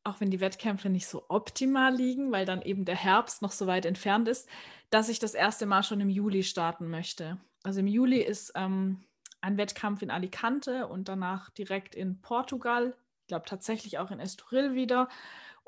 auch 0.05 0.21
wenn 0.21 0.31
die 0.31 0.41
Wettkämpfe 0.41 0.89
nicht 0.89 1.07
so 1.07 1.25
optimal 1.29 1.95
liegen, 1.95 2.33
weil 2.33 2.47
dann 2.47 2.63
eben 2.63 2.85
der 2.85 2.97
Herbst 2.97 3.43
noch 3.43 3.53
so 3.53 3.67
weit 3.67 3.87
entfernt 3.87 4.29
ist, 4.29 4.49
dass 4.91 5.09
ich 5.09 5.19
das 5.19 5.35
erste 5.35 5.67
Mal 5.67 5.83
schon 5.83 6.01
im 6.01 6.09
Juli 6.09 6.43
starten 6.43 6.89
möchte. 6.89 7.39
Also 7.63 7.81
im 7.81 7.87
Juli 7.87 8.21
ist 8.21 8.53
ähm, 8.55 9.05
ein 9.41 9.57
Wettkampf 9.57 10.03
in 10.03 10.11
Alicante 10.11 10.87
und 10.87 11.09
danach 11.09 11.51
direkt 11.51 11.95
in 11.95 12.21
Portugal. 12.21 12.97
Ich 13.23 13.29
glaube 13.29 13.47
tatsächlich 13.47 13.99
auch 13.99 14.11
in 14.11 14.21
Estoril 14.21 14.75
wieder. 14.75 15.09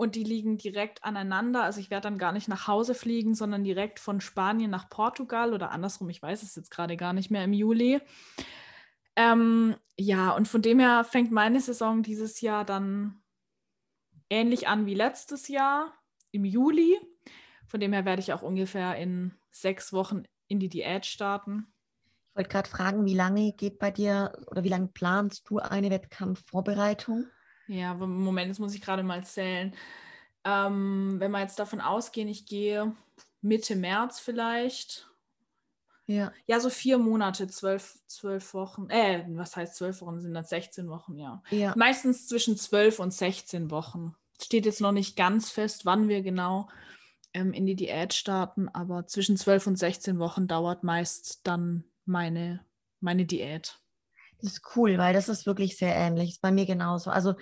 Und 0.01 0.15
die 0.15 0.25
liegen 0.25 0.57
direkt 0.57 1.05
aneinander. 1.05 1.63
Also 1.63 1.79
ich 1.79 1.91
werde 1.91 2.05
dann 2.05 2.17
gar 2.17 2.33
nicht 2.33 2.49
nach 2.49 2.67
Hause 2.67 2.95
fliegen, 2.95 3.35
sondern 3.35 3.65
direkt 3.65 4.01
von 4.01 4.23
Spanien 4.23 4.71
nach 4.71 4.89
Portugal 4.89 5.53
oder 5.53 5.73
andersrum. 5.73 6.09
Ich 6.09 6.23
weiß 6.23 6.43
es 6.43 6.57
jetzt 6.57 6.71
gerade 6.71 6.97
gar 6.97 7.13
nicht 7.13 7.31
mehr 7.31 7.45
im 7.45 7.53
Juli. 7.53 8.01
Ähm, 9.15 9.77
ja, 9.99 10.31
und 10.31 10.49
von 10.49 10.63
dem 10.63 10.79
her 10.79 11.05
fängt 11.05 11.33
meine 11.33 11.61
Saison 11.61 12.03
dieses 12.03 12.41
Jahr 12.41 12.65
dann 12.65 13.21
ähnlich 14.31 14.69
an 14.69 14.87
wie 14.87 14.95
letztes 14.95 15.49
Jahr 15.49 15.93
im 16.31 16.47
Juli. 16.47 16.99
Von 17.67 17.81
dem 17.81 17.93
her 17.93 18.07
werde 18.07 18.23
ich 18.23 18.33
auch 18.33 18.41
ungefähr 18.41 18.97
in 18.97 19.35
sechs 19.51 19.93
Wochen 19.93 20.23
in 20.49 20.61
die 20.61 20.71
Diät 20.71 21.05
starten. 21.05 21.75
Ich 22.31 22.37
wollte 22.37 22.49
gerade 22.49 22.71
fragen, 22.71 23.05
wie 23.05 23.15
lange 23.15 23.53
geht 23.53 23.79
bei 23.79 23.91
dir 23.91 24.33
oder 24.47 24.65
wie 24.65 24.71
lange 24.71 24.89
planst 24.89 25.51
du 25.51 25.59
eine 25.59 25.91
Wettkampfvorbereitung? 25.91 27.27
Ja, 27.71 27.93
im 27.93 28.25
Moment, 28.25 28.51
das 28.51 28.59
muss 28.59 28.75
ich 28.75 28.81
gerade 28.81 29.05
mal 29.05 29.23
zählen. 29.23 29.73
Ähm, 30.45 31.17
wenn 31.19 31.31
wir 31.31 31.41
jetzt 31.41 31.59
davon 31.59 31.81
ausgehen, 31.81 32.29
ich 32.29 32.47
gehe 32.47 32.93
Mitte 33.43 33.77
März 33.77 34.19
vielleicht. 34.19 35.09
Ja. 36.07 36.33
Ja, 36.47 36.59
so 36.59 36.69
vier 36.69 36.99
Monate, 36.99 37.47
zwölf, 37.47 38.01
zwölf 38.09 38.55
Wochen. 38.55 38.91
Äh, 38.91 39.25
was 39.29 39.55
heißt 39.55 39.77
zwölf 39.77 40.01
Wochen? 40.01 40.21
Sind 40.21 40.35
dann 40.35 40.45
16 40.45 40.89
Wochen, 40.89 41.17
ja. 41.17 41.45
Ja. 41.51 41.73
Meistens 41.77 42.27
zwischen 42.27 42.57
zwölf 42.57 42.99
und 42.99 43.15
16 43.15 43.71
Wochen. 43.71 44.17
Steht 44.43 44.67
jetzt 44.67 44.81
noch 44.81 44.93
nicht 44.93 45.17
ganz 45.17 45.51
fest, 45.51 45.87
wann 45.87 46.09
wir 46.09 46.23
genau 46.23 46.69
ähm, 47.35 47.53
in 47.53 47.67
die 47.67 47.77
Diät 47.77 48.15
starten, 48.15 48.69
aber 48.69 49.07
zwischen 49.07 49.37
12 49.37 49.69
und 49.69 49.77
16 49.77 50.19
Wochen 50.19 50.49
dauert 50.49 50.83
meist 50.83 51.47
dann 51.47 51.85
meine, 52.05 52.65
meine 52.99 53.27
Diät. 53.27 53.79
Das 54.43 54.53
ist 54.53 54.63
cool, 54.77 54.99
weil 54.99 55.13
das 55.15 55.29
ist 55.29 55.47
wirklich 55.47 55.77
sehr 55.77 55.95
ähnlich. 55.95 56.31
Ist 56.31 56.43
bei 56.43 56.51
mir 56.51 56.67
genauso. 56.67 57.11
Also 57.11 57.35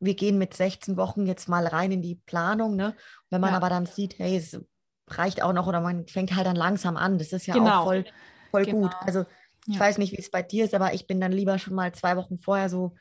wir 0.00 0.14
gehen 0.14 0.38
mit 0.38 0.54
16 0.54 0.96
Wochen 0.96 1.26
jetzt 1.26 1.48
mal 1.48 1.66
rein 1.66 1.90
in 1.92 2.02
die 2.02 2.16
Planung, 2.16 2.76
ne? 2.76 2.94
Wenn 3.30 3.40
man 3.40 3.50
Ja. 3.50 3.56
aber 3.56 3.70
dann 3.70 3.86
sieht, 3.86 4.18
hey, 4.18 4.36
es 4.36 4.60
reicht 5.08 5.42
auch 5.42 5.52
noch 5.52 5.66
oder 5.66 5.80
man 5.80 6.06
fängt 6.08 6.34
halt 6.34 6.46
dann 6.46 6.56
langsam 6.56 6.96
an. 6.96 7.18
Das 7.18 7.32
ist 7.32 7.46
ja 7.46 7.54
Genau. 7.54 7.80
auch 7.80 7.84
voll, 7.84 8.04
voll 8.50 8.64
gut. 8.66 8.90
Genau. 8.90 9.02
Also 9.06 9.24
ich 9.66 9.74
Ja. 9.74 9.80
weiß 9.80 9.98
nicht, 9.98 10.12
wie 10.12 10.18
es 10.20 10.30
bei 10.30 10.42
dir 10.42 10.64
ist, 10.64 10.74
aber 10.74 10.92
ich 10.94 11.06
bin 11.06 11.20
dann 11.20 11.32
lieber 11.32 11.58
schon 11.58 11.74
mal 11.74 11.92
zwei 11.92 12.16
Wochen 12.16 12.38
vorher 12.38 12.68
so 12.68 12.94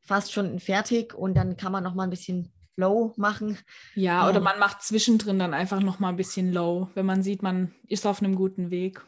fast 0.00 0.32
schon 0.32 0.58
fertig 0.60 1.14
und 1.14 1.34
dann 1.34 1.56
kann 1.56 1.72
man 1.72 1.84
noch 1.84 1.94
mal 1.94 2.04
ein 2.04 2.10
bisschen 2.10 2.52
low 2.76 3.12
machen. 3.16 3.58
Ja, 3.94 4.26
oder 4.28 4.38
Ähm. 4.38 4.44
man 4.44 4.58
macht 4.58 4.82
zwischendrin 4.82 5.38
dann 5.38 5.54
einfach 5.54 5.80
noch 5.80 6.00
mal 6.00 6.08
ein 6.08 6.16
bisschen 6.16 6.52
low, 6.52 6.88
wenn 6.94 7.06
man 7.06 7.22
sieht, 7.22 7.42
man 7.42 7.74
ist 7.86 8.06
auf 8.06 8.20
einem 8.20 8.34
guten 8.34 8.70
Weg. 8.70 9.00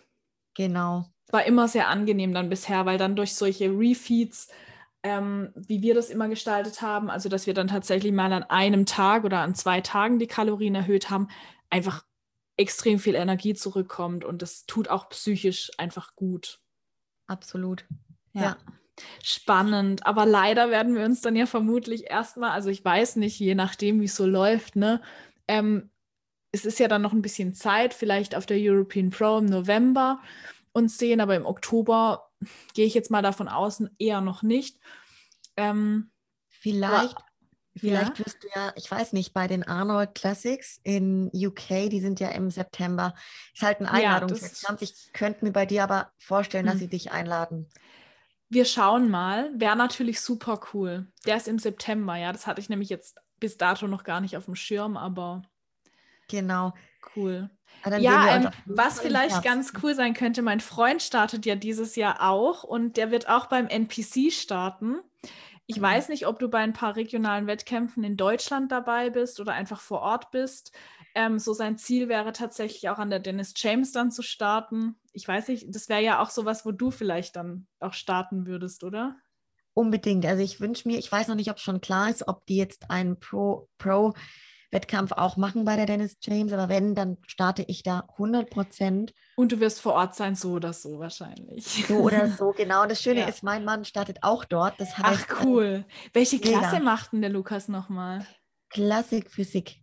Genau. 0.54 1.06
War 1.30 1.44
immer 1.44 1.68
sehr 1.68 1.88
angenehm 1.88 2.34
dann 2.34 2.48
bisher, 2.48 2.86
weil 2.86 2.98
dann 2.98 3.16
durch 3.16 3.34
solche 3.34 3.70
Refeeds, 3.70 4.48
ähm, 5.02 5.52
wie 5.54 5.82
wir 5.82 5.94
das 5.94 6.10
immer 6.10 6.28
gestaltet 6.28 6.82
haben, 6.82 7.10
also 7.10 7.28
dass 7.28 7.46
wir 7.46 7.54
dann 7.54 7.68
tatsächlich 7.68 8.12
mal 8.12 8.32
an 8.32 8.44
einem 8.44 8.86
Tag 8.86 9.24
oder 9.24 9.40
an 9.40 9.54
zwei 9.54 9.80
Tagen 9.80 10.18
die 10.18 10.26
Kalorien 10.26 10.74
erhöht 10.74 11.10
haben, 11.10 11.28
einfach 11.70 12.04
extrem 12.56 12.98
viel 12.98 13.14
Energie 13.14 13.54
zurückkommt 13.54 14.24
und 14.24 14.42
das 14.42 14.66
tut 14.66 14.88
auch 14.88 15.08
psychisch 15.08 15.70
einfach 15.76 16.14
gut. 16.14 16.60
Absolut. 17.26 17.84
Ja. 18.32 18.42
Ja. 18.42 18.56
Spannend, 19.24 20.06
aber 20.06 20.24
leider 20.24 20.70
werden 20.70 20.94
wir 20.94 21.04
uns 21.04 21.20
dann 21.20 21.34
ja 21.34 21.46
vermutlich 21.46 22.10
erstmal, 22.10 22.50
also 22.50 22.68
ich 22.68 22.84
weiß 22.84 23.16
nicht, 23.16 23.40
je 23.40 23.56
nachdem, 23.56 24.00
wie 24.00 24.04
es 24.04 24.14
so 24.14 24.24
läuft, 24.24 24.76
ne? 24.76 25.02
Ähm, 25.48 25.90
es 26.52 26.64
ist 26.64 26.78
ja 26.78 26.86
dann 26.86 27.02
noch 27.02 27.12
ein 27.12 27.22
bisschen 27.22 27.54
Zeit, 27.54 27.92
vielleicht 27.92 28.36
auf 28.36 28.46
der 28.46 28.58
European 28.60 29.10
Pro 29.10 29.38
im 29.38 29.46
November 29.46 30.20
uns 30.74 30.98
sehen, 30.98 31.20
aber 31.20 31.34
im 31.36 31.46
Oktober 31.46 32.30
gehe 32.74 32.84
ich 32.84 32.92
jetzt 32.94 33.10
mal 33.10 33.22
davon 33.22 33.48
aus, 33.48 33.82
eher 33.98 34.20
noch 34.20 34.42
nicht. 34.42 34.78
Ähm, 35.56 36.10
Vielleicht, 36.48 37.14
Aber- 37.16 37.24
vielleicht 37.76 38.18
wirst 38.24 38.42
du 38.42 38.48
ja, 38.54 38.72
ich 38.76 38.90
weiß 38.90 39.12
nicht, 39.12 39.34
bei 39.34 39.46
den 39.48 39.64
Arnold 39.64 40.14
Classics 40.14 40.80
in 40.82 41.30
UK, 41.34 41.88
die 41.90 42.00
sind 42.00 42.20
ja 42.20 42.28
im 42.28 42.50
September, 42.50 43.14
ist 43.52 43.62
halt 43.62 43.80
ein 43.80 43.84
Ja, 43.86 43.92
Einladungswettkampf. 43.92 44.80
Ich 44.82 45.12
könnte 45.12 45.44
mir 45.44 45.52
bei 45.52 45.66
dir 45.66 45.82
aber 45.84 46.12
vorstellen, 46.18 46.64
dass 46.66 46.74
Hm. 46.74 46.80
sie 46.80 46.88
dich 46.88 47.12
einladen. 47.12 47.68
wir 48.48 48.64
schauen 48.64 49.10
mal, 49.10 49.50
wäre 49.58 49.74
natürlich 49.76 50.20
super 50.20 50.60
cool. 50.72 51.06
Der 51.26 51.36
ist 51.36 51.48
im 51.48 51.58
September, 51.58 52.16
ja, 52.16 52.32
das 52.32 52.46
hatte 52.46 52.60
ich 52.60 52.68
nämlich 52.68 52.88
jetzt 52.88 53.16
bis 53.40 53.56
dato 53.58 53.86
noch 53.88 54.04
gar 54.04 54.20
nicht 54.20 54.36
auf 54.36 54.44
dem 54.46 54.54
Schirm, 54.54 54.96
aber 54.96 55.42
Genau. 56.28 56.72
cool. 57.16 57.50
Ah, 57.82 57.96
Ja, 57.98 58.36
ähm, 58.36 58.48
was 58.66 59.00
vielleicht 59.00 59.44
ganz 59.44 59.72
cool 59.82 59.94
sein 59.94 60.14
könnte, 60.14 60.42
mein 60.42 60.60
Freund 60.60 61.02
startet 61.02 61.44
ja 61.46 61.54
dieses 61.54 61.96
Jahr 61.96 62.22
auch 62.22 62.64
und 62.64 62.96
der 62.96 63.10
wird 63.10 63.28
auch 63.28 63.46
beim 63.46 63.66
NPC 63.66 64.30
starten. 64.30 64.96
Ich 65.66 65.76
Mhm. 65.78 65.82
weiß 65.82 66.08
nicht, 66.10 66.26
ob 66.26 66.38
du 66.38 66.48
bei 66.48 66.58
ein 66.58 66.72
paar 66.72 66.96
regionalen 66.96 67.46
Wettkämpfen 67.46 68.04
in 68.04 68.16
Deutschland 68.16 68.70
dabei 68.72 69.10
bist 69.10 69.40
oder 69.40 69.52
einfach 69.52 69.80
vor 69.80 70.00
Ort 70.00 70.30
bist. 70.30 70.72
Ähm, 71.14 71.38
so 71.38 71.52
sein 71.52 71.78
Ziel 71.78 72.08
wäre 72.08 72.32
tatsächlich 72.32 72.88
auch 72.90 72.98
an 72.98 73.10
der 73.10 73.20
Dennis 73.20 73.54
James 73.56 73.92
dann 73.92 74.10
zu 74.10 74.22
starten. 74.22 74.96
Ich 75.12 75.26
weiß 75.26 75.48
nicht, 75.48 75.66
das 75.74 75.88
wäre 75.88 76.02
ja 76.02 76.20
auch 76.22 76.30
sowas, 76.30 76.66
wo 76.66 76.72
du 76.72 76.90
vielleicht 76.90 77.36
dann 77.36 77.66
auch 77.80 77.92
starten 77.94 78.46
würdest, 78.46 78.84
oder? 78.84 79.16
Unbedingt. 79.72 80.24
Also 80.26 80.42
ich 80.42 80.60
wünsche 80.60 80.86
mir, 80.88 80.98
ich 80.98 81.10
weiß 81.10 81.28
noch 81.28 81.34
nicht, 81.34 81.50
ob 81.50 81.58
schon 81.58 81.80
klar 81.80 82.08
ist, 82.10 82.28
ob 82.28 82.46
die 82.46 82.56
jetzt 82.56 82.90
einen 82.90 83.18
Pro, 83.18 83.68
Pro-Wettkampf 84.74 85.12
auch 85.12 85.36
machen 85.36 85.64
bei 85.64 85.76
der 85.76 85.86
Dennis 85.86 86.16
James, 86.20 86.52
aber 86.52 86.68
wenn, 86.68 86.94
dann 86.94 87.16
starte 87.26 87.62
ich 87.68 87.82
da 87.82 88.06
100 88.12 88.50
Prozent. 88.50 89.14
Und 89.36 89.52
du 89.52 89.60
wirst 89.60 89.80
vor 89.80 89.94
Ort 89.94 90.14
sein, 90.14 90.34
so 90.34 90.52
oder 90.52 90.72
so 90.72 90.98
wahrscheinlich. 90.98 91.64
So 91.86 91.98
oder 91.98 92.28
so, 92.38 92.52
genau. 92.52 92.84
Das 92.86 93.00
Schöne 93.00 93.20
Ja. 93.20 93.26
ist, 93.28 93.42
mein 93.42 93.64
Mann 93.64 93.84
startet 93.84 94.18
auch 94.22 94.44
dort. 94.44 94.80
Das 94.80 94.98
heißt, 94.98 95.26
Ach 95.30 95.44
cool. 95.44 95.84
Welche. 96.12 96.40
Klasse 96.40 96.80
macht 96.80 97.12
denn 97.12 97.20
der 97.20 97.30
Lukas 97.30 97.68
nochmal? 97.68 98.20
äh, 98.20 98.24
Klassik 98.70 99.30
Physik. 99.30 99.76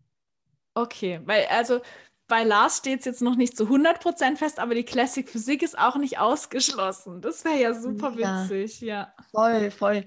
Okay, 0.74 1.22
weil 1.26 1.46
also 1.50 1.80
bei 2.28 2.44
Lars 2.44 2.78
steht 2.78 3.00
es 3.00 3.06
jetzt 3.06 3.22
noch 3.22 3.36
nicht 3.36 3.58
zu 3.58 3.66
100% 3.66 4.38
fest, 4.38 4.60
aber 4.60 4.74
die 4.76 4.84
Classic 4.84 5.28
Physik 5.28 5.64
ist 5.64 5.78
auch 5.78 5.98
nicht 5.98 6.20
ausgeschlossen. 6.20 7.22
Das 7.22 7.44
wäre 7.46 7.60
ja 7.60 7.74
super 7.74 8.14
Ja. 8.18 8.44
witzig, 8.44 8.82
ja. 8.82 9.14
Voll, 9.32 9.72
voll. 9.72 10.06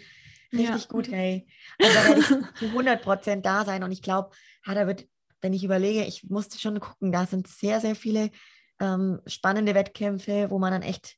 Richtig 0.52 0.82
Ja. 0.82 0.88
gut, 0.88 1.08
hey. 1.10 1.46
Also 1.78 1.94
da 1.94 2.04
werde 2.04 2.20
ich 2.20 2.58
zu 2.58 2.66
100 2.66 3.02
Prozent 3.02 3.44
da 3.44 3.64
sein. 3.64 3.82
Und 3.82 3.92
ich 3.92 4.02
glaube, 4.02 4.30
ja, 4.66 4.74
da 4.74 4.86
wird, 4.86 5.06
wenn 5.40 5.52
ich 5.52 5.64
überlege, 5.64 6.04
ich 6.04 6.24
musste 6.24 6.58
schon 6.58 6.80
gucken, 6.80 7.12
da 7.12 7.26
sind 7.26 7.48
sehr, 7.48 7.80
sehr 7.80 7.94
viele 7.94 8.30
ähm, 8.80 9.20
spannende 9.26 9.74
Wettkämpfe, 9.74 10.50
wo 10.50 10.58
man 10.58 10.72
dann 10.72 10.82
echt 10.82 11.16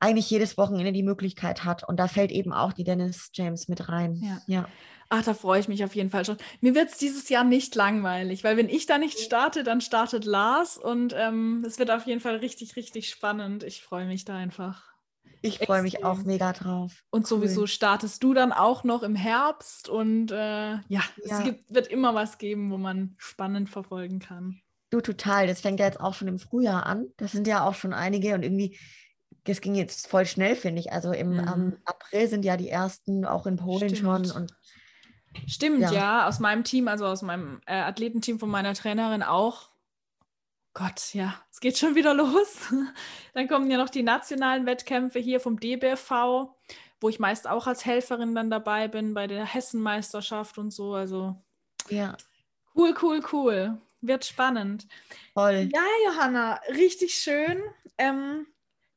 eigentlich 0.00 0.30
jedes 0.30 0.56
Wochenende 0.56 0.92
die 0.92 1.02
Möglichkeit 1.02 1.64
hat. 1.64 1.86
Und 1.86 1.98
da 1.98 2.08
fällt 2.08 2.32
eben 2.32 2.52
auch 2.52 2.72
die 2.72 2.84
Dennis 2.84 3.30
James 3.34 3.68
mit 3.68 3.88
rein. 3.88 4.16
Ja. 4.22 4.40
ja. 4.46 4.68
Ach, 5.10 5.22
da 5.22 5.34
freue 5.34 5.60
ich 5.60 5.68
mich 5.68 5.84
auf 5.84 5.94
jeden 5.94 6.08
Fall 6.08 6.24
schon. 6.24 6.38
Mir 6.60 6.74
wird 6.74 6.90
es 6.90 6.96
dieses 6.96 7.28
Jahr 7.28 7.44
nicht 7.44 7.74
langweilig, 7.74 8.42
weil 8.42 8.56
wenn 8.56 8.68
ich 8.68 8.86
da 8.86 8.96
nicht 8.96 9.18
starte, 9.18 9.62
dann 9.62 9.80
startet 9.80 10.24
Lars 10.24 10.78
und 10.78 11.14
ähm, 11.16 11.62
es 11.66 11.78
wird 11.78 11.90
auf 11.90 12.06
jeden 12.06 12.20
Fall 12.20 12.36
richtig, 12.36 12.76
richtig 12.76 13.10
spannend. 13.10 13.62
Ich 13.62 13.82
freue 13.82 14.06
mich 14.06 14.24
da 14.24 14.36
einfach. 14.36 14.89
Ich 15.42 15.58
freue 15.58 15.82
mich 15.82 16.04
auch 16.04 16.18
mega 16.24 16.52
drauf. 16.52 17.02
Und 17.10 17.22
Cool. 17.22 17.26
sowieso 17.26 17.66
startest 17.66 18.22
du 18.22 18.34
dann 18.34 18.52
auch 18.52 18.84
noch 18.84 19.02
im 19.02 19.14
Herbst 19.14 19.88
und 19.88 20.30
äh, 20.30 20.72
ja, 20.88 21.02
es 21.22 21.30
Ja. 21.30 21.42
gibt, 21.42 21.72
wird 21.74 21.86
immer 21.88 22.14
was 22.14 22.38
geben, 22.38 22.70
wo 22.70 22.76
man 22.76 23.14
spannend 23.18 23.70
verfolgen 23.70 24.18
kann. 24.18 24.60
Du 24.90 25.00
total. 25.00 25.46
Das 25.46 25.60
fängt 25.60 25.80
ja 25.80 25.86
jetzt 25.86 26.00
auch 26.00 26.14
schon 26.14 26.28
im 26.28 26.38
Frühjahr 26.38 26.84
an. 26.84 27.06
Das 27.16 27.32
sind 27.32 27.46
ja 27.46 27.64
auch 27.64 27.74
schon 27.74 27.92
einige 27.94 28.34
und 28.34 28.42
irgendwie, 28.42 28.78
das 29.44 29.60
ging 29.60 29.74
jetzt 29.74 30.08
voll 30.08 30.26
schnell, 30.26 30.56
finde 30.56 30.80
ich. 30.80 30.92
Also 30.92 31.12
im 31.12 31.32
Mhm. 31.34 31.38
am 31.48 31.76
April 31.84 32.28
sind 32.28 32.44
ja 32.44 32.56
die 32.56 32.68
ersten 32.68 33.24
auch 33.24 33.46
in 33.46 33.56
Polen 33.56 33.94
schon 33.96 34.24
Stimmt. 34.24 34.36
und 34.36 34.54
Stimmt, 35.46 35.80
ja. 35.80 35.92
Ja. 35.92 36.28
aus 36.28 36.40
meinem 36.40 36.64
Team, 36.64 36.88
also 36.88 37.06
aus 37.06 37.22
meinem 37.22 37.60
äh, 37.66 37.74
Athletenteam 37.80 38.38
von 38.38 38.50
meiner 38.50 38.74
Trainerin 38.74 39.22
auch. 39.22 39.69
Gott, 40.72 41.14
ja, 41.14 41.34
es 41.50 41.60
geht 41.60 41.78
schon 41.78 41.94
wieder 41.94 42.14
los. 42.14 42.68
dann 43.34 43.48
kommen 43.48 43.70
ja 43.70 43.78
noch 43.78 43.90
die 43.90 44.02
nationalen 44.02 44.66
Wettkämpfe 44.66 45.18
hier 45.18 45.40
vom 45.40 45.58
DBFV, 45.58 46.54
wo 47.00 47.08
ich 47.08 47.18
meist 47.18 47.48
auch 47.48 47.66
als 47.66 47.84
Helferin 47.84 48.34
dann 48.34 48.50
dabei 48.50 48.88
bin 48.88 49.14
bei 49.14 49.26
der 49.26 49.44
Hessenmeisterschaft 49.44 50.58
und 50.58 50.70
so. 50.70 50.94
Also 50.94 51.36
ja, 51.88 52.16
cool, 52.76 52.94
cool, 53.02 53.22
cool. 53.32 53.80
Wird 54.02 54.24
spannend. 54.24 54.86
voll. 55.34 55.68
Ja, 55.72 55.82
Johanna, 56.06 56.60
richtig 56.70 57.14
schön. 57.14 57.60
Ähm, 57.98 58.46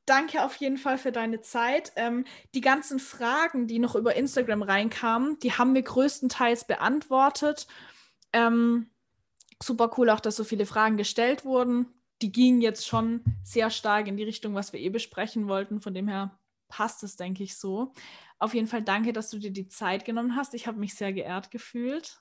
danke 0.06 0.44
auf 0.44 0.56
jeden 0.58 0.78
Fall 0.78 0.98
für 0.98 1.12
deine 1.12 1.42
Zeit. 1.42 1.92
Ähm, 1.98 2.26
die 2.54 2.62
ganzen 2.62 3.00
Fragen, 3.00 3.68
die 3.68 3.80
noch 3.80 3.96
über 3.96 4.16
Instagram 4.16 4.62
reinkamen, 4.64 5.40
die 5.40 5.54
haben 5.54 5.74
wir 5.74 5.82
größtenteils 5.82 6.68
beantwortet. 6.68 7.68
Ähm, 8.32 8.90
super 9.66 9.92
cool 9.98 10.10
auch, 10.10 10.20
dass 10.20 10.36
so 10.36 10.44
viele 10.44 10.66
Fragen 10.66 10.98
gestellt 10.98 11.46
wurden. 11.46 11.88
Die 12.22 12.32
gingen 12.32 12.62
jetzt 12.62 12.88
schon 12.88 13.24
sehr 13.44 13.70
stark 13.70 14.08
in 14.08 14.18
die 14.18 14.24
Richtung, 14.24 14.56
was 14.56 14.74
wir 14.74 14.80
eh 14.80 14.90
besprechen 14.90 15.48
wollten. 15.48 15.82
Von 15.82 15.94
dem 15.94 16.08
her 16.08 16.40
passt 16.68 17.04
es, 17.04 17.16
denke 17.16 17.44
ich, 17.44 17.58
so. 17.58 17.94
Auf 18.40 18.54
jeden 18.54 18.68
Fall 18.68 18.84
danke, 18.84 19.14
dass 19.14 19.30
du 19.30 19.40
dir 19.40 19.52
die 19.52 19.68
Zeit 19.68 20.06
genommen 20.06 20.36
hast. 20.36 20.54
Ich 20.54 20.68
habe 20.68 20.80
mich 20.80 20.96
sehr 20.96 21.14
geehrt 21.14 21.52
gefühlt. 21.52 22.20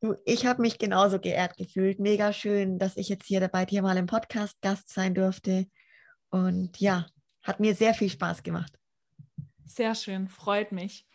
Du, 0.00 0.14
ich 0.24 0.46
habe 0.46 0.62
mich 0.62 0.78
genauso 0.78 1.18
geehrt 1.18 1.56
gefühlt. 1.56 2.00
Mega 2.00 2.32
schön, 2.32 2.78
dass 2.78 2.96
ich 2.96 3.08
jetzt 3.08 3.26
hier 3.26 3.46
bei 3.48 3.66
dir 3.66 3.82
mal 3.82 3.96
im 3.96 4.06
Podcast 4.06 4.60
Gast 4.62 4.88
sein 4.88 5.14
durfte. 5.14 5.66
Und 6.30 6.80
ja, 6.80 7.06
hat 7.42 7.60
mir 7.60 7.74
sehr 7.74 7.94
viel 7.94 8.08
Spaß 8.08 8.42
gemacht. 8.42 8.78
Sehr 9.66 9.94
schön, 9.94 10.28
freut 10.28 10.72
mich. 10.72 11.06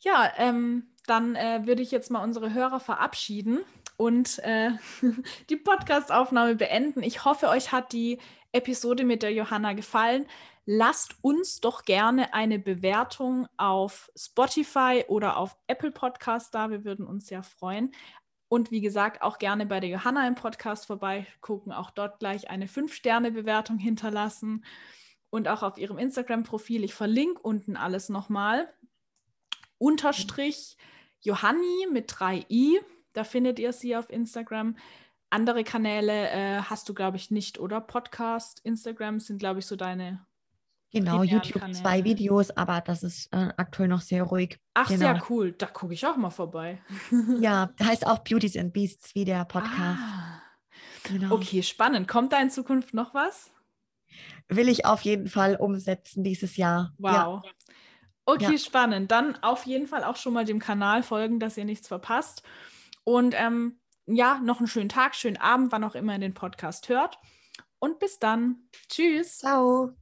Ja, 0.00 0.32
ähm, 0.36 0.94
dann 1.06 1.34
äh, 1.34 1.66
würde 1.66 1.82
ich 1.82 1.90
jetzt 1.90 2.10
mal 2.10 2.22
unsere 2.22 2.52
Hörer 2.54 2.80
verabschieden 2.80 3.60
und 3.98 4.38
äh, 4.38 4.70
die 5.50 5.56
Podcastaufnahme 5.56 6.54
beenden. 6.54 7.02
Ich 7.02 7.26
hoffe, 7.26 7.48
euch 7.48 7.72
hat 7.72 7.92
die 7.92 8.18
Episode 8.52 9.04
mit 9.04 9.22
der 9.22 9.32
Johanna 9.32 9.74
gefallen. 9.74 10.26
Lasst 10.64 11.16
uns 11.22 11.60
doch 11.60 11.84
gerne 11.84 12.32
eine 12.32 12.58
Bewertung 12.58 13.46
auf 13.56 14.10
Spotify 14.16 15.04
oder 15.08 15.36
auf 15.36 15.56
Apple 15.66 15.90
Podcast 15.90 16.54
da. 16.54 16.70
Wir 16.70 16.84
würden 16.84 17.06
uns 17.06 17.26
sehr 17.26 17.42
freuen. 17.42 17.92
Und 18.48 18.70
wie 18.70 18.80
gesagt, 18.80 19.20
auch 19.20 19.38
gerne 19.38 19.66
bei 19.66 19.80
der 19.80 19.90
Johanna 19.90 20.26
im 20.26 20.34
Podcast 20.34 20.86
vorbeigucken, 20.86 21.72
auch 21.72 21.90
dort 21.90 22.18
gleich 22.18 22.48
eine 22.48 22.66
5-Sterne-Bewertung 22.66 23.78
hinterlassen 23.78 24.64
und 25.28 25.48
auch 25.48 25.62
auf 25.62 25.76
ihrem 25.76 25.98
Instagram-Profil. 25.98 26.84
Ich 26.84 26.94
verlinke 26.94 27.40
unten 27.42 27.76
alles 27.76 28.08
nochmal. 28.08 28.72
Unterstrich 29.76 30.76
Johanni 31.20 31.88
mit 31.92 32.10
3i. 32.10 32.78
Da 33.18 33.24
findet 33.24 33.58
ihr 33.58 33.72
sie 33.72 33.96
auf 33.96 34.08
Instagram. 34.10 34.76
Andere 35.28 35.64
Kanäle 35.64 36.30
äh, 36.30 36.62
hast 36.62 36.88
du, 36.88 36.94
glaube 36.94 37.16
ich, 37.16 37.32
nicht, 37.32 37.58
oder? 37.58 37.80
Podcast, 37.80 38.60
Instagram 38.62 39.18
sind, 39.18 39.38
glaube 39.38 39.58
ich, 39.58 39.66
so 39.66 39.74
deine. 39.74 40.24
Genau, 40.92 41.24
YouTube 41.24 41.62
Kanäle. 41.62 41.76
zwei 41.76 42.04
Videos, 42.04 42.52
aber 42.52 42.80
das 42.80 43.02
ist 43.02 43.32
äh, 43.32 43.48
aktuell 43.56 43.88
noch 43.88 44.02
sehr 44.02 44.22
ruhig. 44.22 44.60
Ach, 44.74 44.86
genau. 44.86 45.00
sehr 45.00 45.22
cool. 45.28 45.50
Da 45.50 45.66
gucke 45.66 45.94
ich 45.94 46.06
auch 46.06 46.16
mal 46.16 46.30
vorbei. 46.30 46.80
ja, 47.40 47.70
heißt 47.82 48.06
auch 48.06 48.18
Beauties 48.20 48.56
and 48.56 48.72
Beasts 48.72 49.16
wie 49.16 49.24
der 49.24 49.44
Podcast. 49.46 50.00
Ah. 50.00 50.40
Genau. 51.02 51.34
Okay, 51.34 51.64
spannend. 51.64 52.06
Kommt 52.06 52.32
da 52.32 52.40
in 52.40 52.50
Zukunft 52.50 52.94
noch 52.94 53.14
was? 53.14 53.50
Will 54.46 54.68
ich 54.68 54.86
auf 54.86 55.00
jeden 55.00 55.26
Fall 55.26 55.56
umsetzen 55.56 56.22
dieses 56.22 56.56
Jahr. 56.56 56.92
Wow. 56.98 57.10
Ja. 57.12 57.42
Okay, 58.26 58.52
ja. 58.52 58.58
spannend. 58.58 59.10
Dann 59.10 59.42
auf 59.42 59.66
jeden 59.66 59.88
Fall 59.88 60.04
auch 60.04 60.14
schon 60.14 60.34
mal 60.34 60.44
dem 60.44 60.60
Kanal 60.60 61.02
folgen, 61.02 61.40
dass 61.40 61.56
ihr 61.56 61.64
nichts 61.64 61.88
verpasst. 61.88 62.44
Und 63.04 63.34
ähm, 63.36 63.80
ja, 64.06 64.40
noch 64.42 64.58
einen 64.58 64.68
schönen 64.68 64.88
Tag, 64.88 65.14
schönen 65.14 65.36
Abend, 65.36 65.72
wann 65.72 65.84
auch 65.84 65.94
immer 65.94 66.14
ihr 66.14 66.18
den 66.18 66.34
Podcast 66.34 66.88
hört. 66.88 67.18
Und 67.78 67.98
bis 67.98 68.18
dann. 68.18 68.68
Tschüss. 68.88 69.38
Ciao. 69.38 69.94